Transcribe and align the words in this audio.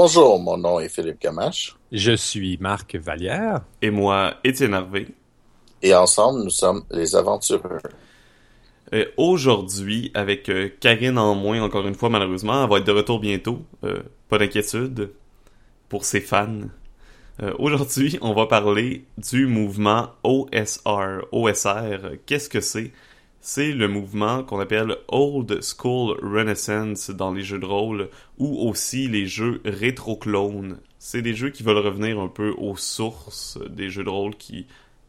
Bonjour, 0.00 0.38
mon 0.38 0.56
nom 0.56 0.78
est 0.78 0.88
Philippe 0.88 1.18
Camache. 1.18 1.74
Je 1.90 2.12
suis 2.12 2.56
Marc 2.60 2.94
Vallière. 2.94 3.62
Et 3.82 3.90
moi, 3.90 4.34
Étienne 4.44 4.72
Harvey. 4.72 5.08
Et 5.82 5.92
ensemble, 5.92 6.44
nous 6.44 6.50
sommes 6.50 6.84
les 6.92 7.16
aventureux. 7.16 7.80
Euh, 8.94 9.06
Aujourd'hui, 9.16 10.12
avec 10.14 10.50
euh, 10.50 10.68
Karine 10.78 11.18
en 11.18 11.34
moins, 11.34 11.60
encore 11.62 11.84
une 11.88 11.96
fois, 11.96 12.10
malheureusement, 12.10 12.62
elle 12.62 12.70
va 12.70 12.78
être 12.78 12.86
de 12.86 12.92
retour 12.92 13.18
bientôt. 13.18 13.64
Euh, 13.82 13.98
pas 14.28 14.38
d'inquiétude 14.38 15.10
pour 15.88 16.04
ses 16.04 16.20
fans. 16.20 16.68
Euh, 17.42 17.52
Aujourd'hui, 17.58 18.20
on 18.22 18.34
va 18.34 18.46
parler 18.46 19.04
du 19.16 19.48
mouvement 19.48 20.10
OSR. 20.22 21.26
OSR, 21.32 22.18
qu'est-ce 22.24 22.48
que 22.48 22.60
c'est? 22.60 22.92
C'est 23.50 23.72
le 23.72 23.88
mouvement 23.88 24.44
qu'on 24.44 24.60
appelle 24.60 24.94
Old 25.08 25.60
School 25.62 26.18
Renaissance 26.22 27.08
dans 27.08 27.32
les 27.32 27.40
jeux 27.40 27.58
de 27.58 27.64
rôle 27.64 28.10
ou 28.36 28.68
aussi 28.68 29.08
les 29.08 29.24
jeux 29.24 29.62
rétro-clones. 29.64 30.78
C'est 30.98 31.22
des 31.22 31.32
jeux 31.32 31.48
qui 31.48 31.62
veulent 31.62 31.78
revenir 31.78 32.20
un 32.20 32.28
peu 32.28 32.54
aux 32.58 32.76
sources 32.76 33.58
des 33.70 33.88
jeux 33.88 34.04
de 34.04 34.10
rôle 34.10 34.36
qui 34.36 34.66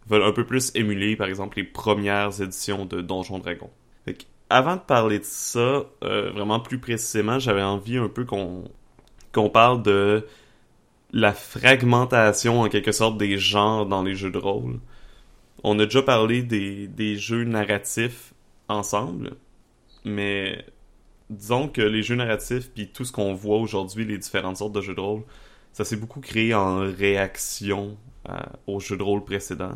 veulent 0.08 0.24
un 0.24 0.32
peu 0.32 0.46
plus 0.46 0.72
émuler, 0.74 1.18
par 1.18 1.28
exemple, 1.28 1.58
les 1.58 1.66
premières 1.66 2.42
éditions 2.42 2.86
de 2.86 3.02
Donjons 3.02 3.40
Dragons. 3.40 3.72
Avant 4.50 4.78
de 4.78 4.82
parler 4.84 5.20
de 5.20 5.26
ça, 5.26 5.84
euh, 6.06 6.32
vraiment 6.32 6.62
plus 6.62 6.80
précisément, 6.80 7.40
j'avais 7.40 7.62
envie 7.62 7.98
un 7.98 8.08
peu 8.08 8.24
qu'on 8.24 8.64
qu'on 9.34 9.50
parle 9.50 9.84
de 9.84 10.26
la 11.12 11.34
fragmentation 11.34 12.62
en 12.62 12.70
quelque 12.70 12.94
sorte 12.94 13.18
des 13.18 13.38
genres 13.38 13.86
dans 13.86 14.02
les 14.02 14.16
jeux 14.16 14.32
de 14.32 14.38
rôle. 14.38 14.80
On 15.64 15.78
a 15.80 15.86
déjà 15.86 16.02
parlé 16.02 16.42
des, 16.44 16.88
des 16.88 17.18
jeux 17.18 17.44
narratifs 17.44 18.34
ensemble, 18.68 19.36
mais 20.06 20.66
disons 21.30 21.68
que 21.68 21.82
les 21.82 22.02
jeux 22.02 22.16
narratifs 22.16 22.72
puis 22.74 22.90
tout 22.90 23.06
ce 23.06 23.12
qu'on 23.12 23.34
voit 23.34 23.58
aujourd'hui, 23.58 24.06
les 24.06 24.18
différentes 24.18 24.58
sortes 24.58 24.74
de 24.74 24.82
jeux 24.82 24.96
de 24.96 25.02
rôle, 25.02 25.24
ça 25.74 25.86
s'est 25.86 25.98
beaucoup 25.98 26.22
créé 26.22 26.54
en 26.54 26.80
réaction 26.80 27.98
à- 28.26 28.54
aux 28.68 28.80
jeux 28.80 28.98
de 28.98 29.04
rôle 29.04 29.24
précédents. 29.24 29.74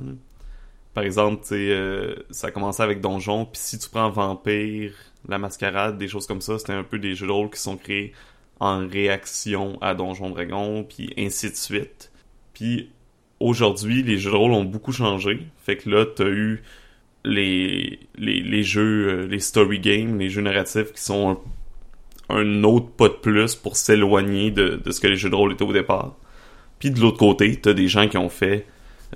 Par 0.93 1.03
exemple, 1.03 1.43
euh, 1.51 2.15
ça 2.29 2.47
a 2.47 2.51
commencé 2.51 2.81
avec 2.83 3.01
Donjon, 3.01 3.45
puis 3.45 3.59
si 3.61 3.79
tu 3.79 3.89
prends 3.89 4.09
Vampire, 4.09 4.93
La 5.27 5.39
Mascarade, 5.39 5.97
des 5.97 6.07
choses 6.07 6.27
comme 6.27 6.41
ça, 6.41 6.59
c'était 6.59 6.73
un 6.73 6.83
peu 6.83 6.99
des 6.99 7.15
jeux 7.15 7.27
de 7.27 7.31
rôle 7.31 7.49
qui 7.49 7.59
sont 7.59 7.77
créés 7.77 8.13
en 8.59 8.87
réaction 8.87 9.77
à 9.81 9.95
Donjon 9.95 10.29
Dragon, 10.29 10.83
puis 10.83 11.13
ainsi 11.17 11.49
de 11.49 11.55
suite. 11.55 12.11
Puis 12.53 12.91
aujourd'hui, 13.43 14.03
les 14.03 14.17
jeux 14.17 14.31
de 14.31 14.35
rôle 14.35 14.51
ont 14.51 14.63
beaucoup 14.63 14.91
changé. 14.91 15.45
Fait 15.65 15.77
que 15.77 15.89
là, 15.89 16.05
t'as 16.05 16.27
eu 16.27 16.63
les, 17.25 17.99
les, 18.17 18.41
les 18.41 18.63
jeux, 18.63 19.09
euh, 19.09 19.27
les 19.27 19.39
story 19.39 19.79
games, 19.79 20.17
les 20.19 20.29
jeux 20.29 20.41
narratifs 20.41 20.91
qui 20.93 21.01
sont 21.01 21.37
un, 22.29 22.35
un 22.35 22.63
autre 22.63 22.87
pas 22.87 23.07
de 23.07 23.13
plus 23.13 23.55
pour 23.55 23.75
s'éloigner 23.75 24.51
de, 24.51 24.81
de 24.83 24.91
ce 24.91 24.99
que 24.99 25.07
les 25.07 25.15
jeux 25.15 25.29
de 25.29 25.35
rôle 25.35 25.53
étaient 25.53 25.63
au 25.63 25.73
départ. 25.73 26.15
Puis 26.79 26.91
de 26.91 26.99
l'autre 26.99 27.17
côté, 27.17 27.55
t'as 27.55 27.73
des 27.73 27.87
gens 27.87 28.07
qui 28.07 28.17
ont 28.17 28.29
fait 28.29 28.65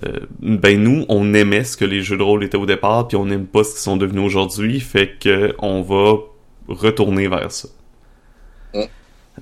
euh, 0.06 0.20
ben 0.40 0.82
nous, 0.82 1.06
on 1.10 1.34
aimait 1.34 1.64
ce 1.64 1.76
que 1.78 1.86
les 1.86 2.02
jeux 2.02 2.18
de 2.18 2.24
rôle 2.24 2.44
étaient 2.44 2.58
au 2.58 2.66
départ, 2.66 3.08
puis 3.08 3.18
on 3.18 3.26
n'aime 3.26 3.48
pas 3.48 3.64
ce 3.64 3.72
qu'ils 3.72 3.80
sont 3.80 3.98
devenus 3.98 4.24
aujourd'hui, 4.24 4.80
fait 4.80 5.18
que 5.20 5.56
on 5.60 5.82
va 5.82 6.20
retourner 6.68 7.28
vers 7.28 7.52
ça. 7.52 7.70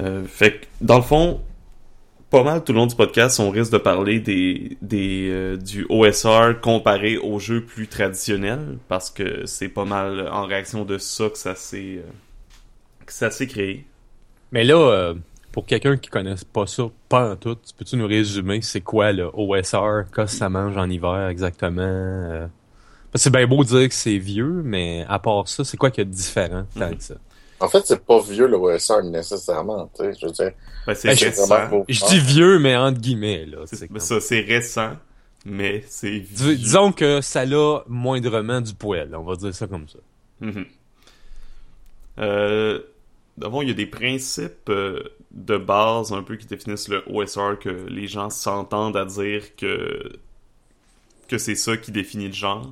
Euh, 0.01 0.25
fait 0.25 0.51
que, 0.51 0.65
dans 0.81 0.97
le 0.97 1.03
fond, 1.03 1.41
pas 2.35 2.43
mal 2.43 2.63
tout 2.65 2.73
le 2.73 2.79
long 2.79 2.85
du 2.87 2.95
podcast, 2.95 3.39
on 3.39 3.49
risque 3.49 3.71
de 3.71 3.77
parler 3.77 4.19
des, 4.19 4.77
des 4.81 5.29
euh, 5.31 5.55
du 5.55 5.85
OSR 5.89 6.59
comparé 6.61 7.17
aux 7.17 7.39
jeux 7.39 7.63
plus 7.63 7.87
traditionnels, 7.87 8.77
parce 8.89 9.09
que 9.09 9.45
c'est 9.45 9.69
pas 9.69 9.85
mal 9.85 10.27
en 10.29 10.45
réaction 10.45 10.83
de 10.83 10.97
ça 10.97 11.29
que 11.29 11.37
ça 11.37 11.55
s'est 11.55 11.99
euh, 11.99 12.11
que 13.05 13.13
ça 13.13 13.31
s'est 13.31 13.47
créé. 13.47 13.85
Mais 14.51 14.65
là, 14.65 14.75
euh, 14.75 15.13
pour 15.53 15.65
quelqu'un 15.65 15.95
qui 15.95 16.09
connaisse 16.09 16.43
pas 16.43 16.67
ça, 16.67 16.83
pas 17.07 17.31
en 17.31 17.35
tout, 17.37 17.57
peux-tu 17.77 17.95
nous 17.95 18.07
résumer 18.07 18.61
c'est 18.61 18.81
quoi 18.81 19.13
le 19.13 19.29
OSR, 19.33 20.03
qu'est-ce 20.13 20.33
que 20.33 20.37
ça 20.37 20.49
mange 20.49 20.75
en 20.75 20.89
hiver 20.89 21.29
exactement? 21.29 21.81
euh? 21.81 22.47
C'est 23.17 23.31
bien 23.31 23.47
beau 23.47 23.63
de 23.63 23.69
dire 23.69 23.87
que 23.87 23.95
c'est 23.95 24.17
vieux, 24.17 24.61
mais 24.65 25.05
à 25.07 25.19
part 25.19 25.47
ça, 25.47 25.63
c'est 25.63 25.77
quoi 25.77 25.89
a 25.89 26.03
de 26.03 26.03
différent 26.03 26.65
tant 26.77 26.89
Mhm. 26.89 26.97
que 26.97 27.03
ça? 27.03 27.15
En 27.59 27.69
fait, 27.69 27.85
c'est 27.85 28.05
pas 28.05 28.19
vieux 28.21 28.47
le 28.47 28.57
OSR 28.57 29.03
nécessairement, 29.03 29.89
tu 29.95 30.03
sais, 30.03 30.13
je 30.19 30.25
veux 30.25 30.31
dire. 30.33 30.51
Ben, 30.85 30.93
c'est 30.93 31.07
Ben, 31.09 31.17
je- 31.17 31.25
récent. 31.25 31.83
Je 31.87 32.05
dis 32.07 32.19
vieux, 32.19 32.59
mais 32.59 32.75
entre 32.75 32.99
guillemets, 32.99 33.45
là. 33.45 33.59
C'est- 33.65 33.87
comme- 33.87 33.99
ça, 33.99 34.19
c'est 34.19 34.41
récent, 34.41 34.97
mais 35.45 35.83
c'est 35.87 36.19
Dis- 36.19 36.43
vieux. 36.43 36.55
disons 36.57 36.91
que 36.91 37.21
ça 37.21 37.41
a 37.41 37.83
moindrement 37.87 38.59
du 38.61 38.73
poil, 38.73 39.15
on 39.15 39.23
va 39.23 39.35
dire 39.37 39.55
ça 39.55 39.67
comme 39.67 39.87
ça. 39.87 39.99
Mhm. 40.41 40.65
Euh, 42.19 42.79
d'abord, 43.37 43.63
il 43.63 43.69
y 43.69 43.71
a 43.71 43.75
des 43.75 43.85
principes 43.85 44.69
euh, 44.69 45.03
de 45.31 45.57
base 45.57 46.13
un 46.13 46.23
peu 46.23 46.35
qui 46.37 46.45
définissent 46.47 46.87
le 46.87 47.03
OSR 47.07 47.59
que 47.59 47.69
les 47.69 48.07
gens 48.07 48.29
s'entendent 48.29 48.97
à 48.97 49.05
dire 49.05 49.55
que 49.55 50.13
que 51.27 51.37
c'est 51.39 51.55
ça 51.55 51.75
qui 51.75 51.91
définit 51.91 52.27
le 52.27 52.33
genre. 52.33 52.71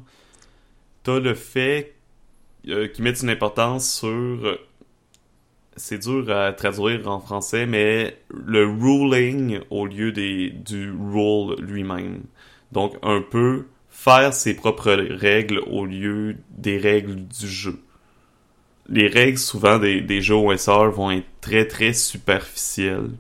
T'as 1.04 1.20
le 1.20 1.34
fait 1.34 1.96
euh, 2.70 2.88
qu'ils 2.88 3.04
mettent 3.04 3.22
une 3.22 3.30
importance 3.32 3.92
sur 3.92 4.58
c'est 5.76 6.00
dur 6.00 6.30
à 6.32 6.54
traduire 6.54 7.08
en 7.08 7.20
français, 7.20 7.66
mais 7.66 8.18
le 8.30 8.66
ruling 8.66 9.60
au 9.70 9.86
lieu 9.86 10.12
des, 10.12 10.50
du 10.50 10.92
rule 10.92 11.56
lui-même. 11.60 12.24
Donc, 12.72 12.96
un 13.02 13.22
peu 13.22 13.66
faire 13.90 14.34
ses 14.34 14.56
propres 14.56 14.94
règles 14.94 15.60
au 15.68 15.86
lieu 15.86 16.38
des 16.50 16.78
règles 16.78 17.28
du 17.28 17.48
jeu. 17.48 17.80
Les 18.90 19.08
règles, 19.08 19.38
souvent, 19.38 19.80
des, 19.80 20.02
des 20.02 20.22
jeux 20.22 20.36
OSR 20.36 20.90
vont 20.92 21.12
être 21.12 21.28
très, 21.42 21.68
très 21.68 21.94
superficielles. 21.94 23.12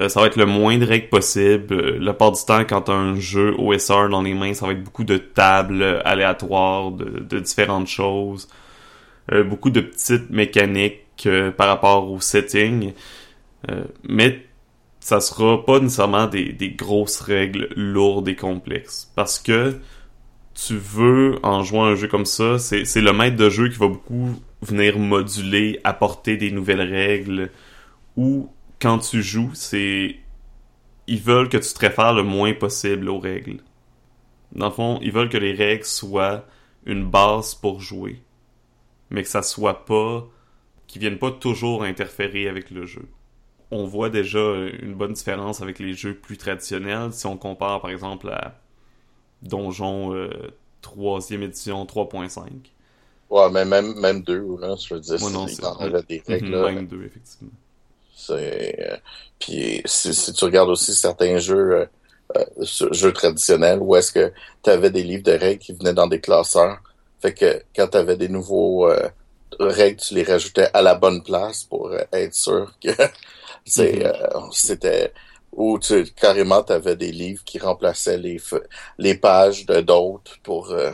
Euh, 0.00 0.08
ça 0.08 0.20
va 0.20 0.26
être 0.26 0.36
le 0.36 0.46
moins 0.46 0.78
de 0.78 0.86
règles 0.86 1.08
possible. 1.08 1.74
Euh, 1.74 1.98
la 2.00 2.14
part 2.14 2.32
du 2.32 2.42
temps, 2.44 2.64
quand 2.64 2.82
t'as 2.82 2.94
un 2.94 3.16
jeu 3.16 3.54
OSR 3.58 4.08
dans 4.08 4.22
les 4.22 4.34
mains, 4.34 4.54
ça 4.54 4.66
va 4.66 4.72
être 4.72 4.82
beaucoup 4.82 5.04
de 5.04 5.18
tables 5.18 6.00
aléatoires, 6.04 6.92
de, 6.92 7.20
de 7.20 7.40
différentes 7.40 7.88
choses. 7.88 8.48
Euh, 9.32 9.44
beaucoup 9.44 9.70
de 9.70 9.80
petites 9.80 10.30
mécaniques 10.30 11.00
par 11.56 11.68
rapport 11.68 12.10
au 12.10 12.20
setting. 12.20 12.92
Euh, 13.70 13.84
mais 14.08 14.46
ça 15.00 15.20
sera 15.20 15.64
pas 15.64 15.80
nécessairement 15.80 16.26
des, 16.26 16.52
des 16.52 16.70
grosses 16.70 17.20
règles 17.20 17.68
lourdes 17.76 18.28
et 18.28 18.36
complexes. 18.36 19.10
Parce 19.16 19.38
que 19.38 19.78
tu 20.54 20.76
veux, 20.76 21.38
en 21.42 21.62
jouant 21.62 21.84
un 21.84 21.94
jeu 21.94 22.08
comme 22.08 22.26
ça, 22.26 22.58
c'est 22.58 23.00
le 23.00 23.12
maître 23.12 23.36
de 23.36 23.48
jeu 23.48 23.68
qui 23.68 23.78
va 23.78 23.88
beaucoup 23.88 24.34
venir 24.62 24.98
moduler, 24.98 25.80
apporter 25.84 26.36
des 26.36 26.50
nouvelles 26.50 26.82
règles. 26.82 27.50
Ou 28.16 28.50
quand 28.80 28.98
tu 28.98 29.22
joues, 29.22 29.50
c'est 29.54 30.16
ils 31.06 31.20
veulent 31.20 31.48
que 31.48 31.56
tu 31.56 31.72
te 31.72 31.78
réfères 31.80 32.12
le 32.12 32.22
moins 32.22 32.52
possible 32.54 33.08
aux 33.08 33.18
règles. 33.18 33.58
Dans 34.52 34.66
le 34.66 34.72
fond, 34.72 34.98
ils 35.02 35.12
veulent 35.12 35.28
que 35.28 35.38
les 35.38 35.52
règles 35.52 35.84
soient 35.84 36.44
une 36.86 37.04
base 37.04 37.54
pour 37.54 37.80
jouer, 37.80 38.22
mais 39.10 39.22
que 39.22 39.28
ça 39.28 39.42
soit 39.42 39.84
pas 39.84 40.28
qu'ils 40.90 41.00
viennent 41.02 41.18
pas 41.18 41.30
toujours 41.32 41.84
interférer 41.84 42.48
avec 42.48 42.70
le 42.70 42.86
jeu. 42.86 43.08
On 43.72 43.86
voit 43.86 44.10
déjà 44.10 44.40
une 44.82 44.94
bonne 44.94 45.14
différence 45.14 45.60
avec 45.62 45.78
les 45.80 45.94
jeux 45.94 46.14
plus 46.18 46.36
traditionnels 46.38 47.12
si 47.12 47.26
on 47.26 47.36
compare 47.38 47.80
par 47.80 47.90
exemple 47.90 48.28
à 48.30 48.60
Donjon 49.42 50.14
euh, 50.14 50.30
3e 50.82 51.42
édition 51.42 51.86
3.5. 51.86 52.72
Ouais, 53.30 53.48
mais 53.50 53.64
même, 53.64 53.94
même 53.98 54.22
deux, 54.22 54.44
là, 54.58 54.76
je 54.76 54.94
veux 54.94 55.00
dire, 55.00 55.18
Ouais, 55.20 55.30
non, 55.30 55.46
il 55.46 55.64
en 55.64 55.76
avait 55.78 56.02
des 56.02 56.20
règles, 56.26 56.50
Mhm, 56.50 56.62
même 56.62 56.86
deux, 56.88 57.04
effectivement. 57.04 57.52
C'est, 58.14 58.76
euh, 58.92 58.96
puis 59.38 59.82
si, 59.86 60.14
si 60.14 60.32
tu 60.32 60.44
regardes 60.44 60.68
aussi 60.68 60.94
certains 60.94 61.38
jeux, 61.38 61.72
euh, 61.72 61.86
euh, 62.36 62.90
jeux 62.92 63.12
traditionnels, 63.12 63.78
où 63.80 63.96
est-ce 63.96 64.12
que 64.12 64.32
tu 64.62 64.70
avais 64.70 64.90
des 64.90 65.02
livres 65.02 65.22
de 65.24 65.32
règles 65.32 65.58
qui 65.60 65.72
venaient 65.72 65.94
dans 65.94 66.06
des 66.06 66.20
classeurs. 66.20 66.78
Fait 67.20 67.34
que 67.34 67.62
quand 67.74 67.88
tu 67.88 67.96
avais 67.98 68.16
des 68.16 68.28
nouveaux 68.28 68.88
euh, 68.88 69.08
règles, 69.58 70.00
tu 70.00 70.14
les 70.14 70.22
rajoutais 70.24 70.68
à 70.74 70.82
la 70.82 70.94
bonne 70.94 71.22
place 71.22 71.64
pour 71.64 71.88
euh, 71.92 72.00
être 72.12 72.34
sûr 72.34 72.72
que 72.82 72.90
c'est, 73.66 74.04
Mhm. 74.04 74.06
euh, 74.06 74.40
c'était 74.52 75.12
ou 75.52 75.78
tu 75.78 76.04
carrément 76.14 76.62
tu 76.62 76.72
avais 76.72 76.96
des 76.96 77.12
livres 77.12 77.44
qui 77.44 77.58
remplaçaient 77.58 78.18
les 78.18 78.38
les 78.98 79.14
pages 79.16 79.66
de 79.66 79.80
d'autres 79.80 80.38
pour 80.42 80.70
euh, 80.72 80.92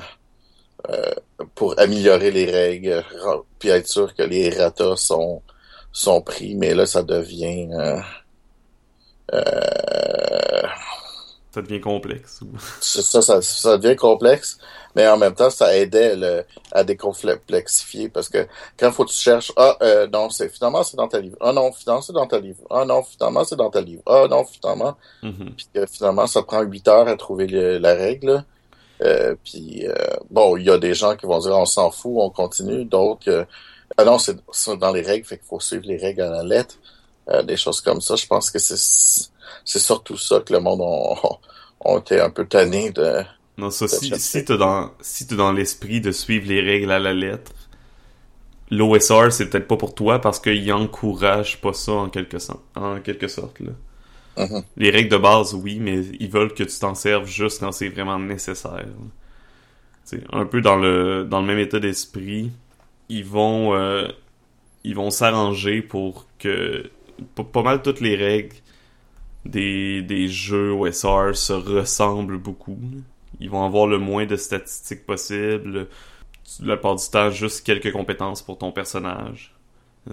euh, 0.90 1.12
pour 1.54 1.78
améliorer 1.78 2.30
les 2.30 2.46
règles, 2.50 3.04
puis 3.58 3.70
être 3.70 3.88
sûr 3.88 4.14
que 4.14 4.22
les 4.22 4.46
errata 4.46 4.96
sont 4.96 5.42
sont 5.92 6.22
pris, 6.22 6.54
mais 6.56 6.74
là 6.74 6.86
ça 6.86 7.02
devient 7.02 7.68
euh, 7.72 8.00
euh, 9.32 10.62
Ça 11.56 11.62
devient 11.62 11.80
complexe. 11.80 12.40
ça, 12.80 13.22
ça, 13.22 13.40
ça 13.40 13.78
devient 13.78 13.96
complexe, 13.96 14.58
mais 14.94 15.08
en 15.08 15.16
même 15.16 15.34
temps, 15.34 15.48
ça 15.48 15.74
aidait 15.74 16.14
le, 16.14 16.44
à 16.70 16.84
décomplexifier 16.84 18.08
parce 18.10 18.28
que 18.28 18.46
quand 18.78 18.92
faut 18.92 19.04
que 19.06 19.10
tu 19.10 19.16
cherches, 19.16 19.52
ah, 19.56 19.76
euh, 19.82 20.06
non, 20.06 20.28
c'est 20.30 20.48
finalement 20.50 20.82
c'est 20.82 20.96
dans 20.96 21.08
ta 21.08 21.18
livre. 21.18 21.36
Ah 21.40 21.52
non, 21.52 21.72
finalement 21.72 22.02
c'est 22.02 22.12
dans 22.12 22.26
ta 22.26 22.38
livre. 22.40 22.58
Ah 22.68 22.84
non, 22.84 23.02
finalement 23.02 23.44
c'est 23.44 23.56
dans 23.56 23.70
ta 23.70 23.80
livre. 23.80 24.02
Ah 24.06 24.26
non, 24.28 24.44
finalement. 24.44 24.96
Mhm. 25.22 25.54
Puis 25.56 25.66
que 25.74 25.86
finalement, 25.86 26.26
ça 26.26 26.42
prend 26.42 26.60
huit 26.62 26.86
heures 26.88 27.08
à 27.08 27.16
trouver 27.16 27.46
le- 27.46 27.78
la 27.78 27.94
règle. 27.94 28.44
Euh, 29.02 29.34
puis 29.44 29.86
euh, 29.86 29.94
bon, 30.30 30.56
il 30.56 30.64
y 30.66 30.70
a 30.70 30.78
des 30.78 30.94
gens 30.94 31.16
qui 31.16 31.26
vont 31.26 31.38
dire 31.38 31.56
on 31.56 31.66
s'en 31.66 31.90
fout, 31.90 32.12
on 32.16 32.30
continue. 32.30 32.84
D'autres, 32.84 33.30
euh, 33.30 33.44
ah 33.96 34.04
non, 34.04 34.18
c'est 34.18 34.36
c'est 34.52 34.76
dans 34.76 34.92
les 34.92 35.02
règles, 35.02 35.26
fait 35.26 35.38
qu'il 35.38 35.46
faut 35.46 35.60
suivre 35.60 35.84
les 35.86 35.96
règles 35.96 36.22
à 36.22 36.30
la 36.30 36.42
lettre. 36.42 36.76
euh, 37.28 37.42
des 37.42 37.56
choses 37.56 37.80
comme 37.80 38.00
ça. 38.00 38.14
Je 38.16 38.26
pense 38.26 38.50
que 38.50 38.58
c'est 38.58 38.76
c'est 39.64 39.78
surtout 39.78 40.16
ça 40.16 40.40
que 40.40 40.52
le 40.52 40.60
monde 40.60 40.80
ont, 40.80 41.16
ont 41.80 41.98
été 41.98 42.20
un 42.20 42.30
peu 42.30 42.46
tannés 42.46 42.90
de. 42.90 43.22
Non, 43.58 43.70
ça, 43.70 43.88
si, 43.88 44.12
si 44.18 44.44
t'es 44.44 44.56
dans, 44.58 44.90
si 45.00 45.24
dans 45.26 45.52
l'esprit 45.52 46.00
de 46.00 46.12
suivre 46.12 46.46
les 46.46 46.60
règles 46.60 46.90
à 46.90 46.98
la 46.98 47.14
lettre, 47.14 47.52
l'OSR, 48.70 49.32
c'est 49.32 49.48
peut-être 49.48 49.66
pas 49.66 49.76
pour 49.76 49.94
toi 49.94 50.20
parce 50.20 50.38
qu'il 50.40 50.70
encourage 50.72 51.60
pas 51.60 51.72
ça 51.72 51.92
en 51.92 52.08
quelque, 52.10 52.38
sorte, 52.38 52.62
en 52.74 53.00
quelque 53.00 53.28
sorte, 53.28 53.60
là. 53.60 53.72
Mhm. 54.38 54.62
Les 54.76 54.90
règles 54.90 55.08
de 55.08 55.16
base, 55.16 55.54
oui, 55.54 55.78
mais 55.80 56.02
ils 56.20 56.30
veulent 56.30 56.52
que 56.52 56.62
tu 56.62 56.78
t'en 56.78 56.94
serves 56.94 57.26
juste 57.26 57.60
quand 57.60 57.72
c'est 57.72 57.88
vraiment 57.88 58.18
nécessaire. 58.18 58.84
C'est 60.04 60.22
un 60.30 60.44
peu 60.44 60.60
dans 60.60 60.76
le 60.76 61.24
dans 61.24 61.40
le 61.40 61.46
même 61.46 61.58
état 61.58 61.80
d'esprit, 61.80 62.50
ils 63.08 63.24
vont 63.24 63.74
euh, 63.74 64.06
ils 64.84 64.94
vont 64.94 65.10
s'arranger 65.10 65.80
pour 65.80 66.26
que 66.38 66.90
pas 67.34 67.62
mal 67.62 67.82
toutes 67.82 68.00
les 68.00 68.14
règles 68.14 68.54
des, 69.50 70.02
des 70.02 70.28
jeux 70.28 70.72
OSR 70.72 71.34
se 71.34 71.52
ressemblent 71.52 72.38
beaucoup. 72.38 72.78
Ils 73.40 73.50
vont 73.50 73.64
avoir 73.64 73.86
le 73.86 73.98
moins 73.98 74.26
de 74.26 74.36
statistiques 74.36 75.06
possible. 75.06 75.88
La 76.62 76.76
part 76.76 76.96
du 76.96 77.04
temps, 77.10 77.30
juste 77.30 77.66
quelques 77.66 77.92
compétences 77.92 78.42
pour 78.42 78.58
ton 78.58 78.72
personnage. 78.72 79.54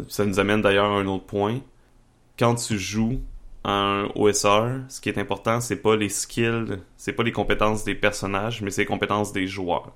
Ça 0.08 0.26
nous 0.26 0.40
amène 0.40 0.62
d'ailleurs 0.62 0.92
à 0.92 1.00
un 1.00 1.08
autre 1.08 1.26
point. 1.26 1.60
Quand 2.38 2.56
tu 2.56 2.80
joues 2.80 3.22
un 3.64 4.10
OSR, 4.16 4.82
ce 4.90 5.00
qui 5.00 5.10
est 5.10 5.18
important, 5.18 5.62
c'est 5.62 5.78
pas 5.78 5.96
les 5.96 6.10
skills, 6.10 6.80
c'est 6.98 7.14
pas 7.14 7.24
les 7.24 7.32
compétences 7.32 7.84
des 7.84 7.96
personnages, 7.96 8.62
mais 8.62 8.72
c'est 8.72 8.82
les 8.82 8.88
compétences 8.88 9.32
des 9.32 9.48
joueurs. 9.48 9.94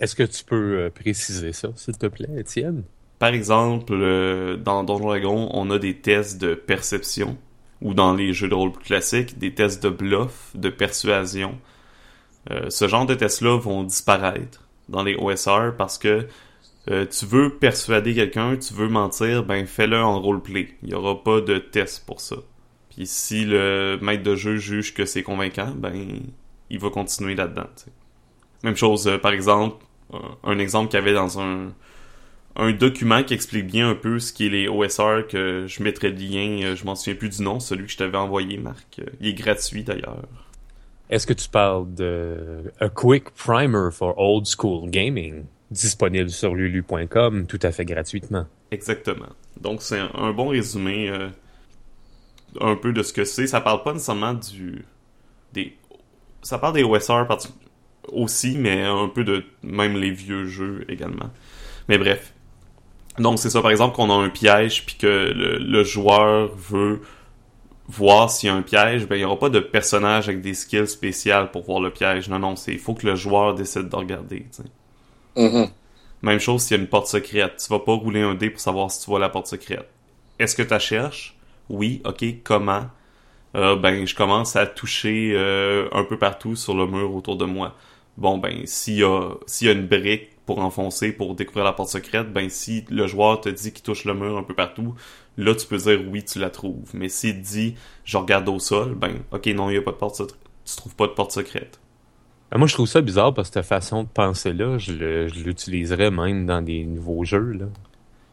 Est-ce 0.00 0.16
que 0.16 0.22
tu 0.22 0.44
peux 0.44 0.78
euh, 0.78 0.90
préciser 0.90 1.52
ça, 1.52 1.68
s'il 1.76 1.96
te 1.96 2.06
plaît, 2.06 2.30
Étienne? 2.36 2.84
Par 3.18 3.28
exemple, 3.28 3.92
euh, 3.92 4.56
dans 4.56 4.84
Donjon 4.84 5.06
Dragon, 5.06 5.48
on 5.52 5.70
a 5.70 5.78
des 5.78 5.96
tests 5.96 6.40
de 6.40 6.54
perception, 6.54 7.36
ou 7.84 7.94
dans 7.94 8.14
les 8.14 8.32
jeux 8.32 8.48
de 8.48 8.54
rôle 8.54 8.72
plus 8.72 8.84
classiques, 8.84 9.38
des 9.38 9.54
tests 9.54 9.82
de 9.82 9.90
bluff, 9.90 10.50
de 10.54 10.68
persuasion. 10.70 11.56
Euh, 12.50 12.68
ce 12.70 12.88
genre 12.88 13.06
de 13.06 13.14
tests-là 13.14 13.56
vont 13.58 13.84
disparaître 13.84 14.62
dans 14.88 15.04
les 15.04 15.14
OSR 15.14 15.76
parce 15.78 15.96
que 15.98 16.26
tu 16.86 17.24
veux 17.24 17.56
persuader 17.56 18.14
quelqu'un, 18.14 18.58
tu 18.58 18.74
veux 18.74 18.88
mentir, 18.88 19.42
ben 19.42 19.64
fais-le 19.66 19.98
en 19.98 20.20
roleplay. 20.20 20.74
Il 20.82 20.90
n'y 20.90 20.94
aura 20.94 21.24
pas 21.24 21.40
de 21.40 21.56
test 21.56 22.04
pour 22.04 22.20
ça. 22.20 22.36
Puis 22.90 23.06
si 23.06 23.46
le 23.46 23.98
maître 24.02 24.22
de 24.22 24.34
jeu 24.34 24.56
juge 24.56 24.92
que 24.92 25.06
c'est 25.06 25.22
convaincant, 25.22 25.72
ben 25.74 26.20
il 26.68 26.78
va 26.78 26.90
continuer 26.90 27.34
là-dedans. 27.34 27.68
Même 28.62 28.76
chose, 28.76 29.06
euh, 29.06 29.18
par 29.18 29.32
exemple, 29.32 29.84
un 30.44 30.58
exemple 30.58 30.90
qu'il 30.90 31.00
y 31.00 31.02
avait 31.02 31.14
dans 31.14 31.40
un, 31.40 31.72
un 32.56 32.72
document 32.72 33.22
qui 33.24 33.34
explique 33.34 33.66
bien 33.66 33.90
un 33.90 33.94
peu 33.94 34.18
ce 34.18 34.32
qui 34.32 34.46
est 34.46 34.50
les 34.50 34.68
OSR, 34.68 35.26
que 35.28 35.66
je 35.66 35.82
mettrai 35.82 36.10
le 36.10 36.16
lien, 36.16 36.62
euh, 36.62 36.76
je 36.76 36.84
m'en 36.84 36.94
souviens 36.94 37.16
plus 37.16 37.30
du 37.30 37.42
nom, 37.42 37.58
celui 37.58 37.86
que 37.86 37.92
je 37.92 37.96
t'avais 37.96 38.16
envoyé, 38.16 38.58
Marc. 38.58 39.00
Euh, 39.00 39.04
il 39.20 39.28
est 39.28 39.34
gratuit 39.34 39.82
d'ailleurs. 39.82 40.22
Est-ce 41.10 41.26
que 41.26 41.32
tu 41.32 41.48
parles 41.48 41.92
de 41.94 42.72
A 42.80 42.88
Quick 42.88 43.30
Primer 43.30 43.90
for 43.90 44.14
Old 44.18 44.46
School 44.46 44.88
Gaming, 44.88 45.44
disponible 45.70 46.30
sur 46.30 46.54
lulu.com 46.54 47.46
tout 47.46 47.58
à 47.62 47.72
fait 47.72 47.84
gratuitement? 47.84 48.46
Exactement. 48.70 49.28
Donc 49.60 49.82
c'est 49.82 49.98
un, 49.98 50.32
bon 50.32 50.48
résumé 50.48 51.10
un 52.60 52.76
peu 52.76 52.92
de 52.92 53.02
ce 53.02 53.12
que 53.12 53.24
c'est. 53.24 53.46
Ça 53.46 53.60
parle 53.60 53.82
pas 53.82 53.92
nécessairement 53.92 54.34
du. 54.34 54.84
des. 55.52 55.76
Ça 56.42 56.58
parle 56.58 56.74
des 56.74 56.82
OSR 56.82 57.26
aussi, 58.08 58.56
mais 58.56 58.82
un 58.82 59.08
peu 59.08 59.24
de 59.24 59.44
même 59.62 59.96
les 59.96 60.10
vieux 60.10 60.46
jeux 60.46 60.84
également. 60.88 61.30
Mais 61.88 61.98
bref. 61.98 62.33
Donc 63.18 63.38
c'est 63.38 63.50
ça, 63.50 63.62
par 63.62 63.70
exemple, 63.70 63.94
qu'on 63.94 64.10
a 64.10 64.14
un 64.14 64.28
piège 64.28 64.84
puis 64.86 64.96
que 64.96 65.06
le, 65.06 65.84
joueur 65.84 66.50
veut 66.56 67.00
voir 67.86 68.30
s'il 68.30 68.48
y 68.48 68.50
a 68.50 68.54
un 68.54 68.62
piège, 68.62 69.06
ben 69.06 69.16
il 69.16 69.18
n'y 69.18 69.24
aura 69.24 69.38
pas 69.38 69.50
de 69.50 69.60
personnage 69.60 70.28
avec 70.28 70.40
des 70.40 70.54
skills 70.54 70.88
spéciales 70.88 71.50
pour 71.50 71.64
voir 71.64 71.80
le 71.80 71.90
piège. 71.90 72.28
Non, 72.28 72.38
non, 72.38 72.56
c'est 72.56 72.72
il 72.72 72.78
faut 72.78 72.94
que 72.94 73.06
le 73.06 73.14
joueur 73.14 73.54
décide 73.54 73.88
de 73.88 73.96
regarder. 73.96 74.46
Mm-hmm. 75.36 75.68
Même 76.22 76.38
chose 76.40 76.62
s'il 76.62 76.76
y 76.76 76.80
a 76.80 76.82
une 76.82 76.88
porte 76.88 77.06
secrète. 77.06 77.62
Tu 77.62 77.68
vas 77.68 77.78
pas 77.78 77.92
rouler 77.92 78.22
un 78.22 78.34
dé 78.34 78.50
pour 78.50 78.60
savoir 78.60 78.90
si 78.90 79.04
tu 79.04 79.10
vois 79.10 79.20
la 79.20 79.28
porte 79.28 79.46
secrète. 79.46 79.88
Est-ce 80.38 80.56
que 80.56 80.62
tu 80.62 80.70
la 80.70 80.78
cherches? 80.78 81.36
Oui, 81.68 82.02
ok, 82.04 82.24
comment? 82.42 82.86
Euh, 83.54 83.76
ben, 83.76 84.04
je 84.06 84.14
commence 84.14 84.56
à 84.56 84.66
toucher 84.66 85.32
euh, 85.34 85.88
un 85.92 86.02
peu 86.02 86.18
partout 86.18 86.56
sur 86.56 86.74
le 86.74 86.86
mur 86.86 87.14
autour 87.14 87.36
de 87.36 87.44
moi. 87.44 87.76
Bon, 88.16 88.38
ben, 88.38 88.66
s'il 88.66 88.96
y 88.96 89.04
a, 89.04 89.30
s'il 89.46 89.68
y 89.68 89.70
a 89.70 89.74
une 89.74 89.86
brique 89.86 90.30
pour 90.46 90.58
enfoncer, 90.58 91.12
pour 91.12 91.34
découvrir 91.34 91.64
la 91.64 91.72
porte 91.72 91.88
secrète, 91.88 92.32
ben, 92.32 92.48
si 92.50 92.84
le 92.90 93.06
joueur 93.06 93.40
te 93.40 93.48
dit 93.48 93.72
qu'il 93.72 93.82
touche 93.82 94.04
le 94.04 94.14
mur 94.14 94.36
un 94.36 94.42
peu 94.42 94.54
partout, 94.54 94.94
là, 95.36 95.54
tu 95.54 95.66
peux 95.66 95.78
dire 95.78 96.00
oui, 96.10 96.22
tu 96.24 96.38
la 96.38 96.50
trouves. 96.50 96.90
Mais 96.94 97.08
s'il 97.08 97.40
dit, 97.40 97.74
je 98.04 98.16
regarde 98.16 98.48
au 98.48 98.58
sol, 98.58 98.94
ben, 98.94 99.20
ok, 99.32 99.46
non, 99.48 99.70
il 99.70 99.74
y 99.74 99.78
a 99.78 99.82
pas 99.82 99.92
de 99.92 99.96
porte 99.96 100.16
secrète. 100.16 100.38
Tu 100.64 100.76
trouves 100.76 100.94
pas 100.94 101.06
de 101.06 101.12
porte 101.12 101.32
secrète. 101.32 101.80
Ah, 102.50 102.58
moi, 102.58 102.68
je 102.68 102.74
trouve 102.74 102.86
ça 102.86 103.00
bizarre 103.00 103.34
parce 103.34 103.48
que 103.48 103.54
cette 103.54 103.66
façon 103.66 104.04
de 104.04 104.08
penser-là, 104.08 104.78
je, 104.78 104.92
l'utiliserais 105.44 106.10
même 106.10 106.46
dans 106.46 106.62
des 106.62 106.84
nouveaux 106.84 107.24
jeux, 107.24 107.52
là. 107.52 107.66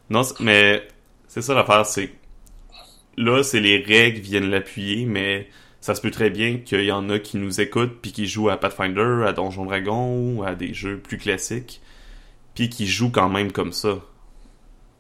Non, 0.10 0.22
mais 0.42 0.86
c'est 1.28 1.42
ça 1.42 1.54
l'affaire, 1.54 1.86
c'est 1.86 2.12
là, 3.18 3.44
c'est 3.44 3.62
les 3.62 3.78
règles 3.78 4.20
viennent 4.20 4.50
l'appuyer, 4.50 5.06
mais 5.06 5.48
ça 5.80 5.96
se 5.96 6.02
peut 6.02 6.12
très 6.12 6.30
bien 6.30 6.58
qu'il 6.58 6.84
y 6.84 6.92
en 6.92 7.10
a 7.10 7.18
qui 7.18 7.38
nous 7.38 7.62
écoutent 7.62 7.98
puis 8.02 8.12
qui 8.12 8.28
jouent 8.28 8.50
à 8.50 8.58
Pathfinder, 8.58 9.24
à 9.26 9.34
Donjon 9.34 9.66
Dragon 9.66 10.36
ou 10.36 10.44
à 10.44 10.54
des 10.54 10.74
jeux 10.74 11.00
plus 11.00 11.18
classiques, 11.18 11.82
puis 12.54 12.70
qui 12.70 12.88
jouent 12.88 13.12
quand 13.12 13.30
même 13.30 13.52
comme 13.52 13.74
ça. 13.74 14.00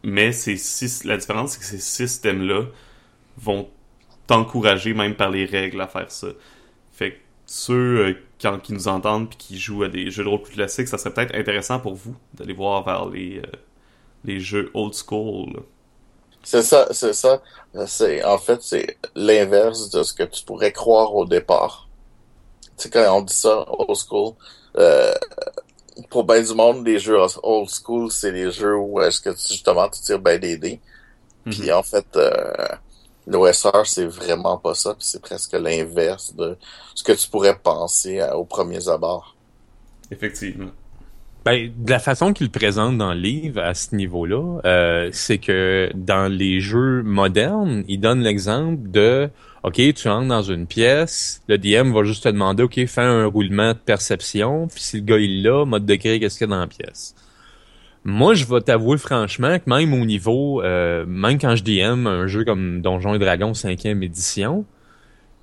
Mais 0.03 0.31
c'est 0.31 0.57
la 1.05 1.17
différence, 1.17 1.53
c'est 1.53 1.59
que 1.59 1.65
ces 1.65 1.79
systèmes-là 1.79 2.65
vont 3.37 3.69
t'encourager 4.27 4.93
même 4.93 5.15
par 5.15 5.29
les 5.29 5.45
règles 5.45 5.81
à 5.81 5.87
faire 5.87 6.11
ça. 6.11 6.27
Fait 6.91 7.11
que 7.11 7.17
ceux 7.45 7.99
euh, 7.99 8.13
quand, 8.41 8.59
qui 8.59 8.73
nous 8.73 8.87
entendent 8.87 9.29
puis 9.29 9.37
qui 9.37 9.59
jouent 9.59 9.83
à 9.83 9.89
des 9.89 10.09
jeux 10.09 10.23
de 10.23 10.29
rôle 10.29 10.41
plus 10.41 10.53
classiques, 10.53 10.87
ça 10.87 10.97
serait 10.97 11.13
peut-être 11.13 11.35
intéressant 11.35 11.79
pour 11.79 11.95
vous 11.95 12.15
d'aller 12.33 12.53
voir 12.53 12.83
vers 12.83 13.05
les, 13.09 13.39
euh, 13.39 13.57
les 14.23 14.39
jeux 14.39 14.71
old 14.73 14.93
school. 14.93 15.63
C'est 16.43 16.63
ça, 16.63 16.87
c'est 16.91 17.13
ça. 17.13 17.41
C'est 17.85 18.23
en 18.23 18.37
fait 18.37 18.61
c'est 18.63 18.97
l'inverse 19.15 19.89
de 19.91 20.01
ce 20.01 20.13
que 20.13 20.23
tu 20.23 20.43
pourrais 20.43 20.71
croire 20.71 21.13
au 21.13 21.25
départ. 21.25 21.87
Tu 22.77 22.83
sais 22.83 22.89
quand 22.89 23.17
on 23.17 23.21
dit 23.21 23.33
ça 23.33 23.65
old 23.67 23.97
school, 23.97 24.33
euh, 24.77 25.13
pour 26.09 26.23
bien 26.23 26.41
du 26.41 26.53
monde, 26.53 26.85
les 26.85 26.99
jeux 26.99 27.17
old 27.43 27.69
school, 27.69 28.11
c'est 28.11 28.31
les 28.31 28.51
jeux 28.51 28.75
où 28.75 29.01
est-ce 29.01 29.21
que 29.21 29.29
tu, 29.29 29.53
justement 29.53 29.89
tu 29.89 30.01
tires 30.01 30.19
bien 30.19 30.37
des 30.37 30.57
dés. 30.57 30.79
Puis 31.45 31.63
mhm. 31.63 31.73
en 31.73 31.83
fait, 31.83 32.05
euh, 32.15 32.67
l'OSR 33.27 33.85
c'est 33.85 34.05
vraiment 34.05 34.57
pas 34.57 34.73
ça. 34.73 34.93
Puis 34.93 35.07
c'est 35.07 35.21
presque 35.21 35.53
l'inverse 35.53 36.35
de 36.35 36.57
ce 36.95 37.03
que 37.03 37.13
tu 37.13 37.29
pourrais 37.29 37.57
penser 37.57 38.21
au 38.33 38.43
premier 38.43 38.87
abord. 38.87 39.35
Effectivement. 40.11 40.71
Ben, 41.43 41.71
de 41.75 41.89
la 41.89 41.97
façon 41.97 42.33
qu'il 42.33 42.51
présente 42.51 42.99
dans 42.99 43.13
le 43.13 43.19
livre 43.19 43.61
à 43.61 43.73
ce 43.73 43.95
niveau-là, 43.95 44.59
euh, 44.63 45.09
c'est 45.11 45.39
que 45.39 45.89
dans 45.95 46.31
les 46.31 46.59
jeux 46.59 47.01
modernes, 47.01 47.83
il 47.87 47.99
donne 47.99 48.21
l'exemple 48.21 48.91
de 48.91 49.27
OK, 49.63 49.79
tu 49.93 50.07
entres 50.07 50.27
dans 50.27 50.41
une 50.41 50.65
pièce, 50.65 51.43
le 51.47 51.57
DM 51.59 51.93
va 51.93 52.03
juste 52.03 52.23
te 52.23 52.29
demander 52.29 52.63
OK, 52.63 52.83
fais 52.87 53.01
un 53.01 53.25
roulement 53.27 53.73
de 53.73 53.77
perception, 53.77 54.67
puis 54.67 54.81
si 54.81 54.97
le 54.97 55.03
gars 55.03 55.17
il 55.17 55.43
l'a, 55.43 55.65
mode 55.65 55.85
de 55.85 55.95
créer 55.95 56.19
qu'est-ce 56.19 56.39
qu'il 56.39 56.47
y 56.47 56.51
a 56.51 56.55
dans 56.55 56.61
la 56.61 56.67
pièce. 56.67 57.13
Moi, 58.03 58.33
je 58.33 58.45
vais 58.45 58.61
t'avouer 58.61 58.97
franchement 58.97 59.59
que 59.59 59.69
même 59.69 59.93
au 59.93 60.05
niveau, 60.05 60.63
euh, 60.63 61.05
même 61.05 61.37
quand 61.37 61.55
je 61.55 61.63
DM 61.63 62.07
un 62.07 62.25
jeu 62.25 62.43
comme 62.43 62.81
Donjons 62.81 63.13
et 63.13 63.19
Dragons 63.19 63.51
5e 63.51 64.01
édition, 64.03 64.65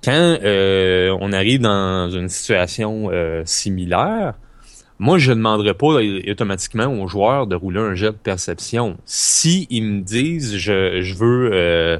quand 0.03 0.37
euh, 0.43 1.15
on 1.21 1.31
arrive 1.31 1.61
dans 1.61 2.09
une 2.09 2.27
situation 2.27 3.09
euh, 3.11 3.43
similaire, 3.45 4.33
moi, 5.01 5.17
je 5.17 5.31
ne 5.31 5.37
demanderais 5.37 5.75
pas 5.75 6.01
automatiquement 6.29 6.87
aux 6.87 7.07
joueurs 7.07 7.47
de 7.47 7.55
rouler 7.55 7.79
un 7.79 7.95
jet 7.95 8.11
de 8.11 8.17
perception. 8.17 8.97
Si 9.05 9.65
me 9.71 10.01
disent 10.01 10.57
je, 10.57 10.99
je 11.01 11.15
veux 11.15 11.51
euh, 11.53 11.99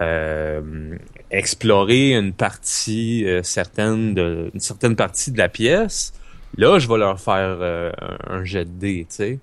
euh, 0.00 0.96
explorer 1.32 2.14
une 2.14 2.32
partie 2.32 3.24
euh, 3.26 3.42
certaine 3.42 4.14
de 4.14 4.50
une 4.54 4.60
certaine 4.60 4.96
partie 4.96 5.32
de 5.32 5.38
la 5.38 5.48
pièce, 5.48 6.12
là, 6.56 6.78
je 6.78 6.88
vais 6.88 6.98
leur 6.98 7.20
faire 7.20 7.92
un 8.28 8.44
jet 8.44 8.64
de 8.64 8.70
dé, 8.70 9.06
tu 9.08 9.16
sais. 9.16 9.38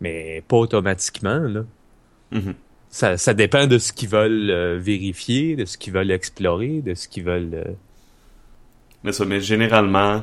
Mais 0.00 0.42
pas 0.48 0.56
automatiquement, 0.56 1.38
là. 1.38 1.64
Mm-hmm. 2.32 2.54
ça, 2.88 3.16
ça 3.18 3.34
dépend 3.34 3.66
de 3.66 3.76
ce 3.76 3.92
qu'ils 3.92 4.08
veulent 4.08 4.78
vérifier, 4.78 5.54
de 5.54 5.66
ce 5.66 5.76
qu'ils 5.76 5.92
veulent 5.92 6.10
explorer, 6.10 6.80
de 6.80 6.94
ce 6.94 7.08
qu'ils 7.08 7.24
veulent. 7.24 7.76
Mais 9.04 9.12
ça, 9.12 9.24
mais 9.26 9.40
généralement, 9.40 10.22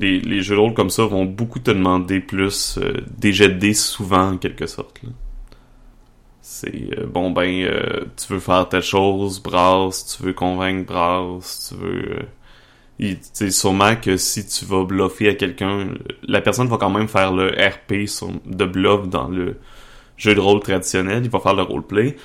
les, 0.00 0.42
jeux 0.42 0.56
de 0.56 0.60
rôle 0.60 0.74
comme 0.74 0.90
ça 0.90 1.04
vont 1.04 1.24
beaucoup 1.24 1.58
te 1.58 1.70
demander 1.70 2.20
plus 2.20 2.78
euh, 2.78 2.92
des 3.16 3.32
jets 3.32 3.48
de 3.48 3.58
dés 3.58 3.74
souvent 3.74 4.32
en 4.32 4.38
quelque 4.38 4.66
sorte. 4.66 5.00
C'est 6.50 6.98
euh, 6.98 7.06
bon 7.06 7.30
ben 7.30 7.62
euh, 7.64 8.06
tu 8.16 8.32
veux 8.32 8.40
faire 8.40 8.66
telle 8.70 8.82
chose, 8.82 9.42
brasse, 9.42 10.16
tu 10.16 10.22
veux 10.24 10.32
convaincre, 10.32 10.86
brasse, 10.86 11.68
tu 11.68 11.84
veux 11.84 12.28
c'est 13.32 13.50
sûrement 13.50 13.96
que 13.96 14.16
si 14.16 14.46
tu 14.46 14.64
vas 14.64 14.84
bluffer 14.84 15.28
à 15.28 15.34
quelqu'un, 15.34 15.94
la 16.26 16.40
personne 16.40 16.68
va 16.68 16.78
quand 16.78 16.90
même 16.90 17.06
faire 17.06 17.32
le 17.32 17.48
RP 17.48 18.08
de 18.46 18.64
bluff 18.64 19.08
dans 19.08 19.28
le 19.28 19.58
jeu 20.16 20.34
de 20.34 20.40
rôle 20.40 20.60
traditionnel, 20.60 21.22
il 21.24 21.30
va 21.30 21.38
faire 21.40 21.54
le 21.54 21.62
roleplay. 21.62 22.16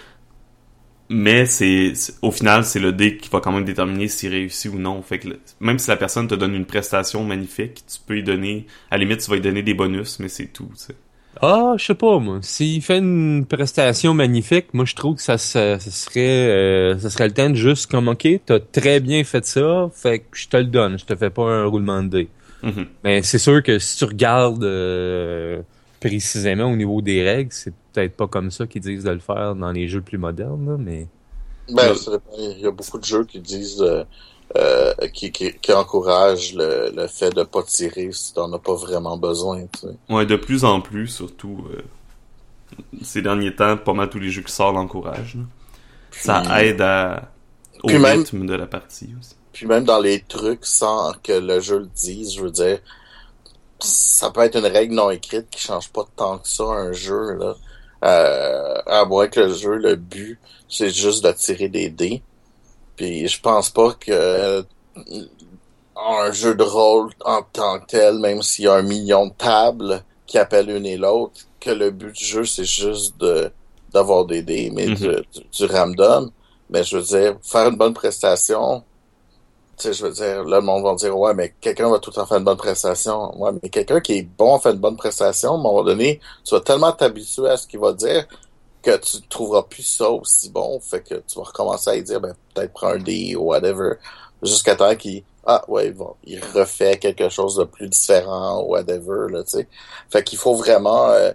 Mais 1.09 1.45
c'est 1.45 1.93
au 2.21 2.31
final, 2.31 2.63
c'est 2.65 2.79
le 2.79 2.93
dé 2.93 3.17
qui 3.17 3.29
va 3.29 3.39
quand 3.41 3.51
même 3.51 3.65
déterminer 3.65 4.07
s'il 4.07 4.31
réussit 4.31 4.71
ou 4.73 4.79
non. 4.79 5.01
Fait 5.03 5.19
que 5.19 5.27
même 5.59 5.79
si 5.79 5.89
la 5.89 5.97
personne 5.97 6.27
te 6.27 6.35
donne 6.35 6.55
une 6.55 6.65
prestation 6.65 7.23
magnifique, 7.25 7.83
tu 7.85 7.99
peux 8.07 8.17
y 8.17 8.23
donner. 8.23 8.67
À 8.89 8.97
la 8.97 9.03
limite, 9.03 9.19
tu 9.19 9.29
vas 9.29 9.35
lui 9.35 9.43
donner 9.43 9.63
des 9.63 9.73
bonus, 9.73 10.19
mais 10.19 10.29
c'est 10.29 10.47
tout. 10.47 10.69
tu 10.73 10.85
sais. 10.85 10.95
Ah, 11.45 11.73
je 11.77 11.83
sais 11.87 11.93
pas, 11.95 12.19
moi. 12.19 12.39
S'il 12.41 12.81
fait 12.81 12.99
une 12.99 13.45
prestation 13.45 14.13
magnifique, 14.13 14.73
moi, 14.73 14.85
je 14.85 14.95
trouve 14.95 15.17
que 15.17 15.21
ça, 15.21 15.37
se- 15.37 15.77
ça 15.77 15.91
serait, 15.91 16.49
euh, 16.49 16.97
ça 16.97 17.09
serait 17.09 17.27
le 17.27 17.33
temps 17.33 17.49
de 17.49 17.55
juste 17.55 17.91
comme, 17.91 18.07
OK, 18.07 18.25
t'as 18.45 18.61
très 18.61 19.01
bien 19.01 19.25
fait 19.25 19.45
ça, 19.45 19.89
fait 19.93 20.19
que 20.19 20.37
je 20.37 20.47
te 20.47 20.55
le 20.55 20.63
donne, 20.63 20.97
je 20.97 21.03
te 21.03 21.13
fais 21.17 21.29
pas 21.29 21.43
un 21.43 21.65
roulement 21.65 22.01
de 22.01 22.07
dés. 22.07 22.27
Mhm. 22.63 22.85
Mais 23.03 23.23
c'est 23.23 23.39
sûr 23.39 23.61
que 23.61 23.77
si 23.77 23.97
tu 23.97 24.05
regardes 24.05 24.63
euh, 24.63 25.61
précisément 25.99 26.71
au 26.71 26.77
niveau 26.77 27.01
des 27.01 27.21
règles, 27.21 27.51
c'est 27.51 27.73
peut-être 27.91 28.15
pas 28.15 28.27
comme 28.27 28.49
ça 28.49 28.65
qu'ils 28.65 28.81
disent 28.81 29.03
de 29.03 29.11
le 29.11 29.19
faire 29.19 29.53
dans 29.55 29.73
les 29.73 29.89
jeux 29.89 30.01
plus 30.01 30.17
modernes, 30.17 30.65
là, 30.65 30.77
mais... 30.79 31.07
Ben, 31.73 31.93
ça 31.95 32.11
il 32.37 32.59
y 32.59 32.65
a 32.67 32.71
beaucoup 32.71 32.99
de 32.99 33.05
jeux 33.05 33.25
qui 33.25 33.39
disent, 33.41 33.81
euh, 33.81 34.05
euh, 34.57 34.93
qui, 35.13 35.31
qui, 35.31 35.53
qui 35.53 35.73
encouragent 35.73 36.53
le, 36.53 36.91
le 36.95 37.07
fait 37.07 37.31
de 37.31 37.43
pas 37.43 37.63
tirer 37.63 38.11
si 38.11 38.33
t'en 38.33 38.51
as 38.53 38.59
pas 38.59 38.75
vraiment 38.75 39.17
besoin, 39.17 39.61
tu 39.73 39.79
sais. 39.87 39.95
Ouais, 40.09 40.25
de 40.25 40.35
plus 40.35 40.63
en 40.63 40.79
plus, 40.81 41.07
surtout 41.07 41.65
euh, 41.73 41.81
ces 43.01 43.21
derniers 43.21 43.55
temps, 43.55 43.77
pas 43.77 43.93
mal 43.93 44.09
tous 44.09 44.19
les 44.19 44.29
jeux 44.29 44.41
qui 44.43 44.51
sortent 44.51 44.75
l'encouragent. 44.75 45.37
Ça 46.11 46.43
aide 46.61 46.81
à, 46.81 47.31
au 47.83 47.89
même- 47.89 48.19
rythme 48.19 48.45
de 48.45 48.53
la 48.53 48.67
partie 48.67 49.09
aussi. 49.19 49.35
Puis 49.51 49.65
même 49.67 49.83
dans 49.85 49.99
les 49.99 50.21
trucs, 50.21 50.65
sans 50.65 51.13
que 51.23 51.33
le 51.33 51.59
jeu 51.59 51.79
le 51.79 51.85
dise, 51.95 52.33
je 52.35 52.41
veux 52.43 52.51
dire, 52.51 52.79
ça 53.79 54.31
peut 54.31 54.41
être 54.41 54.57
une 54.57 54.65
règle 54.65 54.95
non 54.95 55.09
écrite 55.11 55.49
qui 55.49 55.59
change 55.61 55.89
pas 55.89 56.05
tant 56.15 56.37
que 56.37 56.47
ça 56.47 56.63
un 56.63 56.91
jeu, 56.91 57.33
là. 57.33 57.55
Euh, 58.05 58.75
à 58.85 59.05
moins 59.05 59.27
que 59.27 59.39
le 59.39 59.53
jeu, 59.53 59.75
le 59.75 59.95
but, 59.95 60.39
c'est 60.67 60.89
juste 60.89 61.23
de 61.23 61.31
tirer 61.31 61.69
des 61.69 61.89
dés. 61.89 62.21
Puis 62.95 63.27
je 63.27 63.41
pense 63.41 63.69
pas 63.69 63.93
que 63.93 64.63
un 65.95 66.31
jeu 66.31 66.55
de 66.55 66.63
rôle 66.63 67.11
en 67.23 67.41
tant 67.43 67.79
que 67.79 67.85
tel, 67.87 68.19
même 68.19 68.41
s'il 68.41 68.65
y 68.65 68.67
a 68.67 68.73
un 68.75 68.81
million 68.81 69.27
de 69.27 69.33
tables 69.33 70.03
qui 70.25 70.37
appellent 70.37 70.69
une 70.69 70.85
et 70.85 70.97
l'autre, 70.97 71.41
que 71.59 71.69
le 71.69 71.91
but 71.91 72.13
du 72.13 72.25
jeu, 72.25 72.45
c'est 72.45 72.65
juste 72.65 73.17
de 73.19 73.51
d'avoir 73.91 74.25
des 74.25 74.41
dés, 74.41 74.71
mais 74.73 74.89
Mhm. 74.89 74.95
du, 74.95 75.07
du, 75.07 75.41
du 75.51 75.65
random. 75.65 76.31
Mais 76.69 76.83
je 76.83 76.97
veux 76.97 77.03
dire, 77.03 77.37
faire 77.43 77.67
une 77.69 77.75
bonne 77.77 77.93
prestation, 77.93 78.83
tu 79.77 79.83
sais, 79.87 79.93
je 79.93 80.05
veux 80.05 80.11
dire, 80.13 80.43
là, 80.45 80.59
le 80.59 80.65
monde 80.65 80.83
va 80.83 80.95
dire, 80.95 81.17
ouais, 81.17 81.33
mais 81.33 81.53
quelqu'un 81.61 81.89
va 81.89 81.99
tout 81.99 82.11
le 82.11 82.15
temps 82.15 82.25
faire 82.27 82.37
une 82.37 82.43
bonne 82.43 82.57
prestation. 82.57 83.35
Ouais, 83.41 83.51
mais 83.61 83.69
quelqu'un 83.69 84.01
qui 84.01 84.13
est 84.19 84.23
bon 84.23 84.59
fait 84.59 84.71
une 84.71 84.77
bonne 84.79 84.97
prestation, 84.97 85.51
à 85.51 85.53
un 85.55 85.57
moment 85.57 85.83
donné, 85.83 86.19
tu 86.43 86.55
vas 86.55 86.61
tellement 86.61 86.91
t'habituer 86.91 87.49
à 87.49 87.57
ce 87.57 87.67
qu'il 87.67 87.79
va 87.79 87.93
dire 87.93 88.27
que 88.83 88.97
tu 88.97 89.21
trouveras 89.23 89.63
plus 89.63 89.83
ça 89.83 90.09
aussi 90.11 90.49
bon. 90.49 90.79
Fait 90.79 91.01
que 91.01 91.15
tu 91.15 91.37
vas 91.37 91.45
recommencer 91.45 91.89
à 91.89 91.95
lui 91.95 92.03
dire, 92.03 92.21
ben, 92.21 92.35
peut-être 92.53 92.73
prends 92.73 92.89
un 92.89 92.99
D 92.99 93.35
ou 93.35 93.45
whatever. 93.45 93.93
Jusqu'à 94.43 94.75
temps 94.75 94.95
qu'il, 94.95 95.23
ah, 95.45 95.63
ouais, 95.69 95.91
bon, 95.91 96.15
il 96.25 96.39
refait 96.53 96.97
quelque 96.99 97.29
chose 97.29 97.55
de 97.55 97.63
plus 97.63 97.87
différent 97.87 98.61
ou 98.61 98.71
whatever, 98.71 99.31
là, 99.31 99.43
tu 99.43 99.51
sais. 99.51 99.67
Fait 100.09 100.23
qu'il 100.23 100.37
faut 100.37 100.55
vraiment, 100.55 101.09
euh, 101.09 101.31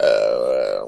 euh, 0.00 0.80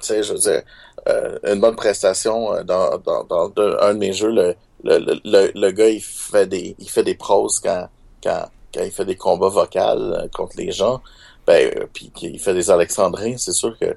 tu 0.00 0.06
sais, 0.06 0.22
je 0.22 0.32
veux 0.34 0.38
dire, 0.38 0.62
euh, 1.08 1.38
une 1.44 1.60
bonne 1.60 1.76
prestation 1.76 2.54
euh, 2.54 2.62
dans, 2.62 2.98
dans, 2.98 3.24
dans 3.24 3.50
un 3.80 3.94
de 3.94 3.98
mes 3.98 4.12
jeux, 4.12 4.30
le, 4.30 4.54
le, 4.84 5.20
le, 5.24 5.50
le, 5.54 5.70
gars, 5.70 5.88
il 5.88 6.02
fait 6.02 6.46
des, 6.46 6.76
il 6.78 6.90
fait 6.90 7.02
des 7.02 7.14
proses 7.14 7.60
quand, 7.60 7.88
quand, 8.22 8.48
quand 8.74 8.82
il 8.82 8.90
fait 8.90 9.04
des 9.04 9.16
combats 9.16 9.48
vocaux 9.48 9.78
euh, 9.78 10.28
contre 10.34 10.56
les 10.56 10.72
gens, 10.72 11.00
ben, 11.46 11.72
euh, 11.76 11.86
puis 11.92 12.10
qu'il 12.10 12.38
fait 12.38 12.54
des 12.54 12.70
alexandrins, 12.70 13.36
c'est 13.38 13.52
sûr 13.52 13.78
que 13.78 13.96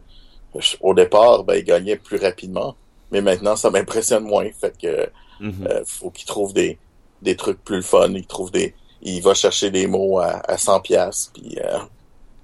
au 0.82 0.94
départ, 0.94 1.44
ben, 1.44 1.56
il 1.56 1.64
gagnait 1.64 1.96
plus 1.98 2.18
rapidement, 2.18 2.76
mais 3.12 3.22
maintenant, 3.22 3.56
ça 3.56 3.70
m'impressionne 3.70 4.24
moins, 4.24 4.48
fait 4.60 4.74
que 4.82 5.10
Mhm. 5.40 5.68
euh, 5.68 5.82
faut 5.88 6.12
qu'il 6.12 6.28
trouve 6.28 6.54
des, 6.54 6.78
des 7.22 7.36
trucs 7.36 7.64
plus 7.64 7.78
le 7.78 7.82
fun, 7.82 8.10
il 8.14 8.26
trouve 8.28 8.52
des, 8.52 8.76
il 9.02 9.22
va 9.22 9.34
chercher 9.34 9.72
des 9.72 9.88
mots 9.88 10.20
à, 10.20 10.42
à 10.48 10.58
100 10.58 10.82
pièces 10.82 11.32
puis 11.34 11.58
euh, 11.64 11.78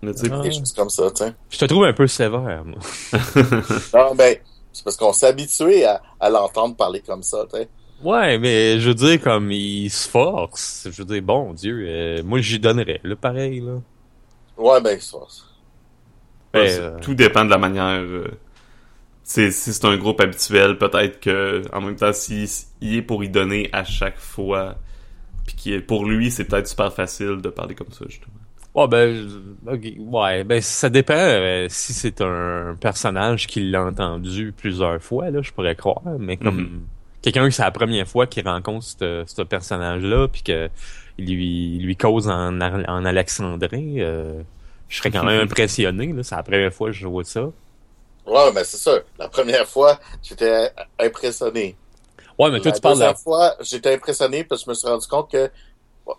Ah. 0.03 0.41
des 0.41 0.51
choses 0.51 0.73
comme 0.73 0.89
ça, 0.89 1.09
tu 1.11 1.23
sais. 1.23 1.33
Je 1.49 1.57
te 1.57 1.65
trouve 1.65 1.83
un 1.85 1.93
peu 1.93 2.07
sévère, 2.07 2.63
moi. 2.65 2.79
Non, 3.93 4.15
ben, 4.15 4.35
c'est 4.73 4.83
parce 4.83 4.95
qu'on 4.95 5.13
s'est 5.13 5.27
habitué 5.27 5.85
à, 5.85 6.01
à 6.19 6.29
l'entendre 6.29 6.75
parler 6.75 7.01
comme 7.01 7.23
ça, 7.23 7.45
tu 7.51 7.57
sais. 7.59 7.67
Ouais, 8.03 8.37
mais 8.37 8.79
je 8.79 8.89
veux 8.89 8.93
dire, 8.95 9.19
comme, 9.21 9.51
il 9.51 9.89
se 9.89 10.07
force. 10.07 10.87
Je 10.91 11.01
veux 11.01 11.05
dire, 11.05 11.21
bon 11.23 11.53
Dieu, 11.53 11.83
euh, 11.87 12.21
moi, 12.23 12.39
j'y 12.41 12.59
donnerais, 12.59 12.99
là, 13.03 13.15
pareil, 13.15 13.59
là. 13.59 13.73
Ouais, 14.55 14.79
ben, 14.81 14.99
ça. 14.99 15.17
Ben, 16.57 16.81
euh, 16.81 16.99
Tout 17.01 17.13
dépend 17.15 17.45
de 17.45 17.49
la 17.49 17.57
manière. 17.57 17.99
euh, 18.01 18.27
si 19.23 19.51
c'est 19.51 19.85
un 19.85 19.97
groupe 19.97 20.21
habituel, 20.21 20.77
peut-être 20.77 21.19
que 21.19 21.61
en 21.73 21.81
même 21.81 21.95
temps, 21.95 22.13
s'il 22.13 22.47
il 22.81 22.95
est 22.97 23.01
pour 23.01 23.23
y 23.23 23.29
donner 23.29 23.69
à 23.73 23.83
chaque 23.83 24.17
fois, 24.17 24.75
puis 25.45 25.79
pour 25.81 26.05
lui, 26.05 26.31
c'est 26.31 26.45
peut-être 26.45 26.67
super 26.67 26.93
facile 26.93 27.37
de 27.41 27.49
parler 27.49 27.75
comme 27.75 27.91
ça, 27.91 28.05
justement. 28.07 28.33
Ouais, 28.75 28.87
ben, 28.87 29.27
ouais, 29.65 30.43
ben, 30.43 30.61
ça 30.61 30.89
dépend 30.89 31.13
euh, 31.17 31.65
si 31.69 31.93
c'est 31.93 32.21
un 32.21 32.75
personnage 32.79 33.47
qui 33.47 33.69
l'a 33.69 33.83
entendu 33.83 34.53
plusieurs 34.55 35.01
fois, 35.01 35.29
là, 35.31 35.41
je 35.41 35.51
pourrais 35.51 35.75
croire, 35.75 36.01
mais 36.19 36.37
comme 36.37 36.57
Mhm. 36.61 36.81
quelqu'un 37.21 37.45
que 37.49 37.53
c'est 37.53 37.63
la 37.63 37.71
première 37.71 38.07
fois 38.07 38.27
qu'il 38.27 38.47
rencontre 38.47 38.85
ce 38.85 39.41
personnage-là, 39.41 40.27
puis 40.27 40.43
que 40.43 40.69
il 41.17 41.25
lui, 41.25 41.75
il 41.77 41.83
lui 41.85 41.95
cause 41.97 42.29
en, 42.29 42.61
en 42.61 43.05
alexandrin, 43.05 43.95
euh, 43.97 44.41
je 44.87 44.97
serais 44.97 45.11
quand 45.11 45.23
même 45.23 45.41
impressionné, 45.41 46.13
là, 46.13 46.23
c'est 46.23 46.35
la 46.35 46.43
première 46.43 46.73
fois 46.73 46.89
que 46.89 46.95
je 46.95 47.07
vois 47.07 47.23
ça. 47.23 47.49
Ouais, 48.25 48.51
ben, 48.51 48.63
c'est 48.63 48.77
ça. 48.77 48.99
La 49.17 49.29
première 49.29 49.67
fois, 49.67 49.99
j'étais 50.21 50.71
impressionné. 50.99 51.75
Ouais, 52.37 52.51
mais 52.51 52.59
toi, 52.59 52.71
la 52.71 52.75
tu 52.75 52.81
parles 52.81 52.95
de... 52.95 52.99
deuxième 52.99 53.15
fois, 53.15 53.55
j'étais 53.61 53.93
impressionné 53.93 54.43
parce 54.43 54.61
que 54.61 54.65
je 54.65 54.69
me 54.71 54.75
suis 54.75 54.87
rendu 54.87 55.07
compte 55.07 55.31
que 55.31 55.49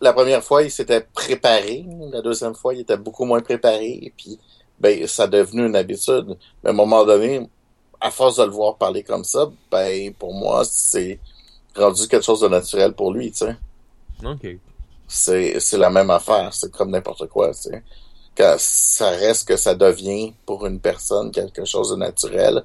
la 0.00 0.12
première 0.12 0.42
fois, 0.42 0.62
il 0.62 0.70
s'était 0.70 1.00
préparé. 1.00 1.87
La 2.12 2.22
deuxième 2.22 2.54
fois, 2.54 2.75
il 2.75 2.80
était 2.80 2.96
beaucoup 2.96 3.25
moins 3.25 3.40
préparé. 3.40 3.98
Et 4.02 4.12
puis, 4.16 4.38
ben, 4.80 5.06
ça 5.06 5.25
est 5.25 5.28
devenu 5.28 5.66
une 5.66 5.76
habitude. 5.76 6.37
Mais 6.62 6.70
à 6.70 6.72
un 6.72 6.76
moment 6.76 7.04
donné, 7.04 7.48
à 8.00 8.10
force 8.10 8.37
de 8.37 8.44
le 8.44 8.50
voir 8.50 8.76
parler 8.76 9.02
comme 9.02 9.25
ça, 9.25 9.50
ben, 9.70 10.12
pour 10.14 10.34
moi, 10.34 10.62
c'est 10.64 11.18
rendu 11.76 12.08
quelque 12.08 12.25
chose 12.25 12.40
de 12.40 12.48
naturel 12.48 12.92
pour 12.92 13.12
lui, 13.12 13.30
tu 13.30 13.38
sais. 13.38 13.56
Ok. 14.25 14.56
C'est, 15.06 15.60
c'est 15.60 15.78
la 15.78 15.90
même 15.90 16.10
affaire. 16.10 16.52
C'est 16.52 16.72
comme 16.72 16.90
n'importe 16.90 17.28
quoi, 17.28 17.52
tu 17.54 17.70
sais. 17.70 17.82
Quand 18.38 18.54
ça 18.59 19.11
reste 19.11 19.49
que 19.49 19.57
ça 19.57 19.75
devient 19.75 20.33
pour 20.47 20.64
une 20.64 20.78
personne 20.78 21.33
quelque 21.33 21.64
chose 21.64 21.90
de 21.90 21.97
naturel, 21.97 22.64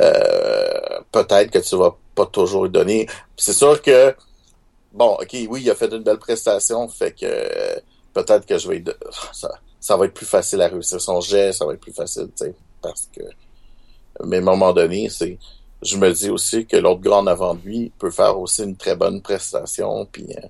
euh, 0.00 1.00
peut-être 1.10 1.50
que 1.50 1.58
tu 1.58 1.74
vas 1.76 1.96
pas 2.14 2.26
toujours 2.26 2.68
donner. 2.68 3.08
C'est 3.36 3.54
sûr 3.54 3.80
que, 3.80 4.14
bon, 4.92 5.16
ok, 5.20 5.36
oui, 5.48 5.62
il 5.62 5.70
a 5.70 5.74
fait 5.74 5.90
une 5.92 6.02
belle 6.02 6.18
prestation, 6.18 6.86
fait 6.88 7.12
que 7.12 7.80
peut-être 8.12 8.44
que 8.46 8.58
je 8.58 8.68
vais, 8.68 8.80
don- 8.80 8.92
ça, 9.80 9.96
va 9.96 10.04
être 10.04 10.14
plus 10.14 10.26
facile 10.26 10.60
à 10.60 10.68
réussir 10.68 11.00
son 11.00 11.20
jet, 11.22 11.52
ça 11.54 11.64
va 11.64 11.72
être 11.72 11.80
plus 11.80 11.94
facile, 11.94 12.28
tu 12.36 12.44
sais, 12.44 12.54
parce 12.82 13.08
que, 13.16 13.22
mais 14.24 14.36
à 14.36 14.40
un 14.40 14.42
moment 14.42 14.72
donné, 14.74 15.08
c'est, 15.08 15.38
je 15.82 15.96
me 15.96 16.12
dis 16.12 16.28
aussi 16.28 16.66
que 16.66 16.76
l'autre 16.76 17.10
en 17.10 17.26
avant 17.26 17.54
lui 17.54 17.90
peut 17.98 18.10
faire 18.10 18.38
aussi 18.38 18.64
une 18.64 18.76
très 18.76 18.96
bonne 18.96 19.22
prestation, 19.22 20.06
puis 20.12 20.26
euh, 20.36 20.46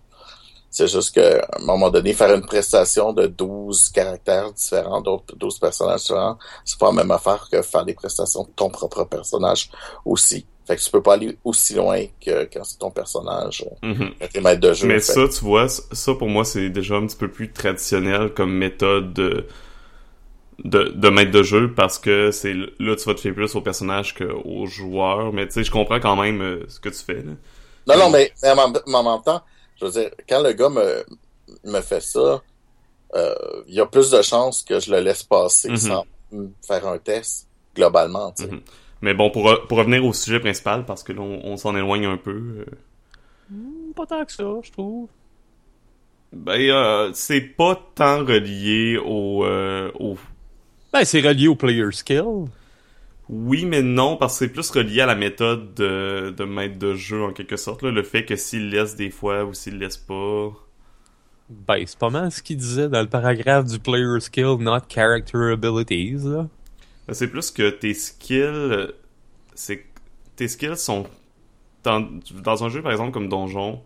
c'est 0.71 0.87
juste 0.87 1.15
que, 1.15 1.39
à 1.41 1.59
un 1.61 1.65
moment 1.65 1.91
donné, 1.91 2.13
faire 2.13 2.33
une 2.35 2.47
prestation 2.47 3.13
de 3.13 3.27
12 3.27 3.89
caractères 3.91 4.53
différents, 4.53 5.01
d'autres 5.01 5.35
12 5.37 5.59
personnages 5.59 6.03
différents, 6.03 6.39
c'est 6.65 6.79
pas 6.79 6.87
la 6.87 6.93
même 6.93 7.11
affaire 7.11 7.49
que 7.51 7.61
faire 7.63 7.85
des 7.85 7.95
prestations 7.95 8.45
de 8.45 8.51
ton 8.55 8.71
propre 8.71 9.05
personnage 9.05 9.69
aussi. 10.05 10.47
Fait 10.67 10.77
que 10.77 10.83
tu 10.83 10.91
peux 10.91 11.03
pas 11.03 11.15
aller 11.15 11.37
aussi 11.43 11.75
loin 11.75 12.05
que 12.25 12.45
quand 12.53 12.63
c'est 12.63 12.79
ton 12.79 12.91
personnage, 12.93 13.65
Mhm. 13.83 14.11
quand 14.21 14.27
t'es 14.33 14.41
maître 14.41 14.61
de 14.61 14.73
jeu. 14.73 14.87
Mais 14.87 14.95
Fait 15.01 15.13
ça, 15.13 15.29
tu 15.29 15.45
vois, 15.45 15.69
ça 15.69 16.15
pour 16.15 16.29
moi, 16.29 16.45
c'est 16.45 16.71
déjà 16.71 16.95
un 16.95 17.07
petit 17.07 17.17
peu 17.17 17.29
plus 17.29 17.51
traditionnel 17.53 18.33
comme 18.35 18.53
méthode 18.53 19.13
de, 19.13 19.47
de, 20.65 20.85
de 20.95 21.09
maître 21.09 21.31
de 21.33 21.43
jeu 21.43 21.73
parce 21.75 21.99
que 21.99 22.31
c'est 22.31 22.53
là 22.55 22.95
tu 22.97 23.05
vas 23.07 23.15
te 23.15 23.21
faire 23.21 23.35
plus 23.35 23.55
au 23.57 23.61
personnage 23.63 24.15
qu'au 24.15 24.67
joueur. 24.67 25.33
Mais 25.33 25.47
tu 25.47 25.55
sais, 25.55 25.65
je 25.65 25.71
comprends 25.71 25.99
quand 26.01 26.17
même 26.17 26.41
euh, 26.43 26.65
ce 26.69 26.79
que 26.79 26.91
tu 26.91 27.03
fais. 27.03 27.15
Là. 27.23 27.33
Non, 27.89 27.97
non, 28.05 28.11
mais, 28.11 28.33
mais 28.43 28.51
en, 28.51 28.73
en 28.95 29.13
même 29.15 29.23
temps, 29.25 29.43
je 29.81 29.85
veux 29.87 29.91
dire, 29.93 30.11
quand 30.29 30.43
le 30.43 30.53
gars 30.53 30.69
me, 30.69 31.05
me 31.65 31.81
fait 31.81 32.01
ça, 32.03 32.43
euh, 33.15 33.35
il 33.67 33.75
y 33.75 33.81
a 33.81 33.87
plus 33.87 34.11
de 34.11 34.23
chances 34.23 34.63
que 34.63 34.79
je 34.81 34.91
le 34.93 35.01
laisse 35.01 35.23
passer 35.25 35.71
Mhm. 35.71 35.77
sans 35.77 36.05
me 36.33 36.49
faire 36.67 36.87
un 36.87 36.99
test, 36.99 37.49
globalement. 37.75 38.35
Mhm. 38.39 38.61
Mais 39.03 39.15
bon, 39.15 39.31
pour, 39.31 39.67
pour 39.69 39.79
revenir 39.79 40.05
au 40.05 40.13
sujet 40.13 40.41
principal, 40.41 40.85
parce 40.85 41.03
que 41.03 41.13
là, 41.13 41.23
on, 41.23 41.41
on 41.45 41.57
s'en 41.57 41.75
éloigne 41.77 42.07
un 42.07 42.17
peu. 42.19 42.31
euh, 42.61 42.65
Hmm, 43.51 43.93
Pas 43.97 44.07
tant 44.07 44.25
que 44.25 44.31
ça, 44.33 44.45
je 44.63 44.71
trouve. 44.71 45.09
ben, 46.33 46.61
euh, 46.71 47.11
c'est 47.15 47.41
pas 47.41 47.75
tant 47.97 48.19
relié 48.25 48.97
au, 48.99 49.45
euh, 49.45 49.91
au... 49.99 50.17
Ben, 50.93 51.05
c'est 51.05 51.21
relié 51.21 51.49
au 51.49 51.57
player 51.57 51.91
skill. 51.93 52.45
Oui, 53.33 53.65
mais 53.65 53.81
non, 53.81 54.17
parce 54.17 54.33
que 54.35 54.39
c'est 54.47 54.53
plus 54.53 54.69
relié 54.71 55.03
à 55.03 55.07
la 55.07 55.15
méthode 55.15 55.73
de, 55.75 56.35
de 56.37 56.45
maître 56.45 56.79
de 56.81 56.95
jeu, 56.97 57.23
en 57.23 57.33
quelque 57.33 57.57
sorte. 57.57 57.83
Là, 57.85 57.93
le 57.93 58.03
fait 58.03 58.25
que 58.25 58.35
s'il 58.35 58.71
laisse 58.71 58.97
des 58.97 59.11
fois 59.11 59.45
ou 59.45 59.55
s'il 59.55 59.79
laisse 59.79 59.97
pas... 59.97 60.51
Ben, 61.49 61.85
c'est 61.87 61.99
pas 61.99 62.11
mal 62.11 62.33
ce 62.33 62.43
qu'il 62.43 62.57
disait 62.57 62.89
dans 62.89 63.01
le 63.01 63.09
paragraphe 63.09 63.67
du 63.67 63.79
player 63.79 64.19
skill, 64.19 64.57
not 64.59 64.81
character 64.89 65.53
abilities, 65.53 66.25
là. 66.25 66.49
Ben, 67.07 67.15
C'est 67.15 67.29
plus 67.29 67.53
que 67.53 67.71
tes 67.71 67.95
skills, 67.95 68.89
c'est 69.55 69.87
tes 70.35 70.49
skills 70.49 70.77
sont 70.77 71.07
dans, 71.85 72.09
dans 72.43 72.65
un 72.65 72.69
jeu, 72.69 72.83
par 72.83 72.91
exemple, 72.91 73.13
comme 73.13 73.29
Donjon, 73.29 73.81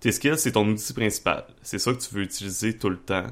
tes 0.00 0.12
skills, 0.12 0.38
c'est 0.38 0.52
ton 0.52 0.66
outil 0.68 0.94
principal. 0.94 1.44
C'est 1.60 1.78
ça 1.78 1.92
que 1.92 1.98
tu 1.98 2.14
veux 2.14 2.22
utiliser 2.22 2.78
tout 2.78 2.88
le 2.88 2.98
temps. 2.98 3.26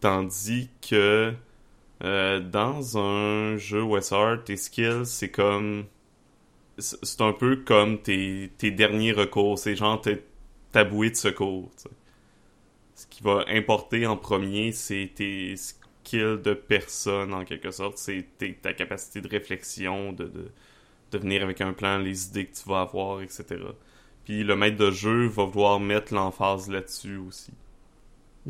Tandis 0.00 0.68
que 0.86 1.32
euh, 2.02 2.40
dans 2.40 2.98
un 2.98 3.56
jeu 3.56 3.82
OSR, 3.82 4.42
tes 4.44 4.56
skills, 4.56 5.06
c'est 5.06 5.30
comme... 5.30 5.86
C'est 6.78 7.20
un 7.20 7.32
peu 7.32 7.56
comme 7.56 8.00
tes, 8.00 8.50
tes 8.56 8.70
derniers 8.70 9.12
recours. 9.12 9.58
C'est 9.58 9.76
genre 9.76 10.00
ta 10.72 10.84
bouée 10.84 11.10
de 11.10 11.16
secours. 11.16 11.70
Ce 12.94 13.06
qui 13.06 13.22
va 13.22 13.44
importer 13.48 14.06
en 14.06 14.16
premier, 14.16 14.72
c'est 14.72 15.10
tes 15.14 15.56
skills 15.56 16.40
de 16.42 16.54
personne, 16.54 17.34
en 17.34 17.44
quelque 17.44 17.70
sorte. 17.70 17.98
C'est 17.98 18.24
ta 18.62 18.72
capacité 18.72 19.20
de 19.20 19.28
réflexion, 19.28 20.12
de, 20.12 20.24
de, 20.24 20.50
de 21.12 21.18
venir 21.18 21.42
avec 21.42 21.60
un 21.60 21.74
plan, 21.74 21.98
les 21.98 22.28
idées 22.28 22.46
que 22.46 22.56
tu 22.56 22.66
vas 22.66 22.80
avoir, 22.80 23.20
etc. 23.20 23.44
Puis 24.24 24.42
le 24.42 24.56
maître 24.56 24.78
de 24.78 24.90
jeu 24.90 25.26
va 25.26 25.44
vouloir 25.44 25.80
mettre 25.80 26.14
l'emphase 26.14 26.70
là-dessus 26.70 27.16
aussi. 27.16 27.52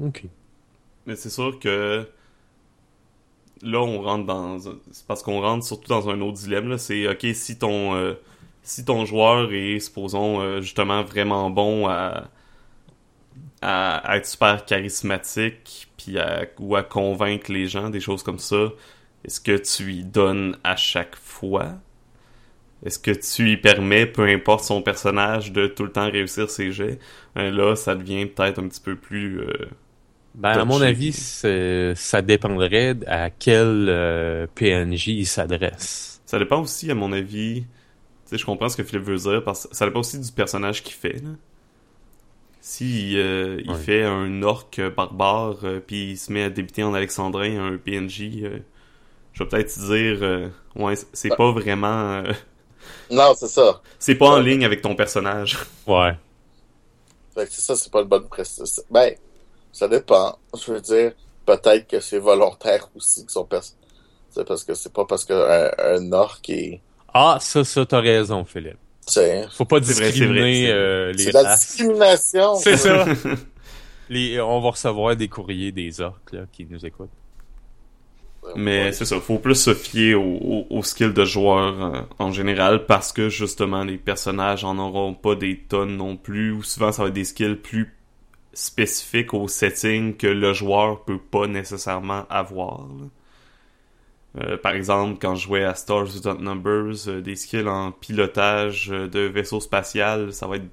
Ok. 0.01 0.25
Mais 1.07 1.17
c'est 1.17 1.31
sûr 1.31 1.59
que 1.59 2.09
là, 3.63 3.81
on 3.81 4.03
rentre 4.03 4.27
dans. 4.27 4.59
C'est 4.59 5.07
parce 5.07 5.23
qu'on 5.23 5.41
rentre 5.41 5.65
surtout 5.65 5.89
dans 5.89 6.09
un 6.09 6.21
autre 6.21 6.39
dilemme. 6.39 6.79
C'est 6.79 7.09
ok, 7.09 7.27
si 7.35 7.59
ton 7.59 7.95
euh, 7.95 8.15
si 8.63 8.85
ton 8.85 9.05
joueur 9.05 9.53
est, 9.53 9.81
supposons, 9.81 10.41
euh, 10.41 10.61
justement 10.61 11.03
vraiment 11.03 11.51
bon 11.51 11.89
à, 11.89 12.29
à, 13.63 14.17
être 14.17 14.27
super 14.27 14.65
charismatique, 14.65 15.89
puis 15.97 16.17
ou 16.59 16.77
à 16.77 16.83
convaincre 16.83 17.53
les 17.53 17.67
gens, 17.69 17.91
des 17.91 18.01
choses 18.01 18.23
comme 18.23 18.39
ça, 18.39 18.71
est-ce 19.25 19.41
que 19.41 19.57
tu 19.57 19.85
lui 19.85 20.05
donnes 20.05 20.57
à 20.65 20.77
chaque 20.77 21.17
fois? 21.17 21.75
Est-ce 22.85 22.99
que 22.99 23.11
tu 23.11 23.45
lui 23.45 23.57
permets, 23.59 24.07
peu 24.07 24.27
importe 24.27 24.65
son 24.65 24.83
personnage, 24.83 25.53
de 25.53 25.67
tout 25.67 25.85
le 25.85 25.93
temps 25.93 26.11
réussir 26.11 26.49
ses 26.49 26.73
jets? 26.73 26.99
Euh, 27.37 27.51
là, 27.51 27.77
ça 27.77 27.95
devient 27.95 28.27
peut-être 28.27 28.59
un 28.59 28.69
petit 28.69 28.81
peu 28.81 28.97
plus... 28.97 29.41
Euh, 29.41 29.69
ben, 30.41 30.51
à 30.51 30.65
mon 30.65 30.81
avis, 30.81 31.13
ça 31.13 32.23
dépendrait 32.23 32.97
à 33.07 33.31
quel 33.31 33.87
euh, 33.89 34.47
PNJ 34.55 35.09
il 35.09 35.27
s'adresse. 35.27 36.21
Ça 36.27 36.39
dépend 36.39 36.61
aussi, 36.61 36.91
à 36.91 36.95
mon 36.95 37.13
avis... 37.13 37.63
Tu 37.63 38.37
sais, 38.37 38.39
je 38.39 38.47
comprends 38.47 38.69
ce 38.69 38.77
que 38.77 38.85
Philippe 38.85 39.07
veut 39.07 39.17
dire, 39.17 39.45
parce 39.45 39.67
que 39.67 39.75
ça 39.75 39.87
dépend 39.87 40.01
aussi 40.01 40.19
du 40.19 40.31
personnage 40.33 40.83
qu'il 40.83 40.95
fait, 40.95 41.23
là. 41.23 41.31
Si 42.63 43.15
il 43.15 43.75
fait 43.75 44.05
un 44.05 44.43
orc 44.43 44.81
barbare, 44.95 45.59
puis 45.87 46.11
il 46.11 46.17
se 46.19 46.31
met 46.31 46.45
à 46.45 46.51
débuter 46.51 46.83
en 46.83 46.93
alexandrin, 46.93 47.59
un 47.59 47.79
PNJ, 47.79 48.33
je 49.33 49.43
vais 49.43 49.49
peut-être 49.49 49.79
dire, 49.79 50.51
ouais, 50.77 50.95
c'est 51.13 51.35
pas 51.35 51.51
vraiment 51.53 52.23
non, 53.11 53.35
c'est 53.37 53.49
ça. 53.49 53.81
C'est 53.99 54.15
pas 54.15 54.29
en 54.29 54.39
ligne 54.39 54.65
avec 54.65 54.83
ton 54.83 54.95
personnage. 54.95 55.59
Ouais. 55.87 56.17
Fait 57.35 57.47
que 57.47 57.53
c'est 57.53 57.61
ça, 57.61 57.77
c'est 57.77 57.91
pas 57.91 58.03
une 58.03 58.09
bonne 58.09 58.29
prestation. 58.29 58.83
Ben, 58.91 59.15
ça 59.73 59.89
dépend. 59.89 60.37
Je 60.57 60.73
veux 60.73 60.81
dire, 60.81 61.13
peut-être 61.47 61.89
que 61.89 62.01
c'est 62.01 62.19
volontaire 62.19 62.89
aussi 62.97 63.25
que 63.25 63.33
son 63.33 63.45
personnage. 63.45 63.79
C'est 64.31 64.47
parce 64.47 64.63
que 64.63 64.75
c'est 64.75 64.93
pas 64.93 65.05
parce 65.05 65.25
qu'un 65.25 65.71
un 65.79 66.13
orc 66.13 66.41
est. 66.49 66.81
Ah, 67.13 67.39
ça, 67.41 67.65
ça, 67.65 67.85
t'as 67.85 68.01
raison, 68.01 68.45
Philippe. 68.45 68.79
C'est. 69.07 69.49
Faut 69.51 69.65
pas 69.65 69.81
discriminer 69.81 70.67
vrai, 70.67 70.73
euh, 70.73 71.13
les 71.13 71.25
C'est 71.25 71.33
la 71.33 71.55
discrimination. 71.57 72.55
C'est 72.57 72.77
ça. 72.77 73.07
les, 74.09 74.41
on 74.41 74.61
va 74.61 74.71
recevoir 74.71 75.17
des 75.17 75.29
courriers 75.29 75.73
des 75.73 76.01
orcs 76.01 76.33
là, 76.33 76.43
qui 76.53 76.67
nous 76.71 76.85
écoutent. 76.87 77.11
Mais 78.57 78.93
c'est 78.93 79.05
ça, 79.05 79.21
faut 79.21 79.39
plus 79.39 79.55
se 79.55 79.75
fier 79.75 80.15
aux 80.15 80.67
au, 80.71 80.83
skills 80.83 81.13
de 81.13 81.25
joueur 81.25 81.95
euh, 81.95 82.01
en 82.19 82.33
général 82.33 82.87
parce 82.87 83.13
que 83.13 83.29
justement 83.29 83.85
les 83.85 83.99
personnages 83.99 84.65
en 84.65 84.79
auront 84.79 85.13
pas 85.13 85.35
des 85.35 85.59
tonnes 85.59 85.97
non 85.97 86.17
plus 86.17 86.51
ou 86.51 86.63
souvent 86.63 86.91
ça 86.91 87.03
va 87.03 87.09
être 87.09 87.15
des 87.15 87.25
skills 87.25 87.57
plus 87.57 87.95
spécifiques 88.53 89.35
au 89.35 89.49
setting 89.49 90.17
que 90.17 90.27
le 90.27 90.53
joueur 90.53 91.05
peut 91.05 91.19
pas 91.19 91.47
nécessairement 91.47 92.25
avoir. 92.29 92.87
Euh, 94.39 94.57
par 94.57 94.73
exemple, 94.73 95.19
quand 95.21 95.35
je 95.35 95.47
jouais 95.47 95.65
à 95.65 95.75
Stars 95.75 96.07
Without 96.15 96.41
Numbers, 96.41 97.09
euh, 97.09 97.21
des 97.21 97.37
skills 97.37 97.69
en 97.69 97.91
pilotage 97.91 98.89
de 98.89 99.21
vaisseau 99.21 99.61
spatial, 99.61 100.33
ça 100.33 100.47
va 100.47 100.57
être 100.57 100.69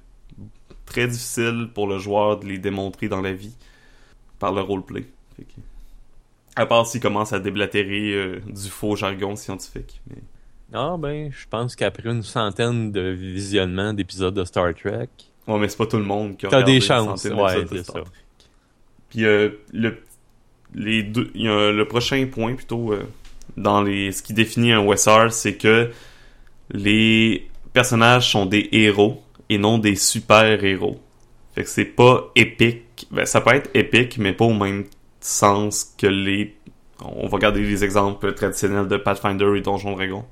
très 0.86 1.08
difficile 1.08 1.68
pour 1.74 1.86
le 1.86 1.98
joueur 1.98 2.38
de 2.38 2.46
les 2.46 2.58
démontrer 2.58 3.08
dans 3.08 3.20
la 3.20 3.32
vie 3.32 3.54
par 4.38 4.52
le 4.52 4.60
roleplay. 4.60 5.06
À 6.56 6.66
part 6.66 6.86
s'il 6.86 7.00
commence 7.00 7.32
à 7.32 7.40
déblatérer 7.40 8.12
euh, 8.12 8.40
du 8.46 8.68
faux 8.68 8.96
jargon 8.96 9.36
scientifique. 9.36 10.00
Ah 10.72 10.96
ben, 10.98 11.30
je 11.30 11.46
pense 11.48 11.76
qu'après 11.76 12.10
une 12.10 12.22
centaine 12.22 12.92
de 12.92 13.10
visionnements 13.10 13.92
d'épisodes 13.92 14.34
de 14.34 14.44
Star 14.44 14.74
Trek... 14.74 15.08
Ouais, 15.48 15.58
mais 15.58 15.68
c'est 15.68 15.78
pas 15.78 15.86
tout 15.86 15.96
le 15.96 16.04
monde 16.04 16.36
qui 16.36 16.46
a 16.46 16.50
T'as 16.50 16.62
des 16.62 16.80
chances, 16.80 17.24
ouais, 17.24 17.66
c'est 17.68 17.84
ça. 17.84 18.04
Puis 19.08 19.24
euh, 19.24 19.48
le, 19.72 19.96
les 20.74 21.02
deux, 21.02 21.30
y 21.34 21.48
a 21.48 21.72
le 21.72 21.88
prochain 21.88 22.26
point 22.30 22.54
plutôt 22.54 22.92
euh, 22.92 23.02
dans 23.56 23.82
les 23.82 24.12
ce 24.12 24.22
qui 24.22 24.34
définit 24.34 24.72
un 24.72 24.84
WSR, 24.84 25.32
c'est 25.32 25.56
que 25.56 25.90
les 26.70 27.48
personnages 27.72 28.30
sont 28.30 28.44
des 28.44 28.68
héros 28.72 29.22
et 29.48 29.56
non 29.56 29.78
des 29.78 29.96
super 29.96 30.62
héros. 30.62 31.00
Fait 31.54 31.64
que 31.64 31.70
c'est 31.70 31.86
pas 31.86 32.30
épique. 32.36 33.08
Ben, 33.10 33.24
ça 33.24 33.40
peut 33.40 33.54
être 33.54 33.70
épique, 33.74 34.18
mais 34.18 34.32
pas 34.32 34.44
au 34.44 34.52
même 34.52 34.84
sens 35.20 35.94
que 35.96 36.06
les... 36.06 36.54
On 37.00 37.28
va 37.28 37.36
regarder 37.36 37.62
les 37.62 37.84
exemples 37.84 38.32
traditionnels 38.34 38.88
de 38.88 38.96
Pathfinder 38.96 39.56
et 39.56 39.60
Donjon 39.60 39.92
Dragon. 39.92 40.24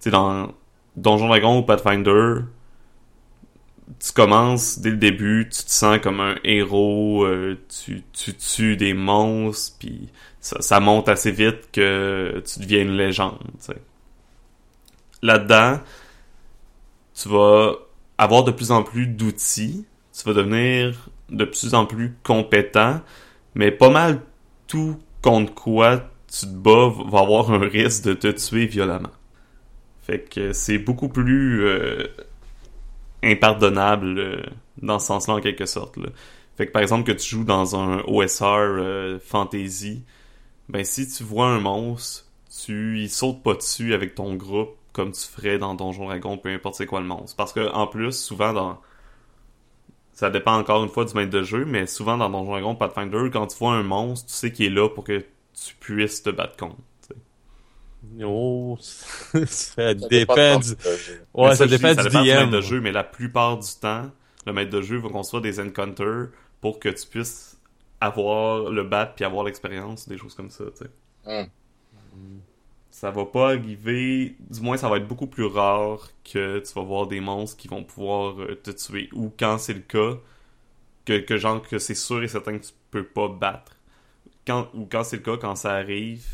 Tu 0.00 0.04
sais, 0.04 0.10
dans 0.10 0.52
Donjon 0.96 1.28
Dragon 1.28 1.58
ou 1.58 1.62
Pathfinder, 1.62 2.40
tu 3.98 4.12
commences 4.12 4.78
dès 4.78 4.90
le 4.90 4.96
début, 4.96 5.48
tu 5.48 5.64
te 5.64 5.70
sens 5.70 5.98
comme 6.02 6.20
un 6.20 6.36
héros, 6.44 7.24
euh, 7.24 7.58
tu, 7.82 8.02
tu 8.12 8.34
tues 8.34 8.76
des 8.76 8.94
monstres, 8.94 9.76
puis 9.78 10.08
ça, 10.40 10.80
monte 10.80 11.08
assez 11.08 11.30
vite 11.30 11.70
que 11.72 12.42
tu 12.46 12.60
deviens 12.60 12.82
une 12.82 12.96
légende. 12.96 13.38
Là-dedans, 15.22 15.80
tu 17.14 17.28
vas 17.28 17.72
avoir 18.18 18.44
de 18.44 18.50
plus 18.50 18.70
en 18.70 18.82
plus 18.82 19.06
d'outils, 19.06 19.86
tu 20.12 20.24
vas 20.24 20.34
devenir 20.34 21.08
de 21.30 21.44
plus 21.44 21.74
en 21.74 21.86
plus 21.86 22.14
compétent, 22.22 23.00
mais 23.54 23.70
pas 23.70 23.90
mal 23.90 24.20
tout 24.66 24.98
contre 25.22 25.54
quoi 25.54 26.10
tu 26.30 26.46
te 26.46 26.52
bats 26.52 26.92
va 27.10 27.20
avoir 27.20 27.50
un 27.50 27.60
risque 27.60 28.04
de 28.04 28.14
te 28.14 28.28
tuer 28.28 28.66
violemment. 28.66 29.12
Fait 30.02 30.18
que 30.18 30.52
c'est 30.52 30.78
beaucoup 30.78 31.08
plus 31.08 31.64
euh, 31.64 32.06
impardonnable 33.24 34.18
euh, 34.18 34.42
dans 34.82 34.98
ce 34.98 35.06
sens-là 35.06 35.34
en 35.34 35.40
quelque 35.40 35.66
sorte. 35.66 35.98
Fait 36.56 36.66
que 36.66 36.72
par 36.72 36.82
exemple 36.82 37.04
que 37.04 37.16
tu 37.16 37.28
joues 37.28 37.44
dans 37.44 37.76
un 37.76 38.00
OSR 38.06 38.44
euh, 38.44 39.18
fantasy, 39.18 40.02
ben 40.68 40.84
si 40.84 41.08
tu 41.08 41.24
vois 41.24 41.48
un 41.48 41.60
monstre, 41.60 42.26
tu 42.64 43.00
y 43.00 43.08
sautes 43.08 43.42
pas 43.42 43.54
dessus 43.54 43.94
avec 43.94 44.14
ton 44.14 44.34
groupe 44.34 44.76
comme 44.92 45.10
tu 45.10 45.26
ferais 45.26 45.58
dans 45.58 45.74
Donjon 45.74 46.06
Dragon, 46.06 46.38
peu 46.38 46.50
importe 46.50 46.76
c'est 46.76 46.86
quoi 46.86 47.00
le 47.00 47.06
monstre. 47.06 47.36
Parce 47.36 47.52
que 47.52 47.68
en 47.72 47.88
plus, 47.88 48.12
souvent 48.12 48.52
dans 48.52 48.78
ça 50.12 50.30
dépend 50.30 50.56
encore 50.56 50.84
une 50.84 50.88
fois 50.88 51.04
du 51.04 51.12
maître 51.14 51.30
de 51.30 51.42
jeu, 51.42 51.64
mais 51.64 51.86
souvent 51.86 52.16
dans 52.16 52.30
Donjon 52.30 52.52
Dragon 52.52 52.74
Pathfinder, 52.76 53.30
quand 53.32 53.48
tu 53.48 53.58
vois 53.58 53.72
un 53.72 53.82
monstre, 53.82 54.28
tu 54.28 54.34
sais 54.34 54.52
qu'il 54.52 54.66
est 54.66 54.70
là 54.70 54.88
pour 54.88 55.02
que 55.02 55.18
tu 55.18 55.74
puisses 55.80 56.22
te 56.22 56.30
battre 56.30 56.56
contre. 56.56 56.76
Oh, 58.22 58.76
ça, 58.80 59.94
dépend. 59.94 60.58
Du... 60.58 60.70
Ouais, 61.34 61.54
ça, 61.54 61.66
dépend, 61.66 61.94
du, 61.94 62.10
maître 62.10 62.50
de 62.50 62.60
jeu, 62.60 62.80
mais 62.80 62.92
la 62.92 63.04
plupart 63.04 63.58
du 63.58 63.68
temps, 63.80 64.10
le 64.46 64.52
maître 64.52 64.70
de 64.70 64.82
jeu 64.82 64.98
va 64.98 65.08
construire 65.08 65.42
des 65.42 65.60
encounters 65.60 66.28
pour 66.60 66.78
que 66.78 66.88
tu 66.88 67.06
puisses 67.06 67.58
avoir 68.00 68.70
le 68.70 68.84
bat 68.84 69.06
puis 69.06 69.24
avoir 69.24 69.44
l'expérience, 69.44 70.08
des 70.08 70.18
choses 70.18 70.34
comme 70.34 70.50
ça. 70.50 70.64
Tu 70.76 70.84
sais. 70.84 70.90
Hum 71.26 71.46
ça 72.94 73.10
va 73.10 73.26
pas 73.26 73.48
arriver, 73.48 74.36
du 74.38 74.60
moins 74.60 74.76
ça 74.76 74.88
va 74.88 74.98
être 74.98 75.08
beaucoup 75.08 75.26
plus 75.26 75.46
rare 75.46 76.10
que 76.22 76.60
tu 76.60 76.72
vas 76.74 76.82
voir 76.82 77.08
des 77.08 77.18
monstres 77.20 77.56
qui 77.56 77.66
vont 77.66 77.82
pouvoir 77.82 78.40
euh, 78.40 78.54
te 78.54 78.70
tuer. 78.70 79.08
Ou 79.12 79.32
quand 79.36 79.58
c'est 79.58 79.74
le 79.74 79.80
cas, 79.80 80.16
que, 81.04 81.18
que 81.18 81.36
genre 81.36 81.60
que 81.60 81.80
c'est 81.80 81.96
sûr 81.96 82.22
et 82.22 82.28
certain 82.28 82.56
que 82.56 82.64
tu 82.64 82.72
peux 82.92 83.04
pas 83.04 83.26
battre. 83.26 83.76
Quand, 84.46 84.68
ou 84.74 84.86
quand 84.90 85.02
c'est 85.02 85.16
le 85.16 85.22
cas, 85.22 85.36
quand 85.36 85.56
ça 85.56 85.72
arrive, 85.72 86.24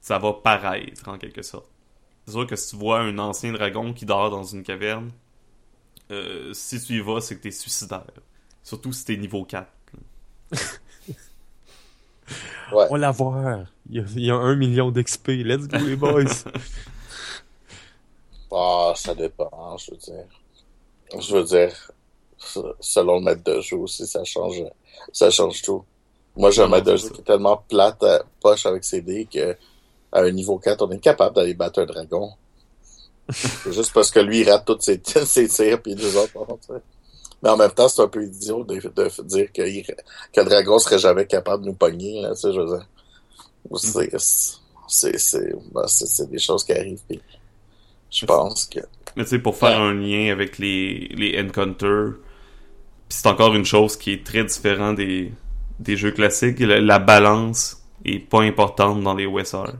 ça 0.00 0.18
va 0.18 0.32
paraître 0.32 1.08
en 1.08 1.18
quelque 1.18 1.42
sorte. 1.42 1.70
C'est 2.26 2.32
sûr 2.32 2.46
que 2.46 2.56
si 2.56 2.70
tu 2.70 2.76
vois 2.76 3.00
un 3.00 3.18
ancien 3.18 3.52
dragon 3.52 3.92
qui 3.92 4.06
dort 4.06 4.30
dans 4.30 4.44
une 4.44 4.62
caverne, 4.62 5.10
euh, 6.10 6.52
si 6.52 6.80
tu 6.80 6.94
y 6.94 7.00
vas, 7.00 7.20
c'est 7.20 7.36
que 7.36 7.42
t'es 7.42 7.50
suicidaire. 7.50 8.04
Surtout 8.62 8.92
si 8.92 9.04
t'es 9.04 9.16
niveau 9.16 9.44
4. 9.44 9.66
On 12.72 12.88
va 12.88 12.98
l'avoir. 12.98 13.66
Il, 13.88 14.20
y 14.20 14.30
a 14.30 14.36
un 14.36 14.54
million 14.54 14.90
d'XP. 14.90 15.28
Let's 15.28 15.66
go, 15.66 15.78
les 15.78 15.96
boys. 15.96 16.24
ah, 18.52 18.92
ça 18.94 19.14
dépend, 19.14 19.76
je 19.76 19.90
veux 19.90 19.96
dire. 19.96 20.26
Je 21.18 21.36
veux 21.36 21.44
dire, 21.44 21.90
selon 22.78 23.18
le 23.18 23.24
maître 23.24 23.42
de 23.42 23.60
jeu 23.60 23.76
aussi, 23.76 24.06
ça 24.06 24.22
change, 24.24 24.62
ça 25.12 25.30
change 25.30 25.62
tout. 25.62 25.84
Moi, 26.36 26.52
j'ai 26.52 26.62
un 26.62 26.68
maître 26.68 26.86
de 26.86 26.96
jeu 26.96 27.10
qui 27.10 27.20
est 27.20 27.24
tellement 27.24 27.64
plate 27.68 28.02
à 28.04 28.22
poche 28.40 28.66
avec 28.66 28.84
ses 28.84 29.00
dés 29.00 29.26
que 29.26 29.56
à 30.12 30.20
un 30.22 30.30
niveau 30.30 30.58
4, 30.58 30.82
on 30.86 30.90
est 30.90 30.98
capable 30.98 31.36
d'aller 31.36 31.54
battre 31.54 31.80
un 31.82 31.86
dragon. 31.86 32.32
C'est 33.30 33.72
juste 33.72 33.92
parce 33.92 34.10
que 34.10 34.20
lui, 34.20 34.40
il 34.40 34.50
rate 34.50 34.64
tous 34.66 34.78
ses, 34.80 35.00
ses 35.24 35.48
tirs, 35.48 35.80
puis 35.82 35.94
les 35.94 36.16
autres, 36.16 36.32
sais. 36.66 36.74
Mais 37.42 37.48
en 37.48 37.56
même 37.56 37.70
temps, 37.70 37.88
c'est 37.88 38.02
un 38.02 38.08
peu 38.08 38.22
idiot 38.22 38.64
de, 38.64 38.74
de 38.74 39.22
dire 39.22 39.50
que, 39.50 39.62
il- 39.62 39.82
que 39.86 40.40
le 40.40 40.44
dragon 40.44 40.78
serait 40.78 40.98
jamais 40.98 41.26
capable 41.26 41.62
de 41.64 41.68
nous 41.68 41.74
pogner, 41.74 42.20
là, 42.20 42.34
tu 42.34 42.40
sais, 42.42 42.52
je 42.52 42.60
veux 42.60 42.66
dire. 42.76 42.86
C'est, 43.76 44.10
c'est, 44.88 45.18
c'est, 45.18 45.52
ben, 45.72 45.84
des 46.30 46.38
choses 46.38 46.64
qui 46.64 46.72
arrivent, 46.72 47.00
puis 47.08 47.20
je 48.10 48.26
pense 48.26 48.66
que, 48.66 48.80
Mais 49.16 49.24
tu 49.24 49.30
sais, 49.30 49.38
pour 49.38 49.56
faire 49.56 49.78
Ouais. 49.80 49.86
un 49.86 49.94
lien 49.94 50.32
avec 50.32 50.58
les, 50.58 51.08
les 51.16 51.40
encounters, 51.40 52.14
pis 53.08 53.16
c'est 53.16 53.26
encore 53.28 53.54
une 53.54 53.64
chose 53.64 53.96
qui 53.96 54.12
est 54.12 54.24
très 54.26 54.44
différente 54.44 54.96
des, 54.96 55.32
des 55.78 55.96
jeux 55.96 56.10
classiques, 56.12 56.58
la, 56.60 56.80
la 56.80 56.98
balance 56.98 57.82
est 58.04 58.18
pas 58.18 58.40
importante 58.42 59.02
dans 59.02 59.14
les 59.14 59.26
OSR. 59.26 59.74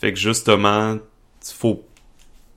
Fait 0.00 0.12
que 0.12 0.18
justement, 0.18 0.98
faut... 1.42 1.84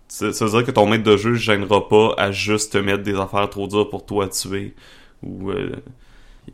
Ça 0.07 0.27
veut 0.27 0.49
dire 0.51 0.65
que 0.65 0.71
ton 0.71 0.85
maître 0.87 1.03
de 1.03 1.17
jeu 1.17 1.31
ne 1.31 1.35
gênera 1.35 1.87
pas 1.89 2.13
à 2.17 2.31
juste 2.31 2.73
te 2.73 2.77
mettre 2.77 3.03
des 3.03 3.15
affaires 3.15 3.49
trop 3.49 3.67
dures 3.67 3.89
pour 3.89 4.05
toi 4.05 4.25
à 4.25 4.27
tuer. 4.29 4.75
Ou 5.23 5.51
euh, 5.51 5.71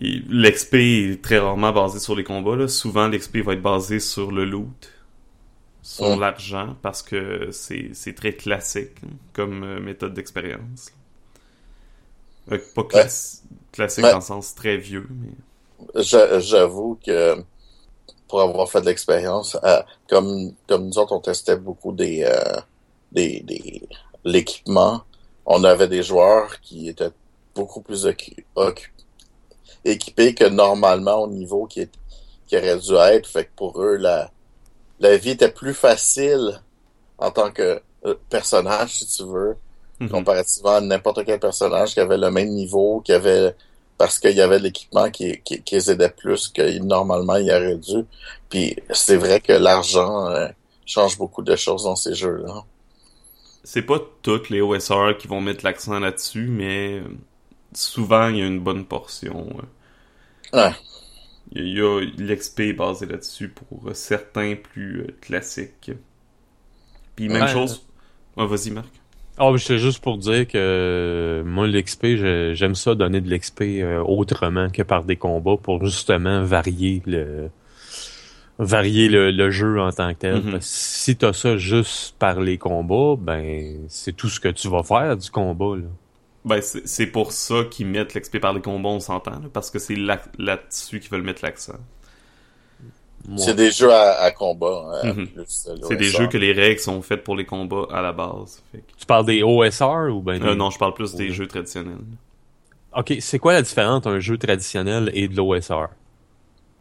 l'XP 0.01 0.75
est 0.75 1.21
très 1.21 1.39
rarement 1.39 1.71
basé 1.73 1.99
sur 1.99 2.15
les 2.15 2.23
combats. 2.23 2.55
Là. 2.55 2.67
Souvent, 2.69 3.07
l'XP 3.09 3.37
va 3.37 3.53
être 3.53 3.61
basé 3.61 3.99
sur 3.99 4.31
le 4.31 4.45
loot, 4.45 4.91
sur 5.81 6.15
l'argent, 6.17 6.75
parce 6.81 7.03
que 7.03 7.49
c'est 7.51 8.15
très 8.15 8.33
classique 8.33 8.97
hein, 9.05 9.09
comme 9.33 9.63
euh, 9.63 9.79
méthode 9.81 10.13
d'expérience. 10.13 10.91
Euh, 12.51 12.57
pas 12.75 12.83
classi- 12.83 13.41
classique 13.71 14.03
Ouais. 14.05 14.11
dans 14.11 14.17
le 14.17 14.23
sens 14.23 14.55
très 14.55 14.77
vieux, 14.77 15.07
mais... 15.09 15.31
j'a- 16.03 16.39
j'avoue 16.39 16.99
que 17.05 17.43
pour 18.29 18.41
avoir 18.41 18.69
fait 18.69 18.81
de 18.81 18.85
l'expérience, 18.85 19.57
euh, 19.63 19.81
comme, 20.09 20.53
comme 20.67 20.85
nous 20.87 20.97
autres, 20.97 21.13
on 21.13 21.19
testait 21.19 21.57
beaucoup 21.57 21.91
des, 21.91 22.23
euh, 22.23 22.61
des, 23.11 23.41
des, 23.41 23.87
l'équipement, 24.23 25.01
on 25.45 25.63
avait 25.65 25.87
des 25.89 26.03
joueurs 26.03 26.61
qui 26.61 26.87
étaient 26.89 27.11
beaucoup 27.55 27.81
plus 27.81 28.07
équipés 29.83 30.35
que 30.35 30.45
normalement 30.47 31.23
au 31.23 31.27
niveau 31.27 31.65
qui, 31.65 31.81
est, 31.81 31.91
qui 32.47 32.55
aurait 32.57 32.77
dû 32.79 32.93
être. 32.95 33.27
Fait 33.27 33.45
que 33.45 33.51
pour 33.55 33.81
eux, 33.81 33.97
la, 33.97 34.31
la 34.99 35.17
vie 35.17 35.31
était 35.31 35.51
plus 35.51 35.73
facile 35.73 36.61
en 37.17 37.31
tant 37.31 37.51
que 37.51 37.81
euh, 38.05 38.15
personnage, 38.29 38.99
si 38.99 39.07
tu 39.07 39.23
veux, 39.23 39.57
Mhm. 39.99 40.09
comparativement 40.09 40.75
à 40.75 40.81
n'importe 40.81 41.25
quel 41.25 41.39
personnage 41.39 41.93
qui 41.93 41.99
avait 41.99 42.17
le 42.17 42.31
même 42.31 42.49
niveau, 42.49 43.01
qui 43.01 43.11
avait 43.11 43.53
parce 43.99 44.19
qu'il 44.19 44.35
y 44.37 44.41
avait 44.41 44.59
de 44.59 44.65
l'équipement 44.65 45.11
qui, 45.11 45.41
qui, 45.43 45.63
qui 45.63 45.75
les 45.75 45.91
aidait 45.91 46.09
plus 46.11 46.49
que 46.49 46.79
normalement 46.79 47.37
il 47.37 47.51
aurait 47.51 47.77
dû. 47.77 48.05
Puis 48.49 48.77
c'est 48.91 49.17
vrai 49.17 49.41
que 49.41 49.53
l'argent 49.53 50.27
euh, 50.29 50.49
change 50.87 51.19
beaucoup 51.19 51.43
de 51.43 51.55
choses 51.57 51.85
dans 51.85 51.97
ces 51.97 52.15
jeux-là. 52.15 52.65
C'est 53.63 53.83
pas 53.83 53.99
toutes 54.21 54.49
les 54.49 54.59
OSR 54.61 55.15
qui 55.17 55.27
vont 55.29 55.39
mettre 55.41 55.63
l'accent 55.65 55.99
là-dessus, 55.99 56.47
mais 56.47 56.99
euh, 56.99 57.07
souvent 57.73 58.29
il 58.29 58.37
y 58.37 58.41
a 58.41 58.47
une 58.47 58.61
bonne 58.61 58.85
portion. 58.85 59.47
euh. 59.59 59.63
Ouais. 60.53 60.73
Il 61.51 61.67
y 61.77 61.79
a, 61.79 61.99
l'XP 62.01 62.75
basé 62.75 63.05
là-dessus 63.05 63.49
pour 63.49 63.95
certains 63.95 64.55
plus 64.55 65.05
classiques. 65.21 65.91
Puis 67.15 67.29
même 67.29 67.45
Ouais. 67.45 67.47
chose. 67.47 67.85
Ouais, 68.37 68.47
vas-y 68.47 68.71
Marc. 68.71 68.98
Oh, 69.39 69.57
c'est 69.57 69.77
juste 69.77 70.03
pour 70.03 70.17
dire 70.17 70.45
que 70.47 70.57
euh, 70.57 71.43
moi, 71.45 71.65
l'XP, 71.67 72.05
j'aime 72.53 72.75
ça 72.75 72.93
donner 72.95 73.21
de 73.21 73.33
l'XP 73.33 73.61
euh, 73.61 73.99
autrement 74.03 74.69
que 74.69 74.81
par 74.83 75.03
des 75.05 75.15
combats 75.15 75.55
pour 75.55 75.85
justement 75.85 76.43
varier 76.43 77.01
le 77.05 77.49
varier 78.57 79.07
le, 79.07 79.31
le 79.31 79.49
jeu 79.51 79.79
en 79.79 79.91
tant 79.91 80.13
que 80.13 80.19
tel. 80.19 80.41
Mhm. 80.43 80.51
Que 80.53 80.57
si 80.59 81.15
t'as 81.15 81.31
ça 81.31 81.55
juste 81.57 82.15
par 82.19 82.41
les 82.41 82.57
combats, 82.57 83.15
ben 83.17 83.85
c'est 83.87 84.11
tout 84.15 84.27
ce 84.27 84.39
que 84.41 84.49
tu 84.49 84.67
vas 84.67 84.83
faire 84.83 85.15
du 85.15 85.29
combat. 85.31 85.77
Là. 85.77 85.83
Ben 86.43 86.59
c'est 86.61 87.07
pour 87.07 87.31
ça 87.31 87.63
qu'ils 87.71 87.87
mettent 87.87 88.15
l'XP 88.15 88.39
par 88.39 88.53
les 88.53 88.61
combats, 88.61 88.89
on 88.89 88.99
s'entend, 88.99 89.41
parce 89.53 89.71
que 89.71 89.79
c'est 89.79 89.95
là- 89.95 90.21
là-dessus 90.37 90.99
qu'ils 90.99 91.11
veulent 91.11 91.21
mettre 91.23 91.43
l'accent. 91.45 91.77
C'est 93.37 93.53
des 93.55 93.71
jeux 93.71 93.91
à, 93.93 94.19
à 94.21 94.31
combat. 94.31 95.01
euh, 95.03 95.13
Mhm. 95.13 95.27
plus, 95.27 95.45
C'est 95.81 95.95
des 95.95 96.05
jeux 96.05 96.27
que 96.27 96.37
les 96.37 96.51
règles 96.53 96.79
sont 96.79 97.01
faites 97.01 97.23
pour 97.23 97.35
les 97.35 97.45
combats 97.45 97.87
à 97.91 98.01
la 98.01 98.11
base. 98.11 98.63
Fait 98.71 98.79
que- 98.79 98.83
Tu 98.97 99.05
parles 99.05 99.25
des 99.25 99.43
OSR 99.43 100.09
ou 100.13 100.21
ben 100.21 100.41
Euh, 100.43 100.51
des- 100.51 100.55
non, 100.55 100.69
je 100.69 100.77
parle 100.79 100.93
plus 100.93 101.13
des 101.15 101.29
jeux 101.31 101.47
traditionnels. 101.47 101.97
Ok, 102.95 103.13
c'est 103.19 103.37
quoi 103.37 103.53
la 103.53 103.61
différence 103.61 103.97
entre 103.97 104.09
un 104.09 104.19
jeu 104.19 104.37
traditionnel 104.37 105.11
et 105.13 105.27
de 105.27 105.35
l'OSR? 105.35 105.89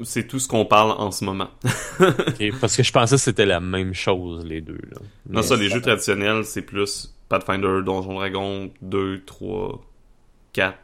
C'est 0.05 0.27
tout 0.29 0.39
ce 0.39 0.47
qu'on 0.49 0.65
parle 0.65 0.93
en 0.93 1.11
ce 1.11 1.25
moment. 1.25 1.49
Ok, 2.01 2.61
Parce 2.61 2.77
que 2.77 2.83
je 2.85 2.93
pensais 2.93 3.17
que 3.17 3.21
c'était 3.21 3.45
la 3.47 3.61
même 3.61 3.93
chose, 3.95 4.45
les 4.47 4.61
deux. 4.61 4.79
Là. 4.93 4.99
Non, 5.29 5.43
ça, 5.43 5.57
les 5.57 5.69
jeux 5.69 5.83
traditionnels, 5.83 6.45
c'est 6.45 6.63
plus 6.63 7.13
Pathfinder, 7.29 7.83
Donjon 7.85 8.15
Dragon 8.15 8.71
2, 8.81 9.23
3, 9.27 9.81
4. 10.53 10.79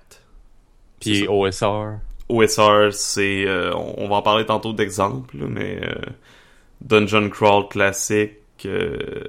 Puis. 1.00 1.26
OSR. 1.28 1.98
OSR, 2.28 2.92
c'est... 2.92 3.46
euh, 3.46 3.74
on 3.74 4.08
va 4.08 4.16
en 4.16 4.22
parler 4.22 4.46
tantôt 4.46 4.72
d'exemples, 4.72 5.36
mais... 5.48 5.80
euh, 5.82 5.94
Dungeon 6.80 7.30
Crawl 7.30 7.68
classique, 7.68 8.66
euh, 8.66 9.24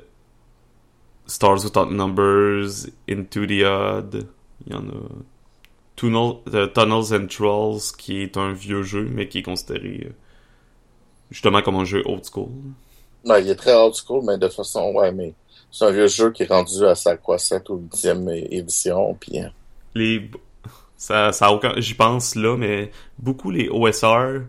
Stars 1.28 1.64
Without 1.64 1.92
Numbers, 1.92 2.88
Into 3.10 3.46
the 3.46 3.64
Odd, 3.64 4.28
il 4.68 4.74
y 4.74 4.76
en 4.76 4.88
a... 4.90 4.94
Tunnel, 5.96 6.34
Tunnels 6.74 7.14
and 7.14 7.28
Trolls, 7.28 7.94
qui 7.98 8.22
est 8.22 8.36
un 8.36 8.52
vieux 8.52 8.84
jeu, 8.84 9.08
mais 9.10 9.30
qui 9.30 9.38
est 9.40 9.44
considéré 9.44 10.12
justement 11.32 11.62
comme 11.62 11.76
un 11.76 11.86
jeu 11.86 12.04
old 12.06 12.24
school. 12.26 12.50
Non, 13.24 13.36
il 13.38 13.50
est 13.50 13.56
très 13.56 13.74
old 13.74 13.96
school, 13.96 14.24
mais 14.26 14.38
de 14.38 14.50
façon, 14.50 14.92
ouais, 14.94 15.12
mais 15.14 15.34
c'est 15.72 15.86
un 15.86 15.92
vieux 15.92 16.08
jeu 16.08 16.32
qui 16.32 16.44
est 16.44 16.48
rendu 16.48 16.86
à 16.86 16.96
sa 16.96 17.16
quoi, 17.16 17.38
7 17.38 17.70
ou 17.70 17.78
8e 17.94 18.30
édition, 18.52 19.14
puis 19.20 19.40
euh, 19.40 19.48
les 19.96 20.30
ça 20.98 21.32
ça 21.32 21.48
a 21.48 21.52
aucun 21.52 21.74
j'y 21.78 21.94
pense 21.94 22.36
là 22.36 22.56
mais 22.58 22.92
beaucoup 23.20 23.52
les 23.52 23.70
OSR 23.70 24.42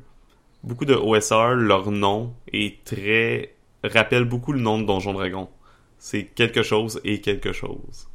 beaucoup 0.62 0.84
de 0.84 0.94
OSR 0.94 1.54
leur 1.54 1.90
nom 1.90 2.32
est 2.52 2.84
très 2.84 3.54
rappelle 3.82 4.24
beaucoup 4.24 4.52
le 4.52 4.60
nom 4.60 4.78
de 4.78 4.84
Donjon 4.84 5.12
Dragon 5.12 5.48
c'est 5.98 6.24
quelque 6.24 6.62
chose 6.62 7.00
et 7.04 7.20
quelque 7.20 7.52
chose 7.52 8.08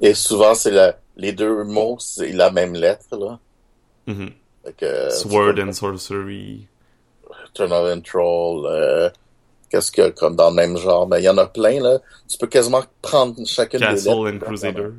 et 0.00 0.14
souvent 0.14 0.54
c'est 0.54 0.70
la, 0.70 0.98
les 1.16 1.32
deux 1.32 1.64
mots, 1.64 1.96
c'est 1.98 2.32
la 2.32 2.50
même 2.50 2.74
lettre, 2.74 3.16
là. 3.16 3.38
Mhm. 4.06 4.30
Que, 4.76 5.10
Sword 5.10 5.60
and 5.60 5.72
Sorcery 5.72 6.66
Tunnel 7.54 7.96
and 7.96 8.00
Troll, 8.00 8.66
euh, 8.66 9.08
qu'est-ce 9.70 9.92
qu'il 9.92 10.04
y 10.04 10.06
a 10.06 10.10
comme 10.10 10.36
dans 10.36 10.50
le 10.50 10.56
même 10.56 10.76
genre? 10.76 11.06
Mais 11.08 11.20
il 11.20 11.24
y 11.24 11.28
en 11.28 11.38
a 11.38 11.46
plein, 11.46 11.80
là. 11.80 11.98
Tu 12.28 12.36
peux 12.36 12.48
quasiment 12.48 12.82
prendre 13.00 13.34
chacune 13.46 13.80
des 13.80 13.86
Castle 13.86 14.24
lettres. 14.24 14.36
and 14.36 14.38
Crusaders 14.40 14.92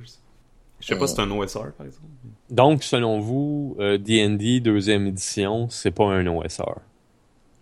je 0.79 0.85
sais 0.85 0.95
pas 0.95 1.07
si 1.07 1.15
c'est 1.15 1.21
un 1.21 1.31
OSR 1.31 1.71
par 1.75 1.87
exemple 1.87 2.05
Donc, 2.49 2.83
selon 2.83 3.19
vous, 3.19 3.75
euh, 3.79 3.97
D&D 3.97 4.61
deuxième 4.61 5.07
édition, 5.07 5.67
c'est 5.69 5.91
pas 5.91 6.05
un 6.05 6.25
OSR. 6.27 6.79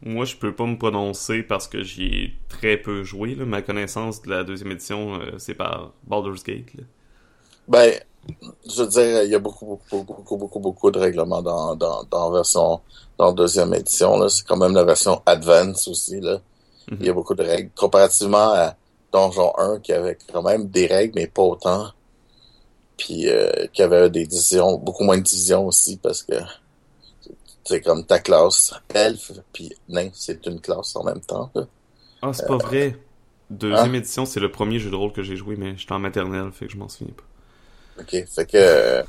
moi 0.02 0.26
je 0.26 0.36
peux 0.36 0.54
pas 0.54 0.66
me 0.66 0.78
prononcer 0.78 1.42
parce 1.42 1.68
que 1.68 1.82
j'y 1.82 2.06
ai 2.06 2.34
très 2.50 2.78
peu 2.78 3.04
joué 3.04 3.34
là. 3.34 3.46
ma 3.46 3.62
connaissance 3.62 4.22
de 4.22 4.30
la 4.30 4.44
deuxième 4.44 4.72
édition 4.72 5.16
euh, 5.16 5.38
c'est 5.40 5.56
par 5.56 5.94
Baldur's 6.06 6.44
Gate 6.44 6.74
là. 6.76 6.84
Ben, 7.68 7.94
je 8.68 8.82
veux 8.82 8.88
dire, 8.88 9.24
il 9.24 9.30
y 9.30 9.36
a 9.36 9.40
beaucoup, 9.40 9.66
beaucoup, 9.66 10.04
beaucoup, 10.04 10.38
beaucoup, 10.38 10.60
beaucoup 10.60 10.92
de 10.92 11.00
règlements 11.00 11.42
dans, 11.42 11.76
dans, 11.76 12.04
dans 12.04 12.30
la 12.30 12.38
version, 12.38 12.82
dans 13.18 13.28
la 13.28 13.34
deuxième 13.34 13.74
édition, 13.74 14.18
là. 14.18 14.30
C'est 14.30 14.46
quand 14.46 14.58
même 14.58 14.74
la 14.74 14.84
version 14.84 15.22
Advance 15.26 15.88
aussi, 15.88 16.20
là. 16.20 16.40
Mhm. 16.92 16.98
Il 17.00 17.06
y 17.08 17.10
a 17.10 17.14
beaucoup 17.14 17.36
de 17.36 17.44
règles. 17.44 17.70
Comparativement 17.76 18.54
à 18.54 18.76
Donjon 19.12 19.54
1, 19.58 19.80
qui 19.80 19.94
avait 19.94 20.18
quand 20.32 20.44
même 20.44 20.68
des 20.68 20.88
règles, 20.88 21.14
mais 21.16 21.28
pas 21.28 21.42
autant. 21.44 21.88
Puis, 22.98 23.30
euh, 23.30 23.68
qui 23.74 23.82
avait 23.82 24.10
des 24.10 24.26
divisions, 24.26 24.78
beaucoup 24.78 25.04
moins 25.04 25.18
de 25.18 25.24
divisions 25.24 25.68
aussi, 25.68 25.98
parce 25.98 26.24
que 26.24 26.36
c'est 27.66 27.82
comme 27.82 28.06
ta 28.06 28.20
classe 28.20 28.74
elfe, 28.94 29.32
puis 29.52 29.74
nain, 29.90 30.10
c'est 30.14 30.46
une 30.46 30.62
classe 30.62 30.96
en 30.96 31.04
même 31.04 31.22
temps, 31.22 31.50
là. 31.56 31.66
Ah, 32.22 32.32
c'est 32.34 32.48
pas 32.48 32.58
vrai. 32.58 32.98
Deuxième 33.50 33.96
édition, 33.96 34.26
c'est 34.26 34.40
le 34.40 34.52
premier 34.52 34.80
jeu 34.80 34.90
de 34.90 34.96
rôle 34.96 35.12
que 35.12 35.22
j'ai 35.24 35.36
joué, 35.36 35.56
mais 35.56 35.78
j'étais 35.78 35.92
en 35.92 36.00
maternelle, 36.00 36.52
fait 36.52 36.66
que 36.68 36.72
je 36.72 36.78
m'en 36.78 36.90
souviens 36.90 37.14
pas. 37.14 38.02
OK, 38.02 38.26
fait 38.28 38.46
que... 38.46 38.58
euh, 38.58 39.04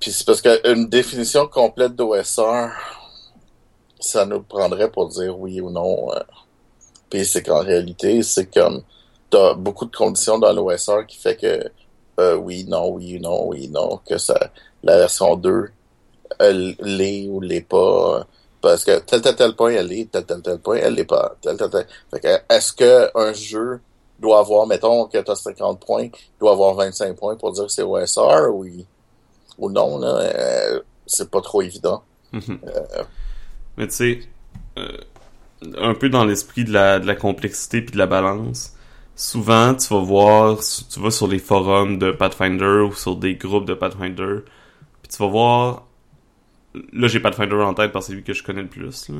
Puis 0.00 0.10
c'est 0.10 0.26
parce 0.26 0.42
qu'une 0.42 0.88
définition 0.88 1.46
complète 1.46 1.94
d'OSR, 1.94 2.70
ça 4.00 4.26
nous 4.26 4.42
prendrait 4.42 4.90
pour 4.90 5.08
dire 5.08 5.38
oui 5.38 5.60
ou 5.60 5.70
non. 5.70 6.12
euh. 6.12 6.20
Puis 7.10 7.24
c'est 7.24 7.42
qu'en 7.42 7.60
réalité, 7.60 8.22
c'est 8.22 8.52
comme... 8.52 8.82
T'as 9.30 9.54
beaucoup 9.54 9.86
de 9.86 9.94
conditions 9.96 10.38
dans 10.38 10.52
l'OSR 10.52 11.06
qui 11.06 11.16
fait 11.18 11.36
que 11.36 11.70
euh, 12.20 12.36
oui, 12.36 12.64
non, 12.68 12.90
oui, 12.90 13.18
non, 13.20 13.48
oui, 13.48 13.68
non, 13.68 14.00
que 14.08 14.18
ça, 14.18 14.50
la 14.82 14.98
version 14.98 15.36
2 15.36 15.70
elle 16.38 16.76
l'est 16.80 17.28
ou 17.28 17.40
l'est 17.40 17.60
pas. 17.66 18.18
euh, 18.18 18.24
Parce 18.60 18.84
que 18.84 18.98
tel, 19.00 19.20
tel, 19.20 19.34
tel 19.36 19.54
point, 19.54 19.72
elle 19.72 19.86
l'est, 19.86 20.10
tel, 20.10 20.24
tel, 20.24 20.42
tel 20.42 20.58
point, 20.58 20.76
elle 20.76 20.94
l'est 20.94 21.04
pas. 21.04 21.36
Tel, 21.40 21.56
tel, 21.56 21.70
tel. 21.70 21.86
Fait 22.10 22.20
que, 22.20 22.54
est-ce 22.54 22.72
que 22.72 23.10
un 23.16 23.32
jeu 23.32 23.80
doit 24.18 24.38
avoir, 24.38 24.66
mettons 24.66 25.06
que 25.06 25.18
tu 25.18 25.30
as 25.30 25.34
50 25.34 25.84
points, 25.84 26.08
doit 26.38 26.52
avoir 26.52 26.74
25 26.74 27.16
points 27.16 27.36
pour 27.36 27.52
dire 27.52 27.66
que 27.66 27.72
c'est 27.72 27.82
OSR 27.82 28.50
ou, 28.52 28.66
ou 29.58 29.70
non, 29.70 29.98
là, 29.98 30.18
euh, 30.18 30.80
c'est 31.06 31.30
pas 31.30 31.40
trop 31.40 31.62
évident. 31.62 32.02
Mhm. 32.32 32.60
Mais 33.76 33.86
tu 33.88 33.94
sais, 33.94 34.20
euh, 34.78 34.98
un 35.78 35.94
peu 35.94 36.08
dans 36.08 36.24
l'esprit 36.24 36.64
de 36.64 36.72
la, 36.72 36.98
de 36.98 37.06
la 37.06 37.16
complexité 37.16 37.82
puis 37.82 37.92
de 37.92 37.98
la 37.98 38.06
balance, 38.06 38.74
souvent, 39.16 39.74
tu 39.74 39.92
vas 39.92 40.00
voir, 40.00 40.58
tu 40.58 41.00
vas 41.00 41.10
sur 41.10 41.28
les 41.28 41.38
forums 41.38 41.98
de 41.98 42.10
Pathfinder 42.10 42.86
ou 42.88 42.94
sur 42.94 43.16
des 43.16 43.34
groupes 43.34 43.66
de 43.66 43.74
Pathfinder, 43.74 44.40
puis 45.02 45.10
tu 45.10 45.18
vas 45.18 45.28
voir. 45.28 45.86
Là, 46.92 47.08
j'ai 47.08 47.20
Pathfinder 47.20 47.56
en 47.56 47.74
tête 47.74 47.92
parce 47.92 48.06
que 48.06 48.12
c'est 48.12 48.16
lui 48.16 48.24
que 48.24 48.32
je 48.32 48.42
connais 48.42 48.62
le 48.62 48.68
plus. 48.68 49.10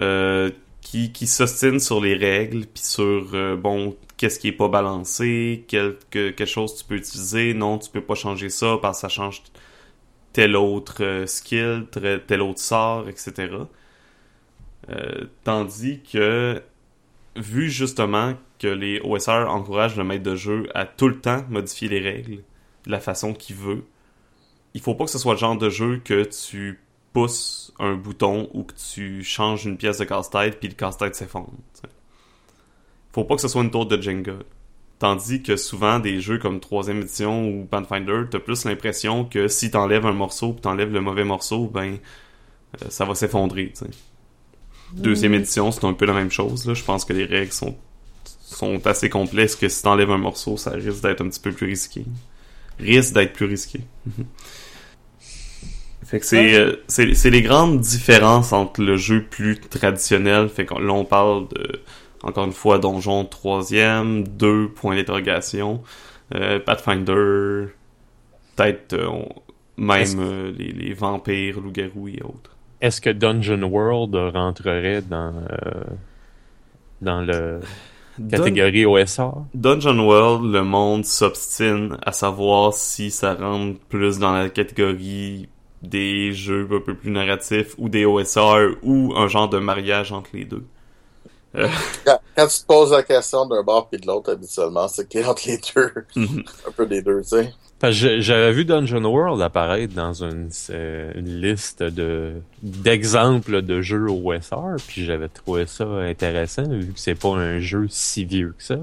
Euh, 0.00 0.50
qui, 0.80 1.12
qui 1.12 1.26
sur 1.26 2.00
les 2.00 2.14
règles, 2.14 2.66
puis 2.66 2.82
sur, 2.82 3.28
euh, 3.34 3.56
bon, 3.56 3.96
qu'est-ce 4.16 4.38
qui 4.38 4.48
est 4.48 4.52
pas 4.52 4.68
balancé, 4.68 5.64
quel, 5.68 5.96
que, 6.10 6.30
quelque 6.30 6.48
chose 6.48 6.76
tu 6.76 6.84
peux 6.84 6.96
utiliser, 6.96 7.54
non, 7.54 7.78
tu 7.78 7.90
peux 7.90 8.00
pas 8.00 8.14
changer 8.14 8.48
ça 8.50 8.78
parce 8.80 8.98
que 8.98 9.02
ça 9.02 9.08
change 9.08 9.42
tel 10.32 10.56
autre 10.56 11.02
euh, 11.02 11.26
skill, 11.26 11.86
tel 11.90 12.42
autre 12.42 12.60
sort, 12.60 13.08
etc. 13.08 13.48
Tandis 15.44 16.00
que, 16.02 16.62
vu 17.34 17.68
justement 17.68 18.34
que 18.58 18.66
les 18.66 19.00
OSR 19.00 19.48
encouragent 19.48 19.96
le 19.96 20.04
maître 20.04 20.22
de 20.22 20.36
jeu 20.36 20.68
à 20.74 20.86
tout 20.86 21.08
le 21.08 21.20
temps 21.20 21.44
modifier 21.48 21.88
les 21.88 22.00
règles 22.00 22.42
de 22.86 22.90
la 22.90 23.00
façon 23.00 23.32
qu'il 23.34 23.56
veut, 23.56 23.84
il 24.74 24.80
faut 24.80 24.94
pas 24.94 25.04
que 25.04 25.10
ce 25.10 25.18
soit 25.18 25.34
le 25.34 25.38
genre 25.38 25.56
de 25.56 25.70
jeu 25.70 26.00
que 26.04 26.24
tu 26.24 26.80
pousses 27.12 27.72
un 27.78 27.94
bouton 27.94 28.50
ou 28.52 28.62
que 28.62 28.74
tu 28.74 29.24
changes 29.24 29.64
une 29.64 29.78
pièce 29.78 29.98
de 29.98 30.04
casse-tête 30.04 30.58
puis 30.58 30.68
le 30.68 30.74
casse-tête 30.74 31.14
s'effondre. 31.14 31.52
Faut 33.12 33.24
pas 33.24 33.36
que 33.36 33.40
ce 33.40 33.48
soit 33.48 33.62
une 33.62 33.70
tour 33.70 33.86
de 33.86 34.00
Jenga. 34.00 34.34
Tandis 34.98 35.42
que 35.42 35.56
souvent, 35.56 35.98
des 35.98 36.20
jeux 36.20 36.38
comme 36.38 36.60
3 36.60 36.88
édition 36.88 37.48
ou 37.48 37.64
Pathfinder, 37.64 38.24
t'as 38.30 38.38
plus 38.38 38.64
l'impression 38.64 39.24
que 39.24 39.48
si 39.48 39.70
t'enlèves 39.70 40.06
un 40.06 40.12
morceau 40.12 40.52
pis 40.52 40.62
t'enlèves 40.62 40.92
le 40.92 41.00
mauvais 41.00 41.24
morceau, 41.24 41.66
ben, 41.66 41.96
euh, 42.82 42.86
ça 42.88 43.04
va 43.04 43.14
s'effondrer. 43.14 43.72
Deuxième 44.92 45.32
mm. 45.32 45.36
édition, 45.36 45.70
c'est 45.70 45.84
un 45.84 45.92
peu 45.92 46.06
la 46.06 46.14
même 46.14 46.30
chose, 46.30 46.66
là. 46.66 46.74
Je 46.74 46.84
pense 46.84 47.04
que 47.04 47.12
les 47.12 47.24
règles 47.24 47.52
sont, 47.52 47.76
sont 48.46 48.86
assez 48.86 49.10
complexes 49.10 49.56
que 49.56 49.68
si 49.68 49.82
t'enlèves 49.82 50.10
un 50.10 50.18
morceau, 50.18 50.56
ça 50.56 50.70
risque 50.70 51.02
d'être 51.02 51.20
un 51.20 51.28
petit 51.28 51.40
peu 51.40 51.52
plus 51.52 51.66
risqué. 51.66 52.04
Risque 52.78 53.14
d'être 53.14 53.32
plus 53.32 53.46
risqué. 53.46 53.80
Fait 56.04 56.20
que 56.20 56.36
euh, 56.36 56.76
c'est, 56.86 57.30
les 57.30 57.42
grandes 57.42 57.80
différences 57.80 58.52
entre 58.52 58.80
le 58.80 58.96
jeu 58.96 59.24
plus 59.24 59.58
traditionnel. 59.58 60.48
Fait 60.48 60.64
que 60.64 60.74
là, 60.74 60.92
on 60.92 61.04
parle 61.04 61.48
de, 61.48 61.80
encore 62.22 62.44
une 62.44 62.52
fois, 62.52 62.78
donjon 62.78 63.24
troisième, 63.24 64.22
deux 64.28 64.68
points 64.68 64.94
d'interrogation, 64.94 65.82
euh, 66.36 66.60
Pathfinder, 66.60 67.72
peut-être 68.54 68.92
euh, 68.92 69.24
même 69.76 70.54
les, 70.56 70.70
les, 70.70 70.94
vampires, 70.94 71.58
loups-garous 71.58 72.08
et 72.08 72.22
autres. 72.22 72.56
Est-ce 72.80 73.00
que 73.00 73.10
Dungeon 73.10 73.64
World 73.64 74.14
rentrerait 74.14 75.02
dans, 75.02 75.34
dans 77.02 77.22
le 77.22 77.58
catégorie 78.30 78.86
OSR? 78.86 79.32
Dungeon 79.54 79.98
World, 79.98 80.52
le 80.52 80.62
monde 80.62 81.04
s'obstine 81.04 81.96
à 82.04 82.12
savoir 82.12 82.72
si 82.72 83.10
ça 83.10 83.34
rentre 83.34 83.78
plus 83.88 84.18
dans 84.18 84.32
la 84.32 84.48
catégorie 84.48 85.48
des 85.82 86.32
jeux 86.32 86.68
un 86.70 86.80
peu 86.80 86.94
plus 86.94 87.10
narratifs 87.10 87.74
ou 87.78 87.88
des 87.88 88.04
OSR 88.04 88.76
ou 88.82 89.14
un 89.16 89.28
genre 89.28 89.48
de 89.48 89.58
mariage 89.58 90.12
entre 90.12 90.30
les 90.32 90.44
deux. 90.44 90.64
Euh. 91.54 91.68
Quand, 92.04 92.46
tu 92.46 92.60
te 92.60 92.66
poses 92.66 92.92
la 92.92 93.02
question 93.02 93.46
d'un 93.46 93.62
bord 93.62 93.88
puis 93.88 94.00
de 94.00 94.06
l'autre, 94.06 94.32
habituellement, 94.32 94.88
c'est 94.88 95.08
qu'il 95.08 95.20
y 95.20 95.24
a 95.24 95.30
entre 95.30 95.42
les 95.46 95.58
deux. 95.74 95.92
Mhm. 96.14 96.44
un 96.68 96.70
peu 96.72 96.86
des 96.86 97.02
deux, 97.02 97.22
tu 97.22 97.28
sais. 97.28 97.54
J'avais 97.82 98.52
vu 98.52 98.64
Dungeon 98.64 99.04
World 99.04 99.42
apparaître 99.42 99.94
dans 99.94 100.24
une, 100.24 100.48
euh, 100.70 101.12
une 101.14 101.40
liste 101.40 101.82
de 101.82 102.34
d'exemples 102.62 103.60
de 103.60 103.82
jeux 103.82 104.08
OSR, 104.08 104.76
puis 104.86 105.04
j'avais 105.04 105.28
trouvé 105.28 105.66
ça 105.66 105.84
intéressant 105.84 106.66
vu 106.68 106.92
que 106.92 106.98
c'est 106.98 107.14
pas 107.14 107.28
un 107.28 107.60
jeu 107.60 107.86
si 107.90 108.24
vieux 108.24 108.54
que 108.56 108.64
ça. 108.64 108.78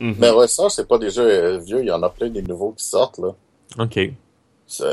Mais 0.00 0.28
OSR, 0.30 0.70
c'est 0.70 0.86
pas 0.86 0.98
des 0.98 1.10
jeux 1.10 1.26
euh, 1.28 1.58
vieux, 1.58 1.80
il 1.80 1.86
y 1.86 1.90
en 1.90 2.02
a 2.02 2.10
plein 2.10 2.28
des 2.28 2.42
nouveaux 2.42 2.72
qui 2.72 2.84
sortent 2.84 3.18
là. 3.18 3.34
Ok. 3.78 3.98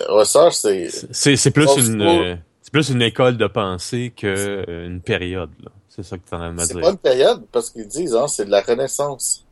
OSR, 0.10 0.54
c'est. 0.54 0.90
C'est 1.12 1.52
plus 1.52 1.70
une. 1.78 2.40
C'est 2.62 2.72
plus 2.72 2.90
une 2.90 3.02
école 3.04 3.38
de 3.38 3.46
pensée 3.46 4.12
qu'une 4.16 5.02
période, 5.02 5.52
là. 5.64 5.72
C'est 5.88 6.04
ça 6.04 6.18
que 6.18 6.28
tu 6.28 6.36
en 6.36 6.42
as 6.42 6.48
à 6.48 6.52
dire. 6.52 6.66
C'est 6.66 6.82
pas 6.82 6.90
une 6.90 6.98
période, 6.98 7.44
parce 7.52 7.70
qu'ils 7.70 7.88
disent, 7.88 8.16
hein, 8.16 8.28
c'est 8.28 8.46
de 8.46 8.52
la 8.52 8.62
renaissance. 8.62 9.46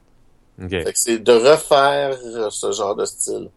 Okay. 0.62 0.84
c'est 0.94 1.20
de 1.20 1.32
refaire 1.32 2.18
ce 2.52 2.72
genre 2.72 2.96
de 2.96 3.06
style. 3.06 3.50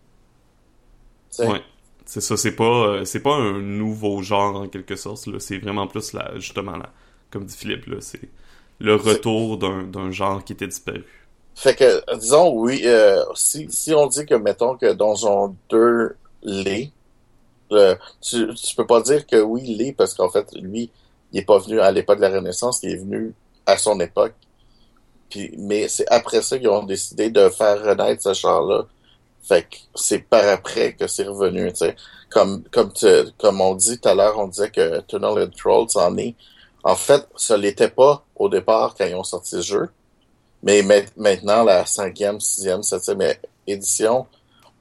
Ouais. 1.38 1.62
C'est 2.06 2.20
ça, 2.20 2.36
c'est 2.36 2.52
pas, 2.52 2.86
euh, 2.86 3.04
c'est 3.04 3.20
pas 3.20 3.34
un 3.34 3.58
nouveau 3.58 4.22
genre 4.22 4.56
en 4.56 4.68
quelque 4.68 4.94
sorte, 4.94 5.26
là. 5.26 5.40
C'est 5.40 5.58
vraiment 5.58 5.88
plus 5.88 6.12
là, 6.12 6.32
justement 6.36 6.76
là, 6.76 6.92
comme 7.30 7.44
dit 7.44 7.56
Philippe, 7.56 7.86
là, 7.86 7.96
c'est 8.00 8.28
le 8.78 8.94
retour 8.94 9.58
d'un 9.58 10.10
genre 10.12 10.44
qui 10.44 10.52
était 10.52 10.68
disparu. 10.68 11.04
Fait 11.54 11.74
que, 11.74 12.16
disons, 12.18 12.52
oui, 12.52 12.82
euh, 12.84 13.24
si, 13.34 13.66
si 13.70 13.94
on 13.94 14.06
dit 14.06 14.26
que, 14.26 14.34
mettons 14.34 14.76
que 14.76 14.92
Donjon 14.92 15.56
2 15.70 16.16
l'est. 16.42 16.92
tu, 18.20 18.54
tu 18.54 18.76
peux 18.76 18.86
pas 18.86 19.00
dire 19.00 19.26
que 19.26 19.40
oui, 19.40 19.62
l'est 19.62 19.92
parce 19.92 20.14
qu'en 20.14 20.28
fait, 20.28 20.46
lui, 20.54 20.90
il 21.32 21.40
est 21.40 21.44
pas 21.44 21.58
venu 21.58 21.80
à 21.80 21.90
l'époque 21.90 22.18
de 22.18 22.22
la 22.22 22.30
Renaissance, 22.30 22.80
il 22.82 22.92
est 22.92 22.96
venu 22.96 23.34
à 23.64 23.76
son 23.78 23.98
époque. 24.00 24.34
Puis, 25.30 25.54
mais 25.58 25.88
c'est 25.88 26.06
après 26.08 26.42
ça 26.42 26.58
qu'ils 26.58 26.68
ont 26.68 26.84
décidé 26.84 27.30
de 27.30 27.48
faire 27.48 27.82
renaître 27.82 28.22
ce 28.22 28.32
char-là. 28.32 28.86
Fait 29.46 29.62
que 29.62 29.76
c'est 29.94 30.18
par 30.18 30.46
après 30.48 30.94
que 30.94 31.06
c'est 31.06 31.26
revenu, 31.26 31.70
tu 31.72 31.78
sais. 31.78 31.96
Comme, 32.30 32.64
comme, 32.72 32.90
comme 33.38 33.60
on 33.60 33.74
dit 33.74 34.00
tout 34.00 34.08
à 34.08 34.14
l'heure, 34.14 34.38
on 34.38 34.48
disait 34.48 34.70
que 34.70 35.00
Tunnel 35.02 35.44
and 35.44 35.50
Trolls 35.56 35.96
en 35.96 36.16
est. 36.18 36.34
En 36.82 36.96
fait, 36.96 37.26
ça 37.36 37.56
l'était 37.56 37.88
pas 37.88 38.24
au 38.34 38.48
départ 38.48 38.94
quand 38.96 39.04
ils 39.04 39.14
ont 39.14 39.24
sorti 39.24 39.56
le 39.56 39.62
jeu. 39.62 39.88
Mais 40.62 40.82
maintenant, 41.16 41.62
la 41.62 41.86
cinquième, 41.86 42.40
sixième, 42.40 42.82
septième 42.82 43.22
édition, 43.66 44.26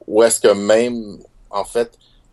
où 0.07 0.23
est-ce 0.23 0.39
que 0.39 0.47
même 0.47 1.19
en 1.51 1.63
fait, 1.63 1.91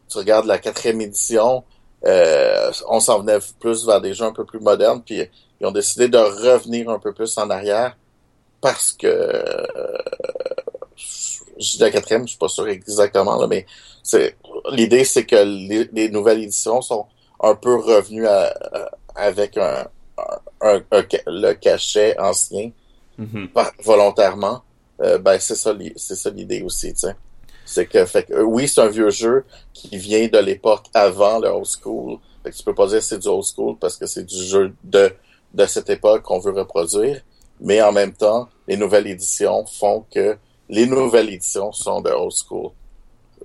tu 0.08 0.18
regardes 0.18 0.46
la 0.46 0.58
quatrième 0.58 1.00
édition, 1.00 1.64
euh, 2.04 2.72
on 2.88 3.00
s'en 3.00 3.20
venait 3.20 3.38
plus 3.60 3.86
vers 3.86 4.00
des 4.00 4.14
jeux 4.14 4.24
un 4.24 4.32
peu 4.32 4.44
plus 4.44 4.58
modernes, 4.58 5.02
puis 5.04 5.22
ils 5.60 5.66
ont 5.66 5.70
décidé 5.70 6.08
de 6.08 6.18
revenir 6.18 6.90
un 6.90 6.98
peu 6.98 7.12
plus 7.12 7.36
en 7.38 7.48
arrière 7.50 7.96
parce 8.60 8.92
que 8.92 9.06
euh, 9.06 9.98
je 11.62 11.72
dis 11.72 11.78
la 11.78 11.90
quatrième, 11.90 12.22
je 12.22 12.30
suis 12.30 12.38
pas 12.38 12.48
sûr 12.48 12.68
exactement 12.68 13.36
là, 13.36 13.46
mais 13.46 13.66
c'est 14.02 14.36
l'idée 14.70 15.04
c'est 15.04 15.24
que 15.24 15.36
les, 15.92 16.08
nouvelles 16.10 16.42
éditions 16.42 16.82
sont 16.82 17.06
un 17.40 17.54
peu 17.54 17.76
revenues 17.76 18.26
avec 19.14 19.56
un, 19.56 19.86
le 20.60 21.52
cachet 21.54 22.18
ancien 22.18 22.70
mm-hmm. 23.18 23.48
volontairement. 23.82 24.62
Euh, 25.00 25.18
ben 25.18 25.38
c'est 25.40 25.56
ça 25.56 25.74
c'est 25.96 26.14
ça 26.14 26.30
l'idée 26.30 26.62
aussi, 26.62 26.92
tu 26.92 27.00
sais. 27.00 27.16
C'est 27.64 27.86
que, 27.86 28.04
fait 28.04 28.24
que, 28.24 28.42
oui, 28.42 28.68
c'est 28.68 28.80
un 28.80 28.88
vieux 28.88 29.10
jeu 29.10 29.44
qui 29.72 29.96
vient 29.96 30.26
de 30.28 30.38
l'époque 30.38 30.86
avant 30.94 31.38
le 31.38 31.48
old 31.48 31.66
school. 31.66 32.18
Fait 32.42 32.50
que 32.50 32.56
tu 32.56 32.62
peux 32.64 32.74
pas 32.74 32.86
dire 32.86 32.98
que 32.98 33.04
c'est 33.04 33.18
du 33.18 33.28
old 33.28 33.44
school 33.44 33.76
parce 33.78 33.96
que 33.96 34.06
c'est 34.06 34.24
du 34.24 34.42
jeu 34.42 34.74
de, 34.84 35.12
de 35.54 35.66
cette 35.66 35.88
époque 35.88 36.22
qu'on 36.22 36.38
veut 36.38 36.52
reproduire. 36.52 37.22
Mais 37.60 37.80
en 37.80 37.92
même 37.92 38.12
temps, 38.12 38.48
les 38.66 38.76
nouvelles 38.76 39.06
éditions 39.06 39.64
font 39.66 40.04
que 40.12 40.36
les 40.68 40.86
nouvelles 40.86 41.30
éditions 41.30 41.72
sont 41.72 42.00
de 42.00 42.10
old 42.10 42.32
school. 42.32 42.70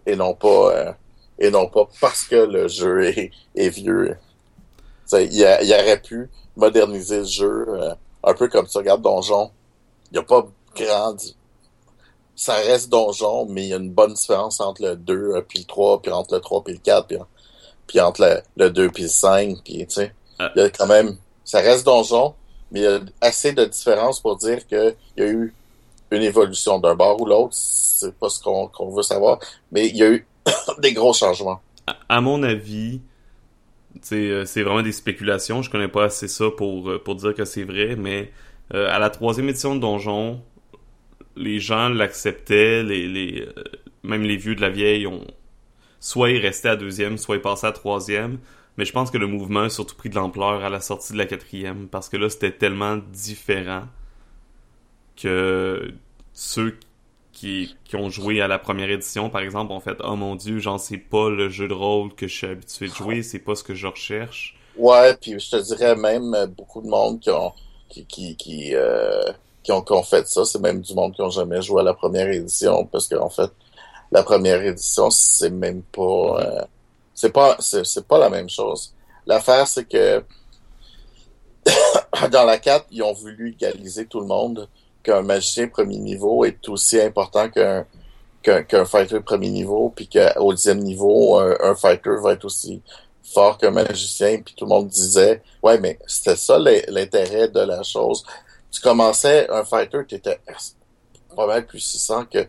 Et 0.05 0.15
non 0.15 0.33
pas, 0.33 0.71
euh, 0.71 0.91
et 1.39 1.49
non 1.49 1.67
pas 1.67 1.87
parce 1.99 2.23
que 2.23 2.35
le 2.35 2.67
jeu 2.67 3.03
est, 3.17 3.31
est 3.55 3.69
vieux. 3.69 4.17
Il 5.13 5.33
y, 5.33 5.39
y, 5.39 5.73
aurait 5.73 6.01
pu 6.01 6.29
moderniser 6.55 7.19
le 7.19 7.25
jeu, 7.25 7.65
euh, 7.69 7.93
un 8.23 8.33
peu 8.33 8.47
comme 8.49 8.67
tu 8.67 8.77
regardes 8.77 9.01
Donjon. 9.01 9.51
Il 10.11 10.13
n'y 10.13 10.19
a 10.19 10.23
pas 10.23 10.45
grand 10.75 11.15
ça 12.37 12.53
reste 12.53 12.89
donjon, 12.89 13.47
mais 13.47 13.63
il 13.63 13.69
y 13.69 13.73
a 13.73 13.77
une 13.77 13.91
bonne 13.91 14.13
différence 14.13 14.61
entre 14.61 14.83
le 14.83 14.95
2 14.95 15.13
euh, 15.13 15.41
puis 15.41 15.59
le 15.59 15.65
3, 15.65 16.01
puis 16.01 16.11
entre 16.11 16.35
le 16.35 16.39
3 16.39 16.63
puis 16.63 16.73
le 16.75 16.79
4, 16.79 17.07
puis, 17.07 17.17
puis 17.87 17.99
entre 17.99 18.21
le, 18.21 18.41
le 18.55 18.69
2 18.69 18.89
puis 18.91 19.03
le 19.03 19.09
5, 19.09 19.57
puis 19.65 19.85
tu 19.87 19.95
sais, 19.95 20.13
ah. 20.37 20.51
il 20.55 20.61
y 20.61 20.65
a 20.65 20.69
quand 20.69 20.85
même, 20.85 21.17
ça 21.43 21.59
reste 21.59 21.83
donjon, 21.83 22.35
mais 22.71 22.81
il 22.81 22.83
y 22.83 22.87
a 22.87 22.99
assez 23.21 23.53
de 23.53 23.65
différence 23.65 24.19
pour 24.19 24.37
dire 24.37 24.65
qu'il 24.67 24.95
y 25.17 25.21
a 25.21 25.25
eu 25.25 25.53
une 26.11 26.23
évolution 26.23 26.79
d'un 26.79 26.95
bord 26.95 27.21
ou 27.21 27.25
l'autre, 27.25 27.53
c'est 27.53 28.17
pas 28.17 28.29
ce 28.29 28.41
qu'on 28.41 28.89
veut 28.89 29.03
savoir, 29.03 29.39
mais 29.71 29.87
il 29.87 29.97
y 29.97 30.03
a 30.03 30.09
eu 30.09 30.25
des 30.79 30.93
gros 30.93 31.13
changements. 31.13 31.61
À, 32.09 32.21
mon 32.21 32.43
avis, 32.43 33.01
euh, 34.11 34.45
c'est 34.45 34.63
vraiment 34.63 34.81
des 34.81 34.91
spéculations, 34.91 35.61
je 35.61 35.69
connais 35.69 35.87
pas 35.87 36.05
assez 36.05 36.27
ça 36.27 36.45
pour, 36.55 36.89
euh, 36.89 37.01
pour 37.03 37.15
dire 37.15 37.33
que 37.33 37.45
c'est 37.45 37.63
vrai, 37.63 37.95
mais 37.95 38.31
à 38.73 38.99
la 38.99 39.09
troisième 39.09 39.47
édition 39.47 39.75
de 39.75 39.79
Donjon, 39.79 40.41
les 41.37 41.59
gens 41.59 41.89
l'acceptaient, 41.89 42.83
les, 42.83 43.07
les 43.07 43.41
euh, 43.41 43.63
même 44.03 44.23
les 44.23 44.37
vieux 44.37 44.55
de 44.55 44.61
la 44.61 44.69
vieille 44.69 45.07
ont 45.07 45.25
soit 45.99 46.31
ils 46.31 46.39
restaient 46.39 46.69
à 46.69 46.75
deuxième, 46.75 47.17
soit 47.17 47.35
ils 47.35 47.41
passaient 47.41 47.67
à 47.67 47.71
troisième. 47.71 48.39
Mais 48.77 48.85
je 48.85 48.93
pense 48.93 49.09
que 49.09 49.17
le 49.17 49.27
mouvement 49.27 49.61
a 49.61 49.69
surtout 49.69 49.95
pris 49.95 50.09
de 50.09 50.15
l'ampleur 50.15 50.63
à 50.63 50.69
la 50.69 50.79
sortie 50.79 51.13
de 51.13 51.17
la 51.17 51.25
quatrième, 51.25 51.87
parce 51.87 52.09
que 52.09 52.17
là, 52.17 52.29
c'était 52.29 52.51
tellement 52.51 52.97
différent 52.97 53.83
que 55.21 55.91
ceux 56.33 56.77
qui, 57.33 57.75
qui 57.85 57.95
ont 57.95 58.09
joué 58.09 58.41
à 58.41 58.47
la 58.47 58.59
première 58.59 58.89
édition, 58.89 59.29
par 59.29 59.41
exemple, 59.41 59.71
ont 59.71 59.79
fait 59.79 59.97
«Oh 60.03 60.15
mon 60.15 60.35
Dieu, 60.35 60.59
genre, 60.59 60.79
c'est 60.79 60.97
pas 60.97 61.29
le 61.29 61.49
jeu 61.49 61.67
de 61.67 61.73
rôle 61.73 62.13
que 62.15 62.27
je 62.27 62.35
suis 62.35 62.47
habitué 62.47 62.87
de 62.87 62.93
jouer, 62.93 63.23
c'est 63.23 63.39
pas 63.39 63.55
ce 63.55 63.63
que 63.63 63.75
je 63.75 63.87
recherche.» 63.87 64.55
Ouais, 64.77 65.15
puis 65.15 65.39
je 65.39 65.49
te 65.49 65.55
dirais 65.57 65.95
même 65.95 66.35
beaucoup 66.55 66.81
de 66.81 66.87
monde 66.87 67.19
qui 67.19 67.31
ont 67.31 67.51
qui, 67.89 68.05
qui, 68.05 68.35
qui, 68.35 68.75
euh, 68.75 69.23
qui 69.63 69.71
ont, 69.71 69.81
qui 69.81 69.93
ont 69.93 70.03
fait 70.03 70.27
ça. 70.27 70.45
C'est 70.45 70.59
même 70.59 70.81
du 70.81 70.93
monde 70.93 71.13
qui 71.13 71.21
ont 71.21 71.29
jamais 71.29 71.61
joué 71.61 71.81
à 71.81 71.83
la 71.83 71.93
première 71.93 72.29
édition 72.29 72.85
parce 72.85 73.07
qu'en 73.07 73.29
fait, 73.29 73.51
la 74.11 74.23
première 74.23 74.61
édition, 74.63 75.09
c'est 75.09 75.49
même 75.49 75.81
pas, 75.83 76.41
euh, 76.41 76.61
c'est 77.13 77.31
pas, 77.31 77.57
c'est 77.59 78.07
pas 78.07 78.17
la 78.17 78.29
même 78.29 78.49
chose. 78.49 78.93
L'affaire, 79.25 79.67
c'est 79.67 79.85
que 79.85 80.23
dans 82.31 82.45
la 82.45 82.57
4, 82.57 82.87
ils 82.91 83.03
ont 83.03 83.13
voulu 83.13 83.51
égaliser 83.51 84.05
tout 84.05 84.21
le 84.21 84.27
monde 84.27 84.69
qu'un 85.07 85.21
magicien 85.21 85.69
premier 85.69 85.97
niveau 85.97 86.43
est 86.43 86.67
aussi 86.67 86.99
important 86.99 87.49
qu'un 87.49 87.85
qu'un 88.43 88.85
fighter 88.85 89.19
premier 89.19 89.49
niveau, 89.49 89.91
puis 89.93 90.07
qu'au 90.07 90.53
dixième 90.53 90.79
niveau, 90.79 91.37
un, 91.37 91.75
fighter 91.75 92.11
va 92.21 92.33
être 92.33 92.45
aussi 92.45 92.81
fort 93.21 93.57
qu'un 93.57 93.71
magicien, 93.71 94.39
puis 94.39 94.53
tout 94.55 94.63
le 94.63 94.69
monde 94.69 94.87
disait, 94.87 95.41
ouais, 95.61 95.77
mais 95.79 95.99
c'était 96.07 96.37
ça 96.37 96.57
l'intérêt 96.57 97.49
de 97.49 97.59
la 97.59 97.83
chose. 97.83 98.25
Tu 98.71 98.79
commençais 98.79 99.49
un 99.49 99.65
fighter, 99.65 100.05
qui 100.07 100.15
était 100.15 100.39
probablement 101.27 101.67
plus 101.67 101.79
puissant 101.79 102.23
que, 102.23 102.47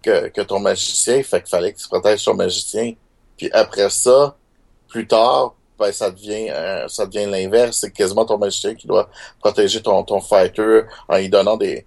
que, 0.00 0.28
que 0.28 0.42
ton 0.42 0.60
magicien, 0.60 1.20
fait 1.24 1.40
qu'il 1.40 1.48
fallait 1.48 1.72
que 1.72 1.78
tu 1.78 1.88
protèges 1.88 2.24
ton 2.24 2.34
magicien. 2.34 2.94
Puis 3.36 3.50
après 3.52 3.90
ça, 3.90 4.36
plus 4.86 5.08
tard, 5.08 5.56
ben, 5.76 5.90
ça 5.90 6.10
devient 6.10 6.50
euh, 6.50 6.86
ça 6.86 7.06
devient 7.06 7.26
l'inverse. 7.26 7.78
C'est 7.80 7.90
quasiment 7.90 8.24
ton 8.24 8.38
magicien 8.38 8.76
qui 8.76 8.86
doit 8.86 9.08
protéger 9.40 9.82
ton, 9.82 10.04
ton 10.04 10.20
fighter 10.20 10.82
en 11.08 11.16
lui 11.16 11.28
donnant 11.28 11.56
des 11.56 11.84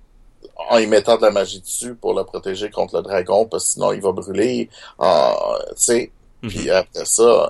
en 0.55 0.77
y 0.77 0.87
mettant 0.87 1.17
de 1.17 1.23
la 1.23 1.31
magie 1.31 1.61
dessus 1.61 1.95
pour 1.95 2.13
le 2.13 2.23
protéger 2.23 2.69
contre 2.69 2.97
le 2.97 3.03
dragon 3.03 3.45
parce 3.45 3.65
que 3.65 3.69
sinon 3.71 3.91
il 3.91 4.01
va 4.01 4.11
brûler 4.11 4.69
en 4.97 5.33
tu 5.69 5.73
sais. 5.75 6.11
Mhm. 6.41 6.49
puis 6.49 6.69
après 6.69 7.05
ça 7.05 7.49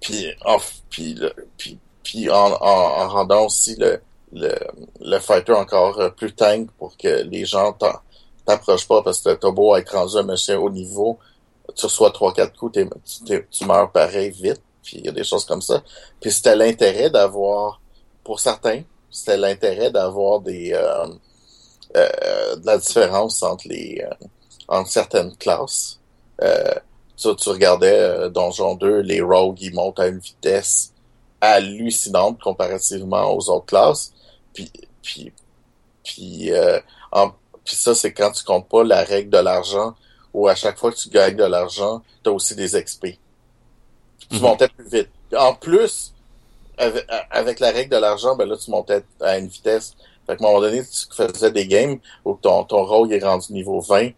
puis 0.00 0.26
en 0.44 0.58
puis 0.90 1.18
puis, 1.56 1.78
puis 2.02 2.30
en, 2.30 2.52
en, 2.60 3.08
rendant 3.08 3.46
aussi 3.46 3.76
le, 3.76 4.00
le, 4.32 4.54
le 5.00 5.18
fighter 5.18 5.52
encore 5.52 6.14
plus 6.14 6.32
tank 6.32 6.70
pour 6.78 6.96
que 6.96 7.22
les 7.22 7.44
gens 7.44 7.76
t'approchent 8.44 8.88
pas 8.88 9.02
parce 9.02 9.20
que 9.20 9.34
t'as 9.34 9.50
beau 9.50 9.74
être 9.76 9.96
rendu 9.96 10.16
un 10.16 10.22
machin 10.22 10.56
haut 10.56 10.70
niveau. 10.70 11.18
Tu 11.74 11.86
reçois 11.86 12.10
trois 12.10 12.34
quatre 12.34 12.54
coups 12.56 12.78
tu, 13.26 13.46
tu 13.50 13.64
meurs 13.64 13.90
pareil 13.90 14.30
vite 14.30 14.60
puis 14.82 14.98
il 14.98 15.06
y 15.06 15.08
a 15.08 15.12
des 15.12 15.24
choses 15.24 15.46
comme 15.46 15.62
ça. 15.62 15.82
Puis 16.20 16.30
c'était 16.30 16.54
l'intérêt 16.54 17.08
d'avoir 17.08 17.80
pour 18.22 18.38
certains 18.38 18.82
c'était 19.14 19.36
l'intérêt 19.36 19.90
d'avoir 19.90 20.40
des 20.40 20.72
euh, 20.74 21.06
euh, 21.96 22.56
de 22.56 22.66
la 22.66 22.78
différence 22.78 23.42
entre 23.42 23.68
les 23.68 24.04
euh, 24.04 24.26
entre 24.68 24.90
certaines 24.90 25.36
classes. 25.36 26.00
Euh, 26.42 26.74
tu, 27.16 27.34
tu 27.36 27.48
regardais 27.48 28.30
Donjon 28.30 28.74
2, 28.74 29.00
les 29.00 29.20
rogues 29.20 29.60
ils 29.60 29.74
montent 29.74 30.00
à 30.00 30.08
une 30.08 30.18
vitesse 30.18 30.92
hallucinante 31.40 32.40
comparativement 32.40 33.32
aux 33.34 33.48
autres 33.50 33.66
classes. 33.66 34.12
Puis 34.52 34.70
puis 35.02 35.32
puis 36.02 36.50
en, 37.12 37.30
puis 37.64 37.76
ça 37.76 37.94
c'est 37.94 38.12
quand 38.12 38.32
tu 38.32 38.42
comptes 38.44 38.68
pas 38.68 38.82
la 38.82 39.04
règle 39.04 39.30
de 39.30 39.38
l'argent 39.38 39.94
où 40.32 40.48
à 40.48 40.56
chaque 40.56 40.78
fois 40.78 40.90
que 40.90 40.96
tu 40.96 41.08
gagnes 41.08 41.36
de 41.36 41.44
l'argent, 41.44 42.02
tu 42.24 42.30
as 42.30 42.32
aussi 42.32 42.56
des 42.56 42.70
XP. 42.82 43.06
Tu 44.28 44.36
mhm. 44.36 44.40
montais 44.40 44.68
plus 44.68 44.88
vite. 44.88 45.10
En 45.36 45.54
plus, 45.54 46.12
avec, 46.76 47.06
avec 47.30 47.60
la 47.60 47.70
règle 47.70 47.90
de 47.90 48.00
l'argent, 48.00 48.34
ben 48.34 48.48
là, 48.48 48.56
tu 48.56 48.70
montais 48.70 49.04
à 49.20 49.38
une 49.38 49.46
vitesse 49.46 49.94
fait 50.26 50.36
qu'à 50.36 50.44
un 50.44 50.48
moment 50.48 50.60
donné, 50.60 50.82
tu 50.82 51.06
faisais 51.14 51.50
des 51.50 51.66
games 51.66 51.98
où 52.24 52.34
ton, 52.34 52.64
ton 52.64 52.84
rogue 52.84 53.12
est 53.12 53.24
rendu 53.24 53.52
niveau 53.52 53.80
20, 53.80 54.10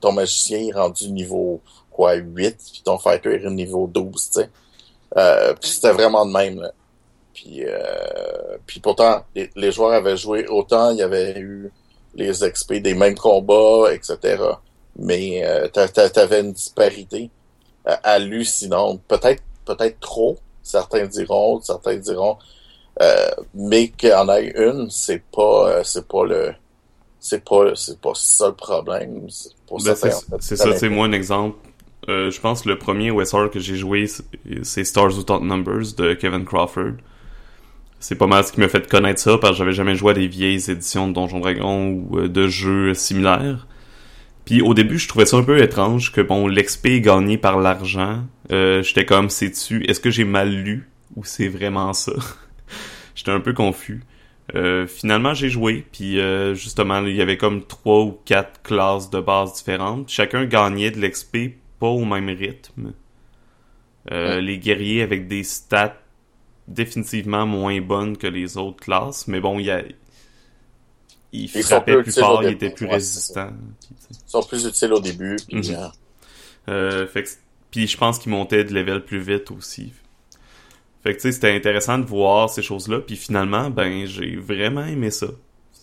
ton 0.00 0.12
magicien 0.12 0.58
est 0.58 0.72
rendu 0.72 1.10
niveau 1.10 1.60
quoi 1.90 2.14
8, 2.14 2.56
puis 2.72 2.82
ton 2.84 2.98
fighter 2.98 3.34
est 3.34 3.50
niveau 3.50 3.86
12, 3.86 4.12
tu 4.12 4.40
sais. 4.40 4.50
Euh, 5.16 5.54
puis 5.60 5.70
c'était 5.70 5.92
vraiment 5.92 6.24
de 6.24 6.32
même, 6.32 6.60
là. 6.60 6.72
Puis, 7.34 7.64
euh, 7.64 8.58
puis 8.66 8.80
pourtant, 8.80 9.22
les, 9.34 9.72
joueurs 9.72 9.92
avaient 9.92 10.16
joué 10.16 10.46
autant, 10.48 10.90
il 10.90 10.98
y 10.98 11.02
avait 11.02 11.38
eu 11.38 11.72
les 12.14 12.30
XP 12.30 12.74
des 12.74 12.94
mêmes 12.94 13.16
combats, 13.16 13.92
etc. 13.92 14.42
Mais 14.96 15.44
euh, 15.44 15.68
t'avais 15.68 16.40
une 16.40 16.52
disparité 16.52 17.30
euh, 17.88 17.96
hallucinante. 18.02 19.00
Peut-être 19.08 19.42
peut-être 19.64 20.00
trop, 20.00 20.38
certains 20.62 21.06
diront, 21.06 21.60
certains 21.60 21.96
diront 21.96 22.32
euh, 22.32 22.61
mais 23.54 23.88
qu'il 23.88 24.12
en 24.12 24.28
ait 24.28 24.52
une, 24.56 24.88
c'est 24.90 25.22
pas, 25.34 25.68
euh, 25.68 25.80
c'est 25.84 26.06
pas 26.06 26.24
le, 26.24 26.52
c'est 27.20 27.44
pas, 27.44 27.72
c'est 27.74 28.00
pas 28.00 28.12
ça 28.14 28.48
le 28.48 28.54
problème. 28.54 29.26
Ben, 29.70 29.94
c'est 30.40 30.56
ça, 30.56 30.76
c'est 30.76 30.88
moi 30.88 31.06
un 31.06 31.12
exemple. 31.12 31.56
Euh, 32.08 32.30
je 32.30 32.40
pense 32.40 32.62
que 32.62 32.68
le 32.68 32.78
premier 32.78 33.10
OSR 33.10 33.48
que 33.50 33.60
j'ai 33.60 33.76
joué, 33.76 34.06
c'est 34.62 34.84
Stars 34.84 35.16
Without 35.16 35.40
Numbers 35.40 35.94
de 35.96 36.14
Kevin 36.14 36.44
Crawford. 36.44 36.94
C'est 38.00 38.16
pas 38.16 38.26
mal 38.26 38.44
ce 38.44 38.52
qui 38.52 38.58
m'a 38.58 38.68
fait 38.68 38.88
connaître 38.88 39.20
ça 39.20 39.38
parce 39.38 39.52
que 39.52 39.58
j'avais 39.58 39.72
jamais 39.72 39.94
joué 39.94 40.10
à 40.10 40.14
des 40.14 40.26
vieilles 40.26 40.68
éditions 40.68 41.06
de 41.06 41.12
Donjon 41.12 41.38
Dragon 41.38 41.90
ou 41.90 42.26
de 42.26 42.48
jeux 42.48 42.94
similaires. 42.94 43.68
Puis 44.44 44.60
au 44.60 44.74
début, 44.74 44.98
je 44.98 45.06
trouvais 45.06 45.26
ça 45.26 45.36
un 45.36 45.44
peu 45.44 45.62
étrange 45.62 46.10
que 46.10 46.20
bon, 46.20 46.48
l'XP 46.48 46.86
est 46.86 47.00
gagné 47.00 47.38
par 47.38 47.60
l'argent. 47.60 48.24
J'étais 48.50 49.06
comme, 49.06 49.30
sais-tu, 49.30 49.84
est-ce 49.88 50.00
que 50.00 50.10
j'ai 50.10 50.24
mal 50.24 50.50
lu 50.50 50.90
ou 51.14 51.24
c'est 51.24 51.48
vraiment 51.48 51.92
ça? 51.92 52.12
J'étais 53.14 53.30
un 53.30 53.40
peu 53.40 53.52
confus. 53.52 54.02
Euh, 54.54 54.86
finalement, 54.86 55.34
j'ai 55.34 55.48
joué, 55.48 55.86
puis 55.92 56.18
euh, 56.18 56.54
justement, 56.54 57.00
il 57.06 57.16
y 57.16 57.22
avait 57.22 57.36
comme 57.36 57.64
trois 57.64 58.02
ou 58.02 58.18
quatre 58.24 58.60
classes 58.62 59.08
de 59.10 59.20
base 59.20 59.54
différentes. 59.54 60.08
Chacun 60.08 60.44
gagnait 60.44 60.90
de 60.90 61.00
l'XP 61.00 61.54
pas 61.78 61.88
au 61.88 62.04
même 62.04 62.28
rythme. 62.28 62.92
Euh, 64.10 64.40
les 64.40 64.58
guerriers 64.58 65.02
avec 65.02 65.28
des 65.28 65.44
stats 65.44 65.96
définitivement 66.68 67.46
moins 67.46 67.80
bonnes 67.80 68.16
que 68.16 68.26
les 68.26 68.56
autres 68.56 68.80
classes, 68.80 69.28
mais 69.28 69.40
bon, 69.40 69.58
il 69.58 69.66
y 69.66 69.70
a... 69.70 69.82
Ils 71.32 71.48
frappaient 71.48 72.02
plus 72.02 72.12
fort, 72.12 72.42
ils 72.42 72.50
étaient 72.50 72.70
plus 72.70 72.86
résistants. 72.86 73.52
Ils 74.10 74.16
sont 74.26 74.42
plus 74.42 74.66
utiles 74.66 74.92
au 74.92 75.00
début. 75.00 75.36
Puis, 75.48 75.72
mhm. 76.66 77.24
puis 77.70 77.86
je 77.86 77.96
pense 77.96 78.18
qu'ils 78.18 78.32
montaient 78.32 78.64
de 78.64 78.74
level 78.74 79.02
plus 79.02 79.20
vite 79.20 79.50
aussi. 79.50 79.94
Fait 81.02 81.12
que 81.12 81.16
tu 81.16 81.22
sais, 81.22 81.32
c'était 81.32 81.54
intéressant 81.54 81.98
de 81.98 82.04
voir 82.04 82.48
ces 82.48 82.62
choses-là. 82.62 83.00
Puis 83.00 83.16
finalement, 83.16 83.70
ben, 83.70 84.06
j'ai 84.06 84.36
vraiment 84.36 84.84
aimé 84.84 85.10
ça. 85.10 85.26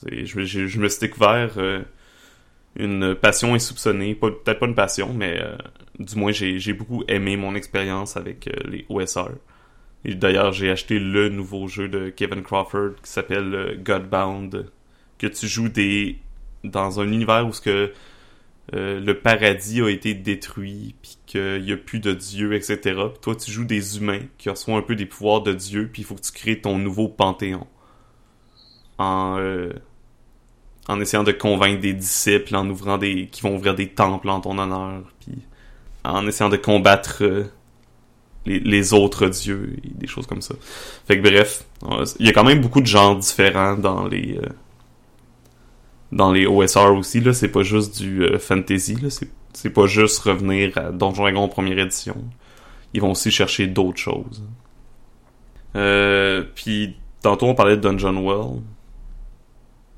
Je, 0.10 0.46
je, 0.46 0.80
me 0.80 0.88
suis 0.88 1.02
découvert 1.02 1.52
euh, 1.58 1.82
une 2.78 3.16
passion 3.16 3.54
insoupçonnée. 3.54 4.16
Peut-être 4.16 4.60
pas 4.60 4.66
une 4.66 4.76
passion, 4.76 5.14
mais 5.14 5.38
euh, 5.42 5.58
du 6.00 6.16
moins, 6.16 6.32
j'ai 6.32 6.74
beaucoup 6.74 7.04
aimé 7.10 7.36
mon 7.36 7.54
expérience 7.54 8.16
avec 8.16 8.48
euh, 8.48 8.54
les 8.70 8.86
OSR. 8.88 9.32
D'ailleurs, 10.06 10.54
j'ai 10.54 10.72
acheté 10.72 11.00
le 11.00 11.28
nouveau 11.28 11.68
jeu 11.68 11.90
de 11.90 12.10
Kevin 12.10 12.42
Crawford 12.42 12.96
qui 13.04 13.12
s'appelle 13.12 13.82
Godbound. 13.84 14.72
Que 15.18 15.28
tu 15.28 15.48
joues 15.48 15.68
des 15.68 16.18
dans 16.64 17.02
un 17.02 17.12
univers 17.12 17.46
où 17.46 17.52
ce 17.52 17.60
que 17.60 17.92
le 18.72 19.14
paradis 19.14 19.82
a 19.82 19.90
été 19.90 20.14
détruit, 20.14 20.96
qu'il 21.30 21.62
n'y 21.62 21.72
a 21.72 21.78
plus 21.78 22.00
de 22.00 22.12
dieu, 22.12 22.56
etc. 22.56 22.80
Puis 22.84 23.20
toi, 23.22 23.36
tu 23.36 23.52
joues 23.52 23.64
des 23.64 23.98
humains 23.98 24.22
qui 24.40 24.50
reçoivent 24.50 24.78
un 24.78 24.82
peu 24.82 24.96
des 24.96 25.06
pouvoirs 25.06 25.42
de 25.42 25.54
dieu, 25.54 25.88
puis 25.94 26.02
il 26.02 26.06
faut 26.06 26.16
que 26.16 26.22
tu 26.22 26.32
crées 26.32 26.60
ton 26.60 26.80
nouveau 26.80 27.08
panthéon. 27.08 27.68
En, 28.98 29.38
euh, 29.38 29.72
essayant 31.00 31.24
de 31.24 31.32
convaincre 31.32 31.82
des 31.82 31.94
disciples, 31.94 32.56
en 32.56 32.68
ouvrant 32.68 32.98
des... 32.98 33.28
qui 33.28 33.44
vont 33.44 33.56
ouvrir 33.56 33.76
des 33.76 33.90
temples 33.90 34.28
en 34.28 34.42
ton 34.42 34.58
honneur, 34.58 35.04
puis 35.20 35.38
en 36.04 36.26
essayant 36.28 36.50
de 36.50 36.58
combattre 36.58 37.20
euh, 37.22 37.44
les, 38.48 38.94
autres 38.94 39.28
dieux, 39.28 39.76
et 39.84 39.92
des 39.94 40.08
choses 40.08 40.26
comme 40.26 40.42
ça. 40.42 40.56
Fait 41.08 41.22
que 41.22 41.22
bref, 41.22 41.64
il 42.20 42.26
y 42.26 42.30
a 42.30 42.34
quand 42.34 42.44
même 42.44 42.60
beaucoup 42.60 42.82
de 42.82 42.88
genres 42.88 43.18
différents 43.18 43.76
dans 43.76 44.08
les 44.08 44.40
dans 46.12 46.32
les 46.32 46.46
OSR 46.46 46.94
aussi, 46.96 47.20
là, 47.20 47.34
c'est 47.34 47.50
pas 47.50 47.64
juste 47.64 48.02
du 48.02 48.24
euh, 48.24 48.40
fantasy, 48.40 48.96
là, 48.96 49.10
c'est, 49.54 49.70
pas 49.70 49.86
juste 49.86 50.20
revenir 50.20 50.78
à 50.78 50.92
Donjon 50.92 51.24
Dragon 51.24 51.48
première 51.48 51.78
édition. 51.78 52.16
Ils 52.94 53.02
vont 53.02 53.12
aussi 53.12 53.30
chercher 53.30 53.68
d'autres 53.68 54.00
choses. 54.00 54.44
Euh, 55.76 56.44
puis, 56.56 56.96
tantôt 57.22 57.48
on 57.48 57.56
parlait 57.56 57.78
de 57.78 57.82
Dungeon 57.82 58.26
Well. 58.26 58.62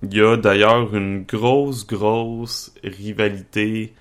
Il 0.04 0.14
y 0.14 0.22
a 0.22 0.36
d'ailleurs 0.36 0.94
une 0.96 1.24
grosse, 1.24 1.86
grosse 1.86 2.74
rivalité, 2.84 3.94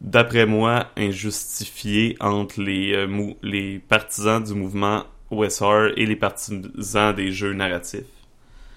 d'après 0.00 0.46
moi, 0.46 0.88
injustifiée 0.96 2.16
entre 2.20 2.60
les, 2.60 2.92
euh, 2.92 3.32
les 3.42 3.78
partisans 3.80 4.44
du 4.44 4.54
mouvement 4.54 5.04
OSR 5.30 5.92
et 5.96 6.06
les 6.06 6.16
partisans 6.16 7.14
des 7.14 7.32
jeux 7.32 7.54
narratifs. 7.54 8.04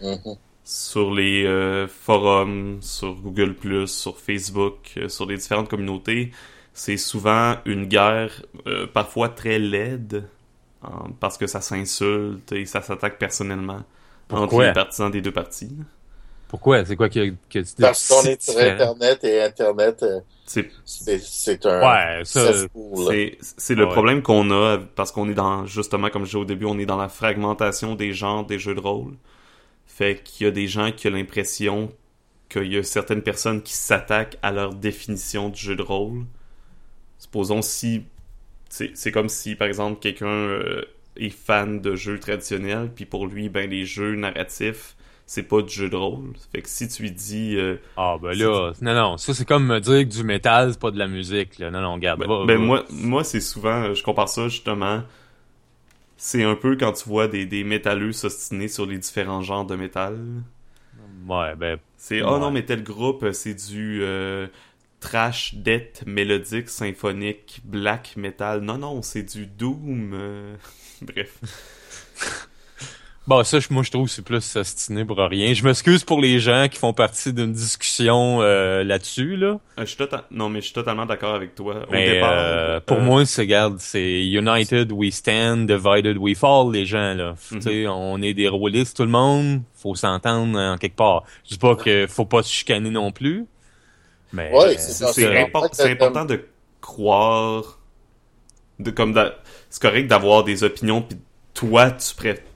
Mm-hmm 0.02 0.38
sur 0.70 1.12
les 1.16 1.48
euh, 1.48 1.88
forums, 1.88 2.78
sur 2.82 3.16
Google+, 3.16 3.56
sur 3.88 4.20
Facebook, 4.20 4.76
euh, 4.98 5.10
sur 5.10 5.26
les 5.26 5.36
différentes 5.36 5.68
communautés, 5.68 6.30
c'est 6.74 6.98
souvent 6.98 7.56
une 7.66 7.88
guerre 7.88 8.44
euh, 8.68 8.86
parfois 8.86 9.30
très 9.30 9.58
laide 9.58 10.26
parce 11.20 11.40
que 11.40 11.48
ça 11.48 11.60
s'insulte 11.60 12.52
et 12.52 12.66
ça 12.66 12.84
s'attaque 12.84 13.18
personnellement 13.18 13.82
entre 14.30 14.62
les 14.62 14.72
partisans 14.72 15.10
des 15.10 15.22
deux 15.22 15.32
parties. 15.32 15.76
Pourquoi? 16.48 16.86
C'est 16.86 16.96
quoi 16.96 17.10
qui 17.10 17.36
que 17.50 17.60
tu 17.60 17.66
Parce 17.80 18.08
qu'on 18.08 18.24
est 18.26 18.40
sur 18.40 18.58
Internet 18.60 19.24
et 19.24 19.42
Internet, 19.42 20.06
c'est 20.46 21.66
un... 21.66 21.82
Ouais, 21.82 22.22
ça... 22.26 22.54
C'est 23.42 23.76
le 23.76 23.88
problème 23.88 24.22
qu'on 24.22 24.52
a 24.52 24.78
parce 24.96 25.12
qu'on 25.12 25.28
est 25.32 25.34
dans, 25.34 25.66
justement, 25.66 26.12
comme 26.12 26.26
je 26.26 26.28
disais 26.28 26.38
au 26.38 26.46
début, 26.46 26.66
on 26.66 26.78
est 26.78 26.86
dans 26.86 26.98
la 26.98 27.10
fragmentation 27.10 27.96
des 27.96 28.14
genres 28.14 28.46
des 28.46 28.60
jeux 28.60 28.76
de 28.76 28.80
rôle. 28.80 29.16
Fait 30.00 30.24
qu'il 30.24 30.46
y 30.46 30.48
a 30.48 30.52
des 30.52 30.70
gens 30.70 30.94
qui 30.94 31.10
ont 31.10 31.12
l'impression 31.12 31.92
qu'il 32.48 32.72
y 32.72 32.78
a 32.78 32.84
certaines 32.84 33.22
personnes 33.22 33.62
qui 33.62 33.74
s'attaquent 33.74 34.38
à 34.42 34.54
leur 34.54 34.74
définition 34.74 35.50
du 35.50 35.60
jeu 35.60 35.76
de 35.76 35.82
rôle. 35.82 36.24
Supposons 37.18 37.62
si... 37.62 38.04
C'est 38.70 39.12
comme 39.12 39.28
si, 39.28 39.56
par 39.56 39.68
exemple, 39.68 40.00
quelqu'un 40.00 40.28
euh, 40.28 40.84
est 41.18 41.32
fan 41.32 41.82
de 41.82 41.98
jeux 41.98 42.18
traditionnels, 42.18 42.90
puis 42.96 43.04
pour 43.04 43.28
lui, 43.28 43.50
ben 43.50 43.70
les 43.70 43.84
jeux 43.84 44.16
narratifs, 44.16 44.96
c'est 45.26 45.44
pas 45.44 45.62
du 45.62 45.74
jeu 45.74 45.90
de 45.90 45.98
rôle. 45.98 46.32
Fait 46.54 46.62
que 46.62 46.70
si 46.70 46.88
tu 46.88 47.02
lui 47.02 47.12
dis... 47.12 47.58
euh, 47.58 47.76
Ah, 47.98 48.16
ben 48.22 48.32
là, 48.38 48.72
non, 48.82 48.94
non, 48.94 49.18
ça 49.18 49.34
c'est 49.34 49.44
comme 49.46 49.66
me 49.66 49.82
dire 49.82 50.00
que 50.08 50.16
du 50.16 50.24
métal, 50.24 50.72
c'est 50.72 50.80
pas 50.80 50.92
de 50.92 50.98
la 50.98 51.08
musique, 51.08 51.60
là. 51.60 51.72
Non, 51.72 51.82
non, 51.82 51.96
regarde. 51.96 52.22
Ben, 52.22 52.28
va- 52.28 52.46
ben 52.46 52.58
va. 52.58 52.64
moi, 52.64 52.86
moi 52.90 53.24
c'est 53.26 53.42
souvent, 53.42 53.94
je 53.94 54.02
compare 54.02 54.30
ça 54.30 54.48
justement. 54.48 55.04
C'est 56.20 56.44
un 56.44 56.54
peu 56.56 56.78
quand 56.78 56.92
tu 56.94 57.10
vois 57.10 57.28
des, 57.28 57.48
des 57.48 57.64
métalleux 57.64 58.12
s'ostiner 58.12 58.68
sur 58.68 58.86
les 58.86 59.00
différents 59.00 59.42
genres 59.42 59.66
de 59.66 59.76
métal. 59.76 60.44
Ouais, 61.28 61.56
ben, 61.56 61.80
C'est 61.98 62.22
oh 62.24 62.26
Ouais. 62.26 62.40
non, 62.40 62.52
mais 62.52 62.66
tel 62.66 62.84
groupe, 62.84 63.32
c'est 63.34 63.54
du 63.56 64.00
euh, 64.04 64.48
trash, 65.00 65.56
death, 65.56 66.04
mélodique, 66.06 66.70
symphonique, 66.70 67.62
black 67.64 68.16
metal. 68.18 68.62
Non, 68.62 68.78
non, 68.78 69.02
c'est 69.02 69.24
du 69.24 69.46
doom. 69.46 70.12
euh, 70.14 70.56
Bref. 71.02 71.40
Bon, 73.30 73.44
ça, 73.44 73.60
je- 73.60 73.68
moi, 73.70 73.84
je 73.84 73.92
trouve 73.92 74.08
que 74.08 74.12
c'est 74.12 74.24
plus 74.24 74.42
s'ostiner 74.42 75.06
pour 75.06 75.20
rien. 75.20 75.54
Je 75.54 75.64
m'excuse 75.64 76.04
pour 76.04 76.20
les 76.20 76.40
gens 76.40 76.66
qui 76.68 76.80
font 76.80 76.94
partie 76.94 77.32
d'une 77.32 77.54
discussion 77.54 78.42
euh, 78.42 78.84
là-dessus, 78.84 79.36
là. 79.36 79.60
Euh, 79.78 79.82
je 79.82 79.86
suis 79.86 79.98
Non, 80.32 80.50
mais 80.50 80.62
je 80.62 80.66
suis 80.66 80.74
totalement 80.74 81.06
d'accord 81.06 81.36
avec 81.36 81.54
toi. 81.54 81.76
Au 81.88 81.92
Mais 81.92 82.14
départ, 82.14 82.34
euh, 82.34 82.80
pour 82.80 82.98
euh, 82.98 83.02
moi, 83.02 83.26
c'est, 83.28 83.42
regarde, 83.42 83.76
c'est 83.78 84.26
United 84.26 84.92
we 84.92 85.14
stand, 85.14 85.68
divided 85.68 86.18
we 86.18 86.36
fall, 86.36 86.72
les 86.74 86.88
gens, 86.88 87.14
là. 87.14 87.36
Tu 87.52 87.62
sais, 87.62 87.88
on 87.88 88.20
est 88.24 88.34
des 88.34 88.48
rôlistes, 88.48 88.98
tout 88.98 89.04
le 89.04 89.10
monde. 89.10 89.62
Faut 89.76 89.94
s'entendre 89.94 90.58
en 90.60 90.78
quelque 90.78 90.96
part. 90.96 91.22
Je 91.44 91.50
dis 91.52 91.60
pas 91.60 91.76
que 91.76 92.08
faut 92.08 92.26
pas 92.26 92.42
se 92.42 92.52
chicaner 92.52 92.90
non 92.90 93.12
plus. 93.12 93.46
Mais 94.34 94.52
Ouais, 94.52 94.76
c'est 94.80 95.06
ça, 95.06 95.86
important 95.92 96.26
de 96.26 96.44
croire 96.82 97.78
de 98.80 98.90
comme 98.90 99.14
c'est 99.70 99.82
correct 99.84 100.08
d'avoir 100.08 100.44
des 100.44 100.64
opinions 100.64 101.04
puis 101.04 101.18
toi 101.60 101.92
tu 101.92 102.16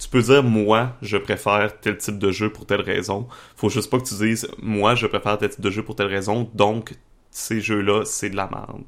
peux 0.10 0.22
dire 0.22 0.44
moi 0.44 0.96
je 1.02 1.18
préfère 1.18 1.78
tel 1.82 1.98
type 1.98 2.18
de 2.18 2.32
jeu 2.32 2.50
pour 2.50 2.66
telle 2.66 2.80
raison 2.80 3.28
faut 3.58 3.68
juste 3.68 3.90
pas 3.90 4.00
que 4.00 4.06
tu 4.06 4.14
dises 4.16 4.48
moi 4.62 4.96
je 4.96 5.08
préfère 5.08 5.38
tel 5.38 5.50
type 5.50 5.60
de 5.60 5.70
jeu 5.70 5.84
pour 5.84 5.98
telle 5.98 6.08
raison 6.08 6.50
donc 6.54 6.94
ces 7.30 7.60
jeux 7.60 7.82
là 7.82 8.04
c'est 8.06 8.30
de 8.30 8.38
la 8.38 8.50
merde 8.50 8.84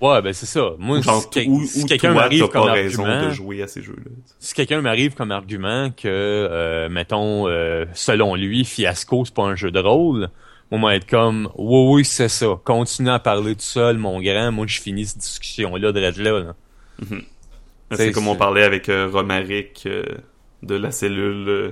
Ouais, 0.00 0.22
ben 0.22 0.32
c'est 0.32 0.46
ça. 0.46 0.70
Moi, 0.78 0.98
ou 0.98 1.02
genre 1.02 1.22
si, 1.30 1.46
ou, 1.46 1.62
si 1.66 1.84
quelqu'un 1.84 2.14
m'arrive 2.14 2.48
comme 2.48 2.66
pas 2.66 2.72
raison 2.72 3.04
argument, 3.04 3.28
de 3.28 3.34
jouer 3.34 3.62
à 3.62 3.68
ces 3.68 3.82
jeux 3.82 3.96
là 4.02 4.10
si 4.40 4.54
quelqu'un 4.54 4.80
m'arrive 4.80 5.14
comme 5.14 5.30
argument 5.30 5.90
que, 5.90 6.08
euh, 6.08 6.88
mettons, 6.88 7.46
euh, 7.46 7.84
selon 7.92 8.34
lui, 8.34 8.64
Fiasco, 8.64 9.24
c'est 9.26 9.34
pas 9.34 9.44
un 9.44 9.56
jeu 9.56 9.70
de 9.70 9.78
rôle, 9.78 10.30
moi, 10.70 10.80
moi, 10.80 10.94
être 10.94 11.06
comme, 11.06 11.50
oui, 11.56 11.94
oui, 11.94 12.04
c'est 12.04 12.28
ça. 12.28 12.58
Continue 12.64 13.10
à 13.10 13.18
parler 13.18 13.54
tout 13.54 13.60
seul, 13.60 13.98
mon 13.98 14.20
grand. 14.20 14.52
Moi, 14.52 14.66
je 14.66 14.80
finis 14.80 15.06
cette 15.06 15.18
discussion-là 15.18 15.92
de 15.92 16.00
là, 16.00 16.10
là. 16.10 16.54
c'est 17.00 17.24
C'est- 17.96 18.12
comme 18.12 18.28
on 18.28 18.36
parlait 18.36 18.62
avec 18.64 18.88
euh, 18.88 19.08
Romaric 19.12 19.84
euh, 19.86 20.04
de 20.62 20.74
la 20.76 20.90
cellule 20.90 21.48
euh, 21.48 21.70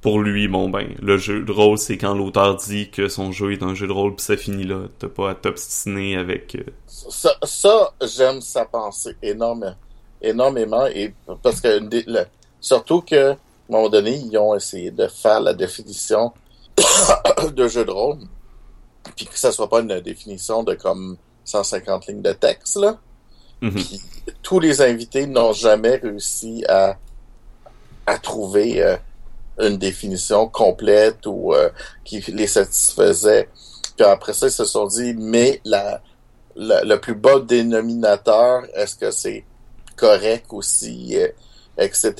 pour 0.00 0.18
lui, 0.20 0.48
bon 0.48 0.70
ben, 0.70 0.88
le 1.02 1.18
jeu 1.18 1.42
de 1.44 1.52
rôle, 1.52 1.76
c'est 1.78 1.98
quand 1.98 2.14
l'auteur 2.14 2.56
dit 2.56 2.90
que 2.90 3.08
son 3.08 3.32
jeu 3.32 3.52
est 3.52 3.62
un 3.62 3.74
jeu 3.74 3.86
de 3.86 3.92
rôle, 3.92 4.16
puis 4.16 4.24
ça 4.24 4.36
finit 4.36 4.64
là. 4.64 4.84
T'as 4.98 5.08
pas 5.08 5.30
à 5.30 5.34
t'obstiner 5.34 6.16
avec... 6.16 6.56
Ça, 6.86 7.34
ça 7.42 7.92
j'aime 8.02 8.40
sa 8.40 8.64
pensée 8.64 9.16
énormément. 9.22 9.74
Énormément. 10.22 10.86
Et 10.86 11.14
parce 11.42 11.60
que 11.60 11.80
le- 11.80 12.24
surtout 12.60 13.02
que, 13.02 13.30
à 13.30 13.32
un 13.32 13.36
moment 13.68 13.88
donné, 13.90 14.16
ils 14.16 14.36
ont 14.38 14.54
essayé 14.54 14.90
de 14.90 15.06
faire 15.06 15.40
la 15.40 15.52
définition 15.54 16.32
de 17.52 17.68
jeu 17.68 17.84
de 17.84 17.90
rôle. 17.90 18.18
Puis 19.16 19.26
que 19.26 19.38
ça 19.38 19.52
soit 19.52 19.68
pas 19.68 19.80
une 19.80 20.00
définition 20.00 20.62
de 20.62 20.74
comme 20.74 21.16
150 21.44 22.06
lignes 22.06 22.22
de 22.22 22.32
texte, 22.32 22.76
là. 22.76 22.98
Mhm. 23.60 23.72
Puis 23.72 24.00
tous 24.42 24.60
les 24.60 24.80
invités 24.82 25.26
n'ont 25.26 25.52
jamais 25.52 25.96
réussi 25.96 26.64
à, 26.68 26.96
à 28.06 28.18
trouver 28.18 28.82
euh, 28.82 28.96
une 29.60 29.76
définition 29.78 30.48
complète 30.48 31.26
ou 31.26 31.54
euh, 31.54 31.68
qui 32.04 32.20
les 32.32 32.46
satisfaisait. 32.46 33.48
Puis 33.96 34.06
après 34.06 34.32
ça, 34.32 34.46
ils 34.46 34.52
se 34.52 34.64
sont 34.64 34.86
dit, 34.86 35.14
mais 35.14 35.60
la, 35.64 36.00
la- 36.56 36.82
le 36.84 36.98
plus 37.00 37.14
bas 37.14 37.38
dénominateur, 37.40 38.62
est-ce 38.74 38.96
que 38.96 39.10
c'est 39.10 39.44
correct 39.96 40.46
aussi, 40.50 41.16
euh, 41.18 41.28
etc., 41.76 42.12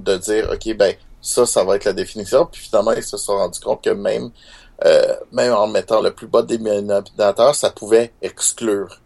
de 0.00 0.16
dire, 0.18 0.50
OK, 0.52 0.76
ben, 0.76 0.94
ça, 1.20 1.46
ça 1.46 1.64
va 1.64 1.76
être 1.76 1.84
la 1.86 1.92
définition. 1.92 2.46
Puis 2.46 2.62
finalement, 2.62 2.92
ils 2.92 3.02
se 3.02 3.16
sont 3.16 3.36
rendus 3.36 3.58
compte 3.60 3.82
que 3.82 3.90
même, 3.90 4.30
euh, 4.84 5.14
même 5.32 5.52
en 5.52 5.66
mettant 5.66 6.00
le 6.00 6.12
plus 6.12 6.26
bas 6.28 6.42
dénominateur, 6.42 7.54
ça 7.54 7.70
pouvait 7.70 8.12
exclure. 8.22 9.00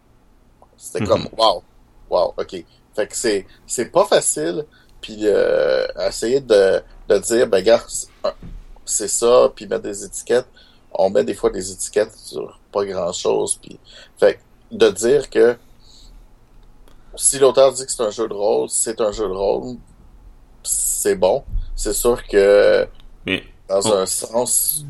C'était 0.77 1.01
Mhm. 1.01 1.07
comme, 1.07 1.29
wow, 1.37 1.63
wow, 2.09 2.33
OK. 2.37 2.63
Fait 2.95 3.07
que 3.07 3.15
c'est, 3.15 3.45
c'est 3.67 3.91
pas 3.91 4.05
facile. 4.05 4.65
Puis 5.01 5.19
euh, 5.23 5.87
essayer 6.07 6.41
de, 6.41 6.81
de 7.07 7.17
dire, 7.19 7.47
ben, 7.47 7.63
gars, 7.63 7.83
c'est 8.85 9.07
ça, 9.07 9.51
puis 9.55 9.67
mettre 9.67 9.83
des 9.83 10.03
étiquettes. 10.03 10.47
On 10.91 11.09
met 11.09 11.23
des 11.23 11.35
fois 11.35 11.49
des 11.51 11.71
étiquettes 11.71 12.13
sur 12.15 12.59
pas 12.71 12.83
grand-chose. 12.85 13.57
Puis, 13.61 13.79
fait 14.17 14.35
que 14.35 14.75
de 14.75 14.89
dire 14.89 15.29
que 15.29 15.55
si 17.15 17.39
l'auteur 17.39 17.71
dit 17.73 17.85
que 17.85 17.91
c'est 17.91 18.03
un 18.03 18.11
jeu 18.11 18.27
de 18.27 18.33
rôle, 18.33 18.69
c'est 18.69 18.99
un 19.01 19.11
jeu 19.11 19.27
de 19.27 19.33
rôle, 19.33 19.77
c'est 20.63 21.15
bon. 21.15 21.43
C'est 21.75 21.93
sûr 21.93 22.25
que 22.27 22.87
Mais 23.25 23.43
dans 23.67 23.81
Oh. 23.85 23.93
un 23.93 24.05
sens, 24.05 24.85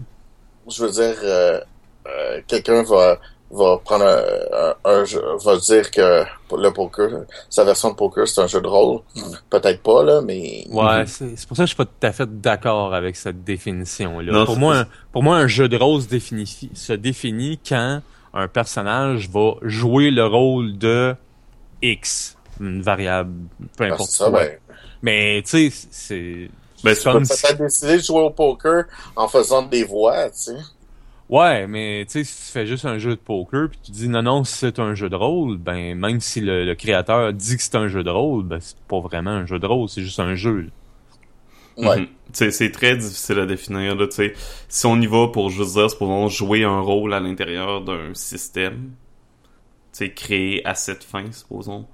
je 0.67 0.83
veux 0.83 0.91
dire, 0.91 1.17
euh, 1.23 1.59
euh, 2.07 2.41
quelqu'un 2.47 2.83
va 2.83 3.19
va 3.51 3.77
prendre 3.83 4.05
un, 4.05 4.75
un, 4.85 4.91
un 5.01 5.05
jeu, 5.05 5.21
va 5.43 5.57
dire 5.57 5.89
que 5.91 6.23
le 6.55 6.69
poker, 6.71 7.09
sa 7.49 7.63
version 7.63 7.89
de 7.91 7.95
poker, 7.95 8.27
c'est 8.27 8.41
un 8.41 8.47
jeu 8.47 8.61
de 8.61 8.67
rôle. 8.67 9.01
Peut-être 9.49 9.81
pas, 9.81 10.03
là, 10.03 10.21
mais... 10.21 10.65
Ouais, 10.69 11.01
Mhm. 11.01 11.07
c'est 11.07 11.35
c'est 11.35 11.47
pour 11.47 11.57
ça 11.57 11.63
que 11.63 11.67
je 11.67 11.73
suis 11.75 11.77
pas 11.77 11.85
tout 11.85 12.07
à 12.07 12.11
fait 12.11 12.41
d'accord 12.41 12.93
avec 12.93 13.15
cette 13.15 13.43
définition-là. 13.43 14.45
Pour 14.45 14.57
moi, 14.57 14.77
un, 14.79 14.87
pour 15.11 15.23
moi, 15.23 15.37
un 15.37 15.47
jeu 15.47 15.67
de 15.67 15.77
rôle 15.77 16.01
se 16.01 16.07
définit, 16.07 16.69
se 16.73 16.93
définit 16.93 17.59
quand 17.67 18.01
un 18.33 18.47
personnage 18.47 19.29
va 19.29 19.53
jouer 19.63 20.11
le 20.11 20.25
rôle 20.27 20.77
de 20.77 21.15
X, 21.81 22.35
une 22.59 22.81
variable, 22.81 23.33
peu 23.77 23.85
Ah, 23.85 23.93
importe 23.93 24.09
c'est 24.11 24.17
ça, 24.23 24.29
quoi. 24.29 24.41
ben, 24.43 24.57
Mais 25.01 25.41
tu 25.43 25.69
sais, 25.71 25.87
c'est 25.91 26.49
Ben, 26.83 26.93
c'est 26.93 26.95
tu 26.95 26.97
tu 26.99 27.03
comme 27.11 27.27
peux 27.27 27.33
si- 27.33 27.41
peut-être 27.41 27.57
décider 27.59 27.97
de 27.97 28.03
jouer 28.03 28.21
au 28.21 28.29
poker 28.29 28.85
en 29.15 29.27
faisant 29.27 29.61
des 29.63 29.83
voix, 29.83 30.25
tu 30.29 30.37
sais. 30.37 30.55
Ouais, 31.29 31.67
mais 31.67 32.05
tu 32.07 32.13
sais, 32.13 32.23
si 32.23 32.47
tu 32.47 32.51
fais 32.51 32.65
juste 32.65 32.85
un 32.85 32.97
jeu 32.97 33.11
de 33.11 33.15
poker 33.21 33.69
puis 33.69 33.79
tu 33.83 33.91
dis 33.91 34.09
non 34.09 34.23
non 34.23 34.43
c'est 34.43 34.79
un 34.79 34.95
jeu 34.95 35.09
de 35.09 35.15
rôle, 35.15 35.57
ben 35.57 35.95
même 35.95 36.19
si 36.21 36.41
le, 36.41 36.65
le 36.65 36.75
créateur 36.75 37.33
dit 37.33 37.55
que 37.55 37.61
c'est 37.61 37.75
un 37.75 37.87
jeu 37.87 38.03
de 38.03 38.09
rôle, 38.09 38.43
ben 38.45 38.59
c'est 38.59 38.77
pas 38.87 38.99
vraiment 38.99 39.29
un 39.31 39.45
jeu 39.45 39.59
de 39.59 39.65
rôle, 39.67 39.87
c'est 39.89 40.01
juste 40.01 40.19
un 40.19 40.33
jeu. 40.35 40.69
Ouais. 41.77 42.01
Mhm. 42.01 42.07
C'est 42.33 42.51
c'est 42.51 42.71
très 42.71 42.95
difficile 42.97 43.39
à 43.39 43.45
définir. 43.45 43.95
Là, 43.95 44.07
tu 44.07 44.15
sais. 44.15 44.33
si 44.67 44.85
on 44.85 44.99
y 45.01 45.07
va 45.07 45.27
pour 45.29 45.49
juste 45.49 45.73
dire, 45.75 45.89
supposons 45.89 46.27
jouer 46.29 46.63
un 46.63 46.79
rôle 46.81 47.13
à 47.13 47.19
l'intérieur 47.19 47.81
d'un 47.81 48.13
système, 48.13 48.91
tu 49.93 49.99
sais, 49.99 50.13
créé 50.13 50.65
à 50.67 50.75
cette 50.75 51.03
fin, 51.03 51.31
supposons. 51.31 51.87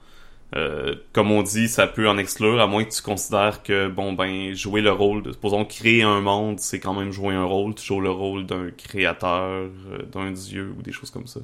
Euh, 0.56 0.96
comme 1.12 1.32
on 1.32 1.44
dit, 1.44 1.68
ça 1.68 1.86
peut 1.86 2.08
en 2.08 2.18
exclure, 2.18 2.62
à 2.62 2.68
moins 2.68 2.86
que 2.86 2.94
tu 2.94 3.02
considères 3.02 3.62
que, 3.62 3.90
bon, 3.90 4.14
ben, 4.14 4.54
jouer 4.54 4.82
le 4.82 4.92
rôle, 4.92 5.22
de, 5.22 5.34
supposons 5.34 5.66
créer 5.66 6.04
un 6.04 6.22
monde, 6.22 6.60
c'est 6.60 6.80
quand 6.80 6.94
même 6.94 7.12
jouer 7.12 7.36
un 7.36 7.44
rôle, 7.44 7.76
tu 7.76 7.86
joues 7.86 8.00
le 8.00 8.12
rôle 8.12 8.46
d'un 8.46 8.70
créateur, 8.72 9.70
euh, 9.92 10.04
d'un 10.14 10.32
dieu, 10.32 10.74
ou 10.78 10.82
des 10.82 10.94
choses 10.94 11.12
comme 11.12 11.28
ça. 11.28 11.42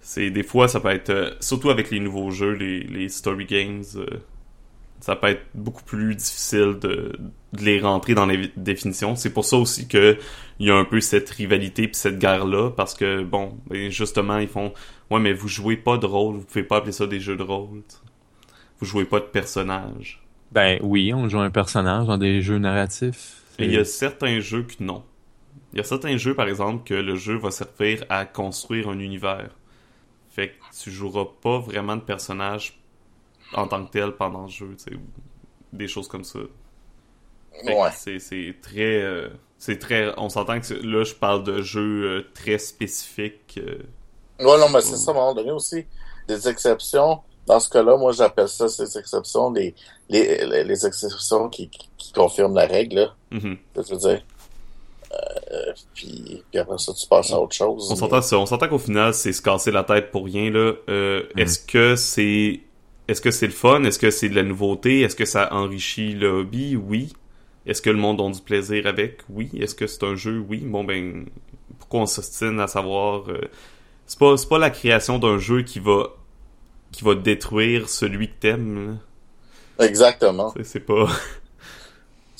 C'est, 0.00 0.30
des 0.30 0.42
fois, 0.42 0.66
ça 0.66 0.80
peut 0.80 0.88
être, 0.88 1.10
euh, 1.10 1.30
surtout 1.40 1.68
avec 1.68 1.90
les 1.90 2.00
nouveaux 2.00 2.30
jeux, 2.30 2.52
les, 2.52 2.80
les 2.80 3.10
story 3.10 3.44
games, 3.44 3.84
euh, 3.96 4.06
ça 5.00 5.14
peut 5.14 5.26
être 5.26 5.44
beaucoup 5.54 5.82
plus 5.82 6.14
difficile 6.14 6.78
de, 6.80 7.12
de 7.52 7.62
les 7.62 7.80
rentrer 7.80 8.14
dans 8.14 8.26
les 8.26 8.50
définitions. 8.56 9.14
C'est 9.14 9.32
pour 9.32 9.44
ça 9.44 9.58
aussi 9.58 9.88
que 9.88 10.16
il 10.58 10.68
y 10.68 10.70
a 10.70 10.76
un 10.76 10.84
peu 10.84 11.00
cette 11.00 11.28
rivalité 11.28 11.86
puis 11.88 11.96
cette 11.96 12.18
guerre-là, 12.18 12.70
parce 12.70 12.94
que, 12.94 13.22
bon, 13.22 13.58
ben, 13.68 13.90
justement, 13.90 14.38
ils 14.38 14.48
font, 14.48 14.72
ouais, 15.10 15.20
mais 15.20 15.34
vous 15.34 15.48
jouez 15.48 15.76
pas 15.76 15.98
de 15.98 16.06
rôle, 16.06 16.36
vous 16.36 16.44
pouvez 16.44 16.62
pas 16.62 16.78
appeler 16.78 16.92
ça 16.92 17.06
des 17.06 17.20
jeux 17.20 17.36
de 17.36 17.42
rôle. 17.42 17.82
Vous 18.82 18.88
jouez 18.88 19.04
pas 19.04 19.20
de 19.20 19.26
personnage. 19.26 20.20
Ben 20.50 20.80
oui, 20.82 21.14
on 21.14 21.28
joue 21.28 21.38
un 21.38 21.52
personnage 21.52 22.08
dans 22.08 22.18
des 22.18 22.42
jeux 22.42 22.58
narratifs. 22.58 23.44
Et 23.60 23.66
il 23.66 23.72
y 23.72 23.78
a 23.78 23.84
certains 23.84 24.40
jeux 24.40 24.64
que 24.64 24.82
non. 24.82 25.04
Il 25.72 25.76
y 25.76 25.80
a 25.80 25.84
certains 25.84 26.16
jeux, 26.16 26.34
par 26.34 26.48
exemple, 26.48 26.82
que 26.84 26.94
le 26.94 27.14
jeu 27.14 27.36
va 27.36 27.52
servir 27.52 28.04
à 28.08 28.26
construire 28.26 28.88
un 28.88 28.98
univers. 28.98 29.50
Fait 30.30 30.48
que 30.48 30.54
tu 30.82 30.90
joueras 30.90 31.26
pas 31.40 31.60
vraiment 31.60 31.94
de 31.94 32.00
personnage 32.00 32.76
en 33.54 33.68
tant 33.68 33.86
que 33.86 33.92
tel 33.92 34.10
pendant 34.16 34.42
le 34.42 34.48
jeu, 34.48 34.74
tu 34.76 34.90
sais, 34.90 34.96
ou 34.96 35.02
des 35.72 35.86
choses 35.86 36.08
comme 36.08 36.24
ça. 36.24 36.40
Ouais. 37.64 37.90
c'est 37.94 38.18
c'est 38.18 38.56
très 38.62 39.02
euh, 39.02 39.28
c'est 39.58 39.78
très 39.78 40.12
on 40.16 40.30
s'entend 40.30 40.58
que 40.58 40.72
là 40.72 41.04
je 41.04 41.12
parle 41.12 41.44
de 41.44 41.60
jeux 41.60 42.04
euh, 42.04 42.26
très 42.32 42.56
spécifiques 42.56 43.60
euh, 43.62 43.82
Ouais, 44.42 44.58
non, 44.58 44.68
mais 44.70 44.80
c'est 44.80 44.96
ça, 44.96 45.12
à 45.12 45.14
un 45.14 45.16
moment 45.16 45.34
donné 45.34 45.52
aussi. 45.52 45.86
Des 46.26 46.48
exceptions. 46.48 47.20
Dans 47.46 47.58
ce 47.60 47.68
cas-là, 47.70 47.96
moi, 47.96 48.12
j'appelle 48.12 48.48
ça, 48.48 48.68
ces 48.68 48.96
exceptions, 48.98 49.50
les, 49.52 49.74
les, 50.08 50.64
les, 50.64 50.86
exceptions 50.86 51.48
qui, 51.48 51.68
qui, 51.98 52.12
confirment 52.12 52.54
la 52.54 52.66
règle, 52.66 52.96
là. 52.96 53.14
mhm. 53.32 53.56
Je 53.76 53.92
veux 53.92 53.98
dire. 53.98 54.22
puis, 55.94 56.42
puis 56.50 56.58
après 56.58 56.78
ça, 56.78 56.92
tu 56.94 57.06
passes 57.06 57.32
à 57.32 57.40
autre 57.40 57.54
chose. 57.54 57.86
On 57.90 57.94
mais- 57.94 57.98
s'entend 58.00 58.22
ça. 58.22 58.38
On 58.38 58.46
s'entend 58.46 58.68
qu'au 58.68 58.78
final, 58.78 59.12
c'est 59.14 59.32
se 59.32 59.42
casser 59.42 59.70
la 59.70 59.84
tête 59.84 60.10
pour 60.10 60.24
rien, 60.24 60.50
là. 60.50 60.72
Euh, 60.88 61.22
Est-ce 61.36 61.58
que 61.58 61.96
c'est... 61.96 62.60
Est-ce 63.08 63.20
que 63.20 63.30
c'est 63.32 63.46
le 63.46 63.52
fun? 63.52 63.82
Est-ce 63.84 63.98
que 63.98 64.10
c'est 64.10 64.28
de 64.28 64.36
la 64.36 64.44
nouveauté? 64.44 65.00
Est-ce 65.02 65.16
que 65.16 65.24
ça 65.24 65.52
enrichit 65.52 66.12
le 66.14 66.28
hobby? 66.28 66.76
Oui. 66.76 67.12
Est-ce 67.66 67.82
que 67.82 67.90
le 67.90 67.96
monde 67.98 68.20
a 68.20 68.30
du 68.30 68.40
plaisir 68.40 68.86
avec? 68.86 69.18
Oui. 69.28 69.50
Est-ce 69.58 69.74
que 69.74 69.86
c'est 69.86 70.04
un 70.04 70.14
jeu? 70.14 70.38
Oui. 70.48 70.58
Bon, 70.58 70.84
ben, 70.84 71.26
pourquoi 71.80 72.00
on 72.00 72.06
s'ostine 72.06 72.60
à 72.60 72.68
savoir... 72.68 73.28
euh, 73.28 73.40
C'est 74.06 74.18
pas, 74.18 74.36
c'est 74.36 74.48
pas 74.48 74.58
la 74.58 74.70
création 74.70 75.18
d'un 75.18 75.38
jeu 75.38 75.62
qui 75.62 75.80
va 75.80 76.06
qui 76.92 77.04
va 77.04 77.14
détruire 77.14 77.88
celui 77.88 78.28
que 78.28 78.34
t'aimes. 78.40 78.98
Exactement. 79.78 80.54
C'est- 80.62 80.80
pas... 80.80 81.06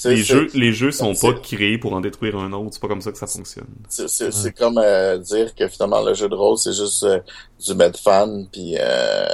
Les 0.05 0.16
jeux, 0.16 0.48
les 0.55 0.72
jeux 0.72 0.90
sont 0.90 1.14
pas 1.14 1.32
créés 1.34 1.78
pour 1.78 1.92
en 1.92 2.00
détruire 2.00 2.36
un 2.36 2.53
autre. 2.53 2.70
C'est 2.72 2.80
pas 2.82 2.88
comme 2.88 3.00
ça 3.03 3.12
que 3.12 3.18
ça 3.18 3.28
fonctionne. 3.28 3.68
C'est, 3.88 4.53
comme 4.53 4.78
euh, 4.78 5.16
dire 5.18 5.55
que 5.55 5.68
finalement 5.68 6.03
le 6.03 6.12
jeu 6.14 6.28
de 6.28 6.34
rôle 6.34 6.59
c'est 6.59 6.72
juste 6.72 7.05
euh, 7.05 7.20
du 7.64 7.72
med 7.74 7.96
fan 7.96 8.48
puis 8.50 8.74
euh, 8.80 9.26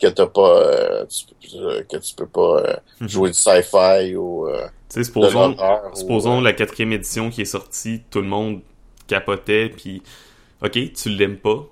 que 0.00 0.08
t'as 0.08 0.26
pas 0.26 0.60
euh, 0.60 1.06
tu, 1.06 1.24
que 1.88 1.96
tu 1.98 2.14
peux 2.16 2.26
pas 2.26 2.62
euh, 2.66 2.76
Mhm. 3.00 3.08
jouer 3.08 3.28
du 3.30 3.38
sci-fi 3.38 4.16
ou 4.16 4.48
euh, 4.48 4.66
Tu 4.88 4.94
sais, 4.94 5.00
de 5.00 5.04
supposons, 5.04 5.52
ou, 5.56 5.96
supposons 5.96 6.40
la 6.40 6.52
quatrième 6.52 6.92
édition 6.92 7.30
qui 7.30 7.42
est 7.42 7.44
sortie, 7.44 8.02
tout 8.10 8.22
le 8.22 8.26
monde 8.28 8.60
capotait, 9.06 9.68
puis 9.68 10.02
ok, 10.64 10.92
tu 10.94 11.10
l'aimes 11.10 11.38
pas, 11.38 11.64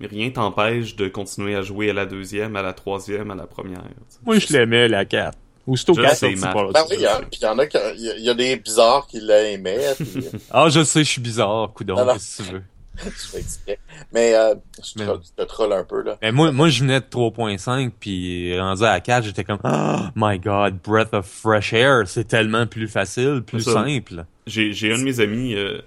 rien 0.00 0.30
t'empêche 0.30 0.96
de 0.96 1.08
continuer 1.08 1.54
à 1.54 1.62
jouer 1.62 1.90
à 1.90 1.92
la 1.92 2.06
deuxième, 2.06 2.56
à 2.56 2.62
la 2.62 2.72
troisième, 2.72 3.30
à 3.30 3.34
la 3.34 3.46
première. 3.46 3.82
Moi, 4.24 4.38
je 4.38 4.52
l'aimais, 4.52 4.88
la 4.88 5.04
4. 5.04 5.36
Aussitôt 5.66 5.94
Je 5.94 6.00
qu'elle 6.02 6.10
est 6.10 6.14
sais, 6.14 6.26
sortie 6.36 6.40
Matt. 6.40 6.52
par. 6.52 6.70
Ben 6.72 6.82
oui, 6.90 6.96
il 6.98 7.02
y, 7.02 7.46
en 7.46 7.58
a 7.58 7.66
qui- 7.66 7.76
il 7.96 8.02
y, 8.04 8.10
a- 8.10 8.16
il 8.16 8.24
y 8.24 8.30
a 8.30 8.34
des 8.34 8.56
bizarres 8.56 9.06
qui 9.08 9.18
l'aimaient 9.20 9.94
puis 9.98 10.24
Ah, 10.50 10.68
je 10.68 10.84
sais, 10.84 11.02
je 11.02 11.08
suis 11.10 11.20
bizarre, 11.20 11.72
qu'est-ce 11.76 12.38
que 12.38 12.42
tu 12.44 12.52
veux? 12.52 12.62
je 13.04 13.36
exprès. 13.38 13.78
Mais 14.12 14.32
euh, 14.34 14.54
je 14.82 14.92
Mais- 14.98 15.04
troll, 15.06 15.20
je 15.24 15.42
te 15.42 15.46
troll 15.48 15.72
un 15.72 15.82
peu 15.84 16.02
là. 16.02 16.18
Mais 16.22 16.30
moi, 16.30 16.52
moi, 16.52 16.68
je 16.68 16.80
venais 16.82 17.00
de 17.00 17.04
3.5, 17.06 17.90
puis 17.98 18.58
rendu 18.60 18.84
à 18.84 19.00
4, 19.00 19.24
j'étais 19.24 19.42
comme, 19.44 19.58
oh 19.64 19.96
my 20.14 20.38
god, 20.38 20.78
breath 20.84 21.12
of 21.12 21.26
fresh 21.26 21.72
air, 21.72 22.02
c'est 22.06 22.28
tellement 22.28 22.66
plus 22.68 22.86
facile, 22.88 23.42
plus 23.44 23.62
ça. 23.62 23.72
simple. 23.72 24.24
J'ai, 24.46 24.72
j'ai 24.72 24.92
un 24.94 24.98
de 24.98 25.02
mes 25.02 25.18
amis 25.20 25.54
euh, 25.56 25.80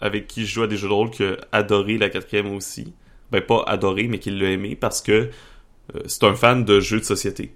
avec 0.00 0.26
qui 0.28 0.46
je 0.46 0.54
joue 0.54 0.62
à 0.62 0.66
des 0.66 0.76
jeux 0.78 0.88
de 0.88 0.92
rôle 0.94 1.10
qui 1.10 1.24
a 1.24 1.36
adoré 1.52 1.98
la 1.98 2.08
quatrième 2.08 2.54
aussi. 2.54 2.94
Ben 3.32 3.40
pas 3.40 3.64
adoré, 3.66 4.06
mais 4.08 4.18
qui 4.18 4.30
l'a 4.30 4.50
aimé 4.50 4.76
parce 4.76 5.02
que 5.02 5.30
euh, 5.94 6.00
c'est 6.06 6.24
un 6.24 6.34
fan 6.34 6.64
de 6.64 6.80
jeux 6.80 7.00
de 7.00 7.04
société. 7.04 7.54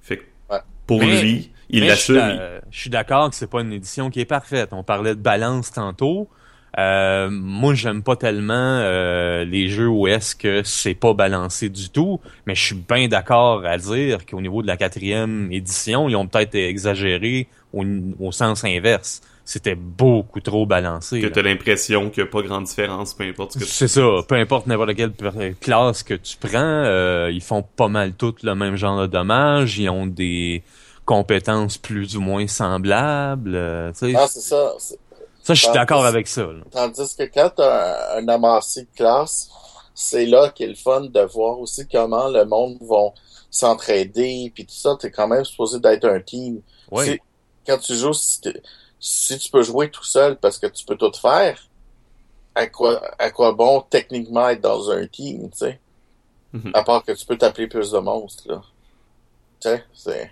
Fait 0.00 0.18
que 0.18 0.22
Ouais. 0.50 0.58
pour 0.86 1.00
Mais- 1.00 1.20
lui, 1.22 1.50
il 1.70 1.82
Mais 1.82 1.90
je 1.90 1.94
suis 1.94 2.14
l'assume. 2.14 2.40
Je 2.70 2.78
suis 2.80 2.90
d'accord 2.90 3.30
que 3.30 3.36
c'est 3.36 3.48
pas 3.50 3.60
une 3.62 3.72
édition 3.72 4.10
qui 4.10 4.20
est 4.20 4.24
parfaite. 4.24 4.70
On 4.72 4.82
parlait 4.82 5.14
de 5.14 5.20
balance 5.20 5.70
tantôt. 5.72 6.28
Euh, 6.78 7.28
moi, 7.30 7.74
j'aime 7.74 8.02
pas 8.02 8.14
tellement 8.16 8.54
euh, 8.54 9.44
les 9.44 9.68
jeux 9.68 9.88
où 9.88 10.06
est-ce 10.06 10.36
que 10.36 10.62
c'est 10.62 10.94
pas 10.94 11.14
balancé 11.14 11.68
du 11.68 11.88
tout, 11.90 12.20
mais 12.46 12.54
je 12.54 12.62
suis 12.64 12.76
bien 12.76 13.08
d'accord 13.08 13.64
à 13.66 13.76
dire 13.76 14.24
qu'au 14.24 14.40
niveau 14.40 14.62
de 14.62 14.68
la 14.68 14.76
quatrième 14.76 15.50
édition, 15.50 16.08
ils 16.08 16.14
ont 16.14 16.28
peut-être 16.28 16.54
exagéré 16.54 17.48
au, 17.72 17.84
au 18.20 18.30
sens 18.30 18.62
inverse. 18.64 19.20
C'était 19.52 19.74
beaucoup 19.74 20.38
trop 20.40 20.64
balancé. 20.64 21.20
que 21.20 21.26
t'as 21.26 21.42
l'impression 21.42 22.08
qu'il 22.08 22.22
n'y 22.22 22.28
a 22.28 22.30
pas 22.30 22.40
grande 22.42 22.64
différence, 22.66 23.14
peu 23.14 23.24
importe 23.24 23.54
ce 23.54 23.58
que 23.58 23.64
tu 23.64 23.70
C'est 23.70 23.88
ça, 23.88 24.06
peu 24.28 24.36
importe 24.36 24.68
n'importe 24.68 24.94
quelle 24.94 25.12
classe 25.60 26.04
que 26.04 26.14
tu 26.14 26.36
prends, 26.36 26.52
euh, 26.84 27.30
ils 27.32 27.40
font 27.42 27.62
pas 27.62 27.88
mal 27.88 28.12
toutes 28.14 28.44
le 28.44 28.54
même 28.54 28.76
genre 28.76 29.00
de 29.00 29.06
dommages, 29.08 29.76
ils 29.76 29.88
ont 29.90 30.06
des 30.06 30.62
compétences 31.04 31.78
plus 31.78 32.16
ou 32.16 32.20
moins 32.20 32.46
semblables. 32.46 33.54
euh, 33.56 33.90
tu 33.90 33.98
sais. 33.98 34.12
Non, 34.12 34.26
c'est 34.28 34.38
ça. 34.40 34.72
C'est- 34.78 34.98
ça, 35.42 35.54
je 35.54 35.60
suis 35.62 35.68
Ah, 35.70 35.74
d'accord 35.78 36.06
avec 36.06 36.28
ça. 36.28 36.42
là. 36.42 36.60
Tandis 36.70 37.16
que 37.16 37.24
quand 37.24 37.50
tu 37.56 37.62
as 37.62 38.16
un, 38.18 38.22
un 38.24 38.28
amassé 38.28 38.82
de 38.82 38.88
classe, 38.96 39.48
c'est 39.94 40.26
là 40.26 40.50
qu'est 40.54 40.68
le 40.68 40.76
fun 40.76 41.00
de 41.00 41.20
voir 41.22 41.58
aussi 41.58 41.88
comment 41.90 42.28
le 42.28 42.44
monde 42.44 42.76
va 42.82 43.08
s'entraider, 43.50 44.52
puis 44.54 44.64
tout 44.64 44.74
ça, 44.74 44.96
t'es 45.00 45.10
quand 45.10 45.26
même 45.26 45.44
supposé 45.44 45.80
d'être 45.80 46.04
un 46.04 46.20
team. 46.20 46.60
Oui. 46.92 47.18
Quand 47.66 47.78
tu 47.78 47.94
joues, 47.94 48.12
si, 49.00 49.38
tu 49.38 49.50
peux 49.50 49.62
jouer 49.62 49.90
tout 49.90 50.04
seul 50.04 50.36
parce 50.38 50.58
que 50.58 50.66
tu 50.66 50.84
peux 50.84 50.96
tout 50.96 51.12
faire, 51.12 51.66
à 52.54 52.66
quoi, 52.66 53.00
à 53.18 53.30
quoi 53.30 53.52
bon 53.52 53.80
techniquement 53.88 54.48
être 54.50 54.60
dans 54.60 54.90
un 54.90 55.06
team, 55.06 55.50
tu 55.50 55.58
sais? 55.58 55.80
Mhm. 56.52 56.72
À 56.74 56.82
part 56.82 57.04
que 57.04 57.12
tu 57.12 57.24
peux 57.24 57.38
t'appeler 57.38 57.66
plus 57.68 57.90
de 57.92 57.98
monstres, 57.98 58.48
là. 58.48 58.62
Tu 59.60 59.68
sais, 59.68 59.84
c'est... 59.94 60.30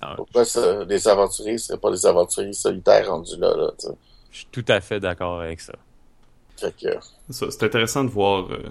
Ah, 0.00 0.14
Pourquoi 0.16 0.44
ça, 0.44 0.84
les 0.84 1.08
aventuriers 1.08 1.58
seraient 1.58 1.78
pas 1.78 1.90
des 1.90 2.06
aventuriers 2.06 2.52
solitaires 2.52 3.08
rendus 3.08 3.36
là, 3.36 3.56
là, 3.56 3.70
tu 3.78 3.86
sais? 3.86 3.94
je 4.30 4.38
suis 4.38 4.46
tout 4.52 4.64
à 4.68 4.80
fait 4.80 5.00
d'accord 5.00 5.40
avec 5.40 5.60
ça. 5.60 5.72
Fait 6.56 6.74
que... 6.76 6.88
Ça, 7.30 7.46
C'est 7.50 7.62
intéressant 7.64 8.04
de 8.04 8.10
voir 8.10 8.50
euh, 8.50 8.62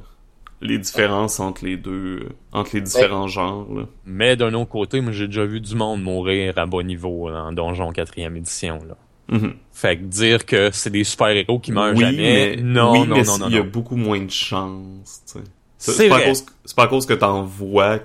les 0.61 0.77
différences 0.77 1.39
entre 1.39 1.65
les 1.65 1.77
deux, 1.77 2.19
euh, 2.23 2.29
entre 2.51 2.71
les 2.75 2.81
différents 2.81 3.27
genres. 3.27 3.67
là. 3.73 3.83
Mais 4.05 4.35
d'un 4.35 4.53
autre 4.53 4.69
côté, 4.69 5.01
moi 5.01 5.11
j'ai 5.11 5.27
déjà 5.27 5.45
vu 5.45 5.59
du 5.61 5.75
monde 5.75 6.01
mourir 6.01 6.57
à 6.57 6.65
bas 6.65 6.83
niveau 6.83 7.29
là, 7.29 7.43
en 7.43 7.51
Donjon 7.51 7.91
4e 7.91 8.35
édition. 8.37 8.79
Là. 8.87 8.97
Mhm. 9.29 9.53
Fait 9.73 9.97
que 9.97 10.03
dire 10.03 10.45
que 10.45 10.69
c'est 10.71 10.89
des 10.89 11.03
super-héros 11.03 11.59
qui 11.59 11.71
meurent 11.71 11.93
oui, 11.95 12.01
jamais, 12.01 12.55
mais, 12.55 12.61
non, 12.61 12.93
oui, 12.93 13.07
non, 13.07 13.15
mais 13.15 13.23
non, 13.23 13.37
non, 13.39 13.47
il 13.49 13.55
y 13.55 13.59
a 13.59 13.63
beaucoup 13.63 13.95
moins 13.95 14.21
de 14.21 14.31
chances. 14.31 15.21
tu 15.25 15.33
sais. 15.39 15.45
C'est 15.77 15.91
C'est 15.91 16.09
pas, 16.09 16.17
à 16.17 16.21
cause- 16.21 16.45
c'est 16.65 16.75
pas 16.75 16.83
à 16.83 16.87
cause 16.87 17.05
que 17.05 17.13
t'en 17.13 17.43
vois 17.43 17.99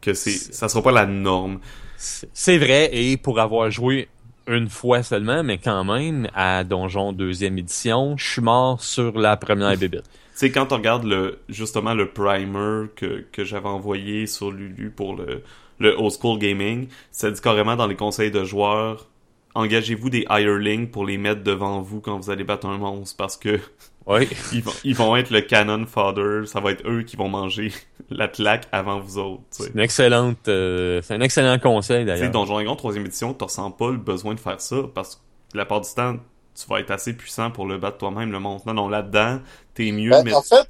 que 0.00 0.14
c'est, 0.14 0.30
ça 0.32 0.68
sera 0.68 0.82
pas 0.82 0.90
la 0.92 1.06
norme. 1.06 1.60
C'est 1.96 2.28
c'est 2.32 2.58
vrai, 2.58 2.90
et 2.92 3.16
pour 3.16 3.38
avoir 3.40 3.70
joué 3.70 4.08
une 4.46 4.68
fois 4.68 5.02
seulement, 5.02 5.42
mais 5.42 5.58
quand 5.58 5.84
même, 5.84 6.28
à 6.34 6.64
Donjon 6.64 7.12
deuxième 7.12 7.56
édition, 7.58 8.16
je 8.18 8.28
suis 8.32 8.42
mort 8.42 8.82
sur 8.82 9.18
la 9.18 9.36
première 9.36 9.76
bébête. 9.78 10.02
Tu 10.02 10.10
sais, 10.34 10.50
quand 10.52 10.72
on 10.72 10.76
regarde 10.76 11.04
le, 11.04 11.38
justement 11.48 11.94
le 11.94 12.08
primer 12.10 12.88
que, 12.96 13.24
que 13.32 13.44
j'avais 13.44 13.68
envoyé 13.68 14.26
sur 14.26 14.50
Lulu 14.50 14.90
pour 14.90 15.14
le, 15.16 15.42
le 15.78 15.96
Old 15.98 16.12
School 16.20 16.38
Gaming, 16.38 16.88
ça 17.12 17.30
dit 17.30 17.40
carrément 17.40 17.76
dans 17.76 17.86
les 17.86 17.96
conseils 17.96 18.30
de 18.32 18.44
joueurs, 18.44 19.06
engagez-vous 19.54 20.10
des 20.10 20.26
hirelings 20.30 20.88
pour 20.90 21.04
les 21.06 21.18
mettre 21.18 21.42
devant 21.42 21.80
vous 21.80 22.00
quand 22.00 22.18
vous 22.18 22.30
allez 22.30 22.44
battre 22.44 22.66
un 22.66 22.78
monstre 22.78 23.16
parce 23.16 23.36
que 23.36 23.58
Oui. 24.06 24.28
ils 24.52 24.62
vont, 24.62 24.72
ils 24.84 24.94
vont 24.94 25.16
être 25.16 25.30
le 25.30 25.40
canon 25.40 25.86
fodder, 25.86 26.46
ça 26.46 26.60
va 26.60 26.72
être 26.72 26.86
eux 26.86 27.02
qui 27.04 27.16
vont 27.16 27.28
manger 27.28 27.72
la 28.10 28.28
claque 28.28 28.68
avant 28.70 29.00
vous 29.00 29.16
autres, 29.16 29.42
tu 29.56 29.62
sais. 29.64 29.70
Une 29.72 29.80
excellente, 29.80 30.46
euh, 30.48 31.00
c'est 31.02 31.14
un 31.14 31.20
excellent 31.22 31.58
conseil 31.58 32.04
Tu 32.04 32.10
sais, 32.10 32.16
d'ailleurs. 32.18 32.30
Donjon 32.30 32.54
Dragon 32.54 32.76
3 32.76 32.96
édition, 32.96 33.32
tu 33.32 33.44
ressens 33.44 33.70
pas 33.70 33.90
le 33.90 33.96
besoin 33.96 34.34
de 34.34 34.40
faire 34.40 34.60
ça 34.60 34.76
parce 34.94 35.16
que 35.16 35.56
la 35.56 35.64
part 35.64 35.80
du 35.80 35.88
temps, 35.94 36.16
tu 36.54 36.68
vas 36.68 36.80
être 36.80 36.90
assez 36.90 37.14
puissant 37.16 37.50
pour 37.50 37.66
le 37.66 37.78
battre 37.78 37.96
toi-même, 37.98 38.30
le 38.30 38.38
monstre. 38.40 38.68
Non, 38.68 38.74
non, 38.74 38.88
là-dedans, 38.88 39.40
t'es 39.72 39.90
mieux, 39.90 40.10
Ben, 40.10 40.22
mais 40.24 40.34
En 40.34 40.42
fait, 40.42 40.68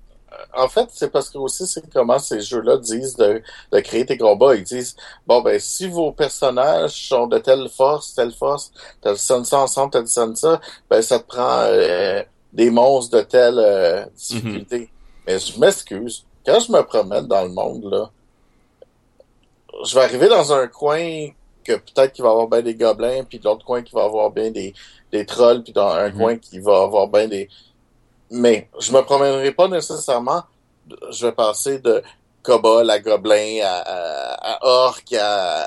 en 0.56 0.68
fait, 0.68 0.88
c'est 0.92 1.10
parce 1.10 1.30
que 1.30 1.38
aussi 1.38 1.66
c'est 1.66 1.82
comment 1.92 2.18
ces 2.18 2.40
jeux-là 2.40 2.76
disent 2.78 3.16
de, 3.16 3.42
de 3.72 3.80
créer 3.80 4.04
tes 4.06 4.16
combats. 4.18 4.54
Ils 4.54 4.64
disent 4.64 4.96
bon 5.26 5.40
ben 5.42 5.58
si 5.60 5.86
vos 5.88 6.12
personnages 6.12 7.08
sont 7.08 7.26
de 7.26 7.38
telle 7.38 7.68
force, 7.68 8.14
telle 8.14 8.32
force, 8.32 8.72
t'additionnes 9.00 9.44
ça 9.44 9.58
ensemble, 9.60 9.92
t'additionnes 9.92 10.36
ça, 10.36 10.60
ben 10.90 11.02
ça 11.02 11.18
te 11.18 11.26
prend 11.26 11.60
euh, 11.66 12.22
des 12.52 12.70
monstres 12.70 13.16
de 13.18 13.22
telle 13.22 13.58
euh, 13.58 14.04
difficulté. 14.16 14.90
Mais 15.26 15.38
je 15.38 15.58
m'excuse. 15.58 16.24
Quand 16.44 16.60
je 16.60 16.70
me 16.72 16.82
promène 16.82 17.26
dans 17.26 17.42
le 17.42 17.48
monde, 17.50 17.84
là, 17.90 18.10
je 19.84 19.94
vais 19.94 20.02
arriver 20.04 20.28
dans 20.28 20.52
un 20.52 20.66
coin 20.68 21.28
que 21.64 21.72
peut-être 21.72 22.12
qu'il 22.12 22.22
va 22.22 22.30
avoir 22.30 22.46
bien 22.48 22.62
des 22.62 22.74
gobelins, 22.74 23.24
puis 23.24 23.38
de 23.38 23.44
l'autre 23.44 23.64
coin 23.64 23.82
qui 23.82 23.94
va 23.94 24.04
avoir 24.04 24.30
bien 24.30 24.50
des, 24.50 24.74
des 25.10 25.24
trolls, 25.24 25.62
puis 25.62 25.72
dans 25.72 25.88
un 25.88 26.10
Mhm. 26.10 26.18
coin 26.18 26.36
qui 26.36 26.58
va 26.58 26.82
avoir 26.82 27.08
bien 27.08 27.26
des... 27.26 27.48
Mais 28.36 28.68
je 28.80 28.90
me 28.92 29.00
promènerai 29.02 29.52
pas 29.52 29.68
nécessairement, 29.68 30.42
je 31.10 31.26
vais 31.26 31.32
passer 31.32 31.78
de 31.78 32.02
kobold 32.42 32.90
à 32.90 32.98
gobelin 32.98 33.60
à, 33.64 33.76
à, 33.78 34.54
à 34.54 34.58
orc 34.66 35.02
à, 35.18 35.62
à- 35.62 35.66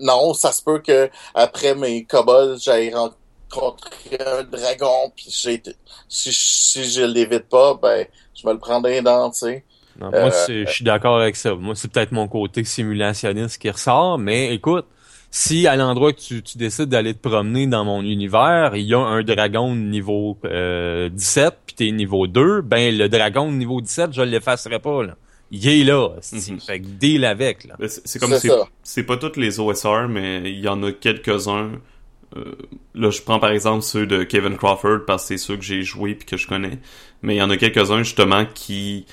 Non, 0.00 0.34
ça 0.34 0.52
se 0.52 0.62
peut 0.62 0.80
que 0.80 1.08
après 1.34 1.74
mes 1.74 2.04
kobolds, 2.04 2.58
j'aille 2.60 2.92
rencontrer 2.94 4.18
un 4.24 4.42
dragon, 4.44 5.10
puis 5.16 5.30
si, 5.30 5.62
si 6.32 6.84
je 6.90 7.02
l'évite 7.02 7.48
pas, 7.48 7.74
ben 7.80 8.06
je 8.34 8.46
me 8.46 8.52
le 8.52 8.58
prendrai 8.58 9.00
dans, 9.02 9.30
tu 9.30 9.38
sais. 9.38 9.64
Non, 9.98 10.10
Euh, 10.12 10.20
moi, 10.20 10.30
c'est- 10.30 10.66
je 10.66 10.72
suis 10.72 10.84
d'accord 10.84 11.18
avec 11.18 11.34
ça. 11.36 11.54
Moi, 11.54 11.74
c'est 11.74 11.88
peut-être 11.90 12.12
mon 12.12 12.28
côté 12.28 12.62
simulationniste 12.64 13.58
qui 13.60 13.70
ressort, 13.70 14.18
mais 14.18 14.54
écoute, 14.54 14.86
si 15.30 15.66
à 15.66 15.76
l'endroit 15.76 16.12
que 16.12 16.20
tu, 16.20 16.42
tu 16.42 16.58
décides 16.58 16.88
d'aller 16.88 17.14
te 17.14 17.28
promener 17.28 17.66
dans 17.66 17.84
mon 17.84 18.02
univers, 18.02 18.74
il 18.76 18.86
y 18.86 18.94
a 18.94 18.98
un 18.98 19.22
dragon 19.22 19.74
de 19.74 19.80
niveau 19.80 20.38
euh, 20.44 21.08
17, 21.10 21.54
puis 21.66 21.74
t'es 21.76 21.90
niveau 21.90 22.26
2, 22.26 22.62
ben 22.62 22.96
le 22.96 23.08
dragon 23.08 23.50
de 23.50 23.56
niveau 23.56 23.80
17, 23.80 24.12
je 24.12 24.22
l'effacerai 24.22 24.78
pas, 24.78 25.02
là. 25.02 25.16
Il 25.50 25.66
est 25.66 25.84
là. 25.84 26.10
Mhm. 26.32 26.60
Fait 26.60 26.80
que 26.80 26.86
deal 26.86 27.24
avec, 27.24 27.64
là. 27.64 27.74
Ben, 27.78 27.88
c'est 27.88 28.18
comme 28.18 28.30
C'est 28.32 28.40
c'est 28.40 28.48
ça. 28.48 28.64
c'est 28.82 29.02
pas 29.04 29.16
toutes 29.16 29.36
les 29.36 29.60
OSR, 29.60 30.08
mais 30.08 30.42
il 30.44 30.60
y 30.60 30.68
en 30.68 30.82
a 30.82 30.92
quelques-uns. 30.92 31.72
Euh, 32.36 32.54
là, 32.94 33.10
je 33.10 33.22
prends 33.22 33.38
par 33.38 33.50
exemple 33.50 33.82
ceux 33.82 34.06
de 34.06 34.24
Kevin 34.24 34.56
Crawford 34.58 35.06
parce 35.06 35.22
que 35.22 35.28
c'est 35.28 35.38
ceux 35.38 35.56
que 35.56 35.64
j'ai 35.64 35.82
joué 35.82 36.14
puis 36.14 36.26
que 36.26 36.36
je 36.36 36.46
connais. 36.46 36.78
Mais 37.22 37.36
il 37.36 37.38
y 37.38 37.42
en 37.42 37.48
a 37.48 37.56
quelques-uns 37.56 38.02
justement 38.02 38.44
qui 38.54 39.06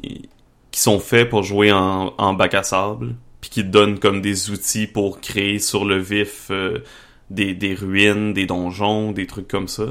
qui 0.00 0.80
sont 0.80 1.00
faits 1.00 1.28
pour 1.28 1.42
jouer 1.42 1.72
en, 1.72 2.14
en 2.16 2.32
bac 2.34 2.54
à 2.54 2.62
sable 2.62 3.16
puis 3.42 3.50
qui 3.50 3.62
te 3.62 3.68
donnent 3.68 3.98
comme 3.98 4.22
des 4.22 4.50
outils 4.50 4.86
pour 4.86 5.20
créer 5.20 5.58
sur 5.58 5.84
le 5.84 5.98
vif 5.98 6.46
euh, 6.50 6.78
des, 7.28 7.52
des 7.54 7.74
ruines, 7.74 8.32
des 8.32 8.46
donjons, 8.46 9.12
des 9.12 9.26
trucs 9.26 9.48
comme 9.48 9.68
ça. 9.68 9.84